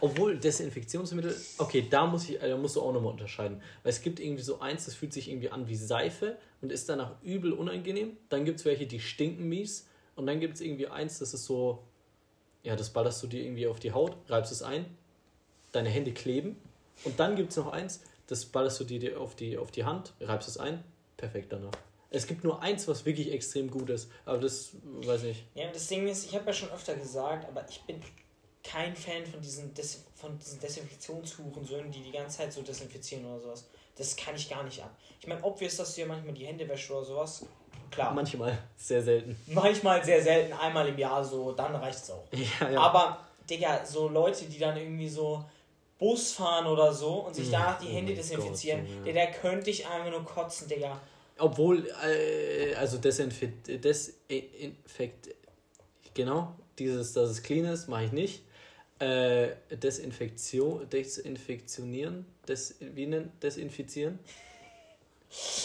obwohl 0.00 0.36
Desinfektionsmittel, 0.36 1.36
okay, 1.58 1.86
da 1.88 2.04
muss 2.04 2.28
ich, 2.28 2.42
äh, 2.42 2.48
da 2.48 2.56
musst 2.56 2.74
du 2.74 2.82
auch 2.82 2.92
nochmal 2.92 3.12
unterscheiden. 3.12 3.62
Weil 3.84 3.90
es 3.90 4.02
gibt 4.02 4.18
irgendwie 4.18 4.42
so 4.42 4.58
eins, 4.58 4.86
das 4.86 4.94
fühlt 4.94 5.12
sich 5.12 5.30
irgendwie 5.30 5.50
an 5.50 5.68
wie 5.68 5.76
Seife 5.76 6.36
und 6.60 6.72
ist 6.72 6.88
danach 6.88 7.22
übel 7.22 7.52
unangenehm. 7.52 8.16
Dann 8.28 8.44
gibt 8.44 8.58
es 8.58 8.64
welche, 8.64 8.86
die 8.86 8.98
stinken 8.98 9.48
mies. 9.48 9.86
Und 10.16 10.26
dann 10.26 10.40
gibt 10.40 10.56
es 10.56 10.60
irgendwie 10.60 10.88
eins, 10.88 11.20
das 11.20 11.32
ist 11.32 11.44
so, 11.44 11.84
ja, 12.64 12.74
das 12.74 12.90
ballerst 12.90 13.22
du 13.22 13.28
dir 13.28 13.40
irgendwie 13.40 13.68
auf 13.68 13.78
die 13.78 13.92
Haut, 13.92 14.16
reibst 14.26 14.50
es 14.50 14.64
ein, 14.64 14.84
deine 15.70 15.90
Hände 15.90 16.10
kleben. 16.10 16.56
Und 17.04 17.18
dann 17.20 17.36
gibt 17.36 17.50
es 17.50 17.56
noch 17.56 17.72
eins, 17.72 18.00
das 18.26 18.44
ballerst 18.44 18.80
du 18.80 18.84
dir 18.84 19.20
auf 19.20 19.34
die, 19.34 19.56
auf 19.58 19.70
die 19.70 19.84
Hand, 19.84 20.12
reibst 20.20 20.48
es 20.48 20.58
ein, 20.58 20.84
perfekt 21.16 21.52
danach. 21.52 21.72
Es 22.10 22.26
gibt 22.26 22.44
nur 22.44 22.62
eins, 22.62 22.88
was 22.88 23.04
wirklich 23.04 23.32
extrem 23.32 23.70
gut 23.70 23.90
ist, 23.90 24.10
aber 24.24 24.38
das 24.38 24.70
weiß 24.82 25.24
ich. 25.24 25.44
Ja, 25.54 25.70
das 25.70 25.86
Ding 25.88 26.08
ist, 26.08 26.24
ich 26.24 26.34
habe 26.34 26.46
ja 26.46 26.52
schon 26.52 26.70
öfter 26.70 26.94
gesagt, 26.94 27.46
aber 27.46 27.66
ich 27.68 27.82
bin 27.82 28.00
kein 28.64 28.96
Fan 28.96 29.26
von 29.26 29.40
diesen, 29.40 29.74
Des 29.74 30.04
von 30.14 30.38
diesen 30.38 30.60
Desinfektionshurensöhnen, 30.60 31.90
die 31.90 32.02
die 32.02 32.12
ganze 32.12 32.38
Zeit 32.38 32.52
so 32.52 32.62
desinfizieren 32.62 33.24
oder 33.26 33.40
sowas. 33.40 33.66
Das 33.96 34.16
kann 34.16 34.34
ich 34.36 34.48
gar 34.48 34.62
nicht 34.62 34.82
ab. 34.82 34.94
Ich 35.20 35.26
meine, 35.26 35.42
obvious, 35.42 35.76
dass 35.76 35.94
du 35.94 36.02
ja 36.02 36.06
manchmal 36.06 36.34
die 36.34 36.46
Hände 36.46 36.68
wäschst 36.68 36.90
oder 36.90 37.04
sowas. 37.04 37.46
Klar. 37.90 38.12
Manchmal, 38.14 38.58
sehr 38.76 39.02
selten. 39.02 39.36
manchmal 39.46 40.04
sehr 40.04 40.22
selten, 40.22 40.52
einmal 40.52 40.88
im 40.88 40.98
Jahr 40.98 41.24
so, 41.24 41.52
dann 41.52 41.74
reicht's 41.74 42.10
auch. 42.10 42.24
Ja, 42.60 42.70
ja. 42.70 42.80
Aber, 42.80 43.26
Digga, 43.48 43.84
so 43.84 44.08
Leute, 44.08 44.44
die 44.44 44.58
dann 44.58 44.76
irgendwie 44.76 45.08
so 45.08 45.44
Bus 45.98 46.32
fahren 46.32 46.66
oder 46.66 46.92
so 46.92 47.26
und 47.26 47.34
sich 47.34 47.48
Mm, 47.48 47.52
danach 47.52 47.78
die 47.80 47.88
oh 47.88 47.92
Hände 47.92 48.14
desinfizieren, 48.14 48.80
Gott, 48.82 48.90
Junge. 48.90 49.04
der, 49.04 49.12
der 49.14 49.30
könnte 49.32 49.70
ich 49.70 49.86
einfach 49.86 50.10
nur 50.10 50.24
kotzen, 50.24 50.68
Digga. 50.68 51.00
Obwohl, 51.38 51.86
äh, 52.04 52.74
also 52.74 52.98
Desinfekt, 52.98 53.68
Desinfekt, 53.84 55.34
genau, 56.14 56.54
dieses, 56.78 57.12
dass 57.12 57.30
es 57.30 57.42
clean 57.42 57.64
ist, 57.66 57.88
mache 57.88 58.04
ich 58.04 58.12
nicht. 58.12 58.42
Äh, 59.00 59.50
Desinfektion, 59.70 60.88
Desinfektionieren, 60.90 62.26
Des, 62.48 62.74
wie 62.80 63.06
nennt, 63.06 63.40
desinfizieren? 63.42 64.18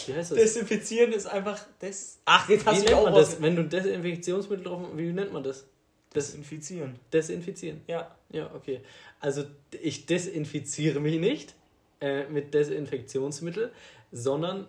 Wie 0.06 0.14
heißt 0.14 0.32
das? 0.32 0.38
Desinfizieren 0.38 1.12
ist 1.12 1.26
einfach 1.26 1.60
das. 1.80 2.18
Ach, 2.26 2.48
jetzt 2.48 2.64
wie 2.64 2.68
hast 2.70 2.80
du 2.82 2.84
nennt 2.84 2.96
auch 3.08 3.14
das? 3.14 3.40
Wenn 3.40 3.56
du 3.56 3.64
Desinfektionsmittel 3.64 4.64
drauf, 4.64 4.82
wie 4.94 5.12
nennt 5.12 5.32
man 5.32 5.42
das? 5.42 5.64
Des, 6.14 6.26
Desinfizieren. 6.28 6.98
desinfizieren. 7.12 7.80
Ja. 7.86 8.14
Ja, 8.30 8.50
okay. 8.54 8.80
Also 9.20 9.44
ich 9.82 10.06
desinfiziere 10.06 11.00
mich 11.00 11.18
nicht 11.18 11.54
äh, 12.00 12.26
mit 12.28 12.54
Desinfektionsmittel, 12.54 13.72
sondern 14.12 14.68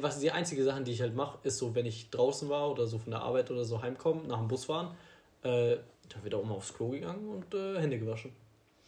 was 0.00 0.18
die 0.18 0.32
einzige 0.32 0.64
Sache, 0.64 0.82
die 0.82 0.92
ich 0.92 1.00
halt 1.00 1.14
mache, 1.14 1.38
ist 1.44 1.58
so, 1.58 1.74
wenn 1.74 1.86
ich 1.86 2.10
draußen 2.10 2.48
war 2.48 2.70
oder 2.70 2.86
so 2.86 2.98
von 2.98 3.12
der 3.12 3.20
Arbeit 3.22 3.50
oder 3.50 3.64
so 3.64 3.80
heimkomme, 3.82 4.26
nach 4.26 4.38
dem 4.38 4.48
Bus 4.48 4.64
fahren, 4.64 4.96
äh, 5.42 5.76
da 6.08 6.24
wird 6.24 6.34
auch 6.34 6.44
mal 6.44 6.54
aufs 6.54 6.74
Klo 6.74 6.88
gegangen 6.88 7.28
und 7.28 7.54
äh, 7.54 7.78
Hände 7.78 7.98
gewaschen. 7.98 8.32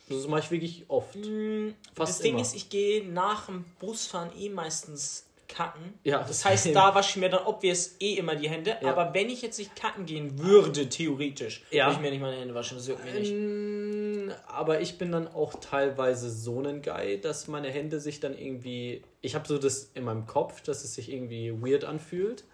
Das 0.08 0.26
mache 0.26 0.40
ich 0.40 0.50
wirklich 0.50 0.84
oft. 0.88 1.14
Mm, 1.14 1.70
Fast 1.94 2.14
das 2.14 2.18
Ding 2.18 2.34
immer. 2.34 2.42
ist, 2.42 2.54
ich 2.54 2.68
gehe 2.68 3.06
nach 3.06 3.46
dem 3.46 3.64
Busfahren 3.78 4.30
eh 4.36 4.48
meistens 4.48 5.26
kacken. 5.52 5.94
Ja, 6.04 6.22
Das 6.22 6.44
heißt, 6.44 6.74
da 6.74 6.94
wasche 6.94 7.10
ich 7.10 7.16
mir 7.16 7.28
dann 7.28 7.44
obvious 7.46 7.96
eh 8.00 8.14
immer 8.14 8.34
die 8.36 8.48
Hände. 8.48 8.76
Ja. 8.80 8.90
Aber 8.90 9.12
wenn 9.14 9.28
ich 9.30 9.42
jetzt 9.42 9.58
nicht 9.58 9.76
kacken 9.76 10.06
gehen 10.06 10.38
würde, 10.38 10.88
theoretisch, 10.88 11.62
Ja. 11.70 11.86
würde 11.86 11.96
ich 11.96 12.00
mir 12.02 12.10
nicht 12.10 12.20
meine 12.20 12.36
Hände 12.36 12.54
waschen. 12.54 12.76
Das 12.78 12.88
juckt 12.88 13.04
mir 13.04 13.12
nicht. 13.12 13.30
Ähm, 13.32 14.32
aber 14.46 14.80
ich 14.80 14.98
bin 14.98 15.12
dann 15.12 15.28
auch 15.28 15.54
teilweise 15.60 16.30
so 16.30 16.60
ein 16.62 16.82
Guy, 16.82 17.20
dass 17.20 17.48
meine 17.48 17.68
Hände 17.70 18.00
sich 18.00 18.20
dann 18.20 18.36
irgendwie. 18.36 19.02
Ich 19.20 19.34
habe 19.34 19.46
so 19.46 19.58
das 19.58 19.90
in 19.94 20.04
meinem 20.04 20.26
Kopf, 20.26 20.62
dass 20.62 20.84
es 20.84 20.94
sich 20.94 21.12
irgendwie 21.12 21.52
weird 21.62 21.84
anfühlt. 21.84 22.44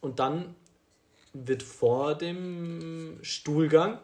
Und 0.00 0.18
dann 0.18 0.54
wird 1.32 1.62
vor 1.62 2.14
dem 2.14 3.18
Stuhlgang 3.22 3.98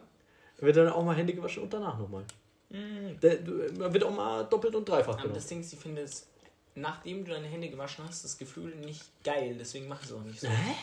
wird 0.59 0.75
dann 0.77 0.89
auch 0.89 1.03
mal 1.03 1.15
Hände 1.15 1.33
gewaschen 1.33 1.63
und 1.63 1.73
danach 1.73 1.97
nochmal. 1.97 2.23
Der, 2.69 3.35
du- 3.37 3.67
man 3.79 3.93
wird 3.93 4.03
auch 4.03 4.15
mal 4.15 4.43
doppelt 4.43 4.75
und 4.75 4.87
dreifach 4.87 5.09
Aber 5.13 5.17
genommen. 5.23 5.33
das 5.35 5.47
Ding 5.47 5.59
ist, 5.59 5.73
ich 5.73 5.79
finde 5.79 6.03
es, 6.03 6.27
nachdem 6.75 7.25
du 7.25 7.31
deine 7.31 7.47
Hände 7.47 7.69
gewaschen 7.69 8.05
hast, 8.07 8.23
das 8.23 8.37
Gefühl 8.37 8.75
nicht 8.75 9.03
geil. 9.23 9.55
Deswegen 9.59 9.87
mach 9.87 9.99
ich 10.01 10.07
es 10.09 10.13
auch 10.13 10.23
nicht 10.23 10.39
so. 10.39 10.47
Hä? 10.47 10.73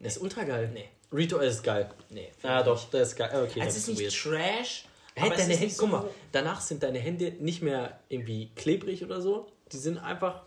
Das 0.00 0.16
ist 0.16 0.22
ultra 0.22 0.44
geil. 0.44 0.70
Nee, 0.74 0.88
Rito 1.12 1.38
ist 1.38 1.62
geil. 1.62 1.90
nee. 2.10 2.30
Ja, 2.42 2.62
doch, 2.62 2.90
das 2.90 3.08
ist 3.10 3.16
geil. 3.16 3.28
Okay, 3.30 3.60
Also 3.60 3.64
das 3.64 3.76
es 3.76 3.88
ist 3.88 3.88
nicht 3.88 4.02
weird. 4.02 4.40
Trash. 4.42 4.84
Hey, 5.16 5.30
deine 5.30 5.42
Hände, 5.42 5.64
nicht 5.64 5.78
guck 5.78 5.90
so- 5.90 5.96
mal, 5.96 6.10
danach 6.32 6.60
sind 6.60 6.82
deine 6.82 6.98
Hände 6.98 7.30
nicht 7.38 7.62
mehr 7.62 8.00
irgendwie 8.08 8.50
klebrig 8.56 9.04
oder 9.04 9.20
so. 9.20 9.46
Die 9.70 9.76
sind 9.78 9.98
einfach 9.98 10.42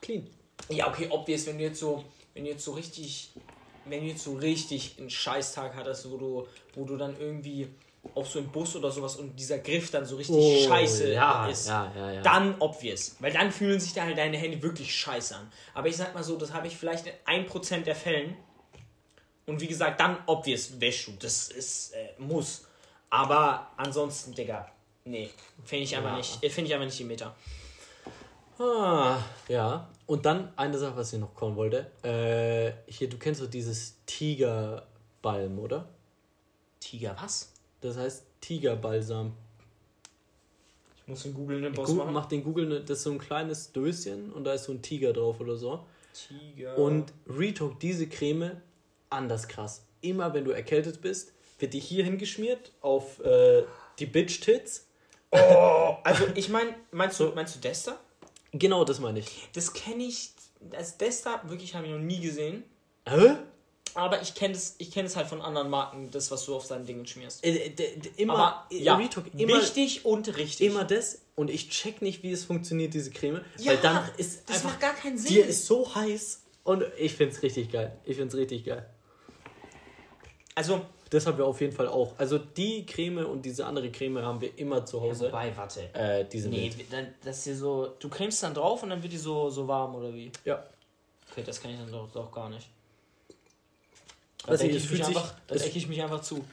clean. 0.00 0.28
Ja, 0.68 0.88
okay, 0.88 1.08
obvious, 1.10 1.46
wenn 1.46 1.58
du 1.58 1.64
jetzt 1.64 1.80
so, 1.80 2.04
wenn 2.34 2.44
du 2.44 2.50
jetzt 2.50 2.64
so 2.64 2.72
richtig, 2.72 3.32
wenn 3.86 4.00
du 4.02 4.06
jetzt 4.06 4.22
so 4.22 4.34
richtig 4.34 4.96
einen 4.98 5.10
Scheißtag 5.10 5.74
hattest, 5.74 6.08
wo 6.10 6.16
du, 6.16 6.46
wo 6.74 6.84
du 6.84 6.96
dann 6.96 7.18
irgendwie 7.18 7.68
auch 8.14 8.26
so 8.26 8.38
im 8.40 8.50
Bus 8.50 8.74
oder 8.76 8.90
sowas 8.90 9.16
und 9.16 9.36
dieser 9.36 9.58
Griff 9.58 9.90
dann 9.90 10.04
so 10.04 10.16
richtig 10.16 10.66
scheiße 10.66 11.04
Oh, 11.04 11.12
ja, 11.12 11.46
ist, 11.46 11.68
ja, 11.68 11.92
ja, 11.94 12.12
ja. 12.12 12.22
dann 12.22 12.56
obvious. 12.58 13.16
Weil 13.20 13.32
dann 13.32 13.52
fühlen 13.52 13.80
sich 13.80 13.94
da 13.94 14.02
halt 14.02 14.18
deine 14.18 14.36
Hände 14.36 14.60
wirklich 14.62 14.94
scheiße 14.94 15.36
an. 15.36 15.50
Aber 15.74 15.88
ich 15.88 15.96
sag 15.96 16.12
mal 16.14 16.24
so, 16.24 16.36
das 16.36 16.52
habe 16.52 16.66
ich 16.66 16.76
vielleicht 16.76 17.06
in 17.06 17.46
1% 17.46 17.82
der 17.84 17.94
Fällen. 17.94 18.36
Und 19.46 19.60
wie 19.60 19.66
gesagt, 19.66 20.00
dann 20.00 20.18
obvious 20.26 20.80
wäschst 20.80 21.08
du. 21.08 21.12
Das 21.12 21.48
ist, 21.48 21.94
äh, 21.94 22.08
muss. 22.18 22.66
Aber 23.10 23.70
ansonsten, 23.76 24.34
Digga, 24.34 24.70
nee. 25.04 25.30
Finde 25.64 25.84
ich 25.84 25.96
einfach 25.96 26.16
nicht, 26.16 26.38
finde 26.52 26.68
ich 26.68 26.74
einfach 26.74 26.86
nicht 26.86 26.98
die 26.98 27.04
Meter. 27.04 27.34
Ah, 28.58 29.18
ja. 29.48 29.88
Und 30.06 30.26
dann 30.26 30.52
eine 30.56 30.78
Sache, 30.78 30.96
was 30.96 31.12
ich 31.12 31.18
noch 31.20 31.34
kommen 31.34 31.56
wollte. 31.56 31.90
Äh, 32.02 32.90
hier, 32.90 33.08
du 33.08 33.16
kennst 33.16 33.40
doch 33.40 33.48
dieses 33.48 33.96
Tigerbalm, 34.06 35.58
oder? 35.58 35.88
Tiger, 36.80 37.16
was? 37.20 37.51
Das 37.82 37.96
heißt 37.96 38.24
Tigerbalsam. 38.40 39.34
Ich 40.96 41.08
muss 41.08 41.24
in 41.26 41.34
Google 41.34 41.58
einen 41.58 41.74
Boss 41.74 41.92
machen. 41.92 42.14
mach 42.14 42.26
den 42.26 42.44
Google, 42.44 42.80
das 42.80 42.98
ist 42.98 43.04
so 43.04 43.10
ein 43.10 43.18
kleines 43.18 43.72
Döschen 43.72 44.32
und 44.32 44.44
da 44.44 44.54
ist 44.54 44.64
so 44.64 44.72
ein 44.72 44.80
Tiger 44.80 45.12
drauf 45.12 45.40
oder 45.40 45.56
so. 45.56 45.84
Tiger. 46.14 46.78
Und 46.78 47.12
Retalk, 47.26 47.80
diese 47.80 48.08
Creme, 48.08 48.52
anders 49.10 49.48
krass. 49.48 49.84
Immer 50.00 50.32
wenn 50.32 50.44
du 50.44 50.52
erkältet 50.52 51.02
bist, 51.02 51.32
wird 51.58 51.74
die 51.74 51.80
hier 51.80 52.04
hingeschmiert 52.04 52.70
auf 52.80 53.20
äh, 53.20 53.64
die 53.98 54.06
Bitch-Tits. 54.06 54.86
Oh, 55.32 55.96
also 56.04 56.26
ich 56.34 56.48
meine, 56.48 56.74
meinst 56.92 57.18
du, 57.18 57.32
meinst 57.34 57.56
du 57.56 57.60
Desta? 57.60 57.98
Genau 58.52 58.84
das 58.84 59.00
meine 59.00 59.20
ich. 59.20 59.48
Das 59.54 59.72
kenne 59.72 60.04
ich, 60.04 60.30
das 60.60 60.98
Desta 60.98 61.42
wirklich 61.48 61.74
habe 61.74 61.86
ich 61.86 61.92
noch 61.92 61.98
nie 61.98 62.20
gesehen. 62.20 62.62
Hä? 63.08 63.36
Aber 63.94 64.22
ich 64.22 64.34
kenne 64.34 64.54
es, 64.54 64.76
es 64.78 65.16
halt 65.16 65.26
von 65.26 65.42
anderen 65.42 65.68
Marken, 65.68 66.10
das 66.10 66.30
was 66.30 66.46
du 66.46 66.54
auf 66.54 66.66
deinen 66.66 66.86
Dingen 66.86 67.06
schmierst. 67.06 67.44
Äh, 67.44 67.72
immer, 68.16 68.34
Aber 68.34 68.66
äh, 68.70 68.82
ja, 68.82 68.96
Retalk, 68.96 69.26
immer, 69.36 69.58
wichtig 69.60 70.04
und 70.04 70.36
richtig. 70.36 70.66
immer 70.66 70.84
das. 70.84 71.20
Und 71.34 71.50
ich 71.50 71.70
check 71.70 72.02
nicht, 72.02 72.22
wie 72.22 72.32
es 72.32 72.44
funktioniert, 72.44 72.94
diese 72.94 73.10
Creme. 73.10 73.42
Ja, 73.58 73.72
weil 73.72 73.76
dann 73.78 74.08
ist 74.16 74.48
das 74.48 74.56
einfach, 74.56 74.70
macht 74.70 74.80
gar 74.80 74.94
keinen 74.94 75.18
Sinn. 75.18 75.32
dir 75.32 75.46
ist 75.46 75.66
so 75.66 75.94
heiß. 75.94 76.42
Und 76.64 76.84
ich 76.98 77.14
find's 77.14 77.42
richtig 77.42 77.72
geil. 77.72 77.96
Ich 78.04 78.16
find's 78.16 78.34
richtig 78.34 78.64
geil. 78.64 78.88
Also 80.54 80.82
das 81.12 81.26
haben 81.26 81.36
wir 81.36 81.46
auf 81.46 81.60
jeden 81.60 81.74
Fall 81.74 81.88
auch. 81.88 82.14
Also 82.18 82.38
die 82.38 82.86
Creme 82.86 83.26
und 83.26 83.42
diese 83.44 83.66
andere 83.66 83.90
Creme 83.90 84.22
haben 84.22 84.40
wir 84.40 84.58
immer 84.58 84.86
zu 84.86 85.00
Hause. 85.00 85.26
Wobei, 85.26 85.54
warte. 85.56 85.94
Äh, 85.94 86.24
diese 86.24 86.48
Nee, 86.48 86.72
dann, 86.90 87.14
das 87.22 87.38
ist 87.38 87.44
hier 87.44 87.56
so. 87.56 87.94
Du 87.98 88.08
cremst 88.08 88.42
dann 88.42 88.54
drauf 88.54 88.82
und 88.82 88.90
dann 88.90 89.02
wird 89.02 89.12
die 89.12 89.18
so, 89.18 89.50
so 89.50 89.68
warm, 89.68 89.94
oder 89.94 90.14
wie? 90.14 90.32
Ja. 90.44 90.64
Okay, 91.30 91.42
das 91.44 91.60
kann 91.60 91.70
ich 91.70 91.78
dann 91.78 91.90
doch, 91.90 92.10
doch 92.10 92.32
gar 92.32 92.48
nicht. 92.48 92.68
Da 94.44 94.52
Also, 94.52 94.66
es 94.66 94.84
ich, 94.84 94.90
mich 94.90 95.04
einfach, 95.04 95.34
da 95.46 95.54
es- 95.54 95.62
decke 95.62 95.78
ich 95.78 95.88
mich 95.88 96.02
einfach 96.02 96.20
zu. 96.22 96.44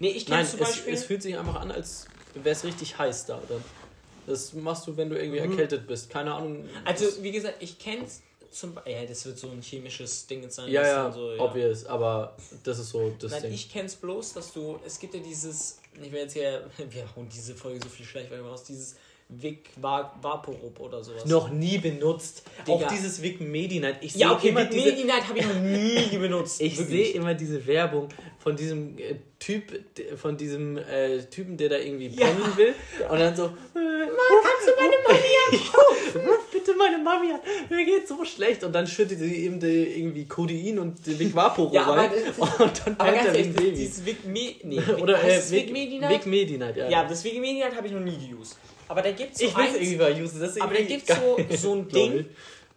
Nee, 0.00 0.10
ich 0.10 0.26
kenne 0.26 0.46
zum 0.46 0.60
es, 0.60 0.66
Beispiel. 0.68 0.92
es 0.94 1.04
fühlt 1.04 1.22
sich 1.22 1.36
einfach 1.38 1.60
an, 1.60 1.70
als 1.70 2.06
wäre 2.34 2.50
es 2.50 2.64
richtig 2.64 2.98
heiß 2.98 3.26
da. 3.26 3.40
Dann. 3.48 3.64
Das 4.26 4.52
machst 4.52 4.86
du, 4.86 4.96
wenn 4.96 5.08
du 5.08 5.18
irgendwie 5.18 5.40
Mhm. 5.40 5.52
erkältet 5.52 5.86
bist. 5.86 6.10
Keine 6.10 6.34
Ahnung. 6.34 6.68
also, 6.84 7.06
wie 7.22 7.32
gesagt, 7.32 7.56
ich 7.60 7.78
kenn's 7.78 8.20
zum 8.50 8.74
Beispiel. 8.74 8.92
Ja, 8.92 9.06
das 9.06 9.24
wird 9.24 9.38
so 9.38 9.48
ein 9.50 9.62
chemisches 9.62 10.26
Ding 10.26 10.42
jetzt 10.42 10.56
sein. 10.56 10.70
ja, 10.70 10.82
ja, 10.86 11.10
so, 11.12 11.32
obvious, 11.38 11.86
aber 11.86 12.36
das 12.64 12.78
ist 12.78 12.90
so 12.90 13.10
das 13.18 13.30
Nein, 13.32 13.42
Ding. 13.44 13.52
ich 13.54 13.70
kenn's 13.70 13.94
bloß, 13.94 14.34
dass 14.34 14.52
du. 14.52 14.78
Es 14.84 14.98
gibt 14.98 15.14
ja 15.14 15.20
dieses. 15.20 15.78
Ich 16.02 16.12
will 16.12 16.20
jetzt 16.20 16.34
hier. 16.34 16.68
Wir 16.90 17.04
hauen 17.16 17.28
diese 17.34 17.54
Folge 17.54 17.80
so 17.82 17.88
viel 17.88 18.04
Schleichwerbung 18.04 18.48
raus. 18.50 18.64
Dieses 18.64 18.96
Vic 19.30 19.68
Va- 19.76 20.14
Vaporub 20.22 20.80
oder 20.80 21.04
sowas. 21.04 21.26
noch 21.26 21.50
nie 21.50 21.76
benutzt. 21.76 22.44
Digga. 22.66 22.72
Auch 22.86 22.88
dieses 22.88 23.20
Vic 23.22 23.40
Medi 23.42 23.78
Night. 23.78 23.96
Ich 24.00 24.14
Ja, 24.14 24.32
okay, 24.32 24.48
immer 24.48 24.60
mit 24.64 24.72
diese, 24.72 24.86
Medi 24.90 25.04
Night 25.04 25.28
habe 25.28 25.38
ich 25.38 25.46
noch 25.46 25.60
nie 25.60 26.16
benutzt. 26.18 26.60
Ich 26.62 26.78
sehe 26.78 27.08
immer 27.12 27.34
diese 27.34 27.66
Werbung 27.66 28.08
von 28.38 28.56
diesem 28.56 28.96
äh, 28.98 29.16
Typ, 29.38 29.64
von 30.16 30.36
diesem 30.38 30.78
äh, 30.78 31.18
Typen, 31.24 31.58
der 31.58 31.68
da 31.68 31.76
irgendwie 31.76 32.06
Ja. 32.08 32.26
pennen 32.26 32.56
will. 32.56 32.74
Und 33.10 33.18
dann 33.20 33.36
so, 33.36 33.44
äh, 33.44 33.48
kannst 33.74 34.66
du 34.66 34.72
meine 34.80 34.94
Mami 35.06 35.18
anrufen? 35.50 36.20
Ruf 36.30 36.50
bitte 36.50 36.74
meine 36.74 36.96
Mami 36.96 37.32
an. 37.32 37.40
Mir 37.68 37.84
geht's 37.84 38.08
so 38.08 38.24
schlecht. 38.24 38.64
Und 38.64 38.72
dann 38.72 38.86
schüttet 38.86 39.18
sie 39.18 39.44
ihm 39.44 39.60
die, 39.60 39.66
irgendwie 40.00 40.24
Codein 40.26 40.78
und 40.78 41.06
Vic 41.06 41.34
Vaporo 41.34 41.74
Ja, 41.74 41.82
rein. 41.82 42.10
Und 42.38 42.82
dann 42.86 42.96
pennt 42.96 43.26
er 43.26 43.34
wie 43.34 43.38
ein 43.40 43.52
Baby. 43.52 43.72
dieses 43.72 44.06
Vic 44.06 44.24
Me 44.26 44.54
nee, 44.62 44.80
Oder 45.02 45.22
heißt 45.22 45.52
äh, 45.52 45.56
Vic 45.56 45.70
Medi 45.72 45.98
Night? 45.98 46.12
Vic 46.12 46.26
Medi 46.26 46.56
Night, 46.56 46.76
ja. 46.78 46.88
Ja, 46.88 47.04
das 47.04 47.22
Vic 47.22 47.38
Medi 47.38 47.60
Night 47.60 47.76
habe 47.76 47.86
ich 47.88 47.92
noch 47.92 48.00
nie 48.00 48.16
geused. 48.30 48.56
Aber 48.88 49.02
da 49.02 49.12
gibt's 49.12 49.38
so 49.38 49.46
ich 49.46 49.56
will 49.56 49.64
es 49.66 49.74
irgendwie 49.74 49.96
mal 49.96 50.22
usen. 50.22 50.40
Das 50.40 50.50
ist 50.56 50.62
Aber 50.62 50.74
da 50.74 50.82
gibt's 50.82 51.08
so, 51.14 51.36
geil, 51.36 51.56
so 51.56 51.74
ein 51.74 51.88
glaub 51.88 52.10
Ding, 52.12 52.26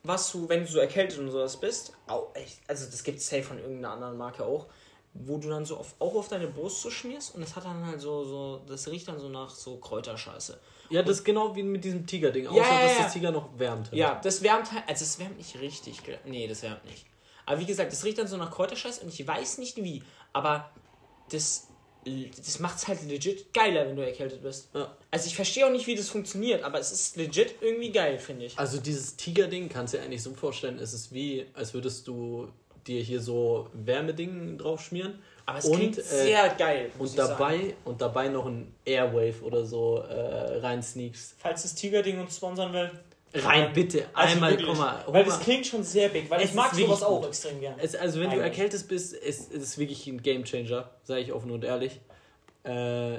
was 0.03 0.31
du, 0.31 0.47
wenn 0.49 0.61
du 0.65 0.71
so 0.71 0.79
erkältet 0.79 1.19
und 1.19 1.29
sowas 1.31 1.57
bist, 1.59 1.93
au, 2.07 2.27
echt, 2.33 2.59
also 2.67 2.85
das 2.89 3.03
gibt's 3.03 3.27
safe 3.29 3.43
von 3.43 3.57
irgendeiner 3.59 3.93
anderen 3.93 4.17
Marke 4.17 4.43
auch, 4.43 4.67
wo 5.13 5.37
du 5.37 5.49
dann 5.49 5.65
so 5.65 5.77
auf, 5.77 5.93
auch 5.99 6.15
auf 6.15 6.27
deine 6.27 6.47
Brust 6.47 6.81
so 6.81 6.89
schmierst 6.89 7.35
und 7.35 7.43
es 7.43 7.55
hat 7.55 7.65
dann 7.65 7.85
halt 7.85 7.99
so, 8.01 8.23
so, 8.23 8.61
das 8.67 8.87
riecht 8.87 9.07
dann 9.07 9.19
so 9.19 9.29
nach 9.29 9.49
so 9.49 9.77
Kräuterscheiße. 9.77 10.59
Ja, 10.89 11.03
das 11.03 11.17
ist 11.19 11.23
genau 11.23 11.55
wie 11.55 11.63
mit 11.63 11.83
diesem 11.83 12.05
Tiger-Ding. 12.05 12.47
Außer, 12.47 12.57
Ja, 12.57 12.63
ja, 12.65 12.81
dass 12.87 12.97
ja. 12.97 13.03
das 13.03 13.13
Tiger 13.13 13.31
noch 13.31 13.57
wärmt. 13.57 13.87
halt. 13.91 13.97
Ja, 13.97 14.19
das 14.23 14.41
wärmt 14.41 14.71
halt, 14.71 14.83
also 14.87 15.03
es 15.03 15.19
wärmt 15.19 15.37
nicht 15.37 15.59
richtig, 15.59 16.01
nee, 16.25 16.47
das 16.47 16.63
wärmt 16.63 16.83
nicht. 16.85 17.05
Aber 17.45 17.59
wie 17.59 17.65
gesagt, 17.65 17.91
das 17.91 18.03
riecht 18.03 18.17
dann 18.17 18.27
so 18.27 18.37
nach 18.37 18.51
Kräuterscheiße 18.51 19.01
und 19.01 19.09
ich 19.13 19.25
weiß 19.27 19.57
nicht 19.59 19.77
wie, 19.77 20.03
aber 20.33 20.69
das, 21.31 21.67
das 22.05 22.59
macht's 22.59 22.87
halt 22.87 23.03
legit 23.07 23.53
geiler, 23.53 23.87
wenn 23.87 23.95
du 23.95 24.05
erkältet 24.05 24.41
bist. 24.41 24.69
Ja. 24.73 24.95
Also 25.11 25.27
ich 25.27 25.35
verstehe 25.35 25.65
auch 25.65 25.71
nicht, 25.71 25.87
wie 25.87 25.95
das 25.95 26.09
funktioniert, 26.09 26.63
aber 26.63 26.79
es 26.79 26.91
ist 26.91 27.15
legit 27.15 27.55
irgendwie 27.61 27.91
geil, 27.91 28.17
finde 28.17 28.45
ich. 28.45 28.57
Also 28.57 28.79
dieses 28.79 29.15
Tiger-Ding 29.15 29.69
kannst 29.69 29.93
du 29.93 29.97
dir 29.97 30.03
eigentlich 30.03 30.23
so 30.23 30.33
vorstellen, 30.33 30.79
es 30.79 30.93
ist 30.93 31.13
wie, 31.13 31.45
als 31.53 31.73
würdest 31.73 32.07
du 32.07 32.47
dir 32.87 33.01
hier 33.01 33.21
so 33.21 33.69
Wärmeding 33.73 34.57
drauf 34.57 34.81
schmieren. 34.81 35.19
Aber 35.45 35.59
es 35.59 35.65
und, 35.65 35.77
klingt 35.77 35.97
äh, 35.97 36.01
sehr 36.01 36.49
geil. 36.57 36.91
muss 36.97 37.11
Und 37.11 37.15
ich 37.19 37.21
sagen. 37.21 37.29
dabei, 37.37 37.75
und 37.85 38.01
dabei 38.01 38.27
noch 38.29 38.45
ein 38.45 38.73
Airwave 38.85 39.41
oder 39.43 39.65
so 39.65 39.97
äh, 39.99 40.59
rein 40.59 40.81
sneaks. 40.81 41.35
Falls 41.37 41.63
das 41.63 41.75
Tiger-Ding 41.75 42.19
uns 42.19 42.37
sponsern 42.37 42.73
will. 42.73 42.91
Rein, 43.33 43.71
bitte, 43.73 44.05
Also 44.13 44.33
einmal, 44.33 44.51
wirklich, 44.51 44.67
komm 44.67 44.77
mal. 44.77 45.03
Weil 45.07 45.23
das 45.23 45.39
klingt 45.39 45.65
schon 45.65 45.83
sehr 45.83 46.09
big, 46.09 46.29
weil 46.29 46.41
Es 46.41 46.49
ich 46.49 46.55
mag 46.55 46.73
sowas 46.75 47.01
auch 47.03 47.25
extrem 47.27 47.59
gern. 47.61 47.75
Es, 47.79 47.95
also 47.95 48.19
wenn 48.19 48.29
du 48.29 48.35
Eigentlich. 48.35 48.43
erkältet 48.59 48.87
bist, 48.89 49.13
ist 49.13 49.53
es 49.53 49.77
wirklich 49.77 50.05
ein 50.07 50.21
Gamechanger, 50.21 50.89
sage 51.03 51.21
ich 51.21 51.31
offen 51.31 51.49
und 51.51 51.63
ehrlich. 51.63 51.99
Äh, 52.65 53.13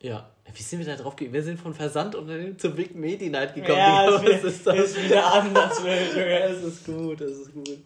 ja, 0.00 0.28
wie 0.52 0.62
sind 0.62 0.80
wir 0.80 0.86
da 0.86 0.96
drauf 1.00 1.14
gekommen? 1.16 1.32
Wir 1.34 1.42
sind 1.42 1.58
von 1.60 1.74
Versandunternehmen 1.74 2.58
zu 2.58 2.70
Big 2.70 2.94
Medi 2.94 3.30
Night 3.30 3.54
gekommen. 3.54 3.78
Ja, 3.78 4.18
Digga, 4.18 4.32
ist, 4.32 4.66
was 4.66 4.78
ist, 4.78 4.96
ist 4.96 5.04
wieder 5.04 5.32
anders. 5.32 5.80
Das 5.82 6.62
ist 6.62 6.84
gut, 6.86 7.20
das 7.20 7.30
ist 7.30 7.52
gut. 7.54 7.78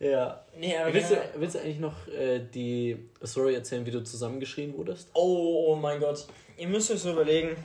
Ja. 0.00 0.44
Nee, 0.58 0.76
aber 0.76 0.92
Willst 0.92 1.10
du, 1.10 1.14
generell- 1.14 1.40
willst 1.40 1.54
du 1.54 1.60
eigentlich 1.60 1.78
noch 1.80 2.08
äh, 2.08 2.40
die 2.52 2.96
Story 3.24 3.54
erzählen, 3.54 3.86
wie 3.86 3.90
du 3.90 4.02
zusammengeschrien 4.04 4.76
wurdest? 4.76 5.08
Oh, 5.14 5.66
oh 5.68 5.76
mein 5.76 5.98
Gott. 5.98 6.26
Ihr 6.58 6.68
müsst 6.68 6.90
euch 6.90 7.00
so 7.00 7.12
überlegen. 7.12 7.56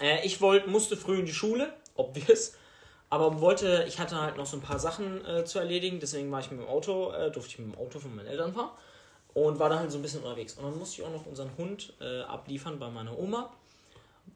Äh, 0.00 0.24
ich 0.26 0.40
wollte, 0.40 0.68
musste 0.70 0.96
früh 0.96 1.18
in 1.18 1.26
die 1.26 1.32
Schule, 1.34 1.72
obvious. 1.96 2.54
Aber 3.08 3.40
wollte, 3.40 3.84
ich 3.86 4.00
hatte 4.00 4.20
halt 4.20 4.36
noch 4.36 4.46
so 4.46 4.56
ein 4.56 4.62
paar 4.62 4.78
Sachen 4.78 5.24
äh, 5.24 5.44
zu 5.44 5.58
erledigen, 5.58 6.00
deswegen 6.00 6.30
war 6.32 6.40
ich 6.40 6.50
mit 6.50 6.60
dem 6.60 6.66
Auto, 6.66 7.12
äh, 7.12 7.30
durfte 7.30 7.50
ich 7.52 7.58
mit 7.58 7.72
dem 7.72 7.78
Auto 7.78 8.00
von 8.00 8.14
meinen 8.14 8.26
Eltern 8.26 8.52
fahren 8.52 8.70
und 9.32 9.58
war 9.58 9.68
da 9.68 9.78
halt 9.78 9.92
so 9.92 9.98
ein 9.98 10.02
bisschen 10.02 10.22
unterwegs. 10.22 10.54
Und 10.54 10.64
dann 10.64 10.78
musste 10.78 11.00
ich 11.00 11.06
auch 11.06 11.12
noch 11.12 11.26
unseren 11.26 11.50
Hund 11.56 11.92
äh, 12.00 12.22
abliefern 12.22 12.78
bei 12.78 12.88
meiner 12.88 13.16
Oma. 13.16 13.52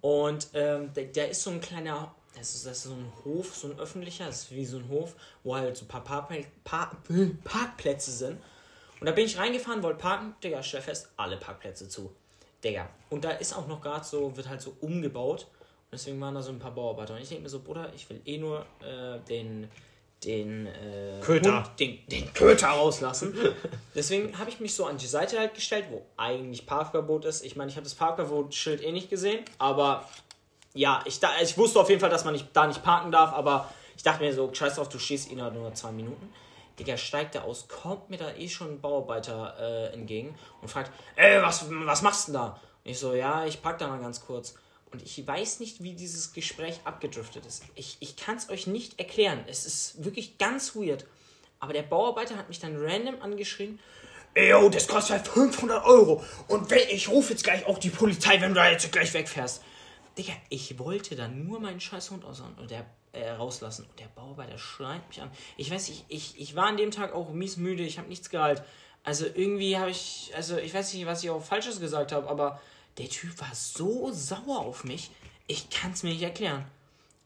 Und 0.01 0.49
ähm, 0.55 0.93
der, 0.95 1.05
der 1.07 1.31
ist 1.31 1.43
so 1.43 1.51
ein 1.51 1.61
kleiner, 1.61 2.15
das 2.37 2.55
ist, 2.55 2.67
das 2.67 2.79
ist 2.79 2.83
so 2.85 2.93
ein 2.93 3.13
Hof, 3.25 3.57
so 3.57 3.69
ein 3.69 3.79
öffentlicher, 3.79 4.27
das 4.27 4.43
ist 4.43 4.53
wie 4.53 4.65
so 4.65 4.77
ein 4.77 4.89
Hof, 4.89 5.17
wo 5.43 5.57
halt 5.57 5.77
so 5.77 5.85
ein 5.85 5.89
paar 5.89 6.05
Parkpl 6.05 6.45
Par 6.63 6.97
Parkplätze 7.45 8.13
sind. 8.13 8.39
Und 9.01 9.07
da 9.07 9.13
bin 9.13 9.25
ich 9.25 9.39
reingefahren, 9.39 9.83
wollte 9.83 9.99
parken, 9.99 10.35
Digga, 10.45 10.63
stell 10.63 10.83
fest, 10.83 11.09
alle 11.17 11.39
Parkplätze 11.39 11.89
zu. 11.89 12.15
Digga. 12.63 12.89
Und 13.09 13.25
da 13.25 13.31
ist 13.31 13.57
auch 13.57 13.67
noch 13.67 13.81
gerade 13.81 14.05
so, 14.05 14.37
wird 14.37 14.49
halt 14.49 14.61
so 14.61 14.77
umgebaut. 14.81 15.47
Deswegen 15.93 16.21
waren 16.21 16.35
da 16.35 16.43
so 16.43 16.53
ein 16.53 16.59
paar 16.59 16.71
Bauarbeiter. 16.71 17.15
Und 17.15 17.23
ich 17.23 17.29
denke 17.29 17.43
mir 17.43 17.49
so, 17.49 17.61
Bruder, 17.61 17.93
ich 17.95 18.09
will 18.09 18.21
eh 18.25 18.39
nur 18.39 18.65
äh, 18.81 19.19
den, 19.29 19.69
den, 20.25 20.67
äh, 20.67 21.21
Köter. 21.21 21.65
Hund, 21.65 21.81
den, 21.81 21.99
den 22.07 22.33
Köter 22.33 22.69
rauslassen. 22.69 23.35
deswegen 23.95 24.39
habe 24.39 24.51
ich 24.51 24.61
mich 24.61 24.75
so 24.75 24.87
an 24.87 24.99
die 24.99 25.07
Seite 25.07 25.39
halt 25.39 25.55
gestellt, 25.55 25.87
wo 25.91 26.07
eigentlich 26.17 26.67
Parkverbot 26.67 27.25
ist. 27.25 27.45
Ich 27.45 27.57
meine, 27.57 27.71
ich 27.71 27.77
habe 27.77 27.85
das 27.85 27.95
Parkverbot-Schild 27.95 28.83
eh 28.83 28.93
nicht 28.93 29.11
gesehen, 29.11 29.45
aber 29.59 30.09
ja, 30.75 31.03
ich, 31.07 31.19
da, 31.19 31.31
ich 31.43 31.59
wusste 31.59 31.81
auf 31.81 31.89
jeden 31.89 32.01
Fall, 32.01 32.11
dass 32.11 32.25
man 32.25 32.35
nicht, 32.35 32.49
da 32.53 32.67
nicht 32.67 32.83
parken 32.85 33.11
darf, 33.11 33.33
aber 33.33 33.69
ich 33.97 34.05
dachte 34.05 34.23
mir 34.23 34.33
so, 34.33 34.53
scheiß 34.53 34.77
drauf, 34.77 34.89
du 34.89 34.99
stehst 34.99 35.31
innerhalb 35.31 35.55
nur 35.55 35.75
zwei 35.75 35.91
Minuten. 35.91 36.33
Digga, 36.79 36.97
steigt 36.97 37.35
er 37.35 37.45
aus, 37.45 37.69
kommt 37.69 38.09
mir 38.09 38.17
da 38.17 38.33
eh 38.33 38.49
schon 38.49 38.73
ein 38.73 38.81
Bauarbeiter 38.81 39.57
äh, 39.61 39.93
entgegen 39.93 40.35
und 40.63 40.69
fragt, 40.69 40.91
ey, 41.17 41.43
was, 41.43 41.67
was 41.69 42.03
machst 42.03 42.29
du 42.29 42.33
denn 42.33 42.41
da? 42.41 42.61
Und 42.85 42.91
ich 42.91 42.99
so, 42.99 43.13
ja, 43.13 43.45
ich 43.45 43.61
pack 43.61 43.79
da 43.79 43.89
mal 43.89 44.01
ganz 44.01 44.25
kurz. 44.25 44.55
Und 44.93 45.03
ich 45.03 45.25
weiß 45.27 45.61
nicht, 45.61 45.83
wie 45.83 45.95
dieses 45.95 46.33
Gespräch 46.33 46.81
abgedriftet 46.85 47.47
ist. 47.47 47.63
Ich, 47.75 47.97
ich 48.01 48.17
kann 48.17 48.37
es 48.37 48.51
euch 48.51 48.67
nicht 48.67 48.99
erklären. 48.99 49.45
Es 49.47 49.65
ist 49.65 50.05
wirklich 50.05 50.39
ganz 50.39 50.75
weird. 50.75 51.07
Aber 51.61 51.73
der 51.73 51.83
Bauarbeiter 51.83 52.37
hat 52.37 52.49
mich 52.49 52.59
dann 52.59 52.77
random 52.77 53.21
angeschrien. 53.21 53.79
Ey, 54.35 54.51
yo, 54.51 54.69
das 54.69 54.89
kostet 54.89 55.17
halt 55.17 55.29
500 55.29 55.85
Euro. 55.85 56.25
Und 56.49 56.71
wenn, 56.71 56.89
ich 56.89 57.09
rufe 57.09 57.33
jetzt 57.33 57.45
gleich 57.45 57.67
auch 57.67 57.79
die 57.79 57.91
Polizei, 57.91 58.41
wenn 58.41 58.51
du 58.51 58.57
da 58.57 58.71
jetzt 58.71 58.91
gleich 58.91 59.13
wegfährst. 59.13 59.63
Digga, 60.17 60.33
ich 60.49 60.79
wollte 60.79 61.15
dann 61.15 61.45
nur 61.45 61.61
meinen 61.61 61.81
scheiß 61.81 62.11
Hund 62.11 62.25
aus 62.25 62.41
und 62.41 62.71
der, 62.71 62.87
äh, 63.13 63.31
rauslassen. 63.31 63.87
Und 63.91 63.99
der 64.01 64.07
Bauarbeiter 64.07 64.59
schreit 64.59 65.07
mich 65.09 65.21
an. 65.21 65.31
Ich 65.57 65.71
weiß 65.71 65.89
nicht, 65.89 66.05
ich, 66.09 66.41
ich 66.41 66.57
war 66.57 66.67
an 66.67 66.77
dem 66.77 66.91
Tag 66.91 67.13
auch 67.13 67.31
mies 67.31 67.57
müde, 67.57 67.83
ich 67.83 67.99
habe 67.99 68.09
nichts 68.09 68.31
gehalten. 68.31 68.63
Also 69.03 69.25
irgendwie 69.27 69.79
habe 69.79 69.91
ich, 69.91 70.33
also 70.37 70.59
ich 70.59 70.75
weiß 70.75 70.93
nicht, 70.95 71.07
was 71.07 71.25
ich 71.25 71.31
auch 71.31 71.43
Falsches 71.43 71.81
gesagt 71.81 72.13
habe, 72.13 72.29
aber 72.29 72.61
der 73.01 73.09
Typ 73.09 73.41
war 73.41 73.55
so 73.55 74.11
sauer 74.13 74.61
auf 74.61 74.85
mich, 74.85 75.11
ich 75.47 75.71
kann 75.71 75.93
es 75.93 76.03
mir 76.03 76.11
nicht 76.11 76.23
erklären. 76.23 76.65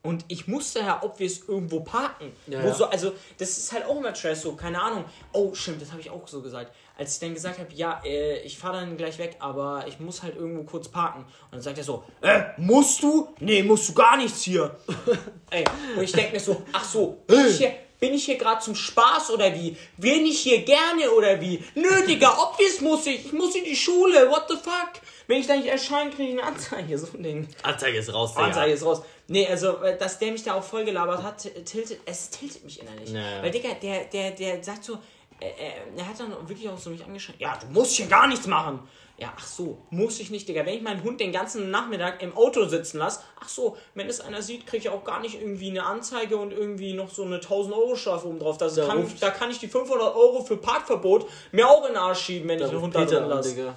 Und 0.02 0.24
ich 0.28 0.46
musste 0.46 0.80
ja 0.80 1.02
obvious 1.02 1.48
irgendwo 1.48 1.80
parken. 1.80 2.30
Ja, 2.46 2.62
ja. 2.62 2.74
So, 2.74 2.84
also, 2.84 3.12
das 3.38 3.56
ist 3.56 3.72
halt 3.72 3.86
auch 3.86 3.96
immer 3.96 4.14
Stress, 4.14 4.42
so, 4.42 4.54
keine 4.54 4.80
Ahnung. 4.80 5.06
Oh, 5.32 5.54
stimmt, 5.54 5.80
das 5.80 5.92
habe 5.92 6.00
ich 6.02 6.10
auch 6.10 6.28
so 6.28 6.42
gesagt. 6.42 6.72
Als 6.98 7.14
ich 7.14 7.20
dann 7.20 7.32
gesagt 7.32 7.58
habe, 7.58 7.72
ja, 7.72 8.02
äh, 8.04 8.40
ich 8.40 8.58
fahre 8.58 8.80
dann 8.80 8.98
gleich 8.98 9.18
weg, 9.18 9.36
aber 9.38 9.86
ich 9.88 9.98
muss 10.00 10.22
halt 10.22 10.36
irgendwo 10.36 10.62
kurz 10.64 10.88
parken. 10.88 11.20
Und 11.22 11.52
dann 11.52 11.62
sagt 11.62 11.78
er 11.78 11.84
so, 11.84 12.04
äh, 12.20 12.42
musst 12.58 13.02
du? 13.02 13.34
Nee, 13.40 13.62
musst 13.62 13.88
du 13.88 13.94
gar 13.94 14.18
nichts 14.18 14.42
hier. 14.42 14.76
Ey, 15.50 15.64
und 15.96 16.02
ich 16.02 16.12
denke 16.12 16.34
mir 16.34 16.40
so, 16.40 16.62
ach 16.72 16.84
so, 16.84 17.22
ich 17.26 17.56
hier, 17.56 17.72
bin 18.04 18.12
ich 18.12 18.26
hier 18.26 18.36
gerade 18.36 18.60
zum 18.60 18.74
Spaß 18.74 19.30
oder 19.30 19.54
wie? 19.54 19.78
Bin 19.96 20.26
ich 20.26 20.40
hier 20.40 20.62
gerne 20.62 21.10
oder 21.10 21.40
wie? 21.40 21.64
Nö, 21.74 22.06
Digga, 22.06 22.36
obvious 22.38 22.82
muss 22.82 23.06
ich. 23.06 23.24
Ich 23.24 23.32
muss 23.32 23.54
in 23.54 23.64
die 23.64 23.74
Schule, 23.74 24.30
what 24.30 24.44
the 24.46 24.56
fuck? 24.56 25.00
Wenn 25.26 25.40
ich 25.40 25.46
da 25.46 25.56
nicht 25.56 25.68
erscheine, 25.68 26.10
kriege 26.10 26.34
ich 26.34 26.38
eine 26.38 26.42
Anzeige, 26.42 26.98
so 26.98 27.06
ein 27.16 27.22
Ding. 27.22 27.48
Anzeige 27.62 27.96
ist 27.96 28.12
raus, 28.12 28.34
Digga. 28.34 28.48
Anzeige 28.48 28.74
ist 28.74 28.84
raus. 28.84 29.00
Nee, 29.26 29.46
also, 29.46 29.78
äh, 29.78 29.96
dass 29.96 30.18
der 30.18 30.32
mich 30.32 30.42
da 30.42 30.52
auch 30.52 30.62
voll 30.62 30.84
gelabert 30.84 31.22
hat, 31.22 31.48
tiltet, 31.64 32.00
es 32.04 32.28
tiltet 32.28 32.62
mich 32.62 32.78
innerlich. 32.78 33.10
Ja, 33.10 33.36
ja. 33.36 33.42
Weil, 33.42 33.50
Digga, 33.50 33.70
der, 33.72 34.04
der, 34.04 34.32
der 34.32 34.62
sagt 34.62 34.84
so, 34.84 34.98
äh, 35.40 35.46
äh, 35.46 35.72
er 35.96 36.06
hat 36.06 36.20
dann 36.20 36.30
wirklich 36.46 36.68
auch 36.68 36.76
so 36.76 36.90
mich 36.90 37.02
angeschrien, 37.02 37.36
ja, 37.38 37.56
du 37.56 37.68
musst 37.68 37.92
hier 37.92 38.06
gar 38.06 38.26
nichts 38.26 38.46
machen. 38.46 38.86
Ja, 39.16 39.32
ach 39.36 39.46
so, 39.46 39.78
muss 39.90 40.18
ich 40.18 40.30
nicht, 40.30 40.48
Digga. 40.48 40.66
Wenn 40.66 40.74
ich 40.74 40.82
meinen 40.82 41.04
Hund 41.04 41.20
den 41.20 41.30
ganzen 41.30 41.70
Nachmittag 41.70 42.20
im 42.20 42.36
Auto 42.36 42.64
sitzen 42.66 42.98
lasse, 42.98 43.20
ach 43.40 43.48
so, 43.48 43.76
wenn 43.94 44.08
es 44.08 44.20
einer 44.20 44.42
sieht, 44.42 44.66
kriege 44.66 44.78
ich 44.78 44.88
auch 44.88 45.04
gar 45.04 45.20
nicht 45.20 45.40
irgendwie 45.40 45.70
eine 45.70 45.86
Anzeige 45.86 46.36
und 46.36 46.52
irgendwie 46.52 46.94
noch 46.94 47.10
so 47.10 47.22
eine 47.24 47.36
1000 47.36 47.76
Euro 47.76 47.94
Strafe 47.94 48.26
oben 48.26 48.40
drauf. 48.40 48.58
Das 48.58 48.74
Da 48.74 48.86
kann, 48.86 49.06
da 49.20 49.30
kann 49.30 49.52
ich 49.52 49.60
die 49.60 49.68
500 49.68 50.16
Euro 50.16 50.42
für 50.42 50.56
Parkverbot 50.56 51.26
mir 51.52 51.68
auch 51.68 51.86
in 51.86 51.92
den 51.92 51.96
Arsch 51.96 52.22
schieben, 52.22 52.48
wenn 52.48 52.58
Da 52.58 52.64
ich 52.64 52.72
den 52.72 52.80
Hund 52.80 52.94
da 52.94 53.04
drin 53.04 53.28
lasse. 53.28 53.50
Digga. 53.50 53.76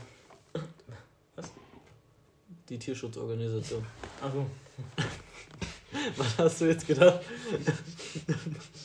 Was? 1.35 1.51
Die 2.69 2.79
Tierschutzorganisation. 2.79 3.85
Ach 4.23 4.31
so. 4.33 4.45
Was 6.17 6.37
hast 6.39 6.61
du 6.61 6.65
jetzt 6.65 6.87
gedacht? 6.87 7.21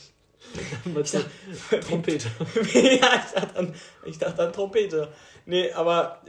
ich 1.02 1.10
dachte, 1.10 1.80
Trompete. 1.80 2.28
ja, 2.74 3.24
ich 3.24 3.32
dachte, 3.34 3.56
an, 3.56 3.74
ich 4.04 4.18
dachte 4.18 4.42
an 4.42 4.52
Trompete. 4.52 5.08
Nee, 5.46 5.72
aber 5.72 6.20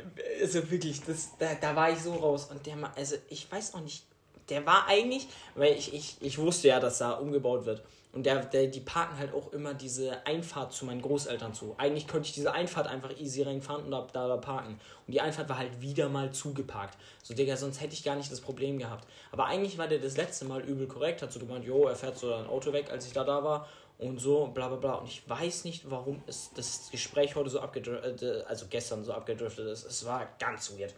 also 0.42 0.70
wirklich, 0.72 1.02
das, 1.02 1.38
da, 1.38 1.54
da 1.60 1.76
war 1.76 1.92
ich 1.92 2.00
so 2.00 2.14
raus. 2.14 2.48
Und 2.50 2.66
der, 2.66 2.76
also 2.96 3.16
ich 3.30 3.52
weiß 3.52 3.74
auch 3.76 3.82
nicht, 3.82 4.04
der 4.50 4.66
war 4.66 4.88
eigentlich, 4.88 5.28
weil 5.56 5.74
ich, 5.74 5.94
ich, 5.94 6.18
ich 6.20 6.38
wusste 6.38 6.68
ja, 6.68 6.80
dass 6.80 6.98
da 6.98 7.12
umgebaut 7.12 7.66
wird. 7.66 7.84
Und 8.14 8.28
der, 8.28 8.46
der, 8.46 8.68
die 8.68 8.80
parken 8.80 9.18
halt 9.18 9.34
auch 9.34 9.52
immer 9.54 9.74
diese 9.74 10.24
Einfahrt 10.28 10.72
zu 10.72 10.86
meinen 10.86 11.02
Großeltern 11.02 11.56
zu. 11.56 11.74
Eigentlich 11.80 12.06
könnte 12.06 12.28
ich 12.28 12.36
diese 12.36 12.54
Einfahrt 12.54 12.86
einfach 12.86 13.10
easy 13.20 13.42
reinfahren 13.42 13.86
und 13.86 13.92
da, 13.92 14.08
da, 14.14 14.28
da 14.28 14.38
parken. 14.38 14.80
Und 15.08 15.14
die 15.14 15.20
Einfahrt 15.20 15.50
war 15.50 15.58
halt 15.58 15.82
wieder 15.82 16.10
mal 16.10 16.32
zugeparkt. 16.32 16.96
So, 17.24 17.34
Digga, 17.34 17.58
sonst 17.58 17.82
hätte 17.82 17.94
ich 17.96 18.04
gar 18.04 18.16
nicht 18.16 18.32
das 18.32 18.40
Problem 18.40 18.78
gehabt. 18.78 19.08
Aber 19.32 19.48
eigentlich 19.48 19.80
war 19.80 19.88
der 19.88 19.98
das 19.98 20.16
letzte 20.16 20.46
Mal 20.46 20.62
übel 20.62 20.86
korrekt. 20.86 21.24
Hat 21.24 21.34
so 21.34 21.40
gemeint, 21.40 21.66
jo, 21.66 21.88
er 21.88 21.96
fährt 21.96 22.20
so 22.20 22.32
ein 22.36 22.46
Auto 22.46 22.72
weg, 22.72 22.92
als 22.92 23.08
ich 23.08 23.14
da 23.14 23.24
da 23.24 23.44
war. 23.44 23.68
Und 24.00 24.20
so, 24.20 24.48
bla 24.48 24.68
bla 24.68 24.78
bla. 24.78 24.94
Und 24.96 25.08
ich 25.08 25.24
weiß 25.28 25.66
nicht, 25.66 25.90
warum 25.90 26.22
es 26.28 26.52
das 26.56 26.90
Gespräch 26.92 27.36
heute 27.36 27.50
so 27.50 27.60
abgedriftet, 27.60 28.22
äh, 28.22 28.44
also 28.48 28.66
gestern 28.70 29.04
so 29.04 29.14
abgedriftet 29.14 29.68
ist. 29.68 29.86
Es 29.86 30.06
war 30.06 30.28
ganz 30.40 30.74
weird. 30.78 30.94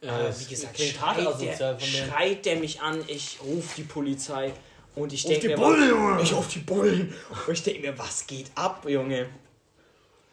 Ja, 0.00 0.28
äh, 0.28 0.40
wie 0.40 0.44
gesagt, 0.44 0.80
schreit 0.80 1.40
der, 1.40 1.78
schreit 1.80 2.46
der 2.46 2.56
mich 2.56 2.80
an, 2.80 3.02
ich 3.06 3.38
rufe 3.42 3.76
die 3.76 3.82
Polizei. 3.82 4.52
Und 4.94 5.12
ich 5.12 5.24
denke 5.24 5.48
mir, 5.48 5.56
Bullen, 5.56 5.90
Junge. 5.90 6.22
ich 6.22 6.32
auf 6.32 6.48
die 6.48 6.60
Bullen. 6.60 7.14
Und 7.46 7.52
ich 7.52 7.62
denke 7.62 7.80
mir, 7.82 7.98
was 7.98 8.26
geht 8.26 8.50
ab, 8.54 8.88
Junge? 8.88 9.28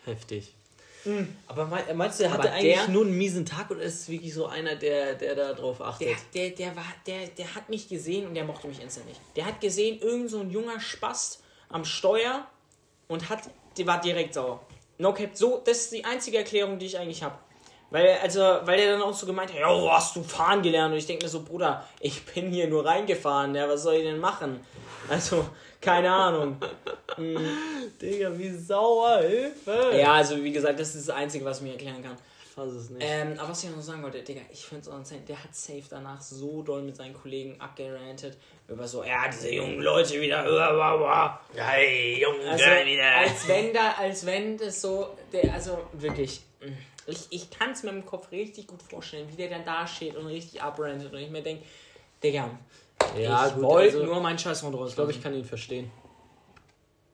Heftig. 0.06 0.54
Mhm. 1.06 1.36
Aber 1.48 1.66
meinst 1.94 2.20
du, 2.20 2.24
er 2.24 2.32
hatte 2.32 2.50
eigentlich 2.50 2.76
der, 2.76 2.88
nur 2.88 3.04
einen 3.04 3.18
miesen 3.18 3.46
Tag 3.46 3.70
oder 3.72 3.82
ist 3.82 4.02
es 4.02 4.10
wirklich 4.10 4.34
so 4.34 4.46
einer, 4.46 4.76
der, 4.76 5.16
der 5.16 5.36
da 5.36 5.54
drauf 5.54 5.82
achtet? 5.82 6.08
Der, 6.08 6.16
der, 6.34 6.50
der, 6.52 6.76
war, 6.78 6.86
der, 7.06 7.28
der 7.28 7.56
hat 7.56 7.68
mich 7.68 7.90
gesehen 7.90 8.28
und 8.28 8.36
der 8.36 8.46
mochte 8.46 8.68
mich 8.68 8.82
instant 8.82 9.08
nicht. 9.08 9.20
Der 9.36 9.46
hat 9.46 9.60
gesehen, 9.60 10.00
irgend 10.00 10.30
so 10.30 10.40
ein 10.40 10.50
junger 10.50 10.80
Spast 10.80 11.43
am 11.74 11.84
Steuer 11.84 12.46
und 13.08 13.30
hat, 13.30 13.42
der 13.78 13.88
war 13.88 14.00
direkt 14.00 14.34
sauer. 14.34 14.62
No 14.98 15.14
cap, 15.14 15.32
so, 15.34 15.62
das 15.66 15.80
ist 15.80 15.94
die 15.94 16.06
einzige 16.06 16.38
Erklärung, 16.38 16.80
die 16.80 16.86
ich 16.86 16.98
eigentlich 16.98 17.24
habe. 17.24 17.36
Weil, 17.90 18.18
also, 18.24 18.40
weil 18.40 18.78
der 18.78 18.94
dann 18.94 19.02
auch 19.02 19.14
so 19.14 19.26
gemeint 19.26 19.52
hat, 19.52 19.60
ja, 19.60 19.92
hast 19.92 20.16
du 20.16 20.24
fahren 20.24 20.62
gelernt? 20.62 20.94
Und 20.94 20.98
ich 20.98 21.06
denke 21.06 21.26
mir 21.26 21.30
so, 21.30 21.44
Bruder, 21.44 21.88
ich 22.00 22.26
bin 22.26 22.52
hier 22.52 22.68
nur 22.68 22.86
reingefahren, 22.86 23.54
ja, 23.54 23.68
was 23.68 23.84
soll 23.84 23.96
ich 23.96 24.04
denn 24.04 24.20
machen? 24.20 24.66
Also, 25.10 25.46
keine 25.82 26.12
Ahnung. 26.12 26.58
Digga, 28.02 28.32
wie 28.38 28.50
sauer, 28.52 29.20
Hilfe! 29.20 29.92
Ja, 29.96 30.14
also 30.14 30.42
wie 30.44 30.52
gesagt, 30.52 30.80
das 30.80 30.96
ist 30.96 31.08
das 31.08 31.16
Einzige, 31.16 31.46
was 31.46 31.58
ich 31.58 31.64
mir 31.64 31.74
erklären 31.74 32.02
kann. 32.02 32.18
Weiß 32.56 32.72
es 32.72 32.90
nicht. 32.92 33.04
Ähm, 33.08 33.34
aber 33.40 33.50
was 33.50 33.64
ich 33.64 33.72
noch 33.72 33.82
sagen 33.82 34.04
wollte, 34.04 34.22
Digga, 34.22 34.42
ich 34.52 34.64
finde 34.66 34.82
es 34.82 34.88
auch 34.88 34.98
insane, 34.98 35.22
der 35.28 35.44
hat 35.44 35.56
safe 35.56 35.84
danach 35.90 36.22
so 36.22 36.62
doll 36.62 36.84
mit 36.84 36.96
seinen 36.96 37.14
Kollegen 37.14 37.60
abgerantet, 37.60 38.38
über 38.68 38.88
so, 38.88 39.04
ja, 39.04 39.28
diese 39.28 39.52
jungen 39.52 39.80
Leute 39.82 40.22
wieder, 40.22 40.46
ja, 40.48 41.42
hey, 41.56 42.22
jungen 42.22 42.48
also, 42.48 42.64
wieder. 42.64 43.16
Als 43.18 43.48
wenn 43.48 43.74
da, 43.74 43.92
als 43.94 44.26
wenn 44.26 44.58
das 44.58 44.82
so, 44.82 45.18
der, 45.32 45.54
also 45.54 45.80
wirklich. 45.94 46.42
Ich, 47.06 47.28
ich 47.32 47.50
kann 47.50 47.72
es 47.72 47.84
mir 47.84 47.90
im 47.90 48.06
Kopf 48.06 48.32
richtig 48.32 48.68
gut 48.68 48.82
vorstellen, 48.82 49.28
wie 49.30 49.36
der 49.36 49.50
dann 49.50 49.66
da 49.66 49.86
steht 49.86 50.16
und 50.16 50.28
richtig 50.28 50.62
abrentet 50.62 51.12
und 51.12 51.20
ich 51.20 51.30
mir 51.30 51.42
denke, 51.42 51.66
Digga, 52.24 52.50
ja, 53.18 53.48
ich 53.48 53.62
wollte 53.62 53.98
also, 53.98 54.06
nur 54.06 54.22
meinen 54.22 54.40
Scheiß 54.40 54.64
raus. 54.64 54.92
Ich 54.92 54.96
glaube, 54.96 55.12
ich 55.12 55.22
kann 55.22 55.34
ihn 55.34 55.44
verstehen. 55.44 55.92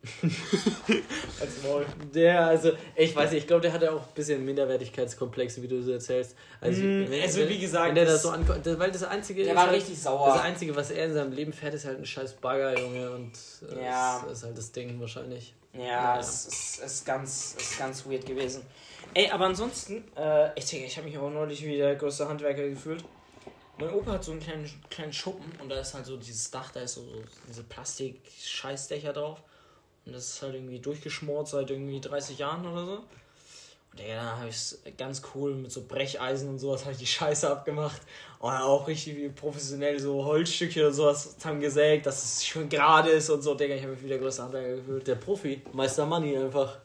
Als 1.42 1.64
Maul. 1.64 1.86
Der, 2.14 2.48
also, 2.48 2.72
ich 2.96 3.14
weiß 3.14 3.32
nicht, 3.32 3.42
ich 3.42 3.48
glaube, 3.48 3.62
der 3.62 3.74
hatte 3.74 3.92
auch 3.92 4.02
ein 4.02 4.14
bisschen 4.16 4.46
Minderwertigkeitskomplexe, 4.46 5.62
wie 5.62 5.68
du 5.68 5.82
so 5.82 5.92
erzählst. 5.92 6.36
Also, 6.62 6.82
mm, 6.82 7.10
wenn, 7.10 7.22
also 7.22 7.50
wie 7.50 7.60
gesagt, 7.60 7.90
wenn 7.90 7.96
der 7.96 8.06
das 8.06 8.22
so 8.22 8.30
ankommt, 8.30 8.66
weil 8.66 8.92
das 8.92 9.04
einzige. 9.04 9.44
Der 9.44 9.56
war 9.56 9.68
halt, 9.68 9.76
richtig 9.76 10.00
sauer. 10.02 10.34
Das 10.34 10.42
einzige, 10.42 10.74
was 10.76 10.92
er 10.92 11.06
in 11.06 11.14
seinem 11.14 11.34
Leben 11.34 11.52
fährt, 11.52 11.74
ist 11.74 11.86
halt 11.86 12.00
ein 12.00 12.06
scheiß 12.06 12.34
Bagger, 12.36 12.80
Junge, 12.80 13.12
und 13.12 13.34
äh, 13.72 13.84
ja. 13.86 14.24
das 14.24 14.40
ist 14.40 14.44
halt 14.46 14.58
das 14.58 14.72
Ding 14.72 15.00
wahrscheinlich. 15.02 15.54
Ja, 15.74 15.84
ja. 15.84 16.20
Es, 16.20 16.46
ist, 16.46 16.80
ist, 16.80 17.06
ganz, 17.06 17.56
ist 17.60 17.78
ganz 17.78 18.06
weird 18.06 18.26
gewesen. 18.26 18.64
Ey, 19.14 19.30
aber 19.30 19.46
ansonsten, 19.46 20.04
äh, 20.16 20.58
ich 20.58 20.66
denke, 20.66 20.86
ich 20.86 20.98
habe 20.98 21.08
mich 21.08 21.18
auch 21.18 21.30
neulich 21.30 21.64
wie 21.66 21.78
der 21.78 21.96
größte 21.96 22.28
Handwerker 22.28 22.68
gefühlt. 22.70 23.04
Mein 23.78 23.94
Opa 23.94 24.14
hat 24.14 24.24
so 24.24 24.32
einen 24.32 24.42
kleinen, 24.42 24.70
kleinen 24.90 25.14
Schuppen 25.14 25.52
und 25.62 25.70
da 25.70 25.80
ist 25.80 25.94
halt 25.94 26.06
so 26.06 26.18
dieses 26.18 26.52
Dach, 26.52 26.72
da 26.72 26.82
ist 26.82 26.96
so, 26.96 27.02
so 27.02 27.22
diese 27.48 27.64
Plastik-Scheißdächer 27.64 29.14
drauf. 29.14 29.42
Und 30.06 30.16
das 30.16 30.26
ist 30.26 30.42
halt 30.42 30.56
irgendwie 30.56 30.80
durchgeschmort 30.80 31.48
seit 31.48 31.70
irgendwie 31.70 32.00
30 32.00 32.38
Jahren 32.40 32.66
oder 32.66 32.86
so. 32.86 33.04
Und 33.92 34.00
ja, 34.00 34.16
da 34.16 34.38
habe 34.38 34.50
ich 34.50 34.98
ganz 34.98 35.22
cool 35.34 35.56
mit 35.56 35.72
so 35.72 35.84
Brecheisen 35.88 36.50
und 36.50 36.60
sowas 36.60 36.82
habe 36.82 36.94
ich 36.94 37.00
die 37.00 37.08
Scheiße 37.08 37.50
abgemacht. 37.50 38.02
Und 38.40 38.52
auch 38.52 38.88
richtig 38.88 39.36
professionell 39.36 40.00
so 40.00 40.24
Holzstückchen 40.24 40.84
oder 40.84 40.94
sowas 40.94 41.36
haben 41.44 41.60
gesägt, 41.60 42.06
dass 42.06 42.24
es 42.24 42.46
schön 42.46 42.70
gerade 42.70 43.10
ist 43.10 43.30
und 43.30 43.42
so. 43.42 43.56
Digga, 43.56 43.76
ich 43.76 43.82
habe 43.82 43.94
mich 43.94 44.04
wieder 44.04 44.18
größer 44.18 44.44
Handwerker 44.44 44.76
gefühlt. 44.78 45.08
Der 45.08 45.16
Profi, 45.16 45.62
Meister 45.74 46.06
Money 46.06 46.38
einfach. 46.38 46.78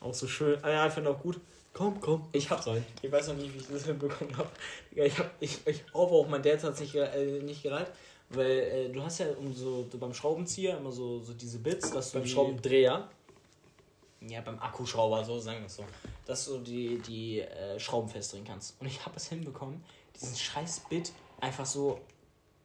Auch 0.00 0.14
so 0.14 0.26
schön. 0.26 0.58
Ah, 0.62 0.70
ja, 0.70 0.86
ich 0.86 0.92
finde 0.92 1.10
auch 1.10 1.20
gut. 1.20 1.38
Komm, 1.72 2.00
komm. 2.00 2.28
Ich 2.32 2.50
hab's 2.50 2.66
rein. 2.66 2.84
Ich 3.00 3.10
weiß 3.10 3.28
noch 3.28 3.36
nicht, 3.36 3.54
wie 3.54 3.58
ich 3.58 3.68
das 3.68 3.84
hinbekommen 3.86 4.36
habe. 4.36 4.48
Ich, 4.94 5.18
hab, 5.18 5.30
ich, 5.40 5.66
ich 5.66 5.82
hoffe 5.94 6.14
auch, 6.14 6.28
mein 6.28 6.42
Dad 6.42 6.62
hat 6.62 6.76
sich 6.76 6.94
äh, 6.94 7.40
nicht 7.42 7.62
gereiht. 7.62 7.88
Weil 8.34 8.50
äh, 8.50 8.88
du 8.88 9.02
hast 9.02 9.18
ja 9.18 9.26
um 9.38 9.54
so 9.54 9.86
beim 9.98 10.14
Schraubenzieher 10.14 10.78
immer 10.78 10.92
so, 10.92 11.20
so 11.20 11.32
diese 11.34 11.58
Bits, 11.58 11.90
dass 11.90 12.12
du. 12.12 12.18
Beim 12.18 12.28
Schraubendreher? 12.28 13.08
Ja, 14.20 14.40
beim 14.40 14.58
Akkuschrauber, 14.58 15.24
so 15.24 15.38
sagen 15.38 15.60
wir 15.60 15.66
es 15.66 15.76
so. 15.76 15.84
Dass 16.24 16.46
du 16.46 16.58
die, 16.58 16.98
die 16.98 17.40
äh, 17.40 17.78
Schrauben 17.78 18.08
festdrehen 18.08 18.44
kannst. 18.44 18.80
Und 18.80 18.86
ich 18.86 19.04
habe 19.04 19.16
es 19.16 19.28
hinbekommen, 19.28 19.82
diesen 20.20 20.36
scheiß 20.36 20.82
Bit 20.88 21.12
einfach 21.40 21.66
so 21.66 21.98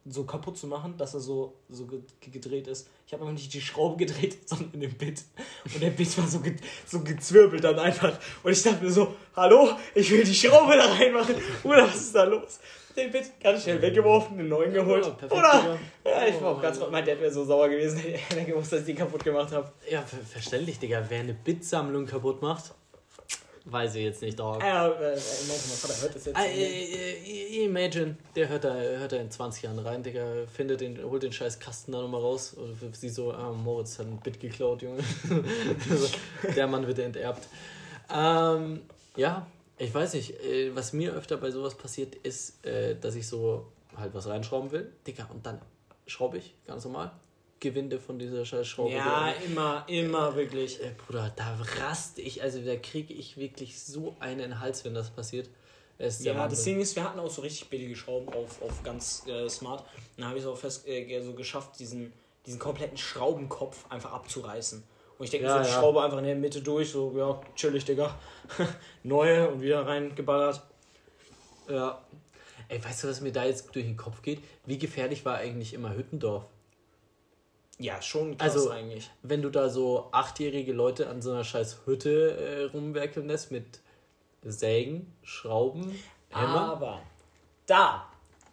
so 0.10 0.24
kaputt 0.24 0.58
zu 0.58 0.68
machen, 0.68 0.96
dass 0.98 1.14
er 1.14 1.20
so, 1.20 1.54
so 1.70 1.88
gedreht 2.22 2.68
ist. 2.68 2.90
Ich 3.06 3.14
habe 3.14 3.24
aber 3.24 3.32
nicht 3.32 3.54
die 3.54 3.62
Schraube 3.62 3.98
gedreht, 3.98 4.38
sondern 4.48 4.80
den 4.80 4.94
Bit. 4.94 5.24
Und 5.66 5.82
der 5.82 5.90
Bit 5.90 6.18
war 6.18 6.28
so, 6.28 6.40
ge 6.40 6.56
so 6.86 7.02
gezwirbelt 7.02 7.64
dann 7.64 7.80
einfach. 7.80 8.18
Und 8.44 8.52
ich 8.52 8.64
dachte 8.64 8.84
mir 8.84 8.92
so, 8.92 9.16
hallo, 9.36 9.72
ich 9.94 10.10
will 10.12 10.24
die 10.24 10.34
Schraube 10.34 10.76
da 10.76 10.94
reinmachen. 10.94 11.36
Oder 11.64 11.88
was 11.88 11.96
ist 11.96 12.16
da 12.16 12.24
los? 12.24 12.60
Den 12.98 13.12
Bit 13.12 13.40
ganz 13.42 13.64
schnell 13.64 13.82
weggeworfen, 13.82 14.38
den 14.38 14.50
neuen 14.50 14.74
geholt. 14.74 15.06
Ja, 15.06 15.12
perfekt, 15.12 15.40
Oder? 15.40 15.78
Ja, 16.04 16.28
ich 16.28 16.42
war 16.42 16.56
auch 16.56 16.62
ganz 16.62 16.80
Mein 16.90 17.06
Dad 17.06 17.22
wäre 17.22 17.32
so 17.32 17.46
sauer 17.46 17.70
gewesen, 17.70 17.98
hätte 18.00 18.40
er 18.40 18.46
gewusst, 18.46 18.74
dass 18.74 18.80
ich 18.80 18.88
die 18.88 18.96
kaputt 18.96 19.24
gemacht 19.24 19.52
habe. 19.52 19.72
Ja, 19.90 20.02
ver 20.02 20.18
verständlich, 20.18 20.80
Digga. 20.80 21.06
Wer 21.08 21.20
eine 21.20 21.34
Bitsammlung 21.34 22.08
kaputt 22.08 22.42
macht, 22.42 22.74
Weiß 23.70 23.96
ich 23.96 24.04
jetzt 24.04 24.22
nicht, 24.22 24.40
Dog. 24.40 24.64
Ja, 24.64 24.88
äh, 24.88 25.10
mein 25.12 25.20
Vater 25.20 26.02
hört 26.02 26.16
das 26.16 26.26
jetzt. 26.26 26.40
Äh, 26.40 26.46
äh, 26.46 27.66
imagine, 27.66 28.16
der 28.34 28.48
hört 28.48 28.64
da, 28.64 28.74
hört 28.74 29.12
da 29.12 29.18
in 29.18 29.30
20 29.30 29.64
Jahren 29.64 29.80
rein, 29.80 30.02
Digga, 30.02 30.24
findet 30.56 30.80
den, 30.80 31.04
holt 31.04 31.24
den 31.24 31.34
scheiß 31.34 31.60
Kasten 31.60 31.92
da 31.92 32.02
nochmal 32.02 32.22
raus 32.22 32.54
und 32.54 32.96
sie 32.96 33.10
so, 33.10 33.34
ah, 33.34 33.52
Moritz 33.52 34.00
hat 34.00 34.06
ein 34.06 34.22
Bit 34.24 34.40
geklaut, 34.40 34.82
Junge. 34.82 35.04
Also, 35.90 36.08
der 36.56 36.68
Mann 36.68 36.88
wird 36.88 37.00
enterbt. 37.00 37.46
Ähm, 38.10 38.84
ja, 39.18 39.46
ich 39.78 39.94
weiß 39.94 40.14
nicht, 40.14 40.40
äh, 40.42 40.76
was 40.76 40.94
mir 40.94 41.14
öfter 41.14 41.38
bei 41.38 41.52
sowas 41.52 41.76
passiert, 41.76 42.16
ist, 42.16 42.66
äh, 42.66 42.96
dass 42.96 43.16
ich 43.16 43.28
so 43.28 43.72
halt 43.96 44.14
was 44.14 44.28
reinschrauben 44.28 44.72
will, 44.72 44.92
Digga, 45.06 45.26
und 45.34 45.46
dann 45.46 45.62
schraube 46.06 46.38
ich, 46.38 46.56
ganz 46.66 46.86
normal. 46.86 47.12
Gewinde 47.60 48.00
von 48.00 48.20
dieser 48.20 48.46
scheiß 48.46 48.68
Schraube. 48.68 48.92
Ja, 48.94 49.32
immer, 49.46 49.84
immer 49.88 50.36
wirklich. 50.36 50.82
Äh, 50.82 50.92
Bruder, 50.96 51.34
da 51.36 51.58
raste 51.80 52.22
ich, 52.22 52.44
also 52.44 52.62
da 52.62 52.76
kriege 52.76 53.14
ich 53.14 53.38
wirklich 53.38 53.82
so 53.82 54.16
einen 54.20 54.60
Hals, 54.60 54.86
wenn 54.86 54.94
das 54.94 55.10
passiert. 55.10 55.50
Das 55.98 56.24
ja, 56.24 56.48
das 56.48 56.64
Ding 56.64 56.80
ist, 56.80 56.96
wir 56.96 57.04
hatten 57.04 57.20
auch 57.20 57.30
so 57.30 57.42
richtig 57.42 57.70
billige 57.70 57.96
Schrauben 57.96 58.30
auf, 58.30 58.62
auf 58.62 58.84
ganz 58.84 59.24
äh, 59.28 59.50
smart. 59.50 59.82
Und 59.82 59.88
dann 60.18 60.28
habe 60.28 60.38
ich 60.38 60.44
es 60.44 60.50
auch 60.50 60.58
fest 60.58 60.88
äh, 60.88 61.22
so 61.22 61.34
geschafft, 61.34 61.80
diesen, 61.80 62.14
diesen 62.46 62.60
kompletten 62.60 62.98
Schraubenkopf 62.98 63.90
einfach 63.90 64.14
abzureißen. 64.14 64.84
Und 65.18 65.26
ich 65.26 65.32
denke, 65.32 65.48
ja, 65.48 65.58
so 65.58 65.64
die 65.64 65.70
ja. 65.70 65.80
Schraube 65.80 66.04
einfach 66.04 66.20
in 66.20 66.26
der 66.26 66.36
Mitte 66.36 66.62
durch, 66.62 66.92
so, 66.92 67.14
ja, 67.18 67.42
chillig, 67.56 67.86
Digga. 67.86 68.16
Neue 69.04 69.50
und 69.50 69.62
wieder 69.62 69.86
reingeballert. 69.86 70.62
Ja. 71.70 72.02
Ey, 72.70 72.84
weißt 72.84 73.04
du, 73.04 73.08
was 73.08 73.22
mir 73.22 73.32
da 73.32 73.46
jetzt 73.46 73.74
durch 73.74 73.86
den 73.86 73.98
Kopf 73.98 74.22
geht? 74.22 74.42
Wie 74.66 74.78
gefährlich 74.78 75.26
war 75.26 75.38
eigentlich 75.38 75.74
immer 75.74 75.96
Hüttendorf? 75.96 76.46
Ja, 77.80 78.02
schon 78.02 78.38
krass 78.38 78.54
also, 78.54 78.72
eigentlich. 78.72 79.10
Wenn 79.22 79.42
du 79.42 79.50
da 79.50 79.70
so 79.70 80.10
achtjährige 80.12 80.74
Leute 80.74 81.10
an 81.10 81.22
so 81.22 81.32
einer 81.32 81.44
scheiß 81.44 81.82
Hütte 81.86 82.38
äh, 82.38 82.64
rumwerkeln 82.76 83.28
lässt 83.28 83.52
mit 83.52 83.82
Sägen, 84.44 85.14
Schrauben, 85.22 85.98
Hämmer. 86.30 86.72
Aber 86.72 87.02
da, 87.66 88.08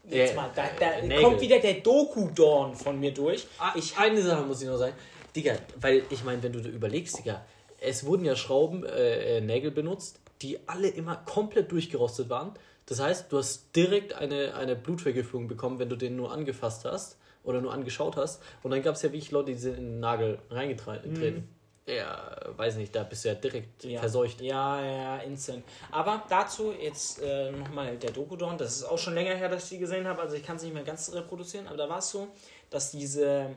jetzt 0.08 0.32
äh, 0.32 0.36
mal, 0.36 0.50
da, 0.54 0.64
da 0.78 0.98
äh, 0.98 1.22
kommt 1.22 1.40
wieder 1.40 1.58
der 1.58 1.74
Doku-Dorn 1.74 2.74
von 2.74 3.00
mir 3.00 3.12
durch. 3.12 3.46
Ah, 3.58 3.72
ich, 3.74 3.96
eine 3.96 4.20
Sache 4.20 4.42
muss 4.42 4.60
ich 4.60 4.68
noch 4.68 4.76
sagen. 4.76 4.94
Digga, 5.34 5.56
weil 5.80 6.04
ich 6.10 6.24
meine, 6.24 6.42
wenn 6.42 6.52
du 6.52 6.60
da 6.60 6.68
überlegst, 6.68 7.18
Digga, 7.18 7.44
es 7.80 8.06
wurden 8.06 8.24
ja 8.24 8.36
Schrauben, 8.36 8.84
äh, 8.84 9.38
äh, 9.38 9.40
Nägel 9.40 9.70
benutzt, 9.70 10.20
die 10.42 10.58
alle 10.68 10.88
immer 10.88 11.16
komplett 11.16 11.72
durchgerostet 11.72 12.28
waren. 12.28 12.52
Das 12.86 13.00
heißt, 13.00 13.32
du 13.32 13.38
hast 13.38 13.74
direkt 13.74 14.14
eine, 14.14 14.54
eine 14.54 14.76
Blutvergiftung 14.76 15.48
bekommen, 15.48 15.78
wenn 15.78 15.88
du 15.88 15.96
den 15.96 16.16
nur 16.16 16.32
angefasst 16.32 16.84
hast 16.84 17.18
oder 17.42 17.60
nur 17.60 17.72
angeschaut 17.72 18.16
hast. 18.16 18.42
Und 18.62 18.70
dann 18.70 18.82
gab 18.82 18.94
es 18.94 19.02
ja 19.02 19.10
wirklich 19.10 19.30
Leute, 19.30 19.52
die 19.52 19.58
sind 19.58 19.78
in 19.78 19.84
den 19.84 20.00
Nagel 20.00 20.38
reingetreten. 20.50 21.12
Mhm. 21.12 21.48
Ja, 21.86 22.36
weiß 22.56 22.76
nicht, 22.76 22.94
da 22.94 23.02
bist 23.02 23.24
du 23.24 23.28
ja 23.28 23.34
direkt 23.34 23.84
ja. 23.84 24.00
verseucht. 24.00 24.40
Ja, 24.40 24.82
ja, 24.82 25.16
instant. 25.18 25.64
Aber 25.90 26.22
dazu 26.30 26.72
jetzt 26.72 27.20
äh, 27.22 27.52
nochmal 27.52 27.98
der 27.98 28.10
Dokudon. 28.10 28.56
Das 28.56 28.76
ist 28.76 28.84
auch 28.84 28.96
schon 28.96 29.14
länger 29.14 29.34
her, 29.34 29.50
dass 29.50 29.64
ich 29.64 29.70
die 29.70 29.78
gesehen 29.78 30.06
habe. 30.06 30.22
Also 30.22 30.36
ich 30.36 30.42
kann 30.42 30.56
es 30.56 30.62
nicht 30.62 30.72
mehr 30.72 30.82
ganz 30.82 31.12
reproduzieren. 31.12 31.66
Aber 31.66 31.76
da 31.76 31.88
war 31.88 31.98
es 31.98 32.10
so, 32.10 32.28
dass 32.70 32.90
diese 32.90 33.50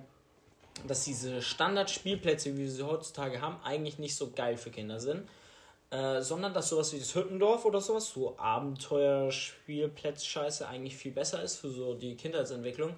dass 0.88 1.04
diese 1.04 1.42
Standardspielplätze, 1.42 2.56
wie 2.56 2.64
wir 2.64 2.72
sie 2.72 2.84
heutzutage 2.84 3.42
haben, 3.42 3.58
eigentlich 3.64 4.00
nicht 4.00 4.16
so 4.16 4.32
geil 4.32 4.58
für 4.58 4.72
Kinder 4.72 5.00
sind. 5.00 5.28
Äh, 5.90 6.22
sondern 6.22 6.54
dass 6.54 6.68
sowas 6.68 6.92
wie 6.92 7.00
das 7.00 7.16
Hüttendorf 7.16 7.64
oder 7.64 7.80
sowas, 7.80 8.10
so 8.10 8.38
Abenteuerspielplätze-Scheiße 8.38 10.68
eigentlich 10.68 10.98
viel 10.98 11.14
besser 11.14 11.42
ist 11.42 11.56
für 11.56 11.70
so 11.70 11.94
die 11.94 12.16
Kindheitsentwicklung. 12.16 12.94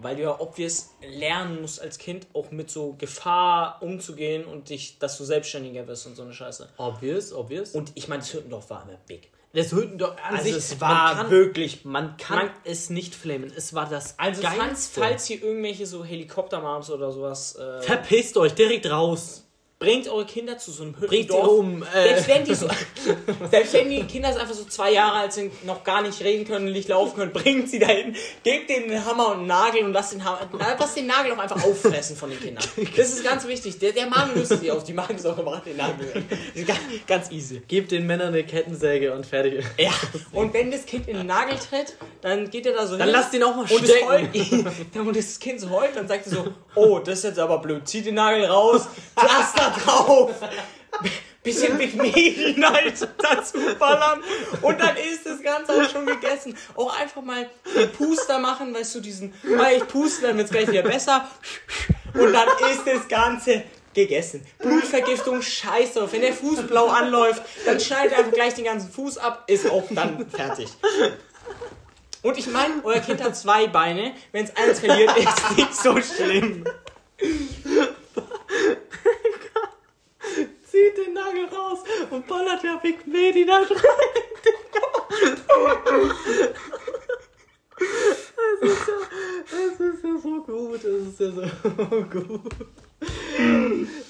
Weil 0.00 0.16
du 0.16 0.22
ja 0.22 0.38
obvious 0.40 0.90
lernen 1.02 1.60
musst 1.60 1.80
als 1.80 1.98
Kind 1.98 2.26
auch 2.32 2.50
mit 2.52 2.70
so 2.70 2.92
Gefahr 2.94 3.82
umzugehen 3.82 4.44
und 4.44 4.68
dich, 4.70 4.98
dass 4.98 5.18
du 5.18 5.24
selbstständiger 5.24 5.86
wirst 5.88 6.06
und 6.06 6.14
so 6.14 6.22
eine 6.22 6.32
Scheiße. 6.32 6.68
Obvious, 6.76 7.32
obvious. 7.32 7.72
Und 7.72 7.90
ich 7.96 8.06
meine, 8.08 8.20
das 8.22 8.32
Hüttendorf 8.32 8.70
war 8.70 8.84
immer 8.84 8.98
big. 9.06 9.30
Das 9.54 9.72
Hüttendorf 9.72 10.14
an 10.22 10.34
Also 10.36 10.44
sich, 10.44 10.54
es 10.56 10.80
war 10.80 11.14
kann, 11.16 11.30
wirklich, 11.30 11.84
man 11.84 12.16
kann 12.18 12.36
man- 12.46 12.50
es 12.64 12.90
nicht 12.90 13.14
flamen. 13.14 13.50
Es 13.56 13.72
war 13.74 13.88
das 13.88 14.16
Also 14.18 14.42
falls, 14.42 14.56
Geilste. 14.58 15.00
falls 15.00 15.26
hier 15.26 15.42
irgendwelche 15.42 15.86
so 15.86 16.04
Helikoptermoms 16.04 16.90
oder 16.90 17.10
sowas 17.10 17.56
äh, 17.56 17.80
Verpisst 17.82 18.36
euch 18.36 18.54
direkt 18.54 18.88
raus. 18.90 19.47
Bringt 19.80 20.08
eure 20.08 20.26
Kinder 20.26 20.58
zu 20.58 20.72
so 20.72 20.82
einem 20.82 20.92
Bringt 20.92 21.10
sie 21.12 21.18
Hüttendorf. 21.18 21.48
um. 21.58 21.82
Äh, 21.82 21.86
Selbst 22.08 22.28
wenn 22.28 22.44
die 22.44 22.54
so, 22.54 22.68
selbst 23.50 23.72
wenn 23.74 23.88
die 23.90 24.02
Kinder 24.04 24.28
einfach 24.28 24.52
so 24.52 24.64
zwei 24.64 24.92
Jahre 24.92 25.18
alt 25.18 25.32
sind, 25.32 25.64
noch 25.64 25.84
gar 25.84 26.02
nicht 26.02 26.20
reden 26.22 26.44
können, 26.44 26.72
nicht 26.72 26.88
laufen 26.88 27.16
können, 27.16 27.32
bringt 27.32 27.70
sie 27.70 27.78
dahin, 27.78 28.16
gebt 28.42 28.68
denen 28.70 28.90
einen 28.90 29.04
Hammer 29.04 29.28
und 29.28 29.38
einen 29.38 29.46
Nagel 29.46 29.84
und 29.84 29.92
lasst 29.92 30.14
den, 30.14 30.24
Hammer, 30.24 30.48
lasst 30.78 30.96
den 30.96 31.06
Nagel 31.06 31.32
auch 31.32 31.38
einfach 31.38 31.62
auffressen 31.62 32.16
von 32.16 32.30
den 32.30 32.40
Kindern. 32.40 32.64
Das 32.96 33.10
ist 33.10 33.22
ganz 33.22 33.46
wichtig. 33.46 33.78
Der, 33.78 33.92
der 33.92 34.06
Magen 34.08 34.34
löst 34.34 34.58
sie 34.60 34.70
auf, 34.70 34.82
die 34.82 34.92
Magensäure 34.94 35.42
macht 35.44 35.66
den 35.66 35.76
Nagel 35.76 36.12
weg. 36.12 36.24
Das 36.28 36.38
ist 36.56 36.66
ganz, 36.66 36.80
ganz 37.06 37.30
easy. 37.30 37.62
Gebt 37.68 37.92
den 37.92 38.04
Männern 38.06 38.28
eine 38.28 38.42
Kettensäge 38.44 39.14
und 39.14 39.26
fertig. 39.26 39.64
Ja, 39.78 39.92
und 40.32 40.52
wenn 40.54 40.72
das 40.72 40.86
Kind 40.86 41.06
in 41.08 41.18
den 41.18 41.26
Nagel 41.26 41.56
tritt, 41.56 41.94
dann 42.20 42.50
geht 42.50 42.66
er 42.66 42.72
da 42.74 42.84
so 42.86 42.96
Dann 42.96 43.06
hin. 43.08 43.12
lasst 43.16 43.32
ihn 43.32 43.44
auch 43.44 43.54
mal 43.54 43.66
stecken. 43.68 44.66
dann, 44.94 45.06
und 45.06 45.16
das 45.16 45.38
Kind 45.38 45.60
so 45.60 45.70
heult, 45.70 45.94
dann 45.94 46.08
sagt 46.08 46.24
sie 46.24 46.30
so, 46.30 46.48
oh, 46.78 46.98
das 46.98 47.18
ist 47.18 47.24
jetzt 47.24 47.38
aber 47.38 47.58
blöd. 47.58 47.86
Zieht 47.88 48.06
den 48.06 48.14
Nagel 48.14 48.46
raus, 48.46 48.88
Pflaster 49.16 49.74
drauf, 49.84 50.34
bisschen 51.42 51.78
Big 51.78 51.94
Medien 51.94 52.64
halt 52.68 53.08
dazu 53.18 53.58
ballern 53.78 54.22
und 54.62 54.80
dann 54.80 54.96
ist 54.96 55.24
das 55.24 55.42
Ganze 55.42 55.72
auch 55.72 55.90
schon 55.90 56.06
gegessen. 56.06 56.56
Auch 56.76 56.98
einfach 56.98 57.22
mal 57.22 57.48
einen 57.76 57.92
Puster 57.92 58.38
machen, 58.38 58.74
weißt 58.74 58.96
du, 58.96 59.00
diesen, 59.00 59.32
ah, 59.58 59.70
ich 59.70 59.86
puste, 59.86 60.28
dann 60.28 60.36
wird's 60.36 60.50
gleich 60.50 60.68
wieder 60.68 60.82
besser 60.82 61.28
und 62.14 62.32
dann 62.32 62.48
ist 62.70 62.86
das 62.86 63.08
Ganze 63.08 63.64
gegessen. 63.94 64.46
Blutvergiftung, 64.58 65.42
scheiße. 65.42 66.12
Wenn 66.12 66.20
der 66.20 66.32
Fuß 66.32 66.66
blau 66.66 66.88
anläuft, 66.88 67.42
dann 67.64 67.80
schneidet 67.80 68.16
einfach 68.16 68.32
gleich 68.32 68.54
den 68.54 68.64
ganzen 68.64 68.90
Fuß 68.90 69.18
ab, 69.18 69.44
ist 69.46 69.70
auch 69.70 69.84
dann 69.90 70.28
fertig. 70.30 70.68
Und 72.22 72.38
ich 72.38 72.46
meine, 72.48 72.82
euer 72.84 73.00
Kind 73.00 73.22
hat 73.22 73.36
zwei 73.36 73.66
Beine. 73.68 74.12
Wenn 74.32 74.44
es 74.44 74.56
eins 74.56 74.80
verliert, 74.80 75.16
ist 75.16 75.56
nicht 75.56 75.74
so 75.74 76.00
schlimm. 76.00 76.64
Zieht 80.64 80.98
den 80.98 81.14
Nagel 81.14 81.46
raus 81.46 81.78
und 82.10 82.26
ballert 82.26 82.62
der 82.62 82.76
Big 82.82 83.06
Medi 83.06 83.46
da 83.46 83.56
rein. 83.56 83.66
Das 88.60 88.70
ist, 88.70 88.88
ja, 88.88 88.94
das 89.50 89.80
ist 89.80 90.04
ja 90.04 90.18
so 90.20 90.42
gut. 90.42 90.82
Das 90.82 90.84
ist 90.84 91.20
ja 91.20 91.30
so 91.30 91.40
gut. 92.04 92.52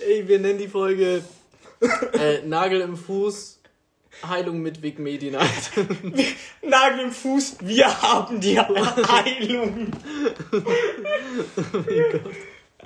Ey, 0.01 0.27
wir 0.27 0.39
nennen 0.39 0.59
die 0.59 0.69
Folge 0.69 1.23
äh, 2.13 2.43
Nagel 2.47 2.81
im 2.81 2.97
Fuß, 2.97 3.58
Heilung 4.27 4.61
mit 4.61 4.81
Big 4.81 4.99
Medi 4.99 5.31
Night. 5.31 5.71
Nagel 6.63 7.01
im 7.01 7.13
Fuß, 7.13 7.57
wir 7.61 8.03
haben 8.03 8.41
die 8.41 8.59
Heilung. 8.59 9.93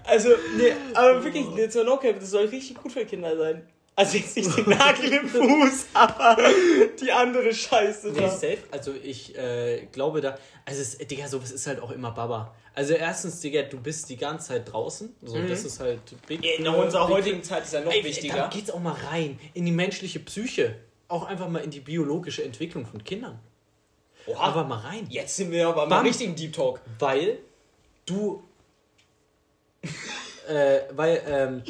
Also, 0.05 0.31
nee, 0.57 0.73
aber 0.95 1.23
wirklich, 1.25 1.47
jetzt 1.57 1.77
mal 1.77 1.85
no 1.85 1.97
cap, 1.97 2.19
das 2.19 2.31
soll 2.31 2.47
richtig 2.47 2.77
gut 2.77 2.93
für 2.93 3.05
Kinder 3.05 3.37
sein. 3.37 3.63
Also 3.95 4.17
jetzt 4.17 4.37
nicht 4.37 4.57
den 4.57 4.71
Nagel 4.71 5.13
im 5.13 5.29
Fuß, 5.29 5.87
aber 5.93 6.39
die 7.01 7.13
andere 7.13 7.53
Scheiße 7.53 8.11
Nee, 8.13 8.21
da. 8.21 8.31
safe. 8.31 8.59
Also 8.71 8.93
ich 9.03 9.37
äh, 9.37 9.87
glaube 9.93 10.23
da, 10.23 10.39
also 10.65 10.81
es, 10.81 10.97
Digga, 10.97 11.29
sowas 11.29 11.51
ist 11.53 11.67
halt 11.67 11.81
auch 11.81 11.91
immer 11.91 12.11
Baba. 12.11 12.55
Also 12.75 12.95
erstens, 12.95 13.41
Digga, 13.41 13.63
du 13.63 13.79
bist 13.79 14.09
die 14.09 14.17
ganze 14.17 14.49
Zeit 14.49 14.73
draußen. 14.73 15.15
So, 15.21 15.37
das 15.43 15.65
ist 15.65 15.79
halt 15.79 16.01
big. 16.27 16.43
In 16.59 16.67
unserer 16.67 17.07
heutigen 17.09 17.43
Zeit 17.43 17.65
ist 17.65 17.75
ja 17.75 17.83
noch 17.83 17.93
Ey, 17.93 18.03
wichtiger. 18.03 18.35
Da 18.37 18.47
geht's 18.49 18.71
auch 18.71 18.81
mal 18.81 18.97
rein. 19.11 19.39
In 19.53 19.67
die 19.67 19.73
menschliche 19.73 20.21
Psyche. 20.21 20.77
Auch 21.13 21.25
einfach 21.25 21.51
mal 21.51 21.59
in 21.59 21.71
die 21.71 21.81
biologische 21.81 22.43
Entwicklung 22.43 22.87
von 22.87 23.05
Kindern. 23.05 23.39
Oha, 24.27 24.49
Aber 24.49 24.65
mal 24.65 24.79
rein. 24.79 25.07
jetzt 25.11 25.37
sind 25.37 25.51
wir 25.51 25.69
aber 25.69 25.83
mal 25.87 25.97
Bam. 25.97 26.07
richtigen 26.07 26.35
Deep 26.35 26.55
Talk. 26.55 26.81
Weil 26.99 27.39
du. 28.07 28.43
äh, 30.49 30.81
weil, 30.93 31.23
ähm, 31.27 31.63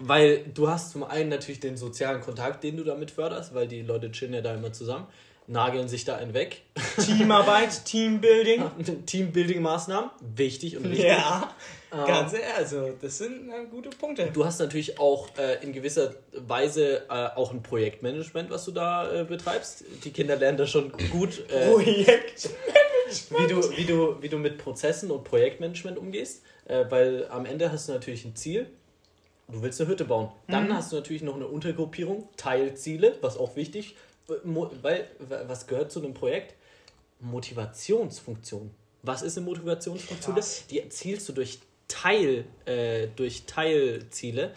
weil 0.00 0.44
du 0.52 0.68
hast 0.68 0.90
zum 0.90 1.04
einen 1.04 1.28
natürlich 1.28 1.60
den 1.60 1.76
sozialen 1.76 2.20
Kontakt, 2.22 2.64
den 2.64 2.76
du 2.76 2.82
damit 2.82 3.12
förderst, 3.12 3.54
weil 3.54 3.68
die 3.68 3.82
Leute 3.82 4.10
chillen 4.10 4.34
ja 4.34 4.40
da 4.40 4.52
immer 4.54 4.72
zusammen, 4.72 5.06
nageln 5.48 5.88
sich 5.88 6.04
da 6.04 6.16
einen 6.16 6.34
weg. 6.34 6.62
Teamarbeit, 7.04 7.84
Teambuilding. 7.84 8.62
Teambuilding-Maßnahmen, 9.06 10.10
wichtig 10.36 10.76
und 10.76 10.84
wichtig. 10.90 11.06
Ja, 11.06 11.54
ganz 11.90 12.32
ehrlich, 12.32 12.46
also 12.56 12.90
das 13.00 13.18
sind 13.18 13.48
äh, 13.50 13.64
gute 13.70 13.90
Punkte. 13.90 14.28
Du 14.32 14.44
hast 14.44 14.58
natürlich 14.58 14.98
auch 14.98 15.28
äh, 15.38 15.62
in 15.62 15.72
gewisser 15.72 16.14
Weise 16.32 17.02
äh, 17.08 17.28
auch 17.36 17.52
ein 17.52 17.62
Projektmanagement, 17.62 18.50
was 18.50 18.64
du 18.64 18.72
da 18.72 19.20
äh, 19.20 19.24
betreibst. 19.24 19.84
Die 20.04 20.10
Kinder 20.10 20.36
lernen 20.36 20.58
da 20.58 20.66
schon 20.66 20.92
gut, 21.10 21.44
äh, 21.50 21.70
Projekt. 21.70 22.50
wie, 23.30 23.46
du, 23.46 23.76
wie, 23.76 23.84
du, 23.84 24.20
wie 24.20 24.28
du 24.28 24.38
mit 24.38 24.58
Prozessen 24.58 25.10
und 25.10 25.24
Projektmanagement 25.24 25.96
umgehst. 25.98 26.42
Äh, 26.66 26.84
weil 26.90 27.28
am 27.30 27.46
Ende 27.46 27.70
hast 27.70 27.88
du 27.88 27.92
natürlich 27.92 28.24
ein 28.24 28.34
Ziel. 28.34 28.66
Du 29.48 29.62
willst 29.62 29.80
eine 29.80 29.88
Hütte 29.88 30.04
bauen. 30.04 30.30
Dann 30.48 30.74
hast 30.74 30.90
du 30.90 30.96
natürlich 30.96 31.22
noch 31.22 31.36
eine 31.36 31.46
Untergruppierung, 31.46 32.28
Teilziele, 32.36 33.14
was 33.20 33.38
auch 33.38 33.54
wichtig, 33.54 33.94
Mo- 33.94 34.05
weil 34.28 35.08
was 35.46 35.66
gehört 35.66 35.90
zu 35.92 36.00
einem 36.02 36.14
Projekt? 36.14 36.54
Motivationsfunktion. 37.20 38.70
Was 39.02 39.22
ist 39.22 39.36
eine 39.36 39.46
Motivationsfunktion? 39.46 40.34
Krass. 40.34 40.64
Die 40.68 40.80
erzielst 40.80 41.28
du 41.28 41.32
durch 41.32 41.58
Teil, 41.88 42.44
äh, 42.64 43.08
durch 43.14 43.44
Teilziele, 43.46 44.52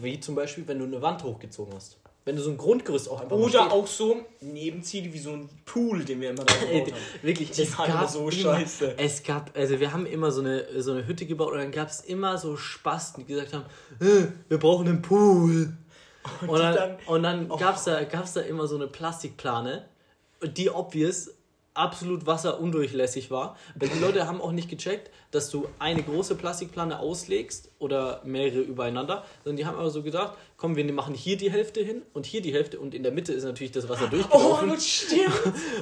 wie 0.00 0.20
zum 0.20 0.34
Beispiel, 0.34 0.66
wenn 0.68 0.78
du 0.78 0.84
eine 0.84 1.00
Wand 1.00 1.22
hochgezogen 1.24 1.74
hast. 1.74 1.98
Wenn 2.24 2.34
du 2.34 2.42
so 2.42 2.50
ein 2.50 2.56
Grundgerüst 2.56 3.08
auch 3.08 3.20
einfach 3.20 3.36
Oder 3.36 3.72
auch 3.72 3.86
so 3.86 4.16
Nebenziele 4.40 5.12
wie 5.12 5.18
so 5.18 5.30
ein 5.30 5.48
Pool, 5.64 6.04
den 6.04 6.20
wir 6.20 6.30
immer 6.30 6.44
da 6.44 6.54
Ey, 6.54 6.80
gebaut 6.80 6.92
haben. 6.92 7.00
wirklich, 7.22 7.52
Die 7.52 7.62
es 7.62 7.76
gab 7.76 8.10
so 8.10 8.22
immer, 8.28 8.32
scheiße. 8.32 8.94
Es 8.98 9.22
gab, 9.22 9.56
also 9.56 9.78
wir 9.78 9.92
haben 9.92 10.06
immer 10.06 10.32
so 10.32 10.40
eine, 10.40 10.82
so 10.82 10.90
eine 10.90 11.06
Hütte 11.06 11.24
gebaut 11.24 11.52
und 11.52 11.58
dann 11.58 11.70
gab 11.70 11.88
es 11.88 12.00
immer 12.00 12.36
so 12.36 12.56
Spasten, 12.56 13.24
die 13.24 13.32
gesagt 13.32 13.52
haben, 13.54 13.64
äh, 14.00 14.26
wir 14.48 14.58
brauchen 14.58 14.88
einen 14.88 15.02
Pool. 15.02 15.72
Und, 16.46 16.58
dann, 16.58 16.74
dann- 16.74 16.96
und 17.06 17.22
dann 17.22 17.48
gab 17.48 17.76
es 17.76 17.84
da, 17.84 18.04
gab's 18.04 18.32
da 18.34 18.40
immer 18.40 18.66
so 18.66 18.76
eine 18.76 18.86
Plastikplane, 18.86 19.88
die 20.42 20.70
obvious 20.70 21.30
absolut 21.76 22.26
wasserundurchlässig 22.26 23.30
war. 23.30 23.56
Weil 23.74 23.88
die 23.88 23.98
Leute 23.98 24.26
haben 24.26 24.40
auch 24.40 24.52
nicht 24.52 24.68
gecheckt, 24.68 25.10
dass 25.30 25.50
du 25.50 25.66
eine 25.78 26.02
große 26.02 26.34
Plastikplane 26.34 26.98
auslegst 26.98 27.70
oder 27.78 28.20
mehrere 28.24 28.60
übereinander, 28.60 29.24
sondern 29.44 29.56
die 29.56 29.66
haben 29.66 29.76
aber 29.78 29.90
so 29.90 30.02
gedacht, 30.02 30.32
komm, 30.56 30.76
wir 30.76 30.90
machen 30.92 31.14
hier 31.14 31.36
die 31.36 31.50
Hälfte 31.50 31.80
hin 31.82 32.02
und 32.14 32.26
hier 32.26 32.40
die 32.42 32.52
Hälfte 32.54 32.78
und 32.78 32.94
in 32.94 33.02
der 33.02 33.12
Mitte 33.12 33.32
ist 33.32 33.44
natürlich 33.44 33.72
das 33.72 33.88
Wasser 33.88 34.04
Oh 34.06 34.10
durchgelaufen. 34.10 34.68
Gott, 34.70 34.82
stimmt. 34.82 35.32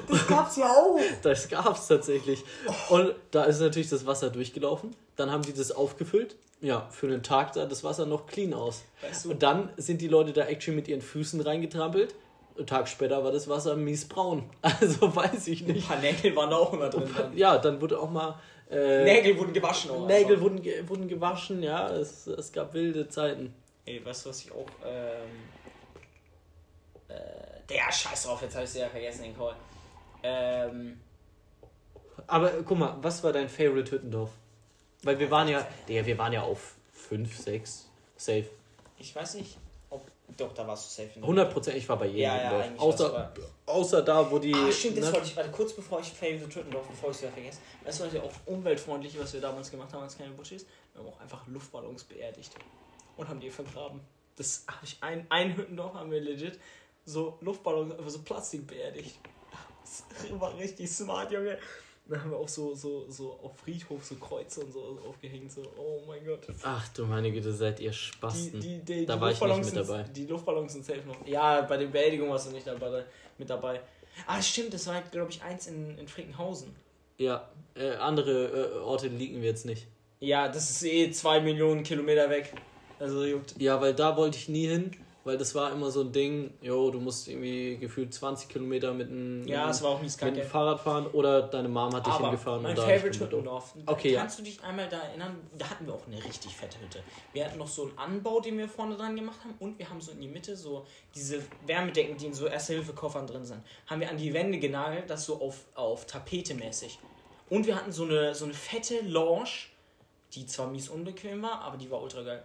Das 0.09 0.27
gab's 0.27 0.57
ja 0.57 0.67
auch. 0.67 0.99
Das 1.23 1.49
gab 1.49 1.77
es 1.77 1.87
tatsächlich. 1.87 2.43
Und 2.91 3.15
da 3.31 3.45
ist 3.45 3.61
natürlich 3.61 3.89
das 3.89 4.05
Wasser 4.07 4.31
durchgelaufen. 4.31 4.95
Dann 5.17 5.31
haben 5.31 5.43
die 5.43 5.53
das 5.53 5.71
aufgefüllt. 5.73 6.37
Ja, 6.61 6.89
für 6.91 7.07
einen 7.07 7.23
Tag 7.23 7.55
sah 7.55 7.67
das 7.67 7.85
Wasser 7.85 8.07
noch 8.07 8.27
clean 8.27 8.55
aus. 8.55 8.83
Weißt 9.03 9.27
du- 9.27 9.31
Und 9.33 9.43
dann 9.43 9.69
sind 9.77 10.01
die 10.01 10.09
Leute 10.09 10.33
da 10.33 10.43
actually 10.47 10.75
mit 10.77 10.89
ihren 10.89 11.03
Füßen 11.03 11.41
reingetrampelt. 11.41 12.15
Einen 12.57 12.67
Tag 12.67 12.87
später 12.89 13.25
war 13.25 13.33
das 13.33 13.49
Wasser 13.49 13.75
miesbraun. 13.77 14.49
Also 14.63 15.15
weiß 15.15 15.49
ich 15.49 15.63
Ein 15.67 15.73
nicht. 15.75 15.89
paar 15.89 15.99
Nägel 15.99 16.35
waren 16.37 16.51
da 16.51 16.57
auch 16.57 16.73
immer 16.73 16.89
drin. 16.89 17.11
Dann. 17.17 17.37
Ja, 17.37 17.59
dann 17.59 17.81
wurde 17.81 17.99
auch 17.99 18.11
mal. 18.11 18.39
Äh, 18.71 19.05
Nägel 19.05 19.39
wurden 19.39 19.53
gewaschen. 19.53 19.91
Auch 19.91 20.07
Nägel 20.07 20.41
wurden, 20.41 20.63
wurden 20.89 21.09
gewaschen, 21.09 21.63
ja. 21.63 21.91
Es, 21.91 22.27
es 22.27 22.53
gab 22.53 22.73
wilde 22.75 23.09
Zeiten. 23.09 23.55
Ey, 23.87 24.05
weißt 24.05 24.25
du, 24.25 24.31
was 24.31 24.41
ich 24.41 24.53
auch. 24.53 24.67
Ähm, 24.85 25.49
äh, 27.09 27.15
der 27.69 27.93
Scheiß 27.93 28.25
drauf, 28.25 28.41
jetzt 28.43 28.55
habe 28.55 28.65
ich 28.65 28.71
sie 28.71 28.79
ja 28.81 28.89
vergessen, 28.89 29.25
den 29.25 29.37
Call. 29.37 29.55
Ähm, 30.23 31.01
Aber 32.27 32.51
guck 32.65 32.79
mal, 32.79 32.97
was 33.03 33.23
war 33.25 33.33
dein 33.33 33.49
Favorite 33.49 33.91
Hüttendorf? 33.91 34.31
Weil 35.03 35.19
wir 35.19 35.31
waren 35.31 35.49
ja. 35.49 35.67
Digga, 35.89 36.07
wir 36.07 36.17
waren 36.17 36.33
ja 36.33 36.43
auf 36.43 36.75
5, 36.93 37.37
6, 37.37 37.89
safe. 38.17 38.47
ich 38.99 39.15
weiß 39.15 39.35
nicht. 39.35 39.59
Doch, 40.37 40.53
da 40.53 40.66
warst 40.66 40.99
du 40.99 41.03
safe. 41.03 41.20
100 41.20 41.53
Prozent, 41.53 41.76
ich 41.76 41.89
war 41.89 41.99
bei 41.99 42.07
jedem 42.07 42.22
Ja, 42.22 42.37
ja, 42.37 42.51
Dorf. 42.51 42.62
eigentlich 42.62 42.80
Außer, 42.80 43.32
außer 43.66 44.03
da, 44.03 44.30
wo 44.30 44.39
die. 44.39 44.55
Ah, 44.55 44.70
stimmt, 44.72 44.99
das 44.99 45.07
ne? 45.07 45.12
wollte 45.12 45.26
ich. 45.26 45.37
Warte, 45.37 45.51
kurz 45.51 45.72
bevor 45.72 46.01
ich 46.01 46.12
Favorite 46.12 46.49
Tüttendorf, 46.49 46.89
bevor 46.89 47.11
ich 47.11 47.16
es 47.16 47.22
wieder 47.22 47.32
vergesse. 47.32 47.59
Du, 47.82 47.87
was 47.87 48.12
ja 48.12 48.22
auch 48.22 48.32
umweltfreundlich, 48.47 49.18
was 49.18 49.32
wir 49.32 49.41
damals 49.41 49.70
gemacht 49.70 49.93
haben, 49.93 50.03
als 50.03 50.18
keine 50.18 50.32
Buschis? 50.32 50.66
Wir 50.93 51.03
haben 51.03 51.09
auch 51.11 51.20
einfach 51.20 51.47
Luftballons 51.47 52.05
beerdigt. 52.05 52.53
Und 53.16 53.28
haben 53.28 53.41
die 53.41 53.51
vergraben. 53.51 54.01
Das 54.37 54.64
habe 54.66 54.85
ich 54.85 54.97
ein, 55.01 55.26
ein 55.30 55.57
Hüttendorf 55.57 55.95
haben 55.95 56.11
wir 56.11 56.20
legit 56.20 56.59
so 57.05 57.39
Luftballons, 57.41 57.93
also 57.93 58.09
so 58.11 58.22
Plastik 58.22 58.66
beerdigt. 58.66 59.18
Das 59.82 60.41
war 60.41 60.57
richtig 60.57 60.91
smart, 60.91 61.30
Junge. 61.30 61.59
Dann 62.07 62.21
haben 62.21 62.31
wir 62.33 62.37
auch 62.37 62.49
so, 62.49 62.75
so, 62.75 63.07
so 63.09 63.33
auf 63.43 63.57
Friedhof 63.57 64.05
so 64.05 64.17
Kreuze 64.17 64.61
und 64.61 64.73
so 64.73 64.99
aufgehängt. 65.09 65.51
So, 65.51 65.63
oh 65.79 66.03
mein 66.07 66.25
Gott. 66.25 66.41
Ach 66.63 66.87
du 66.89 67.07
meine 67.07 67.33
Güte, 67.33 67.51
seid 67.53 67.81
ihr 67.81 67.93
Spasten. 67.95 68.61
Die, 68.61 68.79
die, 68.81 69.01
die, 69.01 69.07
da 69.07 69.19
war 69.19 69.31
ich 69.31 69.41
nicht 69.41 69.57
mit 69.57 69.65
sind- 69.65 69.77
dabei. 69.89 70.03
Die 70.03 70.27
Luftballons 70.27 70.73
sind 70.75 70.85
safe 70.85 71.01
noch. 71.07 71.27
Ja, 71.27 71.63
bei 71.63 71.79
der 71.79 71.87
Beerdigung 71.87 72.29
warst 72.29 72.49
du 72.49 72.53
nicht 72.53 72.67
dabei, 72.67 73.05
mit 73.39 73.49
dabei. 73.49 73.81
Ah, 74.27 74.41
stimmt, 74.43 74.75
das 74.75 74.87
war, 74.87 75.01
glaube 75.11 75.31
ich, 75.31 75.43
eins 75.43 75.67
in, 75.67 75.97
in 75.99 76.07
Frickenhausen. 76.07 76.75
Ja, 77.17 77.49
äh, 77.75 77.93
andere 77.93 78.75
äh, 78.75 78.79
Orte 78.81 79.09
liegen 79.09 79.41
wir 79.41 79.49
jetzt 79.49 79.65
nicht. 79.65 79.87
Ja, 80.21 80.49
das 80.49 80.71
ist 80.71 80.85
eh 80.85 81.11
zwei 81.11 81.41
Millionen 81.41 81.85
Kilometer 81.85 82.29
weg. 82.29 82.53
Also 82.99 83.25
juckt. 83.25 83.55
Ja, 83.61 83.81
weil 83.81 83.95
da 83.95 84.17
wollte 84.17 84.37
ich 84.39 84.49
nie 84.49 84.67
hin, 84.67 84.91
weil 85.25 85.39
das 85.39 85.55
war 85.55 85.72
immer 85.72 85.91
so 85.91 86.03
ein 86.03 86.12
Ding, 86.12 86.53
jo, 86.61 86.91
du 86.91 87.01
musst 87.01 87.29
irgendwie 87.29 87.79
gefühlt 87.79 88.12
20 88.12 88.49
Kilometer 88.49 88.93
mit 88.93 89.09
einem, 89.09 89.47
Ja, 89.47 89.70
es 89.70 89.83
war 89.83 89.91
auch 89.91 90.03
mies 90.03 90.20
mit 90.20 90.37
einem. 90.37 90.47
Fahrrad 90.47 90.81
fahren 90.81 91.07
oder 91.09 91.43
deine 91.43 91.68
Mom 91.68 91.95
hat 91.95 92.07
dich 92.07 92.12
Aber 92.12 92.29
hingefahren 92.29 92.62
mein 92.62 92.70
und 92.72 92.79
da 92.79 92.83
Favorite 92.83 93.20
Hüttendorf. 93.20 93.75
Okay, 93.87 94.12
ja. 94.12 94.20
Kannst 94.20 94.39
du 94.39 94.43
dich 94.43 94.62
einmal 94.62 94.89
da 94.89 94.99
erinnern? 94.99 95.37
Da 95.57 95.70
hatten 95.70 95.87
wir 95.87 95.95
auch 95.95 96.07
eine 96.07 96.22
richtig 96.22 96.55
fette 96.55 96.79
Hütte. 96.81 97.03
Wir 97.33 97.47
hatten 97.47 97.59
noch 97.59 97.68
so 97.68 97.85
einen 97.85 97.99
Anbau, 97.99 98.41
den 98.41 98.59
wir 98.59 98.68
vorne 98.68 98.97
dran 98.97 99.16
gemacht 99.16 99.39
haben 99.43 99.55
und 99.61 99.79
wir 99.79 99.89
haben 99.89 100.01
so 100.01 100.12
in 100.12 100.20
die 100.20 100.29
Mitte 100.29 100.57
so 100.57 100.87
diese 101.14 101.43
Wärmedecken, 101.66 102.18
die 102.18 102.27
in 102.27 102.35
so 102.35 102.47
Erste-Hilfe-Koffern 102.47 103.27
drin 103.27 103.47
sind, 103.47 103.62
haben 103.87 104.01
wir 104.01 104.11
an 104.11 104.18
die 104.18 104.35
Wände 104.35 104.59
genagelt, 104.59 105.09
das 105.09 105.25
so 105.25 105.41
auf, 105.41 105.64
auf 105.75 106.07
Tapete 106.07 106.55
mäßig. 106.55 106.99
Und 107.49 107.66
wir 107.66 107.77
hatten 107.77 107.93
so 107.93 108.05
eine, 108.05 108.35
so 108.35 108.45
eine 108.45 108.55
fette 108.55 109.01
Lounge, 109.01 109.49
die 110.35 110.45
zwar 110.47 110.66
mies 110.66 110.89
unbequem 110.91 111.41
war, 111.43 111.61
aber 111.62 111.79
die 111.79 111.91
war 111.91 112.03
ultra 112.03 112.22
geil. 112.22 112.45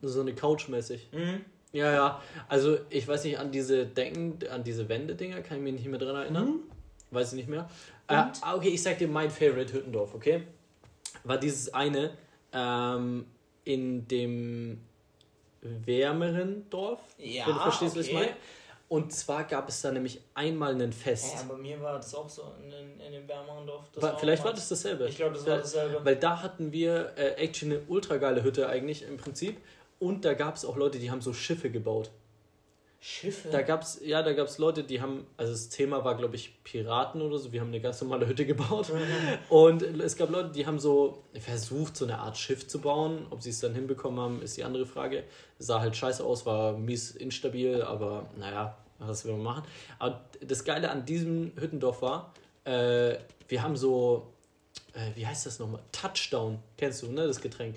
So 0.00 0.20
eine 0.20 0.34
Couch 0.34 0.68
mäßig. 0.68 1.08
Mhm. 1.12 1.44
Ja, 1.72 1.92
ja. 1.92 2.22
Also 2.48 2.78
ich 2.90 3.06
weiß 3.06 3.24
nicht, 3.24 3.38
an 3.38 3.50
diese 3.50 3.86
Decken, 3.86 4.38
an 4.50 4.64
diese 4.64 4.88
Wände-Dinger 4.88 5.42
kann 5.42 5.58
ich 5.58 5.62
mich 5.62 5.72
nicht 5.74 5.86
mehr 5.86 5.98
dran 5.98 6.16
erinnern. 6.16 6.60
Weiß 7.10 7.32
ich 7.32 7.36
nicht 7.38 7.48
mehr. 7.48 7.68
Äh, 8.08 8.14
ah, 8.14 8.54
okay, 8.54 8.68
ich 8.68 8.82
sag 8.82 8.98
dir 8.98 9.08
mein 9.08 9.30
Favorite 9.30 9.72
Hüttendorf, 9.72 10.14
okay? 10.14 10.44
War 11.24 11.38
dieses 11.38 11.72
eine 11.74 12.10
ähm, 12.52 13.26
in 13.64 14.06
dem 14.08 14.80
wärmeren 15.60 16.68
Dorf. 16.70 17.00
Ja, 17.18 17.46
wenn 17.46 17.54
du 17.54 17.60
verstehst, 17.60 17.96
was 17.96 18.06
ich 18.06 18.14
okay. 18.14 18.24
meine. 18.26 18.36
Und 18.88 19.12
zwar 19.12 19.44
gab 19.44 19.68
es 19.68 19.82
da 19.82 19.92
nämlich 19.92 20.22
einmal 20.34 20.80
ein 20.80 20.92
Fest. 20.94 21.34
Ja, 21.34 21.42
bei 21.46 21.56
mir 21.58 21.78
war 21.82 21.96
das 21.96 22.14
auch 22.14 22.28
so 22.28 22.54
in, 22.62 22.70
den- 22.70 23.00
in 23.00 23.12
dem 23.12 23.28
wärmeren 23.28 23.66
Dorf. 23.66 23.84
War, 23.96 24.18
vielleicht 24.18 24.42
war 24.42 24.54
das 24.54 24.66
dasselbe. 24.68 25.06
Ich 25.08 25.16
glaube, 25.16 25.34
das 25.34 25.46
war 25.46 25.58
dasselbe. 25.58 26.02
Weil 26.02 26.16
da 26.16 26.42
hatten 26.42 26.72
wir 26.72 27.12
äh, 27.16 27.34
actually 27.42 27.76
eine 27.76 27.84
ultra 27.88 28.16
geile 28.16 28.42
Hütte 28.42 28.66
eigentlich 28.66 29.02
im 29.02 29.18
Prinzip. 29.18 29.58
Und 29.98 30.24
da 30.24 30.34
gab 30.34 30.56
es 30.56 30.64
auch 30.64 30.76
Leute, 30.76 30.98
die 30.98 31.10
haben 31.10 31.20
so 31.20 31.32
Schiffe 31.32 31.70
gebaut. 31.70 32.10
Schiffe. 33.00 33.48
Da 33.50 33.62
gab's, 33.62 34.00
ja, 34.04 34.22
da 34.22 34.32
gab's 34.32 34.58
Leute, 34.58 34.82
die 34.82 35.00
haben, 35.00 35.24
also 35.36 35.52
das 35.52 35.68
Thema 35.68 36.04
war, 36.04 36.16
glaube 36.16 36.34
ich, 36.34 36.64
Piraten 36.64 37.22
oder 37.22 37.38
so. 37.38 37.52
Wir 37.52 37.60
haben 37.60 37.68
eine 37.68 37.80
ganz 37.80 38.00
normale 38.00 38.26
Hütte 38.26 38.44
gebaut. 38.44 38.90
Und 39.48 39.82
es 39.82 40.16
gab 40.16 40.30
Leute, 40.30 40.50
die 40.50 40.66
haben 40.66 40.80
so 40.80 41.22
versucht, 41.38 41.96
so 41.96 42.04
eine 42.04 42.18
Art 42.18 42.36
Schiff 42.36 42.66
zu 42.66 42.80
bauen. 42.80 43.26
Ob 43.30 43.42
sie 43.42 43.50
es 43.50 43.60
dann 43.60 43.74
hinbekommen 43.74 44.18
haben, 44.18 44.42
ist 44.42 44.56
die 44.56 44.64
andere 44.64 44.84
Frage. 44.84 45.24
Sah 45.60 45.80
halt 45.80 45.94
scheiße 45.94 46.24
aus, 46.24 46.44
war 46.44 46.76
mies 46.76 47.12
instabil, 47.12 47.82
aber 47.82 48.30
naja, 48.36 48.76
was 48.98 49.24
will 49.24 49.32
man 49.34 49.42
machen. 49.42 49.62
Aber 50.00 50.24
das 50.40 50.64
Geile 50.64 50.90
an 50.90 51.04
diesem 51.04 51.52
Hüttendorf 51.56 52.02
war, 52.02 52.34
äh, 52.64 53.16
wir 53.46 53.62
haben 53.62 53.76
so, 53.76 54.32
äh, 54.94 55.14
wie 55.14 55.24
heißt 55.24 55.46
das 55.46 55.60
nochmal? 55.60 55.82
Touchdown, 55.92 56.58
kennst 56.76 57.02
du, 57.02 57.12
ne, 57.12 57.28
das 57.28 57.40
Getränk. 57.40 57.76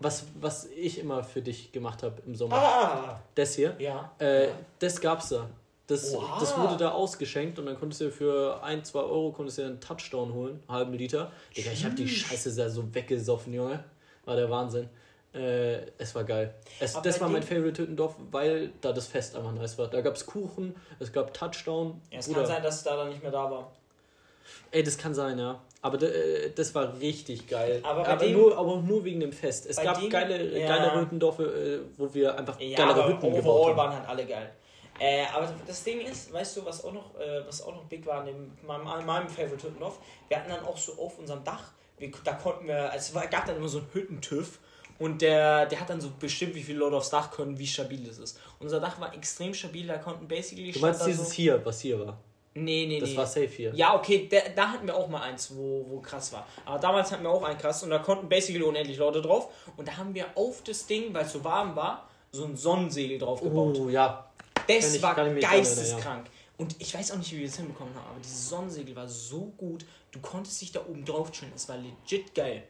Was, 0.00 0.24
was 0.40 0.66
ich 0.66 0.98
immer 0.98 1.22
für 1.24 1.42
dich 1.42 1.72
gemacht 1.72 2.02
habe 2.02 2.20
im 2.26 2.34
Sommer. 2.34 2.56
Ah! 2.56 3.20
Das 3.34 3.54
hier. 3.54 3.76
Ja. 3.78 4.12
Äh, 4.18 4.48
das 4.78 5.00
gab's 5.00 5.30
da. 5.30 5.48
Das, 5.88 6.12
das 6.12 6.58
wurde 6.58 6.76
da 6.76 6.90
ausgeschenkt 6.90 7.58
und 7.58 7.64
dann 7.64 7.78
konntest 7.78 8.02
du 8.02 8.10
für 8.10 8.62
1, 8.62 8.90
2 8.90 8.98
Euro 8.98 9.32
konntest 9.32 9.56
du 9.56 9.62
einen 9.62 9.80
Touchdown 9.80 10.34
holen, 10.34 10.62
einen 10.66 10.78
halben 10.78 10.92
Liter. 10.92 11.32
Digga, 11.56 11.70
ich 11.72 11.82
habe 11.82 11.94
die 11.94 12.06
Scheiße 12.06 12.54
da 12.54 12.68
so 12.68 12.94
weggesoffen, 12.94 13.54
Junge. 13.54 13.82
War 14.26 14.36
der 14.36 14.50
Wahnsinn. 14.50 14.90
Äh, 15.32 15.86
es 15.96 16.14
war 16.14 16.24
geil. 16.24 16.54
Es, 16.78 17.00
das 17.00 17.20
war 17.22 17.30
mein 17.30 17.42
Favorite 17.42 17.80
Hüttendorf, 17.80 18.16
weil 18.30 18.70
da 18.82 18.92
das 18.92 19.06
Fest 19.06 19.34
einfach 19.34 19.52
nice 19.52 19.78
war. 19.78 19.88
Da 19.88 20.02
gab's 20.02 20.26
Kuchen, 20.26 20.74
es 20.98 21.10
gab 21.10 21.32
Touchdown. 21.32 22.00
Ja, 22.10 22.18
es 22.18 22.26
Bruder. 22.26 22.40
kann 22.40 22.48
sein, 22.48 22.62
dass 22.62 22.76
es 22.76 22.82
da 22.82 22.96
dann 22.96 23.08
nicht 23.08 23.22
mehr 23.22 23.32
da 23.32 23.50
war. 23.50 23.72
Ey, 24.70 24.82
das 24.82 24.98
kann 24.98 25.14
sein, 25.14 25.38
ja. 25.38 25.58
Aber 25.80 26.02
äh, 26.02 26.50
das 26.54 26.74
war 26.74 26.98
richtig 27.00 27.46
geil. 27.46 27.80
Aber 27.84 28.02
bei 28.02 28.16
dem- 28.16 28.32
nur, 28.32 28.56
aber 28.58 28.76
nur 28.80 29.04
wegen 29.04 29.20
dem 29.20 29.32
Fest. 29.32 29.66
Es 29.66 29.76
gab 29.76 30.00
dem- 30.00 30.10
geile, 30.10 30.58
ja. 30.58 30.66
geilere 30.66 31.00
Hüttendorfe, 31.02 31.44
äh, 31.44 31.80
wo 31.98 32.12
wir 32.12 32.36
einfach 32.36 32.58
Ja, 32.60 32.76
geilere 32.78 33.04
aber 33.04 33.12
Hütten 33.14 33.34
gebaut 33.34 33.68
haben. 33.68 33.76
waren 33.76 33.92
halt 33.96 34.08
alle 34.08 34.26
geil. 34.26 34.50
Äh, 35.00 35.26
aber 35.32 35.48
das 35.64 35.84
Ding 35.84 36.00
ist, 36.00 36.32
weißt 36.32 36.56
du, 36.56 36.64
was 36.64 36.82
auch 36.84 36.92
noch, 36.92 37.14
äh, 37.20 37.46
was 37.46 37.62
auch 37.62 37.72
noch 37.72 37.84
big 37.84 38.04
war 38.04 38.26
in 38.26 38.34
dem, 38.34 38.52
meinem, 38.66 39.00
in 39.00 39.06
meinem 39.06 39.28
Favorite 39.28 39.68
Hüttendorf? 39.68 40.00
Wir 40.26 40.38
hatten 40.38 40.50
dann 40.50 40.64
auch 40.64 40.76
so 40.76 40.94
auf 41.00 41.16
unserem 41.20 41.44
Dach, 41.44 41.62
wir, 41.98 42.10
da 42.24 42.32
konnten 42.32 42.66
wir, 42.66 42.90
also 42.90 42.96
es 43.10 43.14
war, 43.14 43.26
gab 43.28 43.46
dann 43.46 43.56
immer 43.56 43.68
so 43.68 43.78
einen 43.78 43.86
Hüttentüff 43.92 44.58
und 44.98 45.22
der, 45.22 45.66
der 45.66 45.78
hat 45.80 45.88
dann 45.90 46.00
so 46.00 46.10
bestimmt, 46.18 46.56
wie 46.56 46.62
viele 46.64 46.80
Leute 46.80 46.96
aufs 46.96 47.10
Dach 47.10 47.30
können, 47.30 47.56
wie 47.56 47.66
stabil 47.68 48.04
es 48.08 48.18
ist. 48.18 48.40
Unser 48.58 48.80
Dach 48.80 49.00
war 49.00 49.14
extrem 49.14 49.54
stabil, 49.54 49.86
da 49.86 49.98
konnten 49.98 50.26
basically 50.26 50.72
Du 50.72 50.80
meinst 50.80 51.06
dieses 51.06 51.28
so, 51.28 51.32
hier, 51.32 51.64
was 51.64 51.78
hier 51.80 52.04
war? 52.04 52.18
Nee, 52.64 52.86
nee, 52.86 53.00
Das 53.00 53.10
nee. 53.10 53.16
war 53.16 53.26
safe 53.26 53.46
hier. 53.46 53.74
Ja, 53.74 53.94
okay, 53.94 54.28
da, 54.30 54.38
da 54.54 54.68
hatten 54.72 54.86
wir 54.86 54.96
auch 54.96 55.08
mal 55.08 55.22
eins, 55.22 55.54
wo, 55.54 55.84
wo 55.88 56.00
krass 56.00 56.32
war. 56.32 56.46
Aber 56.64 56.78
damals 56.78 57.10
hatten 57.12 57.22
wir 57.22 57.30
auch 57.30 57.42
einen 57.42 57.58
krass 57.58 57.82
und 57.82 57.90
da 57.90 57.98
konnten 57.98 58.28
basically 58.28 58.62
unendlich 58.62 58.96
Leute 58.98 59.20
drauf. 59.22 59.48
Und 59.76 59.88
da 59.88 59.96
haben 59.96 60.14
wir 60.14 60.26
auf 60.34 60.62
das 60.62 60.86
Ding, 60.86 61.12
weil 61.14 61.24
es 61.26 61.32
so 61.32 61.42
warm 61.44 61.76
war, 61.76 62.08
so 62.32 62.44
ein 62.44 62.56
Sonnensegel 62.56 63.18
drauf 63.18 63.40
gebaut. 63.40 63.76
Oh, 63.80 63.88
ja. 63.88 64.30
das 64.66 64.94
ich- 64.94 65.02
war 65.02 65.14
geisteskrank. 65.14 66.26
Und 66.56 66.74
ich 66.80 66.92
weiß 66.92 67.12
auch 67.12 67.16
nicht, 67.18 67.30
wie 67.32 67.38
wir 67.38 67.46
das 67.46 67.56
hinbekommen 67.56 67.94
haben, 67.94 68.04
aber 68.10 68.20
dieses 68.20 68.48
Sonnensegel 68.48 68.96
war 68.96 69.06
so 69.08 69.52
gut, 69.56 69.84
du 70.10 70.18
konntest 70.18 70.60
dich 70.60 70.72
da 70.72 70.80
oben 70.80 71.04
drauf 71.04 71.30
chillen. 71.30 71.52
Es 71.54 71.68
war 71.68 71.76
legit 71.76 72.34
geil. 72.34 72.64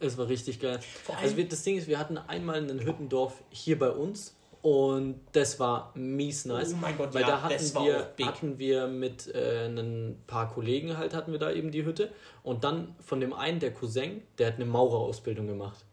Es 0.00 0.18
war 0.18 0.26
richtig 0.28 0.58
geil. 0.58 0.80
Also 1.22 1.36
wir, 1.36 1.48
das 1.48 1.62
Ding 1.62 1.78
ist, 1.78 1.86
wir 1.86 2.00
hatten 2.00 2.18
einmal 2.18 2.56
ein 2.68 2.80
Hüttendorf 2.84 3.34
hier 3.50 3.78
bei 3.78 3.90
uns 3.90 4.34
und 4.64 5.20
das 5.32 5.60
war 5.60 5.92
mies 5.94 6.46
nice. 6.46 6.72
Oh 6.72 6.76
mein 6.80 6.96
Gott, 6.96 7.12
weil 7.12 7.20
ja, 7.20 7.26
da 7.28 7.42
hatten 7.42 7.52
das 7.52 7.74
war 7.74 7.84
wir, 7.84 7.98
big. 8.16 8.24
hatten 8.26 8.58
wir 8.58 8.86
mit 8.86 9.26
äh, 9.34 9.66
ein 9.66 10.22
paar 10.26 10.50
Kollegen 10.50 10.96
halt, 10.96 11.12
hatten 11.12 11.32
wir 11.32 11.38
da 11.38 11.50
eben 11.52 11.70
die 11.70 11.84
Hütte. 11.84 12.10
Und 12.42 12.64
dann 12.64 12.94
von 13.04 13.20
dem 13.20 13.34
einen, 13.34 13.60
der 13.60 13.74
Cousin, 13.74 14.22
der 14.38 14.46
hat 14.46 14.54
eine 14.54 14.64
Maurerausbildung 14.64 15.46
gemacht. 15.46 15.84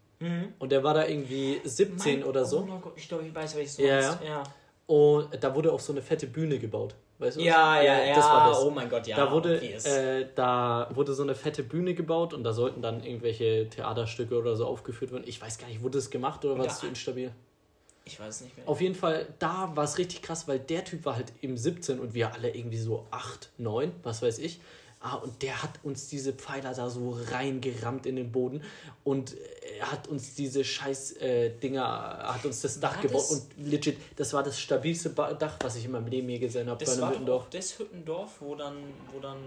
Und 0.58 0.72
der 0.72 0.82
war 0.84 0.94
da 0.94 1.06
irgendwie 1.06 1.60
17 1.64 2.20
Mein- 2.20 2.24
oder 2.28 2.44
so. 2.46 2.60
Oh 2.60 2.78
Gott, 2.80 2.92
ich 2.96 3.08
glaube, 3.08 3.26
ich 3.26 3.34
weiß, 3.34 3.56
welches 3.56 3.76
du 3.76 3.82
Ja. 3.86 4.18
Ja. 4.26 4.42
Und 4.86 5.28
da 5.38 5.54
wurde 5.54 5.70
auch 5.72 5.80
so 5.80 5.92
eine 5.92 6.00
fette 6.00 6.26
Bühne 6.28 6.58
gebaut. 6.58 6.94
Weißt 7.18 7.36
du? 7.36 7.40
was? 7.40 7.46
Ja, 7.46 7.82
ja, 7.82 8.04
ja. 8.04 8.14
Das 8.14 8.24
war 8.24 8.48
das. 8.48 8.62
Oh 8.62 8.70
mein 8.70 8.88
Gott, 8.88 9.06
ja. 9.06 9.16
da, 9.16 9.30
wurde, 9.32 9.60
äh, 9.60 10.28
da 10.34 10.88
wurde 10.94 11.12
so 11.12 11.24
eine 11.24 11.34
fette 11.34 11.62
Bühne 11.62 11.92
gebaut 11.94 12.32
und 12.34 12.42
da 12.44 12.52
sollten 12.52 12.80
dann 12.80 13.02
irgendwelche 13.04 13.68
Theaterstücke 13.68 14.38
oder 14.38 14.56
so 14.56 14.64
aufgeführt 14.66 15.12
werden. 15.12 15.24
Ich 15.26 15.42
weiß 15.42 15.58
gar 15.58 15.66
nicht, 15.68 15.82
wurde 15.82 15.98
das 15.98 16.08
gemacht 16.08 16.44
oder 16.44 16.54
war 16.54 16.60
Und 16.60 16.66
das 16.66 16.76
da- 16.76 16.80
zu 16.82 16.86
instabil? 16.86 17.32
Ich 18.04 18.18
weiß 18.18 18.36
es 18.36 18.40
nicht 18.42 18.56
mehr. 18.56 18.68
Auf 18.68 18.80
jeden 18.80 18.94
Fall, 18.94 19.26
da 19.38 19.70
war 19.74 19.84
es 19.84 19.98
richtig 19.98 20.22
krass, 20.22 20.48
weil 20.48 20.58
der 20.58 20.84
Typ 20.84 21.04
war 21.04 21.16
halt 21.16 21.32
eben 21.42 21.56
17 21.56 21.98
und 22.00 22.14
wir 22.14 22.32
alle 22.32 22.54
irgendwie 22.54 22.78
so 22.78 23.06
8, 23.10 23.50
9, 23.58 23.92
was 24.02 24.22
weiß 24.22 24.38
ich. 24.38 24.60
Ah, 25.04 25.14
und 25.16 25.42
der 25.42 25.60
hat 25.64 25.70
uns 25.82 26.06
diese 26.06 26.32
Pfeiler 26.32 26.74
da 26.74 26.88
so 26.88 27.18
reingerammt 27.32 28.06
in 28.06 28.14
den 28.14 28.30
Boden 28.30 28.62
und 29.02 29.34
er 29.80 29.90
hat 29.90 30.06
uns 30.06 30.36
diese 30.36 30.62
scheiß 30.62 31.12
äh, 31.16 31.50
Dinger, 31.58 31.82
hat 32.22 32.44
uns 32.46 32.60
das 32.60 32.78
Dach 32.78 32.94
War 32.94 33.02
gebaut 33.02 33.20
das- 33.20 33.30
und 33.32 33.42
legit, 33.58 33.98
das 34.14 34.32
war 34.32 34.44
das 34.44 34.60
stabilste 34.60 35.10
ba 35.10 35.32
Dach, 35.34 35.58
was 35.60 35.74
ich 35.74 35.86
in 35.86 35.90
meinem 35.90 36.06
Leben 36.06 36.28
je 36.28 36.38
gesehen 36.38 36.68
habe 36.68 36.78
bei 36.78 36.84
Das 36.84 36.94
einem 36.94 37.02
war 37.02 37.10
Hüttendorf. 37.10 37.50
das 37.50 37.76
Hüttendorf, 37.80 38.30
wo 38.38 38.54
dann, 38.54 38.76
wo 39.12 39.18
dann 39.18 39.38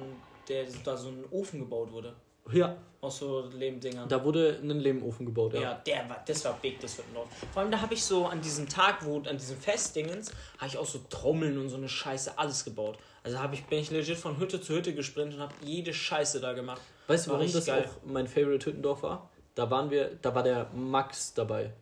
der, 0.49 0.65
da 0.83 0.97
so 0.97 1.07
ein 1.07 1.23
Ofen 1.31 1.59
gebaut 1.61 1.89
wurde. 1.93 2.13
Ja, 2.51 2.77
Aus 3.01 3.19
so 3.19 3.45
Lebendingern. 3.53 4.07
da 4.07 4.23
wurde 4.23 4.59
ein 4.61 4.69
Lehmofen 4.79 5.25
gebaut, 5.25 5.53
ja. 5.53 5.61
Ja, 5.61 5.73
der 5.85 6.09
war, 6.09 6.23
das 6.25 6.43
war 6.45 6.57
big, 6.61 6.79
das 6.79 6.97
Hüttendorf. 6.97 7.27
Vor 7.53 7.61
allem 7.61 7.71
da 7.71 7.81
habe 7.81 7.93
ich 7.93 8.03
so 8.03 8.25
an 8.25 8.41
diesem 8.41 8.67
Tag, 8.69 9.05
wo, 9.05 9.17
an 9.19 9.37
diesem 9.37 9.57
Festdingens, 9.57 10.31
habe 10.57 10.67
ich 10.67 10.77
auch 10.77 10.85
so 10.85 10.99
Trommeln 11.09 11.57
und 11.57 11.69
so 11.69 11.77
eine 11.77 11.89
Scheiße 11.89 12.37
alles 12.37 12.63
gebaut. 12.65 12.97
Also 13.23 13.39
habe 13.39 13.55
ich, 13.55 13.65
bin 13.65 13.79
ich 13.79 13.89
legit 13.89 14.17
von 14.17 14.37
Hütte 14.39 14.61
zu 14.61 14.75
Hütte 14.75 14.93
gesprintet 14.93 15.37
und 15.37 15.41
habe 15.43 15.53
jede 15.63 15.93
Scheiße 15.93 16.39
da 16.39 16.53
gemacht. 16.53 16.81
Weißt 17.07 17.25
du, 17.27 17.31
War 17.31 17.39
warum 17.39 17.51
das 17.51 17.65
geil. 17.65 17.87
auch 17.89 18.05
mein 18.07 18.27
Favorite 18.27 18.65
Hüttendorf 18.67 19.01
war? 19.03 19.29
Da 19.55 19.69
waren 19.71 19.89
wir, 19.89 20.11
da 20.21 20.35
war 20.35 20.43
der 20.43 20.69
Max 20.75 21.33
dabei. 21.33 21.73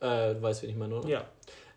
Äh, 0.00 0.34
du 0.34 0.42
weißt, 0.42 0.62
wen 0.62 0.70
ich 0.70 0.76
meine, 0.76 0.96
oder? 0.96 1.08
Ja. 1.08 1.24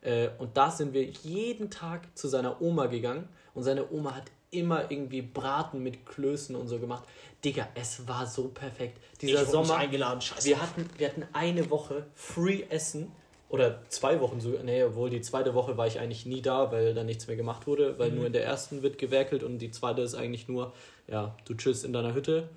Äh, 0.02 0.30
und 0.40 0.56
da 0.58 0.72
sind 0.72 0.94
wir 0.94 1.04
jeden 1.04 1.70
Tag 1.70 2.16
zu 2.18 2.28
seiner 2.28 2.62
Oma 2.62 2.88
gegangen 2.88 3.28
und 3.54 3.64
seine 3.64 3.92
Oma 3.92 4.16
hat 4.16 4.26
immer 4.52 4.90
irgendwie 4.90 5.22
Braten 5.22 5.84
mit 5.84 6.06
Klößen 6.06 6.56
und 6.56 6.68
so 6.68 6.80
gemacht. 6.80 7.04
Digga, 7.44 7.68
es 7.76 8.08
war 8.08 8.26
so 8.26 8.48
perfekt. 8.50 8.98
Dieser 9.22 9.44
ich 9.44 9.48
Sommer, 9.50 9.76
eingeladen, 9.78 10.22
scheiße. 10.22 10.48
wir 10.48 10.62
hatten, 10.62 10.90
wir 10.98 11.08
hatten 11.10 11.26
eine 11.34 11.70
Woche 11.70 12.06
Free 12.16 12.64
Essen 12.70 13.12
oder 13.50 13.82
zwei 13.90 14.20
Wochen 14.20 14.40
sogar. 14.40 14.64
Nee, 14.64 14.84
obwohl 14.84 15.10
die 15.10 15.22
zweite 15.22 15.54
Woche 15.54 15.78
war 15.78 15.88
ich 15.88 16.00
eigentlich 16.00 16.26
nie 16.26 16.42
da, 16.42 16.72
weil 16.72 16.94
da 16.94 17.04
nichts 17.04 17.28
mehr 17.28 17.36
gemacht 17.38 17.68
wurde, 17.68 17.98
weil 18.00 18.10
Mhm. 18.12 18.16
nur 18.18 18.26
in 18.28 18.34
der 18.34 18.46
ersten 18.46 18.82
wird 18.84 18.98
gewerkelt 18.98 19.44
und 19.44 19.60
die 19.60 19.72
zweite 19.72 20.02
ist 20.02 20.16
eigentlich 20.16 20.48
nur, 20.48 20.74
ja, 21.08 21.36
du 21.46 21.54
chillst 21.56 21.86
in 21.86 21.94
deiner 21.94 22.14
Hütte 22.14 22.50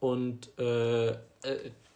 und 0.00 0.50
äh, 0.58 1.08
äh, 1.10 1.16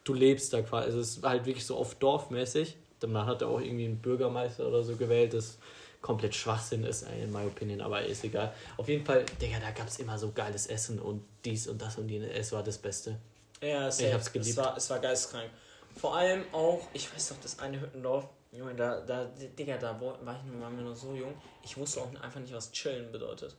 du 0.05 0.15
lebst 0.15 0.53
da 0.53 0.63
quasi. 0.63 0.87
Also 0.87 1.01
es 1.01 1.17
ist 1.19 1.25
halt 1.25 1.47
wirklich 1.47 1.67
so 1.67 1.77
oft 1.77 2.03
dorfmäßig. 2.03 2.77
Dann 3.01 3.17
hat 3.27 3.43
er 3.43 3.49
auch 3.49 3.61
irgendwie 3.61 3.85
einen 3.87 3.99
Bürgermeister 3.99 4.67
oder 4.67 4.83
so 4.83 4.97
gewählt. 4.97 5.33
Das 5.35 5.59
komplett 6.01 6.35
Schwachsinn 6.35 6.85
ist, 6.85 7.03
in 7.03 7.31
my 7.31 7.45
opinion, 7.45 7.81
aber 7.81 8.03
ist 8.03 8.25
egal. 8.25 8.53
Auf 8.77 8.89
jeden 8.89 9.05
Fall, 9.05 9.25
Digga, 9.41 9.59
da 9.61 9.71
gab 9.71 9.89
es 9.89 9.99
immer 9.99 10.19
so 10.19 10.33
geiles 10.33 10.67
Essen 10.67 10.99
und 10.99 11.23
dies 11.45 11.67
und 11.69 11.81
das 11.81 11.99
und 11.99 12.09
jenes. 12.09 12.31
Es 12.33 12.53
war 12.53 12.63
das 12.63 12.79
Beste. 12.79 13.17
Ja, 13.61 13.89
ich 13.89 13.95
safe. 13.95 14.15
hab's 14.15 14.33
geliebt. 14.33 14.51
Es 14.51 14.57
war, 14.57 14.77
es 14.77 14.91
war 14.91 14.99
geisteskrank. 14.99 15.51
Vor 15.97 16.17
allem 16.17 16.45
auch, 16.53 16.81
ich 16.93 17.13
weiß 17.13 17.31
doch, 17.31 17.37
das 17.43 17.59
eine 17.59 17.81
Hüttendorf, 17.81 18.29
Junge, 18.53 18.75
da, 18.75 19.01
da, 19.01 19.25
Digga, 19.27 19.77
da 19.77 20.01
war 20.01 20.15
ich 20.15 20.61
waren 20.61 20.77
wir 20.77 20.85
noch 20.85 20.97
so 20.97 21.15
jung, 21.15 21.35
ich 21.63 21.77
wusste 21.77 22.01
auch 22.01 22.09
einfach 22.21 22.41
nicht, 22.41 22.53
was 22.53 22.73
chillen 22.73 23.13
bedeutet. 23.13 23.55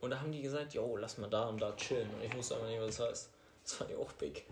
Und 0.00 0.10
da 0.10 0.20
haben 0.20 0.30
die 0.30 0.42
gesagt, 0.42 0.74
yo, 0.74 0.96
lass 0.96 1.18
mal 1.18 1.30
da 1.30 1.48
und 1.48 1.60
da 1.60 1.74
chillen. 1.76 2.08
Und 2.14 2.24
ich 2.24 2.34
wusste 2.36 2.56
aber 2.56 2.66
nicht, 2.66 2.80
was 2.80 2.96
das 2.96 3.08
heißt. 3.08 3.30
Das 3.64 3.72
fand 3.74 3.90
ich 3.90 3.96
auch 3.96 4.12
big. 4.12 4.44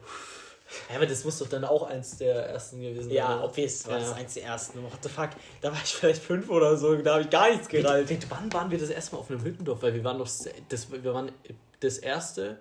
Ja, 0.88 0.96
aber 0.96 1.06
das 1.06 1.24
muss 1.24 1.38
doch 1.38 1.48
dann 1.48 1.64
auch 1.64 1.82
eins 1.84 2.18
der 2.18 2.46
ersten 2.46 2.80
gewesen 2.80 3.10
Ja, 3.10 3.26
sein. 3.28 3.38
obvious 3.42 3.86
war 3.88 3.98
Ja. 3.98 4.04
das 4.04 4.12
eins 4.14 4.34
der 4.34 4.44
ersten. 4.44 4.82
What 4.82 4.92
the 5.02 5.08
fuck? 5.08 5.30
Da 5.60 5.72
war 5.72 5.78
ich 5.82 5.94
vielleicht 5.94 6.22
fünf 6.22 6.48
oder 6.48 6.76
so, 6.76 6.94
da 6.96 7.14
habe 7.14 7.22
ich 7.24 7.30
gar 7.30 7.50
nichts 7.50 7.68
gerallt. 7.68 8.08
Wait, 8.08 8.26
wann 8.30 8.52
waren 8.52 8.70
wir 8.70 8.78
das 8.78 8.90
erste 8.90 9.14
Mal 9.16 9.20
auf 9.20 9.30
einem 9.30 9.42
Hüttendorf? 9.42 9.82
Weil 9.82 9.94
wir 9.94 10.04
waren 10.04 10.18
doch, 10.18 10.28
das, 10.68 10.92
wir 10.92 11.12
waren 11.14 11.32
das 11.80 11.98
erste, 11.98 12.58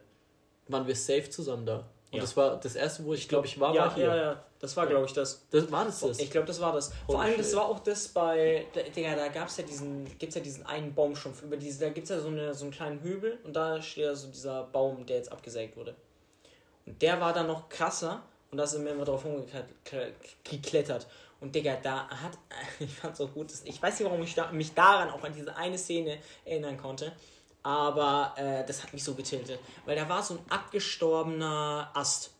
waren 0.68 0.88
wir 0.88 0.95
safe 0.95 1.30
zusammen 1.30 1.66
da. 1.66 1.78
Und 2.12 2.16
Ja. 2.16 2.22
das 2.22 2.36
war 2.36 2.60
das 2.60 2.76
erste, 2.76 3.05
wo 3.05 3.14
ich 3.14 3.30
glaube 3.30 3.45
ich 3.45 3.60
war, 3.60 3.76
ja, 3.76 3.82
war 3.86 3.93
hier. 3.93 4.05
ja, 4.05 4.16
ja, 4.16 4.43
das 4.60 4.76
war 4.76 4.88
glaube 4.88 5.05
ich 5.05 5.14
das. 5.14 5.45
Das 5.51 5.72
war 5.72 5.86
das 5.86 5.99
das. 5.99 6.18
Ich 6.18 6.32
glaube, 6.32 6.47
das 6.47 6.60
war 6.60 6.74
das. 6.74 6.91
Vor 7.05 7.18
Holy 7.20 7.28
allem, 7.28 7.38
das 7.38 7.47
shit. 7.49 7.55
war 7.57 7.66
auch 7.68 7.80
das 7.80 8.07
bei, 8.07 8.66
da- 8.74 8.82
Digga, 8.82 9.16
da 9.16 9.28
gab 9.28 9.47
es 9.49 9.57
ja 9.57 9.64
diesen, 9.64 10.18
gibt's 10.18 10.34
ja 10.34 10.41
diesen 10.41 10.66
einen 10.66 10.95
Baumstumpf, 10.95 11.43
über 11.43 11.55
diese, 11.57 11.82
da 11.82 11.89
gibt 11.89 12.05
es 12.05 12.10
ja 12.10 12.20
so, 12.20 12.30
eine, 12.30 12.55
so 12.55 12.64
einen 12.66 12.72
kleinen 12.74 12.99
Hügel 13.01 13.38
und 13.43 13.55
da 13.55 13.80
steht 13.84 14.05
ja 14.05 14.16
so 14.16 14.30
dieser 14.30 14.64
Baum, 14.64 15.05
der 15.05 15.18
jetzt 15.18 15.32
abgesägt 15.32 15.78
wurde. 15.78 15.93
Der 17.02 17.20
war 17.22 17.34
dann 17.34 17.48
noch 17.48 17.70
krasser 17.70 18.24
und 18.52 18.58
da 18.58 18.66
sind 18.66 18.84
wir 18.84 18.92
immer 18.92 19.06
drauf 19.06 19.24
rumgeklettert. 19.26 21.08
Und 21.42 21.56
Digga, 21.56 21.78
da 21.82 22.10
hat, 22.10 22.38
ich 22.80 22.94
fand's 22.94 23.22
auch 23.22 23.34
gut, 23.34 23.52
ich 23.64 23.82
weiß 23.82 24.00
nicht, 24.00 24.10
warum 24.10 24.24
ich 24.24 24.36
da, 24.36 24.52
mich 24.52 24.74
daran 24.74 25.10
auch 25.10 25.24
an 25.24 25.34
diese 25.34 25.56
eine 25.56 25.78
Szene 25.78 26.18
erinnern 26.46 26.78
konnte, 26.78 27.14
aber 27.64 28.34
äh, 28.38 28.66
das 28.66 28.84
hat 28.84 28.94
mich 28.94 29.04
so 29.04 29.14
getiltet, 29.16 29.60
weil 29.86 29.96
da 29.96 30.08
war 30.08 30.24
so 30.24 30.36
ein 30.36 30.40
abgestorbener 30.50 31.92
Ast. 31.94 32.32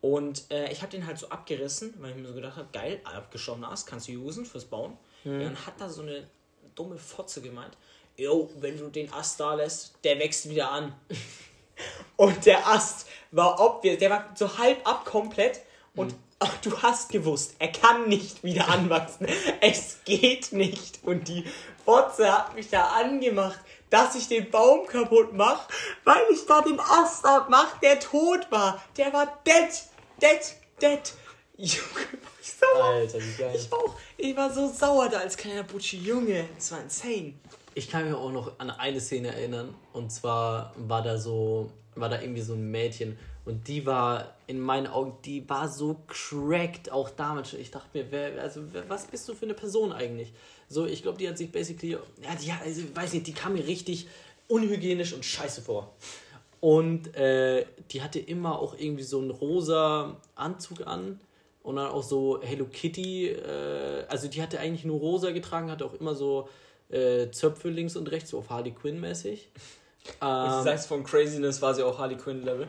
Und 0.00 0.50
äh, 0.50 0.70
ich 0.70 0.82
habe 0.82 0.90
den 0.90 1.06
halt 1.06 1.18
so 1.18 1.28
abgerissen, 1.30 1.94
weil 1.98 2.10
ich 2.10 2.16
mir 2.16 2.28
so 2.28 2.34
gedacht 2.34 2.56
habe, 2.56 2.68
geil, 2.72 3.00
abgestorbener 3.04 3.70
Ast, 3.72 3.86
kannst 3.86 4.08
du 4.08 4.12
usen 4.12 4.44
fürs 4.44 4.64
Bauen. 4.64 4.96
Ja, 5.24 5.38
dann 5.40 5.66
hat 5.66 5.80
da 5.80 5.88
so 5.88 6.02
eine 6.02 6.28
dumme 6.76 6.98
Fotze 6.98 7.42
gemeint, 7.42 7.76
yo, 8.16 8.48
wenn 8.60 8.78
du 8.78 8.88
den 8.88 9.12
Ast 9.12 9.40
da 9.40 9.54
lässt, 9.54 9.94
der 10.04 10.18
wächst 10.18 10.48
wieder 10.48 10.70
an. 10.70 10.94
Und 12.16 12.46
der 12.46 12.66
Ast 12.66 13.08
war 13.36 13.60
obvious, 13.60 13.98
der 13.98 14.10
war 14.10 14.24
so 14.34 14.58
halb 14.58 14.86
ab 14.88 15.04
komplett 15.04 15.60
und 15.94 16.14
ach, 16.38 16.56
du 16.62 16.82
hast 16.82 17.10
gewusst, 17.10 17.54
er 17.58 17.72
kann 17.72 18.08
nicht 18.08 18.42
wieder 18.42 18.68
anwachsen. 18.70 19.26
Es 19.60 19.98
geht 20.04 20.52
nicht. 20.52 21.00
Und 21.02 21.28
die 21.28 21.44
Fotze 21.84 22.32
hat 22.32 22.54
mich 22.54 22.68
da 22.68 22.88
angemacht, 22.88 23.58
dass 23.90 24.14
ich 24.16 24.28
den 24.28 24.50
Baum 24.50 24.86
kaputt 24.86 25.32
mache, 25.32 25.68
weil 26.04 26.22
ich 26.32 26.44
da 26.46 26.60
den 26.60 26.80
Ast 26.80 27.24
abmach, 27.24 27.78
der 27.80 28.00
tot 28.00 28.50
war. 28.50 28.82
Der 28.96 29.12
war 29.12 29.26
dead, 29.46 29.70
dead, 30.20 30.56
dead. 30.82 31.12
Junge, 31.56 31.80
war 31.94 32.32
ich 32.42 32.52
sauer. 32.52 32.84
Alter, 32.84 33.18
wie 33.20 33.42
geil. 33.42 33.52
Ich 33.54 33.72
auch. 33.72 33.94
Ich 34.16 34.36
war 34.36 34.52
so 34.52 34.68
sauer 34.68 35.08
da 35.08 35.18
als 35.18 35.36
kleiner 35.36 35.62
Butschi. 35.62 35.98
Junge, 35.98 36.48
das 36.56 36.72
war 36.72 36.80
insane. 36.80 37.34
Ich 37.74 37.90
kann 37.90 38.04
mich 38.06 38.14
auch 38.14 38.30
noch 38.30 38.58
an 38.58 38.70
eine 38.70 39.00
Szene 39.00 39.28
erinnern. 39.28 39.74
Und 39.92 40.10
zwar 40.10 40.72
war 40.76 41.02
da 41.02 41.18
so, 41.18 41.70
war 41.96 42.08
da 42.08 42.20
irgendwie 42.20 42.42
so 42.42 42.54
ein 42.54 42.70
Mädchen. 42.70 43.18
Und 43.44 43.68
die 43.68 43.86
war 43.86 44.34
in 44.46 44.60
meinen 44.60 44.86
Augen, 44.86 45.18
die 45.24 45.48
war 45.48 45.68
so 45.68 45.96
cracked, 46.08 46.90
auch 46.90 47.10
damals. 47.10 47.50
schon. 47.50 47.60
Ich 47.60 47.70
dachte 47.70 47.88
mir, 47.94 48.06
wer, 48.10 48.40
also, 48.42 48.62
wer, 48.72 48.88
was 48.88 49.06
bist 49.06 49.28
du 49.28 49.34
für 49.34 49.44
eine 49.44 49.54
Person 49.54 49.92
eigentlich? 49.92 50.32
So, 50.68 50.86
ich 50.86 51.02
glaube, 51.02 51.18
die 51.18 51.28
hat 51.28 51.38
sich 51.38 51.52
basically, 51.52 51.92
ja, 51.92 52.34
die, 52.42 52.50
also, 52.52 52.82
weiß 52.94 53.12
nicht, 53.14 53.26
die 53.26 53.32
kam 53.32 53.54
mir 53.54 53.66
richtig 53.66 54.08
unhygienisch 54.48 55.12
und 55.12 55.24
scheiße 55.24 55.62
vor. 55.62 55.94
Und 56.60 57.14
äh, 57.16 57.66
die 57.90 58.02
hatte 58.02 58.18
immer 58.18 58.58
auch 58.58 58.76
irgendwie 58.78 59.02
so 59.02 59.20
einen 59.20 59.30
rosa 59.30 60.16
Anzug 60.34 60.86
an 60.86 61.20
und 61.62 61.76
dann 61.76 61.88
auch 61.88 62.02
so 62.02 62.40
Hello 62.42 62.64
Kitty. 62.64 63.28
Äh, 63.28 64.04
also 64.08 64.28
die 64.28 64.42
hatte 64.42 64.58
eigentlich 64.58 64.84
nur 64.84 64.98
rosa 64.98 65.30
getragen, 65.30 65.70
hatte 65.70 65.84
auch 65.84 65.94
immer 65.94 66.14
so 66.14 66.48
äh, 66.88 67.30
Zöpfe 67.30 67.68
links 67.68 67.96
und 67.96 68.10
rechts, 68.10 68.30
so 68.30 68.38
auf 68.38 68.50
Harley 68.50 68.70
Quinn 68.72 69.00
mäßig. 69.00 69.48
Und 70.20 70.26
Ähm, 70.28 70.50
du 70.50 70.62
sagst, 70.64 70.88
von 70.88 71.04
Craziness 71.04 71.60
war 71.62 71.74
sie 71.74 71.82
auch 71.82 71.98
Harley 71.98 72.16
Quinn 72.16 72.44
Level. 72.44 72.66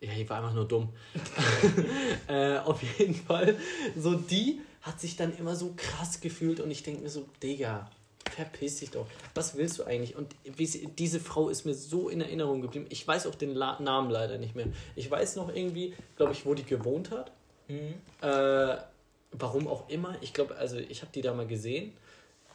ja, 0.00 0.12
die 0.14 0.28
war 0.28 0.38
einfach 0.38 0.52
nur 0.54 0.66
dumm. 0.68 0.88
äh, 2.28 2.58
auf 2.58 2.80
jeden 2.98 3.14
Fall, 3.14 3.56
so 3.96 4.14
die 4.14 4.60
hat 4.82 5.00
sich 5.00 5.16
dann 5.16 5.36
immer 5.36 5.56
so 5.56 5.74
krass 5.76 6.20
gefühlt 6.20 6.60
und 6.60 6.70
ich 6.70 6.82
denke 6.82 7.02
mir 7.02 7.10
so, 7.10 7.26
Digga, 7.42 7.90
verpiss 8.30 8.76
dich 8.80 8.90
doch. 8.90 9.06
Was 9.34 9.56
willst 9.56 9.78
du 9.78 9.84
eigentlich? 9.84 10.14
Und 10.16 10.34
diese 10.98 11.20
Frau 11.20 11.48
ist 11.48 11.64
mir 11.64 11.74
so 11.74 12.08
in 12.08 12.20
Erinnerung 12.20 12.60
geblieben. 12.60 12.86
Ich 12.90 13.06
weiß 13.06 13.26
auch 13.26 13.34
den 13.34 13.54
La 13.54 13.80
Namen 13.80 14.10
leider 14.10 14.38
nicht 14.38 14.54
mehr. 14.54 14.66
Ich 14.94 15.10
weiß 15.10 15.36
noch 15.36 15.48
irgendwie, 15.54 15.94
glaube 16.16 16.32
ich, 16.32 16.44
wo 16.46 16.54
die 16.54 16.64
gewohnt 16.64 17.10
hat. 17.10 17.32
Äh, 17.68 18.76
warum 19.32 19.66
auch 19.66 19.88
immer. 19.88 20.14
Ich 20.20 20.32
glaube, 20.32 20.56
also 20.56 20.76
ich 20.76 21.02
habe 21.02 21.10
die 21.12 21.22
da 21.22 21.34
mal 21.34 21.46
gesehen. 21.46 21.92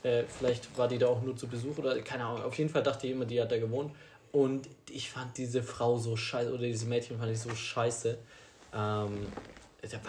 Äh, 0.03 0.24
vielleicht 0.24 0.78
war 0.78 0.88
die 0.88 0.97
da 0.97 1.07
auch 1.07 1.22
nur 1.22 1.36
zu 1.36 1.47
Besuch 1.47 1.78
oder 1.78 1.99
keine 2.01 2.26
Ahnung. 2.26 2.43
Auf 2.43 2.57
jeden 2.57 2.69
Fall 2.69 2.82
dachte 2.84 3.07
ich 3.07 3.13
immer, 3.13 3.26
die 3.26 3.41
hat 3.41 3.51
da 3.51 3.57
gewohnt. 3.59 3.91
Und 4.32 4.67
ich 4.89 5.09
fand 5.11 5.38
diese 5.38 5.61
Frau 5.61 5.97
so 5.97 6.15
scheiße, 6.15 6.53
oder 6.53 6.63
dieses 6.63 6.86
Mädchen 6.86 7.17
fand 7.19 7.32
ich 7.32 7.39
so 7.39 7.49
scheiße. 7.53 8.17
Ähm, 8.73 9.27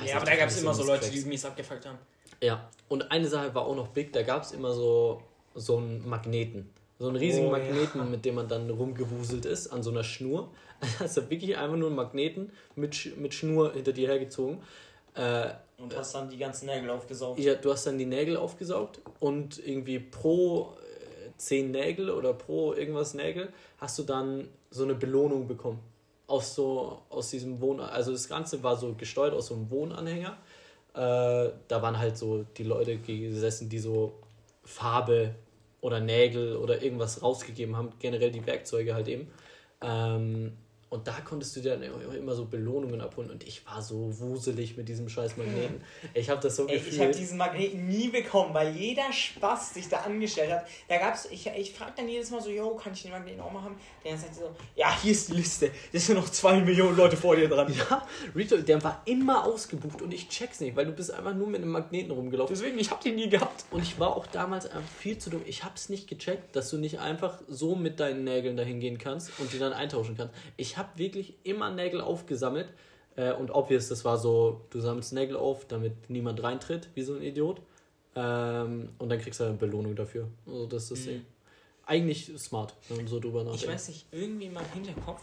Ja, 0.07 0.17
aber 0.17 0.27
da 0.27 0.37
gab 0.37 0.49
es 0.49 0.61
immer 0.61 0.75
so 0.75 0.85
Leute, 0.85 1.11
die 1.11 1.21
mies 1.25 1.45
abgefuckt 1.45 1.87
haben. 1.87 1.99
Ja, 2.41 2.69
und 2.89 3.11
eine 3.11 3.29
Sache 3.29 3.55
war 3.55 3.67
auch 3.67 3.75
noch 3.77 3.89
big, 3.89 4.13
da 4.13 4.23
gab 4.23 4.43
es 4.43 4.53
immer 4.53 4.73
so, 4.73 5.23
so 5.55 5.77
einen 5.79 6.09
Magneten. 6.09 6.69
So 6.99 7.09
einen 7.09 7.17
riesigen 7.17 7.47
Oh, 7.49 7.57
ja. 7.57 7.63
Magneten, 7.63 8.11
mit 8.11 8.25
dem 8.25 8.37
man 8.37 8.49
dann 8.49 8.69
rumgewuselt 8.71 9.45
ist, 9.45 9.69
an 9.69 9.83
so 9.83 9.91
einer 9.91 10.05
Schnur. 10.05 10.49
Also 10.99 11.29
wirklich 11.31 11.57
einfach 11.57 11.77
nur 11.77 11.89
einen 11.89 11.97
Magneten 11.97 12.51
mit, 12.75 12.93
Sch- 12.95 13.17
mit 13.17 13.35
Schnur 13.35 13.73
hinter 13.73 13.93
dir 13.93 14.09
hergezogen. 14.09 14.59
Äh, 15.15 15.51
Und 15.79 15.97
hast 15.97 16.15
dann 16.15 16.29
die 16.29 16.37
ganzen 16.39 16.67
Nägel 16.67 16.91
aufgesaugt. 16.91 17.39
ja, 17.39 17.55
du 17.55 17.71
hast 17.73 17.87
dann 17.87 17.99
die 17.99 18.07
Nägel 18.07 18.37
aufgesaugt 18.37 19.01
und 19.21 19.65
irgendwie 19.65 19.99
pro 20.01 20.77
10 21.47 21.71
Nägel 21.71 22.11
oder 22.11 22.33
pro 22.33 22.73
irgendwas 22.73 23.15
Nägel 23.15 23.53
hast 23.79 23.99
du 23.99 24.03
dann 24.03 24.49
so 24.71 24.85
eine 24.85 24.95
Belohnung 24.95 25.47
bekommen. 25.47 25.81
Aus 26.27 26.55
so, 26.55 27.03
aus 27.11 27.31
diesem 27.31 27.61
Wohn... 27.61 27.81
Also 27.81 28.13
das 28.13 28.29
Ganze 28.29 28.63
war 28.63 28.77
so 28.77 28.95
gesteuert 28.95 29.35
aus 29.35 29.49
so 29.49 29.55
einem 29.55 29.71
Wohnanhänger. 29.71 30.37
Äh, 30.95 31.51
da 31.69 31.83
waren 31.83 31.99
halt 31.99 32.17
so 32.17 32.45
die 32.57 32.65
Leute 32.65 32.97
gesessen, 32.99 33.69
die 33.69 33.79
so 33.79 34.13
Farbe 34.63 35.35
oder 35.81 36.01
Nägel 36.01 36.57
oder 36.57 36.83
irgendwas 36.83 37.23
rausgegeben 37.23 37.77
haben. 37.77 37.91
Generell 37.99 38.31
die 38.31 38.47
Werkzeuge 38.47 38.95
halt 38.95 39.09
eben. 39.09 39.29
Ähm, 39.83 40.53
und 40.93 41.09
da 41.09 41.13
konntest 41.25 41.57
du 41.57 41.61
dir 41.61 41.79
dann 41.79 41.83
immer 42.15 42.35
so 42.35 42.45
Belohnungen 42.45 43.01
abholen. 43.01 43.31
Und 43.31 43.45
ich 43.45 43.65
war 43.67 43.81
so 43.81 44.13
wuselig 44.21 44.77
mit 44.77 44.91
diesem 44.91 45.09
scheiß 45.09 45.39
Magneten. 45.39 45.83
Ich 46.15 46.29
habe 46.29 46.41
das 46.41 46.57
so 46.57 46.67
Ey, 46.67 46.77
ich 46.77 46.83
habe 46.83 46.91
gefühlt. 46.91 47.19
diesen 47.19 47.39
Magneten 47.39 47.89
nie 47.89 48.09
bekommen, 48.09 48.53
weil 48.53 48.77
jeder 48.77 49.11
Spaß 49.11 49.73
sich 49.73 49.89
da 49.89 50.01
angestellt 50.01 50.53
hat. 50.53 50.67
Da 50.89 50.99
gab's, 50.99 51.27
ich, 51.31 51.47
ich 51.47 51.73
frage 51.73 51.93
dann 51.97 52.09
jedes 52.09 52.31
Mal 52.31 52.43
so, 52.43 52.51
yo, 52.51 52.75
kann 52.75 52.93
ich 52.93 53.03
den 53.03 53.13
Magneten 53.13 53.41
auch 53.41 53.51
mal 53.51 53.63
haben? 53.63 53.77
Der 54.05 54.19
sagt 54.19 54.35
so, 54.35 54.55
ja, 54.77 54.95
hier 55.01 55.13
ist 55.13 55.31
die 55.31 55.33
Liste. 55.35 55.71
Da 55.93 55.99
sind 55.99 56.17
noch 56.17 56.29
zwei 56.29 56.61
Millionen 56.61 56.95
Leute 56.95 57.17
vor 57.17 57.37
dir 57.37 57.49
dran. 57.49 57.73
Ja, 57.91 58.07
Rito, 58.37 58.59
der 58.59 58.83
war 58.85 59.01
immer 59.07 59.47
ausgebucht 59.47 60.03
und 60.03 60.13
ich 60.13 60.29
check's 60.29 60.61
nicht, 60.61 60.77
weil 60.77 60.85
du 60.85 60.93
bist 60.93 61.11
einfach 61.11 61.35
nur 61.35 61.47
mit 61.47 61.63
einem 61.63 61.71
Magneten 61.73 62.11
rumgelaufen. 62.11 62.55
Deswegen, 62.55 62.79
ich 62.79 62.91
habe 62.91 63.03
den 63.03 63.15
nie 63.15 63.31
gehabt. 63.31 63.65
Und 63.71 63.83
ich 63.83 63.99
war 63.99 64.15
auch 64.15 64.27
damals 64.27 64.67
einfach 64.67 64.91
viel 64.99 65.17
zu 65.17 65.31
dumm. 65.31 65.41
Ich 65.47 65.65
hab's 65.65 65.89
nicht 65.89 66.07
gecheckt, 66.07 66.55
dass 66.55 66.69
du 66.69 66.77
nicht 66.77 66.99
einfach 67.01 67.41
so 67.49 67.75
mit 67.77 67.99
deinen 67.99 68.25
Nägeln 68.25 68.59
dahin 68.59 68.79
gehen 68.81 68.99
kannst 68.99 69.31
und 69.39 69.53
die 69.53 69.59
dann 69.59 69.73
eintauschen 69.73 70.17
kannst. 70.17 70.35
Ich 70.59 70.77
habe 70.77 70.82
wirklich 70.97 71.35
immer 71.45 71.71
Nägel 71.71 72.01
aufgesammelt. 72.01 72.69
Äh, 73.17 73.33
und 73.33 73.51
obvious, 73.51 73.89
das 73.89 74.05
war 74.05 74.17
so, 74.19 74.63
du 74.71 74.81
sammelst 74.81 75.13
Nägel 75.13 75.37
auf, 75.37 75.67
damit 75.67 76.09
niemand 76.09 76.43
reintritt, 76.43 76.89
wie 76.95 77.03
so 77.03 77.15
ein 77.15 77.23
Idiot. 77.23 77.61
Ähm, 78.15 78.91
und 78.99 79.09
dann 79.09 79.19
kriegst 79.19 79.41
du 79.41 79.45
eine 79.45 79.55
Belohnung 79.55 79.97
dafür. 79.97 80.29
Also 80.47 80.67
das 80.67 80.91
ist 80.91 81.07
Ding. 81.07 81.25
Eigentlich 81.85 82.31
smart, 82.39 82.75
wenn 82.89 82.99
man 82.99 83.07
so 83.09 83.19
drüber 83.19 83.41
Ich 83.41 83.47
nachdenkt. 83.47 83.75
weiß 83.75 83.89
nicht, 83.89 84.07
irgendwie 84.13 84.47
in 84.47 84.53
meinem 84.53 84.71
Hinterkopf. 84.73 85.23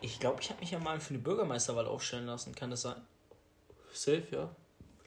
Ich 0.00 0.18
glaube, 0.18 0.40
ich 0.40 0.48
habe 0.48 0.60
mich 0.60 0.70
ja 0.70 0.78
mal 0.78 0.98
für 0.98 1.10
eine 1.10 1.18
Bürgermeisterwahl 1.22 1.86
aufstellen 1.86 2.26
lassen. 2.26 2.54
Kann 2.54 2.70
das 2.70 2.82
sein? 2.82 2.96
Safe, 3.92 4.22
ja. 4.30 4.48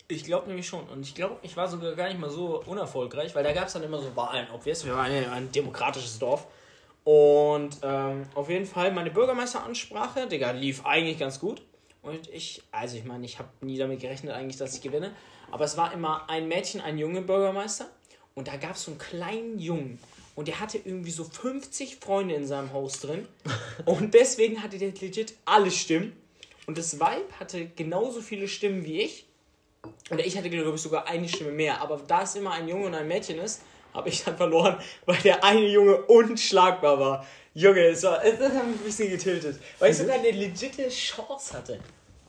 Ich 0.07 0.23
glaube 0.23 0.47
nämlich 0.47 0.67
schon. 0.67 0.87
Und 0.89 1.01
ich 1.01 1.15
glaube, 1.15 1.37
ich 1.41 1.57
war 1.57 1.67
sogar 1.67 1.93
gar 1.95 2.09
nicht 2.09 2.19
mal 2.19 2.29
so 2.29 2.61
unerfolgreich, 2.65 3.33
weil 3.33 3.43
da 3.43 3.53
gab 3.53 3.67
es 3.67 3.73
dann 3.73 3.83
immer 3.83 3.99
so 4.01 4.15
Wahlen. 4.15 4.47
Obvious, 4.53 4.85
wir 4.85 4.93
waren 4.93 5.11
ja 5.11 5.31
ein 5.31 5.51
demokratisches 5.51 6.19
Dorf. 6.19 6.45
Und 7.03 7.77
ähm, 7.83 8.25
auf 8.33 8.49
jeden 8.49 8.65
Fall 8.65 8.91
meine 8.93 9.11
Bürgermeisteransprache, 9.11 10.27
Digga, 10.27 10.51
lief 10.51 10.85
eigentlich 10.85 11.19
ganz 11.19 11.39
gut. 11.39 11.61
Und 12.01 12.29
ich, 12.29 12.61
also 12.71 12.97
ich 12.97 13.03
meine, 13.03 13.25
ich 13.25 13.39
habe 13.39 13.49
nie 13.61 13.77
damit 13.77 13.99
gerechnet 13.99 14.33
eigentlich, 14.33 14.57
dass 14.57 14.75
ich 14.75 14.81
gewinne. 14.81 15.11
Aber 15.51 15.65
es 15.65 15.77
war 15.77 15.93
immer 15.93 16.29
ein 16.29 16.47
Mädchen, 16.47 16.81
ein 16.81 16.97
Junge 16.97 17.21
Bürgermeister. 17.21 17.87
Und 18.35 18.47
da 18.47 18.57
gab 18.57 18.75
es 18.75 18.83
so 18.83 18.91
einen 18.91 18.99
kleinen 18.99 19.59
Jungen. 19.59 19.99
Und 20.35 20.47
der 20.47 20.59
hatte 20.59 20.79
irgendwie 20.79 21.11
so 21.11 21.23
50 21.23 21.97
Freunde 21.97 22.35
in 22.35 22.47
seinem 22.47 22.73
Haus 22.73 22.99
drin. 22.99 23.27
Und 23.85 24.13
deswegen 24.13 24.63
hatte 24.63 24.77
der 24.77 24.91
legit 24.93 25.35
alle 25.45 25.71
Stimmen. 25.71 26.13
Und 26.65 26.77
das 26.77 26.99
Weib 26.99 27.33
hatte 27.39 27.67
genauso 27.67 28.21
viele 28.21 28.47
Stimmen 28.47 28.83
wie 28.85 29.01
ich. 29.01 29.27
Oder 30.09 30.25
ich 30.25 30.37
hatte, 30.37 30.49
glaube 30.49 30.75
ich, 30.75 30.81
sogar 30.81 31.07
eine 31.07 31.27
Stimme 31.27 31.51
mehr. 31.51 31.81
Aber 31.81 32.01
da 32.07 32.23
es 32.23 32.35
immer 32.35 32.51
ein 32.51 32.67
Junge 32.67 32.87
und 32.87 32.95
ein 32.95 33.07
Mädchen 33.07 33.37
ist 33.39 33.61
habe 33.93 34.09
ich 34.09 34.23
dann 34.23 34.35
verloren, 34.37 34.77
weil 35.05 35.17
der 35.17 35.43
eine 35.43 35.67
Junge 35.67 35.97
unschlagbar 36.03 36.99
war. 36.99 37.25
Junge, 37.53 37.81
es 37.85 38.03
war, 38.03 38.19
das 38.23 38.39
hat 38.39 38.67
mich 38.67 38.77
ein 38.77 38.83
bisschen 38.83 39.09
getiltet, 39.11 39.57
weil 39.79 39.91
ich 39.91 39.97
sogar 39.97 40.15
eine 40.15 40.31
legitime 40.31 40.89
Chance 40.89 41.53
hatte. 41.57 41.79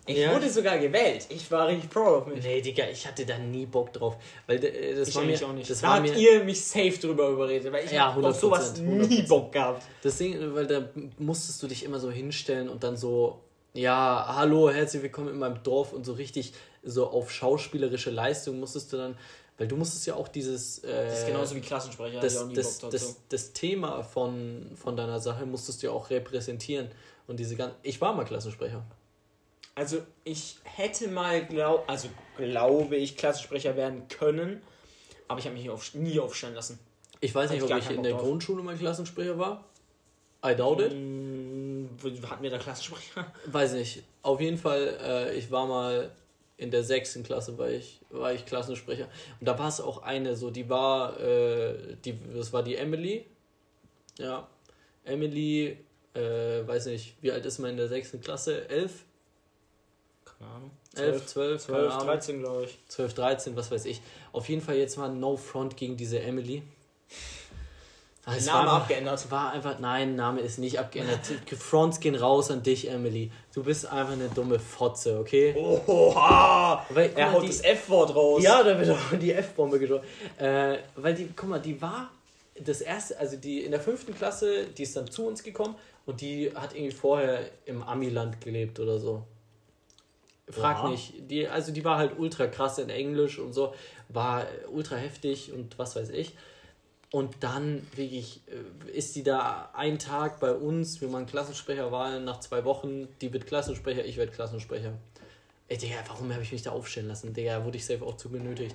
Ich 0.06 0.18
Ja. 0.18 0.34
wurde 0.34 0.50
sogar 0.50 0.76
gewählt. 0.78 1.24
Ich 1.30 1.50
war 1.50 1.66
richtig 1.66 1.88
proud 1.88 2.08
of 2.22 2.26
mich. 2.26 2.44
Nee, 2.44 2.60
Digga, 2.60 2.84
ich 2.92 3.06
hatte 3.06 3.24
da 3.24 3.38
nie 3.38 3.64
Bock 3.64 3.90
drauf. 3.90 4.16
Weil 4.46 4.62
äh, 4.62 4.94
das 4.94 5.08
Ich 5.08 5.14
war 5.14 5.22
mir, 5.24 5.34
auch 5.42 5.52
nicht. 5.54 5.70
Das 5.70 5.80
da 5.80 5.86
war 5.86 5.94
habt 5.94 6.10
mir, 6.10 6.14
ihr 6.16 6.44
mich 6.44 6.62
safe 6.62 6.98
drüber 7.00 7.28
überredet, 7.28 7.72
weil 7.72 7.86
ich 7.86 7.90
Ja, 7.92 8.14
hab 8.14 8.22
auf 8.22 8.36
100%, 8.36 8.38
sowas 8.38 8.76
nie 8.76 9.22
100%. 9.22 9.28
Bock 9.28 9.52
gehabt. 9.52 9.82
Das 10.02 10.18
Ding, 10.18 10.36
weil 10.54 10.66
da 10.66 10.82
musstest 11.18 11.62
du 11.62 11.68
dich 11.68 11.84
immer 11.86 11.98
so 12.00 12.10
hinstellen 12.10 12.68
und 12.68 12.84
dann 12.84 12.98
so, 12.98 13.40
ja, 13.72 14.26
hallo, 14.36 14.68
herzlich 14.70 15.02
willkommen 15.02 15.28
in 15.28 15.38
meinem 15.38 15.62
Dorf 15.62 15.94
und 15.94 16.04
so 16.04 16.12
richtig 16.12 16.52
so 16.82 17.06
auf 17.08 17.30
schauspielerische 17.32 18.10
Leistung 18.10 18.60
musstest 18.60 18.92
du 18.92 18.98
dann, 18.98 19.16
weil 19.56 19.68
du 19.68 19.76
musstest 19.76 20.06
ja 20.06 20.14
auch 20.14 20.28
dieses. 20.28 20.78
Äh, 20.84 21.06
Das 21.06 21.20
ist 21.20 21.26
genauso 21.26 21.54
wie 21.54 21.60
Klassensprecher, 21.60 22.16
hatte 22.16 22.26
ich 22.26 22.32
das, 22.32 22.42
auch 22.42 22.46
nie 22.48 22.54
das, 22.54 22.78
Bock 22.78 22.90
das, 22.90 23.16
das 23.28 23.52
Thema 23.52 24.02
von, 24.02 24.72
von 24.76 24.96
deiner 24.96 25.20
Sache 25.20 25.46
musstest 25.46 25.82
du 25.82 25.86
ja 25.88 25.92
auch 25.92 26.10
repräsentieren. 26.10 26.88
Und 27.26 27.38
diese 27.38 27.56
ganzen. 27.56 27.76
Ich 27.82 28.00
war 28.00 28.12
mal 28.14 28.24
Klassensprecher. 28.24 28.84
Also 29.76 30.02
ich 30.24 30.56
hätte 30.62 31.08
mal, 31.08 31.44
glaub, 31.46 31.88
also 31.88 32.08
glaube 32.36 32.96
ich, 32.96 33.16
Klassensprecher 33.16 33.76
werden 33.76 34.06
können, 34.08 34.62
aber 35.26 35.40
ich 35.40 35.46
habe 35.46 35.54
mich 35.54 35.64
nie, 35.64 35.70
auf, 35.70 35.94
nie 35.94 36.20
aufstellen 36.20 36.54
lassen. 36.54 36.78
Ich 37.20 37.34
weiß 37.34 37.50
nicht, 37.50 37.64
ich 37.64 37.72
ob 37.72 37.78
ich 37.78 37.90
in 37.90 38.02
der 38.02 38.12
drauf. 38.12 38.22
Grundschule 38.22 38.62
mal 38.62 38.76
Klassensprecher 38.76 39.38
war. 39.38 39.64
I 40.46 40.54
doubt 40.54 40.80
it. 40.80 40.92
Mm, 40.94 41.86
hatten 42.28 42.42
wir 42.42 42.50
da 42.50 42.58
Klassensprecher? 42.58 43.32
Weiß 43.46 43.72
nicht. 43.72 44.02
Auf 44.22 44.40
jeden 44.40 44.58
Fall, 44.58 44.98
äh, 45.02 45.34
ich 45.34 45.50
war 45.50 45.66
mal 45.66 46.12
in 46.56 46.70
der 46.70 46.84
sechsten 46.84 47.22
Klasse, 47.22 47.58
war 47.58 47.70
ich, 47.70 48.00
war 48.10 48.32
ich 48.32 48.46
Klassensprecher. 48.46 49.08
Und 49.40 49.48
da 49.48 49.58
war 49.58 49.68
es 49.68 49.80
auch 49.80 50.02
eine, 50.02 50.36
so, 50.36 50.50
die 50.50 50.68
war, 50.68 51.20
äh, 51.20 51.96
die, 52.04 52.18
das 52.34 52.52
war 52.52 52.62
die 52.62 52.76
Emily. 52.76 53.26
Ja. 54.18 54.48
Emily, 55.04 55.78
äh, 56.14 56.66
weiß 56.66 56.86
nicht, 56.86 57.16
wie 57.20 57.32
alt 57.32 57.44
ist 57.44 57.58
man 57.58 57.70
in 57.70 57.76
der 57.76 57.88
sechsten 57.88 58.20
Klasse? 58.20 58.68
Elf? 58.68 59.04
Keine 60.24 60.50
Ahnung. 60.50 60.70
11, 60.96 61.26
12, 61.26 61.64
12, 61.64 61.96
13 61.98 62.38
glaube 62.40 62.64
ich. 62.64 62.78
12, 62.88 63.14
13, 63.14 63.56
was 63.56 63.70
weiß 63.70 63.84
ich. 63.86 64.00
Auf 64.32 64.48
jeden 64.48 64.62
Fall 64.62 64.76
jetzt 64.76 64.96
mal 64.96 65.08
No 65.08 65.36
Front 65.36 65.76
gegen 65.76 65.96
diese 65.96 66.20
Emily. 66.20 66.62
Es 68.26 68.46
Name 68.46 68.66
war, 68.68 68.76
abgeändert. 68.82 69.18
Es 69.18 69.30
war 69.30 69.52
einfach, 69.52 69.78
nein, 69.80 70.16
Name 70.16 70.40
ist 70.40 70.58
nicht 70.58 70.78
abgeändert. 70.78 71.20
Fronts 71.58 72.00
gehen 72.00 72.14
raus 72.14 72.50
an 72.50 72.62
dich, 72.62 72.88
Emily. 72.90 73.30
Du 73.54 73.62
bist 73.62 73.84
einfach 73.86 74.14
eine 74.14 74.28
dumme 74.28 74.58
Fotze, 74.58 75.18
okay? 75.18 75.54
Oha! 75.54 76.84
Weil, 76.88 77.10
Er 77.14 77.32
haut 77.32 77.42
die- 77.42 77.48
das 77.48 77.60
F-Wort 77.60 78.14
raus. 78.14 78.42
Ja, 78.42 78.62
da 78.62 78.78
wird 78.78 78.90
auch 78.90 79.18
die 79.20 79.32
F-Bombe 79.32 79.78
geschossen. 79.78 80.04
Äh, 80.38 80.78
weil 80.96 81.14
die, 81.14 81.28
guck 81.36 81.50
mal, 81.50 81.60
die 81.60 81.80
war 81.82 82.10
das 82.58 82.80
erste, 82.80 83.18
also 83.18 83.36
die 83.36 83.62
in 83.64 83.72
der 83.72 83.80
fünften 83.80 84.14
Klasse, 84.14 84.66
die 84.68 84.84
ist 84.84 84.96
dann 84.96 85.10
zu 85.10 85.26
uns 85.26 85.42
gekommen 85.42 85.74
und 86.06 86.20
die 86.22 86.50
hat 86.54 86.74
irgendwie 86.74 86.92
vorher 86.94 87.40
im 87.66 87.82
Amiland 87.82 88.40
gelebt 88.40 88.80
oder 88.80 88.98
so. 88.98 89.22
Frag 90.48 90.84
Ja. 90.84 90.88
nicht. 90.90 91.14
Die, 91.30 91.48
also 91.48 91.72
die 91.72 91.84
war 91.84 91.98
halt 91.98 92.18
ultra 92.18 92.46
krass 92.46 92.78
in 92.78 92.90
Englisch 92.90 93.38
und 93.38 93.52
so, 93.54 93.74
war 94.08 94.46
ultra 94.72 94.96
heftig 94.96 95.52
und 95.52 95.78
was 95.78 95.96
weiß 95.96 96.10
ich. 96.10 96.32
Und 97.14 97.44
dann 97.44 97.86
wirklich 97.94 98.40
äh, 98.48 98.90
ist 98.90 99.14
die 99.14 99.22
da 99.22 99.70
einen 99.72 100.00
Tag 100.00 100.40
bei 100.40 100.52
uns, 100.52 101.00
wir 101.00 101.06
machen 101.06 101.26
Klassensprecherwahlen 101.26 102.24
nach 102.24 102.40
zwei 102.40 102.64
Wochen, 102.64 103.06
die 103.20 103.32
wird 103.32 103.46
Klassensprecher, 103.46 104.04
ich 104.04 104.16
werde 104.16 104.32
Klassensprecher. 104.32 104.94
Ey, 105.68 105.78
Digga, 105.78 105.94
warum 106.08 106.32
habe 106.32 106.42
ich 106.42 106.50
mich 106.50 106.62
da 106.62 106.72
aufstellen 106.72 107.06
lassen? 107.06 107.32
Digga, 107.32 107.64
wurde 107.64 107.76
ich 107.76 107.86
safe 107.86 108.04
auch 108.04 108.16
zu 108.16 108.30
genötigt. 108.30 108.74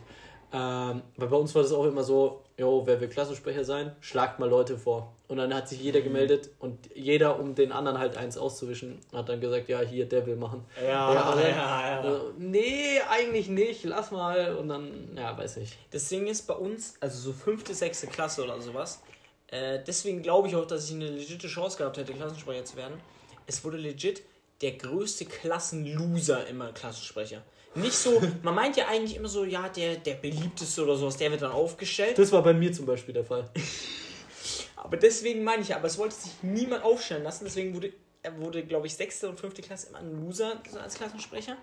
Ähm, 0.51 1.03
weil 1.15 1.27
bei 1.27 1.35
uns 1.35 1.53
war 1.53 1.61
das 1.61 1.71
auch 1.71 1.85
immer 1.85 2.03
so, 2.03 2.41
jo, 2.57 2.81
wer 2.85 2.99
will 2.99 3.07
Klassensprecher 3.07 3.63
sein, 3.63 3.95
schlagt 4.01 4.39
mal 4.39 4.49
Leute 4.49 4.77
vor. 4.77 5.13
Und 5.27 5.37
dann 5.37 5.53
hat 5.53 5.69
sich 5.69 5.79
jeder 5.79 6.01
gemeldet 6.01 6.49
und 6.57 6.89
jeder, 6.95 7.39
um 7.39 7.53
den 7.53 7.71
anderen 7.71 7.99
halt 7.99 8.17
eins 8.17 8.35
auszuwischen, 8.35 8.99
hat 9.13 9.29
dann 9.29 9.39
gesagt, 9.39 9.69
ja, 9.69 9.79
hier, 9.81 10.07
der 10.07 10.25
will 10.25 10.35
machen. 10.35 10.65
Ja, 10.81 11.13
ja, 11.13 11.33
oder? 11.33 11.49
ja, 11.49 12.03
ja. 12.03 12.15
Äh, 12.15 12.19
nee, 12.39 12.99
eigentlich 13.07 13.47
nicht, 13.47 13.83
lass 13.83 14.09
mal. 14.09 14.55
Und 14.55 14.69
dann, 14.69 15.15
ja, 15.15 15.37
weiß 15.37 15.57
ich. 15.57 15.77
Das 15.91 16.09
Ding 16.09 16.25
ist 16.25 16.47
bei 16.47 16.55
uns, 16.55 16.95
also 16.99 17.19
so 17.19 17.31
fünfte, 17.31 17.75
sechste 17.75 18.07
Klasse 18.07 18.43
oder 18.43 18.59
sowas, 18.59 19.03
äh, 19.51 19.79
deswegen 19.85 20.23
glaube 20.23 20.47
ich 20.47 20.55
auch, 20.55 20.65
dass 20.65 20.89
ich 20.89 20.95
eine 20.95 21.09
legitime 21.09 21.51
Chance 21.51 21.77
gehabt 21.77 21.97
hätte, 21.97 22.13
Klassensprecher 22.13 22.65
zu 22.65 22.75
werden. 22.75 22.99
Es 23.45 23.63
wurde 23.63 23.77
legit 23.77 24.23
der 24.61 24.73
größte 24.73 25.25
Klassenloser 25.25 26.47
immer 26.47 26.71
Klassensprecher. 26.71 27.43
Nicht 27.75 27.93
so, 27.93 28.21
man 28.43 28.55
meint 28.55 28.75
ja 28.77 28.87
eigentlich 28.87 29.15
immer 29.15 29.29
so, 29.29 29.45
ja, 29.45 29.69
der, 29.69 29.95
der 29.97 30.15
beliebteste 30.15 30.83
oder 30.83 30.95
sowas, 30.97 31.17
der 31.17 31.29
wird 31.31 31.41
dann 31.41 31.51
aufgestellt. 31.51 32.17
Das 32.17 32.31
war 32.31 32.41
bei 32.43 32.53
mir 32.53 32.71
zum 32.73 32.85
Beispiel 32.85 33.13
der 33.13 33.23
Fall. 33.25 33.49
Aber 34.75 34.97
deswegen 34.97 35.43
meine 35.43 35.61
ich 35.61 35.67
ja, 35.69 35.75
aber 35.75 35.87
es 35.87 35.97
wollte 35.97 36.15
sich 36.15 36.31
niemand 36.41 36.83
aufstellen 36.83 37.23
lassen, 37.23 37.43
deswegen 37.43 37.75
wurde, 37.75 37.91
er 38.23 38.35
wurde, 38.39 38.63
glaube 38.63 38.87
ich, 38.87 38.95
sechste 38.95 39.27
und 39.29 39.37
fünfte 39.39 39.61
Klasse 39.61 39.89
immer 39.89 39.99
ein 39.99 40.25
Loser 40.25 40.53
als 40.81 40.95
Klassensprecher. 40.95 41.57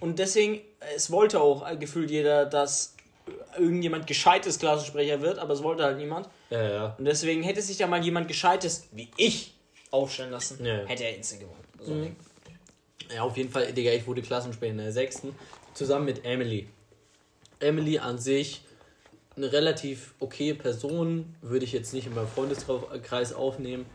Und 0.00 0.18
deswegen, 0.18 0.60
es 0.96 1.10
wollte 1.12 1.40
auch 1.40 1.64
gefühlt 1.78 2.10
jeder, 2.10 2.44
dass 2.44 2.96
irgendjemand 3.56 4.08
gescheites 4.08 4.58
Klassensprecher 4.58 5.20
wird, 5.22 5.38
aber 5.38 5.54
es 5.54 5.62
wollte 5.62 5.84
halt 5.84 5.96
niemand. 5.98 6.28
Ja, 6.50 6.62
ja. 6.70 6.94
Und 6.98 7.04
deswegen 7.04 7.44
hätte 7.44 7.62
sich 7.62 7.76
da 7.78 7.86
mal 7.86 8.02
jemand 8.04 8.26
gescheites 8.26 8.88
wie 8.90 9.08
ich 9.16 9.54
aufstellen 9.92 10.32
lassen, 10.32 10.64
Ja. 10.64 10.84
hätte 10.86 11.04
er 11.04 11.14
instant 11.16 11.42
gewonnen. 11.42 11.64
So 11.80 11.92
Mhm. 11.92 12.16
Ja, 13.14 13.22
auf 13.22 13.36
jeden 13.36 13.50
Fall, 13.50 13.72
Digga, 13.72 13.90
ich 13.92 14.06
wurde 14.06 14.22
Klassensprecher 14.22 14.72
in 14.72 14.78
der 14.78 14.92
sechsten, 14.92 15.34
zusammen 15.74 16.04
mit 16.04 16.24
Emily. 16.24 16.68
Emily 17.60 17.98
an 17.98 18.18
sich 18.18 18.62
eine 19.36 19.52
relativ 19.52 20.14
okaye 20.20 20.54
Person, 20.54 21.34
würde 21.40 21.64
ich 21.64 21.72
jetzt 21.72 21.94
nicht 21.94 22.06
in 22.06 22.14
meinem 22.14 22.28
Freundeskreis 22.28 23.32
aufnehmen, 23.32 23.86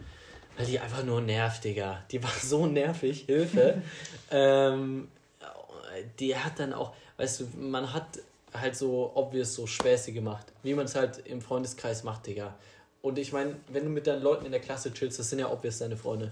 weil 0.58 0.66
die 0.66 0.80
einfach 0.80 1.04
nur 1.04 1.22
nervt, 1.22 1.64
Digga. 1.64 2.04
Die 2.12 2.24
war 2.24 2.32
so 2.32 2.66
nervig, 2.66 3.26
Hilfe. 3.26 3.82
ähm, 4.32 5.08
die 6.20 6.36
hat 6.36 6.60
dann 6.60 6.74
auch, 6.74 6.94
weißt 7.18 7.42
du, 7.42 7.48
man 7.58 7.94
hat 7.94 8.20
halt 8.54 8.76
so 8.76 9.12
obvious 9.14 9.54
so 9.54 9.68
Späße 9.68 10.12
gemacht, 10.12 10.48
wie 10.64 10.74
man 10.74 10.86
es 10.86 10.96
halt 10.96 11.22
im 11.26 11.42
Freundeskreis 11.42 12.04
macht, 12.04 12.26
Digga. 12.26 12.56
Und 13.02 13.20
ich 13.20 13.32
meine, 13.32 13.56
wenn 13.68 13.84
du 13.84 13.90
mit 13.90 14.08
deinen 14.08 14.24
Leuten 14.24 14.46
in 14.46 14.52
der 14.52 14.62
Klasse 14.62 14.92
chillst, 14.92 15.20
das 15.20 15.30
sind 15.30 15.40
ja 15.40 15.52
obvious 15.52 15.78
deine 15.78 15.98
Freunde. 15.98 16.32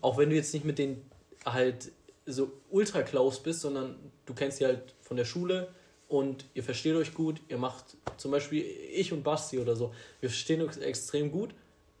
Auch 0.00 0.16
wenn 0.16 0.30
du 0.30 0.36
jetzt 0.36 0.54
nicht 0.54 0.64
mit 0.64 0.78
denen 0.78 1.09
halt 1.44 1.92
so 2.26 2.52
ultra 2.70 3.02
close 3.02 3.40
bist, 3.42 3.60
sondern 3.60 3.96
du 4.26 4.34
kennst 4.34 4.58
sie 4.58 4.66
halt 4.66 4.94
von 5.00 5.16
der 5.16 5.24
Schule 5.24 5.68
und 6.08 6.44
ihr 6.54 6.62
versteht 6.62 6.94
euch 6.96 7.14
gut, 7.14 7.40
ihr 7.48 7.58
macht 7.58 7.96
zum 8.16 8.30
Beispiel 8.30 8.62
ich 8.62 9.12
und 9.12 9.22
Basti 9.22 9.58
oder 9.58 9.76
so, 9.76 9.92
wir 10.20 10.28
verstehen 10.28 10.62
uns 10.62 10.76
extrem 10.76 11.30
gut, 11.30 11.54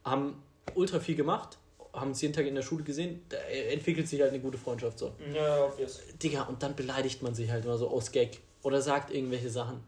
haben 0.04 0.42
ultra 0.74 1.00
viel 1.00 1.16
gemacht, 1.16 1.58
haben 1.92 2.10
uns 2.10 2.20
jeden 2.20 2.34
Tag 2.34 2.46
in 2.46 2.54
der 2.54 2.62
Schule 2.62 2.84
gesehen, 2.84 3.22
da 3.28 3.36
entwickelt 3.38 4.08
sich 4.08 4.20
halt 4.20 4.30
eine 4.32 4.40
gute 4.40 4.58
Freundschaft 4.58 4.98
so. 4.98 5.12
Ja, 5.34 5.64
obvious. 5.64 6.00
Digga, 6.22 6.42
und 6.42 6.62
dann 6.62 6.76
beleidigt 6.76 7.22
man 7.22 7.34
sich 7.34 7.50
halt 7.50 7.64
immer 7.64 7.78
so 7.78 7.88
aus 7.88 8.12
Gag 8.12 8.40
oder 8.62 8.82
sagt 8.82 9.12
irgendwelche 9.12 9.50
Sachen. 9.50 9.80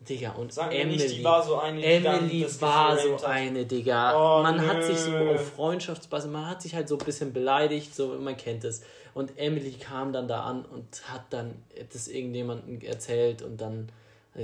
Digga, 0.00 0.32
und 0.32 0.52
Sag 0.52 0.72
Emily, 0.72 0.96
nicht, 0.96 1.18
die 1.18 1.24
war 1.24 1.42
so 1.42 1.56
eine, 1.56 1.82
Emily 1.82 2.46
war 2.60 2.96
so 2.96 3.14
hat. 3.14 3.24
eine, 3.24 3.66
Digga. 3.66 4.14
Oh, 4.14 4.42
man 4.42 4.66
hat 4.66 4.78
nö. 4.78 4.82
sich 4.82 4.98
so 4.98 5.12
auf 5.16 5.54
Freundschaftsbasis, 5.54 6.30
man 6.30 6.48
hat 6.48 6.62
sich 6.62 6.74
halt 6.74 6.88
so 6.88 6.96
ein 6.96 7.04
bisschen 7.04 7.32
beleidigt, 7.32 7.94
so 7.94 8.16
man 8.18 8.36
kennt 8.36 8.64
es. 8.64 8.82
Und 9.14 9.36
Emily 9.36 9.72
kam 9.72 10.12
dann 10.12 10.28
da 10.28 10.44
an 10.44 10.64
und 10.64 11.02
hat 11.12 11.24
dann 11.30 11.56
das 11.92 12.08
irgendjemandem 12.08 12.80
erzählt 12.82 13.42
und 13.42 13.60
dann 13.60 13.90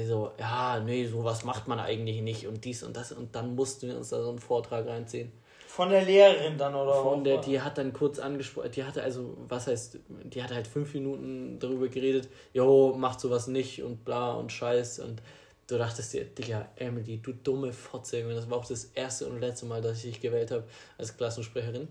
so, 0.07 0.33
ja, 0.39 0.81
nee, 0.81 1.07
sowas 1.07 1.45
macht 1.45 1.69
man 1.69 1.79
eigentlich 1.79 2.21
nicht 2.21 2.47
und 2.49 2.65
dies 2.65 2.83
und 2.83 2.97
das 2.97 3.13
und 3.13 3.35
dann 3.37 3.55
mussten 3.55 3.89
wir 3.89 3.97
uns 3.97 4.09
da 4.09 4.23
so 4.23 4.31
einen 4.31 4.41
Vortrag 4.41 4.87
reinziehen. 4.87 5.31
Von 5.69 5.91
der 5.91 6.03
Lehrerin 6.03 6.57
dann, 6.57 6.75
oder? 6.75 6.95
Von 7.03 7.25
der, 7.25 7.39
die 7.39 7.61
hat 7.61 7.79
dann 7.79 7.93
kurz 7.93 8.19
angesprochen, 8.19 8.71
die 8.73 8.85
hatte 8.85 9.03
also, 9.03 9.37
was 9.49 9.67
heißt, 9.67 9.99
die 10.25 10.43
hatte 10.43 10.55
halt 10.55 10.67
fünf 10.67 10.95
Minuten 10.95 11.59
darüber 11.59 11.89
geredet, 11.89 12.29
jo, 12.53 12.95
macht 12.97 13.21
sowas 13.21 13.49
nicht 13.49 13.83
und 13.83 14.05
bla 14.05 14.35
und 14.35 14.53
scheiß 14.53 15.01
und 15.01 15.21
du 15.67 15.79
dachtest 15.79 16.13
dir, 16.13 16.25
Digga, 16.25 16.69
Emily, 16.77 17.19
du 17.19 17.33
dumme 17.33 17.73
Fotze, 17.73 18.23
das 18.23 18.49
war 18.51 18.59
auch 18.59 18.67
das 18.67 18.91
erste 18.95 19.27
und 19.27 19.41
letzte 19.41 19.67
Mal, 19.67 19.83
dass 19.83 19.99
ich 19.99 20.13
dich 20.13 20.21
gewählt 20.21 20.51
habe 20.51 20.65
als 20.99 21.17
Klassensprecherin. 21.17 21.89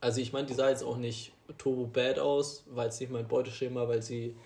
Also 0.00 0.20
ich 0.20 0.32
meine, 0.32 0.46
die 0.46 0.54
sah 0.54 0.68
jetzt 0.68 0.84
auch 0.84 0.96
nicht 0.96 1.32
turbo 1.58 1.86
bad 1.86 2.18
aus, 2.18 2.64
war 2.66 2.84
jetzt 2.84 3.00
nicht 3.00 3.10
mein 3.10 3.26
Beuteschema, 3.26 3.88
weil 3.88 4.02
sie... 4.02 4.36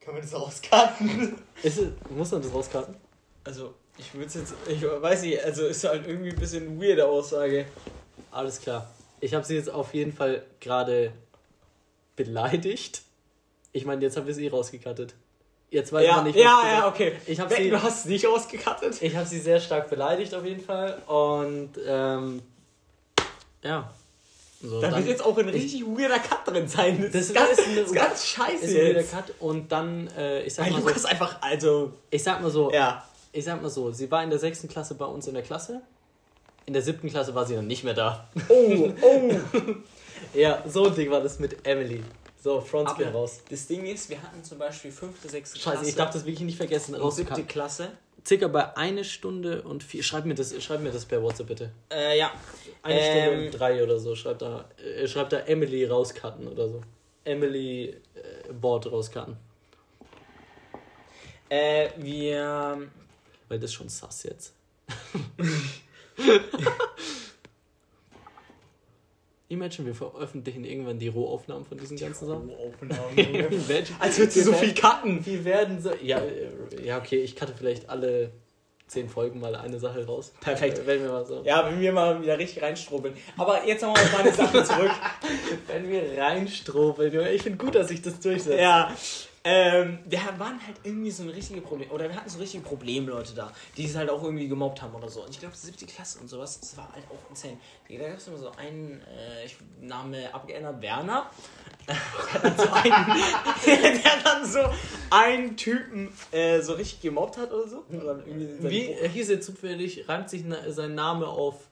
Können 0.00 0.16
wir 0.16 0.22
das 0.22 0.34
auskarten? 0.34 1.36
Ist 1.62 1.78
es, 1.78 1.88
muss 2.08 2.30
man 2.30 2.42
das 2.42 2.52
rauskarten? 2.52 2.96
Also, 3.44 3.74
ich 3.98 4.14
würde 4.14 4.32
jetzt, 4.32 4.54
ich 4.66 4.82
weiß 4.82 5.22
nicht, 5.22 5.44
also 5.44 5.66
ist 5.66 5.84
halt 5.84 6.06
irgendwie 6.06 6.30
ein 6.30 6.38
bisschen 6.38 6.80
weirde 6.80 7.06
Aussage. 7.06 7.66
Alles 8.30 8.60
klar. 8.60 8.90
Ich 9.20 9.34
habe 9.34 9.44
sie 9.44 9.56
jetzt 9.56 9.68
auf 9.68 9.92
jeden 9.92 10.12
Fall 10.12 10.44
gerade 10.60 11.12
beleidigt. 12.16 13.02
Ich 13.72 13.84
meine, 13.84 14.02
jetzt 14.02 14.16
haben 14.16 14.26
wir 14.26 14.34
sie 14.34 14.48
rausgekattet. 14.48 15.14
Jetzt 15.70 15.92
weiß 15.92 16.04
Ja, 16.04 16.16
man 16.16 16.24
nicht, 16.24 16.36
ja, 16.36 16.56
was 16.58 16.64
ja, 16.64 16.70
gesagt- 16.76 16.94
okay. 16.94 17.12
Ich 17.26 17.40
habe 17.40 17.50
Wetten, 17.50 17.62
sie, 17.64 17.70
du 17.70 17.82
hast 17.82 18.06
nicht 18.06 18.26
ausgekattet? 18.26 19.00
ich 19.02 19.14
hab 19.16 19.26
sie 19.26 19.38
sehr 19.38 19.60
stark 19.60 19.88
beleidigt 19.88 20.34
auf 20.34 20.44
jeden 20.44 20.62
Fall. 20.64 21.00
Und 21.06 21.70
ähm, 21.86 22.42
ja. 23.62 23.90
So, 24.62 24.80
Da 24.80 24.88
dann 24.90 24.98
wird 25.00 25.08
jetzt 25.08 25.24
auch 25.24 25.38
ein 25.38 25.48
richtig 25.48 25.86
weirder 25.86 26.18
Cut 26.18 26.46
drin 26.46 26.68
sein. 26.68 27.00
Das, 27.00 27.12
Das 27.12 27.22
ist, 27.28 27.34
ganz, 27.34 27.50
ist 27.52 27.66
ein- 27.66 27.76
das 27.76 27.86
ist 27.86 27.94
ganz 27.94 28.26
scheiße 28.26 28.64
ist 28.64 28.74
wieder 28.74 28.82
jetzt. 29.00 29.12
Cut. 29.12 29.32
Und 29.38 29.70
dann, 29.72 30.08
äh, 30.18 30.42
ich 30.42 30.52
sag 30.54 30.66
Weil 30.66 30.72
mal 30.72 30.78
Lukas 30.80 31.02
so, 31.02 31.08
einfach, 31.08 31.36
also, 31.40 31.92
ich 32.10 32.22
sag 32.22 32.42
mal 32.42 32.50
so, 32.50 32.70
ja. 32.72 33.02
ich 33.32 33.44
sag 33.44 33.62
mal 33.62 33.70
so, 33.70 33.90
sie 33.92 34.10
war 34.10 34.22
in 34.22 34.28
der 34.30 34.38
sechsten 34.38 34.68
Klasse 34.68 34.94
bei 34.96 35.06
uns 35.06 35.26
in 35.28 35.34
der 35.34 35.42
Klasse. 35.42 35.80
In 36.66 36.74
der 36.74 36.82
siebten 36.82 37.08
Klasse 37.08 37.34
war 37.34 37.46
sie 37.46 37.54
dann 37.54 37.66
nicht 37.68 37.84
mehr 37.84 37.94
da. 37.94 38.28
Oh, 38.48 38.90
oh. 39.00 39.30
Ja, 40.34 40.62
so 40.68 40.84
ein 40.86 40.94
Ding 40.94 41.10
war 41.10 41.22
das 41.22 41.38
mit 41.38 41.66
Emily. 41.66 42.02
So, 42.42 42.60
Frontskin 42.62 43.08
Aber 43.08 43.18
raus. 43.18 43.40
das 43.50 43.66
Ding 43.66 43.84
ist, 43.84 44.08
wir 44.08 44.22
hatten 44.22 44.42
zum 44.42 44.58
Beispiel 44.58 44.90
fünfte, 44.90 45.28
sechste 45.28 45.58
Scheiße, 45.58 45.86
ich 45.86 45.94
darf 45.94 46.10
das 46.10 46.24
wirklich 46.24 46.40
nicht 46.40 46.56
vergessen. 46.56 46.94
und 46.94 47.12
siebte. 47.12 47.44
Klasse. 47.44 47.92
Circa 48.26 48.48
bei 48.48 48.76
eine 48.76 49.04
Stunde 49.04 49.62
und 49.62 49.82
vier. 49.82 50.02
Schreib 50.02 50.24
mir 50.24 50.34
das, 50.34 50.54
schreib 50.62 50.80
mir 50.80 50.90
das 50.90 51.04
per 51.04 51.22
WhatsApp 51.22 51.48
bitte. 51.48 51.70
Äh, 51.90 52.18
ja. 52.18 52.32
Eine 52.82 53.00
Stunde 53.00 53.30
Ähm, 53.32 53.44
und 53.46 53.50
drei 53.52 53.82
oder 53.82 53.98
so. 53.98 54.14
Schreib 54.14 54.38
da, 54.38 54.68
äh, 54.78 55.06
schreib 55.06 55.28
da 55.30 55.40
Emily 55.40 55.84
rauscutten 55.84 56.48
oder 56.48 56.68
so. 56.68 56.80
Emily 57.24 57.96
äh, 58.14 58.52
Board 58.52 58.90
rauscutten. 58.90 59.36
Äh, 61.50 61.90
wir. 61.96 62.88
Weil 63.48 63.58
das 63.58 63.70
ist 63.70 63.74
schon 63.74 63.88
sass 63.88 64.22
jetzt. 64.22 64.54
Imagine, 69.50 69.88
wir 69.88 69.94
veröffentlichen 69.96 70.64
irgendwann 70.64 71.00
die 71.00 71.08
Rohaufnahmen 71.08 71.64
von 71.64 71.76
diesen 71.76 71.98
ganzen 71.98 72.28
Sachen. 72.28 72.50
Imagine, 73.16 73.48
Als 73.98 74.16
würdest 74.16 74.36
du 74.36 74.42
so 74.42 74.52
viel 74.52 74.72
cutten. 74.72 75.26
Wir 75.26 75.44
werden 75.44 75.82
so. 75.82 75.90
Ja, 76.00 76.18
äh, 76.18 76.86
ja, 76.86 76.98
okay, 76.98 77.16
ich 77.16 77.34
cutte 77.34 77.52
vielleicht 77.58 77.88
alle 77.88 78.30
zehn 78.86 79.08
Folgen 79.08 79.40
mal 79.40 79.56
eine 79.56 79.80
Sache 79.80 80.06
raus. 80.06 80.32
Perfekt. 80.40 80.78
Äh, 80.78 80.86
Wenn 80.86 81.02
wir 81.02 81.10
mal 81.10 81.26
so. 81.26 81.42
Ja, 81.44 81.68
wenn 81.68 81.80
wir 81.80 81.92
mal 81.92 82.22
wieder 82.22 82.38
richtig 82.38 82.62
reinstrobeln. 82.62 83.14
Aber 83.36 83.66
jetzt 83.66 83.82
nochmal 83.82 84.04
auf 84.04 84.12
meine 84.12 84.32
Sachen 84.32 84.64
zurück. 84.64 84.92
Wenn 85.66 85.88
wir 85.88 86.16
reinstrobeln. 86.16 87.34
Ich 87.34 87.42
finde 87.42 87.58
gut, 87.58 87.74
dass 87.74 87.90
ich 87.90 88.02
das 88.02 88.20
durchsetze. 88.20 88.60
Ja. 88.60 88.94
Ähm, 89.42 90.00
wir 90.04 90.20
waren 90.36 90.64
halt 90.66 90.76
irgendwie 90.84 91.10
so 91.10 91.22
ein 91.22 91.30
richtige 91.30 91.62
Problem, 91.62 91.90
oder 91.90 92.08
wir 92.08 92.14
hatten 92.14 92.28
so 92.28 92.38
richtige 92.38 92.62
Problemleute 92.62 93.34
da, 93.34 93.50
die 93.74 93.86
es 93.86 93.96
halt 93.96 94.10
auch 94.10 94.22
irgendwie 94.22 94.48
gemobbt 94.48 94.82
haben 94.82 94.94
oder 94.94 95.08
so. 95.08 95.24
Und 95.24 95.30
ich 95.30 95.40
glaube, 95.40 95.56
siebte 95.56 95.86
Klasse 95.86 96.18
und 96.20 96.28
sowas, 96.28 96.60
das 96.60 96.76
war 96.76 96.92
halt 96.92 97.04
auch 97.08 97.30
insane. 97.30 97.56
Da 97.88 98.08
gab 98.08 98.18
es 98.18 98.28
immer 98.28 98.36
so 98.36 98.50
einen, 98.52 99.00
äh, 99.00 99.46
ich, 99.46 99.56
Name 99.80 100.34
abgeändert, 100.34 100.82
Werner. 100.82 101.30
der, 101.86 102.42
dann 102.42 102.58
so 102.58 102.70
einen, 102.70 103.22
der 104.02 104.16
dann 104.22 104.44
so 104.46 104.60
einen 105.08 105.56
Typen 105.56 106.12
äh, 106.32 106.60
so 106.60 106.74
richtig 106.74 107.00
gemobbt 107.00 107.38
hat 107.38 107.50
oder 107.50 107.66
so. 107.66 107.84
Oder 107.90 108.22
Wie 108.26 108.94
hieß 109.08 109.30
er 109.30 109.40
zufällig, 109.40 110.06
reimt 110.06 110.28
sich 110.28 110.44
na, 110.44 110.70
sein 110.70 110.94
Name 110.94 111.26
auf 111.26 111.70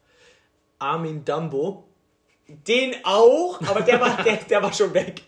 Armin 0.79 1.23
Dumbo? 1.27 1.88
Den 2.51 2.95
auch, 3.05 3.61
aber 3.67 3.83
der 3.83 4.01
war, 4.01 4.23
der, 4.23 4.37
der 4.37 4.63
war 4.63 4.73
schon 4.73 4.95
weg. 4.95 5.21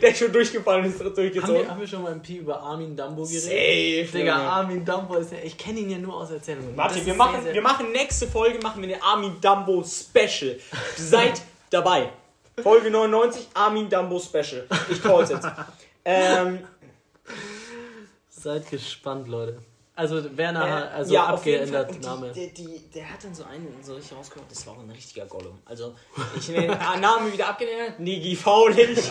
Der 0.00 0.10
ist 0.10 0.18
schon 0.18 0.32
durchgefallen 0.32 0.84
und 0.86 0.90
ist 0.94 1.00
Haben 1.00 1.14
durchgezogen. 1.14 1.56
wir, 1.56 1.68
haben 1.70 1.80
wir 1.80 1.86
schon 1.86 2.02
mal 2.02 2.12
im 2.12 2.22
Pi 2.22 2.36
über 2.36 2.58
Armin 2.60 2.96
Dumbo 2.96 3.22
geredet? 3.24 3.42
Safe. 3.42 4.18
Digga, 4.18 4.36
Junge. 4.36 4.48
Armin 4.50 4.84
Dumbo 4.84 5.16
ist 5.16 5.32
ja. 5.32 5.38
Ich 5.44 5.58
kenne 5.58 5.80
ihn 5.80 5.90
ja 5.90 5.98
nur 5.98 6.14
aus 6.16 6.30
Erzählungen. 6.30 6.74
Warte, 6.76 7.04
wir 7.04 7.14
machen, 7.14 7.34
sehr, 7.34 7.42
sehr- 7.42 7.54
wir 7.54 7.60
machen 7.62 7.92
nächste 7.92 8.26
Folge 8.28 8.58
machen 8.62 8.80
wir 8.82 8.94
eine 8.94 9.02
Armin 9.02 9.36
Dumbo 9.42 9.84
Special. 9.84 10.58
Seid 10.96 11.42
dabei. 11.70 12.08
Folge 12.62 12.90
99, 12.90 13.48
Armin 13.52 13.90
Dumbo 13.90 14.18
Special. 14.18 14.66
Ich 14.90 15.02
call's 15.02 15.28
jetzt. 15.30 15.46
Ähm, 16.04 16.60
Seid 18.30 18.70
gespannt, 18.70 19.28
Leute. 19.28 19.58
Also 19.96 20.36
Werner, 20.36 20.66
äh, 20.66 20.94
also 20.94 21.14
ja, 21.14 21.26
abgeändert 21.26 22.02
Name. 22.02 22.32
Die, 22.32 22.52
die, 22.52 22.90
der 22.92 23.08
hat 23.12 23.22
dann 23.22 23.32
so 23.32 23.44
einen 23.44 23.78
so 23.82 23.94
richtig 23.94 24.18
rausgekommen, 24.18 24.48
das 24.48 24.66
war 24.66 24.74
auch 24.74 24.80
ein 24.80 24.90
richtiger 24.90 25.24
Gollum. 25.26 25.56
Also, 25.64 25.94
ich 26.36 26.48
nenne 26.48 26.76
den 26.76 27.00
Namen 27.00 27.32
wieder 27.32 27.48
abgeändert. 27.48 28.00
Nigi 28.00 28.34
Faulig. 28.34 28.98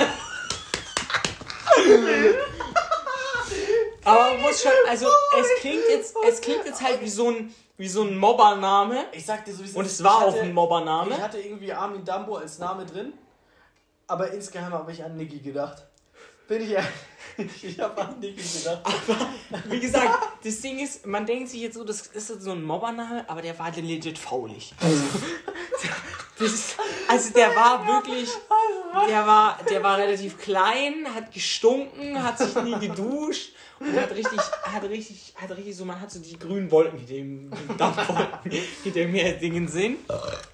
Aber 4.06 4.38
muss 4.40 4.62
schon, 4.62 4.72
also 4.90 5.08
es 5.40 5.48
klingt 5.62 5.84
jetzt, 5.90 6.16
es 6.28 6.42
klingt 6.42 6.66
jetzt 6.66 6.84
halt 6.84 7.00
wie 7.02 7.10
so 7.10 7.30
ein, 7.30 7.56
wie 7.78 7.88
so 7.88 8.04
ein 8.04 8.18
Mobbername. 8.18 9.06
Ich 9.14 9.26
sag 9.26 9.46
dir 9.46 9.54
so, 9.54 9.64
wie 9.64 9.70
es 9.70 9.76
Und 9.76 9.86
es 9.86 10.04
war 10.04 10.18
Ich 10.20 10.24
auch 10.26 10.32
hatte- 10.34 10.42
ein 10.42 10.54
Mobbername. 10.54 11.16
Ich 11.16 11.22
hatte 11.22 11.40
irgendwie 11.40 11.72
Armin 11.72 12.04
Dumbo 12.04 12.36
als 12.36 12.60
Name 12.60 12.86
drin, 12.86 13.14
aber 14.08 14.32
insgeheim 14.32 14.74
habe 14.74 14.92
ich 14.92 15.02
an 15.04 15.16
Niki 15.16 15.40
gedacht. 15.40 15.84
Bin 16.48 16.62
ich 16.62 16.72
ehrlich? 16.72 16.90
Ich 17.64 17.80
habe 17.80 18.00
an 18.00 18.20
Niki 18.20 18.44
gedacht. 18.44 18.84
Wie 19.66 19.80
gesagt, 19.80 20.38
das 20.44 20.62
Ding 20.62 20.78
ist, 20.78 21.04
man 21.06 21.26
denkt 21.26 21.50
sich 21.50 21.62
jetzt 21.62 21.74
so, 21.74 21.84
das 21.84 22.06
ist 22.06 22.28
so 22.28 22.52
ein 22.52 22.62
Mobbername, 22.62 23.28
aber 23.28 23.42
der 23.42 23.58
war 23.58 23.72
legit 23.72 24.20
faulig. 24.20 24.72
Also, 24.80 25.04
ist, 26.46 26.76
also 27.08 27.34
der 27.34 27.56
war 27.56 27.88
wirklich, 27.88 28.30
der 29.08 29.26
war, 29.26 29.58
der 29.68 29.82
war 29.82 29.98
relativ 29.98 30.38
klein, 30.38 31.08
hat 31.16 31.32
gestunken, 31.32 32.22
hat 32.22 32.38
sich 32.38 32.56
nie 32.58 32.78
geduscht 32.88 33.54
und 33.84 33.96
hat 34.00 34.12
richtig, 34.12 34.40
hat 34.64 34.84
richtig, 34.84 35.34
hat 35.36 35.52
richtig 35.52 35.76
so, 35.76 35.86
man 35.86 36.00
hat 36.00 36.12
so 36.12 36.20
die 36.20 36.38
grünen 36.38 36.72
Wolken, 36.72 37.00
die 37.00 37.06
dem 37.06 37.52
Dampfwolken, 37.78 38.52
die 38.86 38.92
dem 38.92 39.12
Meerdingen 39.12 39.68
sind. 39.68 39.98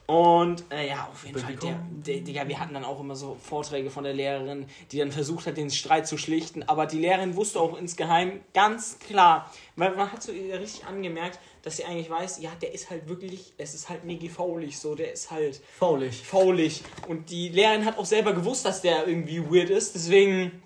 Und 0.07 0.63
äh, 0.71 0.87
ja, 0.87 1.07
auf 1.11 1.25
jeden 1.25 1.39
Fall, 1.39 1.55
der, 1.55 1.79
der, 1.91 2.21
Digga, 2.21 2.47
wir 2.47 2.59
hatten 2.59 2.73
dann 2.73 2.83
auch 2.83 2.99
immer 2.99 3.15
so 3.15 3.37
Vorträge 3.41 3.91
von 3.91 4.03
der 4.03 4.13
Lehrerin, 4.13 4.65
die 4.91 4.97
dann 4.97 5.11
versucht 5.11 5.45
hat, 5.45 5.57
den 5.57 5.69
Streit 5.69 6.07
zu 6.07 6.17
schlichten, 6.17 6.63
aber 6.63 6.85
die 6.87 6.97
Lehrerin 6.97 7.35
wusste 7.35 7.59
auch 7.59 7.77
insgeheim 7.77 8.39
ganz 8.53 8.97
klar, 8.99 9.51
weil 9.75 9.95
man 9.95 10.11
hat 10.11 10.23
so 10.23 10.31
richtig 10.31 10.85
angemerkt, 10.85 11.39
dass 11.61 11.77
sie 11.77 11.85
eigentlich 11.85 12.09
weiß, 12.09 12.39
ja, 12.41 12.51
der 12.61 12.73
ist 12.73 12.89
halt 12.89 13.07
wirklich, 13.07 13.53
es 13.57 13.73
ist 13.73 13.89
halt 13.89 14.05
Negi 14.05 14.29
faulig, 14.29 14.79
so, 14.79 14.95
der 14.95 15.13
ist 15.13 15.29
halt 15.29 15.61
Faulig. 15.77 16.23
faulig. 16.25 16.83
Und 17.07 17.29
die 17.29 17.49
Lehrerin 17.49 17.85
hat 17.85 17.97
auch 17.97 18.05
selber 18.05 18.33
gewusst, 18.33 18.65
dass 18.65 18.81
der 18.81 19.07
irgendwie 19.07 19.43
weird 19.43 19.69
ist, 19.69 19.93
deswegen 19.93 20.63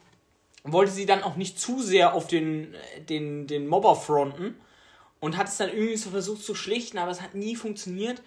wollte 0.64 0.92
sie 0.92 1.06
dann 1.06 1.24
auch 1.24 1.36
nicht 1.36 1.60
zu 1.60 1.82
sehr 1.82 2.14
auf 2.14 2.28
den, 2.28 2.74
äh, 2.74 3.02
den, 3.02 3.48
den 3.48 3.68
Mobber 3.68 3.96
fronten 3.96 4.56
und 5.20 5.38
hat 5.38 5.48
es 5.48 5.58
dann 5.58 5.70
irgendwie 5.70 5.96
so 5.96 6.10
versucht 6.10 6.44
zu 6.44 6.56
schlichten, 6.56 6.98
aber 6.98 7.12
es 7.12 7.22
hat 7.22 7.36
nie 7.36 7.56
funktioniert. 7.56 8.22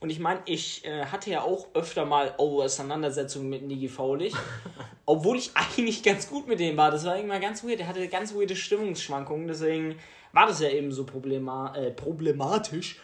Und 0.00 0.10
ich 0.10 0.18
meine, 0.18 0.40
ich 0.46 0.84
äh, 0.84 1.06
hatte 1.06 1.30
ja 1.30 1.42
auch 1.42 1.68
öfter 1.74 2.04
mal 2.04 2.34
Auseinandersetzungen 2.36 3.48
mit 3.48 3.62
Nigi 3.62 3.88
Faulig, 3.88 4.34
obwohl 5.06 5.36
ich 5.36 5.52
eigentlich 5.54 6.02
ganz 6.02 6.28
gut 6.28 6.48
mit 6.48 6.58
dem 6.58 6.76
war. 6.76 6.90
Das 6.90 7.04
war 7.04 7.16
irgendwann 7.16 7.40
ganz 7.40 7.62
weird. 7.62 7.78
Der 7.78 7.86
hatte 7.86 8.08
ganz 8.08 8.34
weirde 8.34 8.56
Stimmungsschwankungen, 8.56 9.46
deswegen 9.46 9.96
war 10.32 10.46
das 10.46 10.60
ja 10.60 10.70
eben 10.70 10.92
so 10.92 11.04
problema 11.04 11.74
äh, 11.76 11.90
problematisch. 11.90 13.00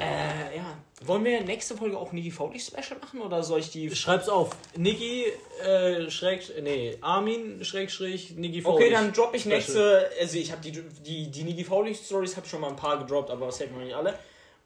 Äh, 0.00 0.56
ja. 0.56 0.76
Wollen 1.04 1.24
wir 1.24 1.40
nächste 1.42 1.76
Folge 1.76 1.96
auch 1.98 2.12
Nigi 2.12 2.30
Faulig 2.30 2.64
Special 2.64 2.98
machen 3.00 3.20
oder 3.20 3.42
soll 3.42 3.60
ich 3.60 3.70
die. 3.70 3.94
Schreib's 3.94 4.28
auf. 4.28 4.56
Niki, 4.76 5.24
äh, 5.64 6.10
Schräg, 6.10 6.42
nee, 6.62 6.96
Armin, 7.00 7.64
Schrägstrich, 7.64 8.32
Niki 8.32 8.62
Faulig. 8.62 8.86
Okay, 8.86 8.92
dann 8.92 9.12
droppe 9.12 9.36
ich 9.36 9.46
nächste. 9.46 10.10
Also 10.20 10.38
ich 10.38 10.50
habe 10.52 10.60
die, 10.62 10.72
die, 11.04 11.30
die 11.30 11.44
Nigi 11.44 11.64
Faulig 11.64 11.98
Stories 11.98 12.36
habe 12.36 12.46
schon 12.48 12.60
mal 12.60 12.68
ein 12.70 12.76
paar 12.76 12.98
gedroppt, 12.98 13.30
aber 13.30 13.46
das 13.46 13.60
hätten 13.60 13.76
wir 13.78 13.84
nicht 13.84 13.94
alle. 13.96 14.18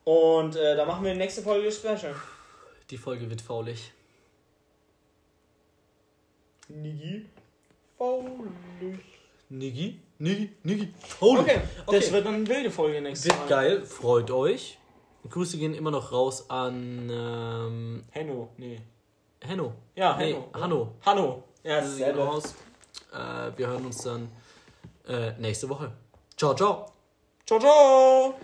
Und 0.04 0.56
äh, 0.56 0.74
da 0.76 0.84
machen 0.84 1.04
wir 1.04 1.14
nächste 1.14 1.42
Folge 1.42 1.70
Special. 1.70 2.14
Die 2.90 2.98
Folge 2.98 3.28
wird 3.30 3.40
faulig. 3.40 3.92
Nigi 6.68 7.26
Faulig. 7.98 8.98
Niki, 9.50 9.98
Niki, 10.18 10.50
Niki, 10.62 10.88
faulig. 10.98 11.40
Okay, 11.42 11.60
Okay. 11.86 11.98
das 12.00 12.10
wird 12.12 12.24
dann 12.26 12.34
eine 12.36 12.48
wilde 12.48 12.70
Folge 12.70 13.00
nächstes 13.00 13.30
Wird 13.30 13.38
Mal. 13.40 13.48
geil, 13.48 13.82
freut 13.84 14.30
euch. 14.30 14.78
Grüße 15.28 15.56
gehen 15.56 15.74
immer 15.74 15.90
noch 15.90 16.12
raus 16.12 16.50
an 16.50 17.08
ähm, 17.10 18.04
Henno, 18.10 18.48
nee. 18.56 18.80
Henno. 19.40 19.72
Ja, 19.94 20.16
nee, 20.16 20.34
Henno. 20.34 20.48
Hanno. 20.54 20.94
Hanno. 21.04 21.44
Ja, 21.62 21.80
das 21.80 21.98
ist 21.98 22.16
raus. 22.16 22.54
Äh, 23.12 23.56
wir 23.56 23.66
hören 23.68 23.86
uns 23.86 23.98
dann 23.98 24.30
äh, 25.06 25.32
nächste 25.38 25.68
Woche. 25.68 25.92
Ciao, 26.36 26.54
ciao. 26.54 26.86
Ciao, 27.46 27.58
ciao. 27.58 28.34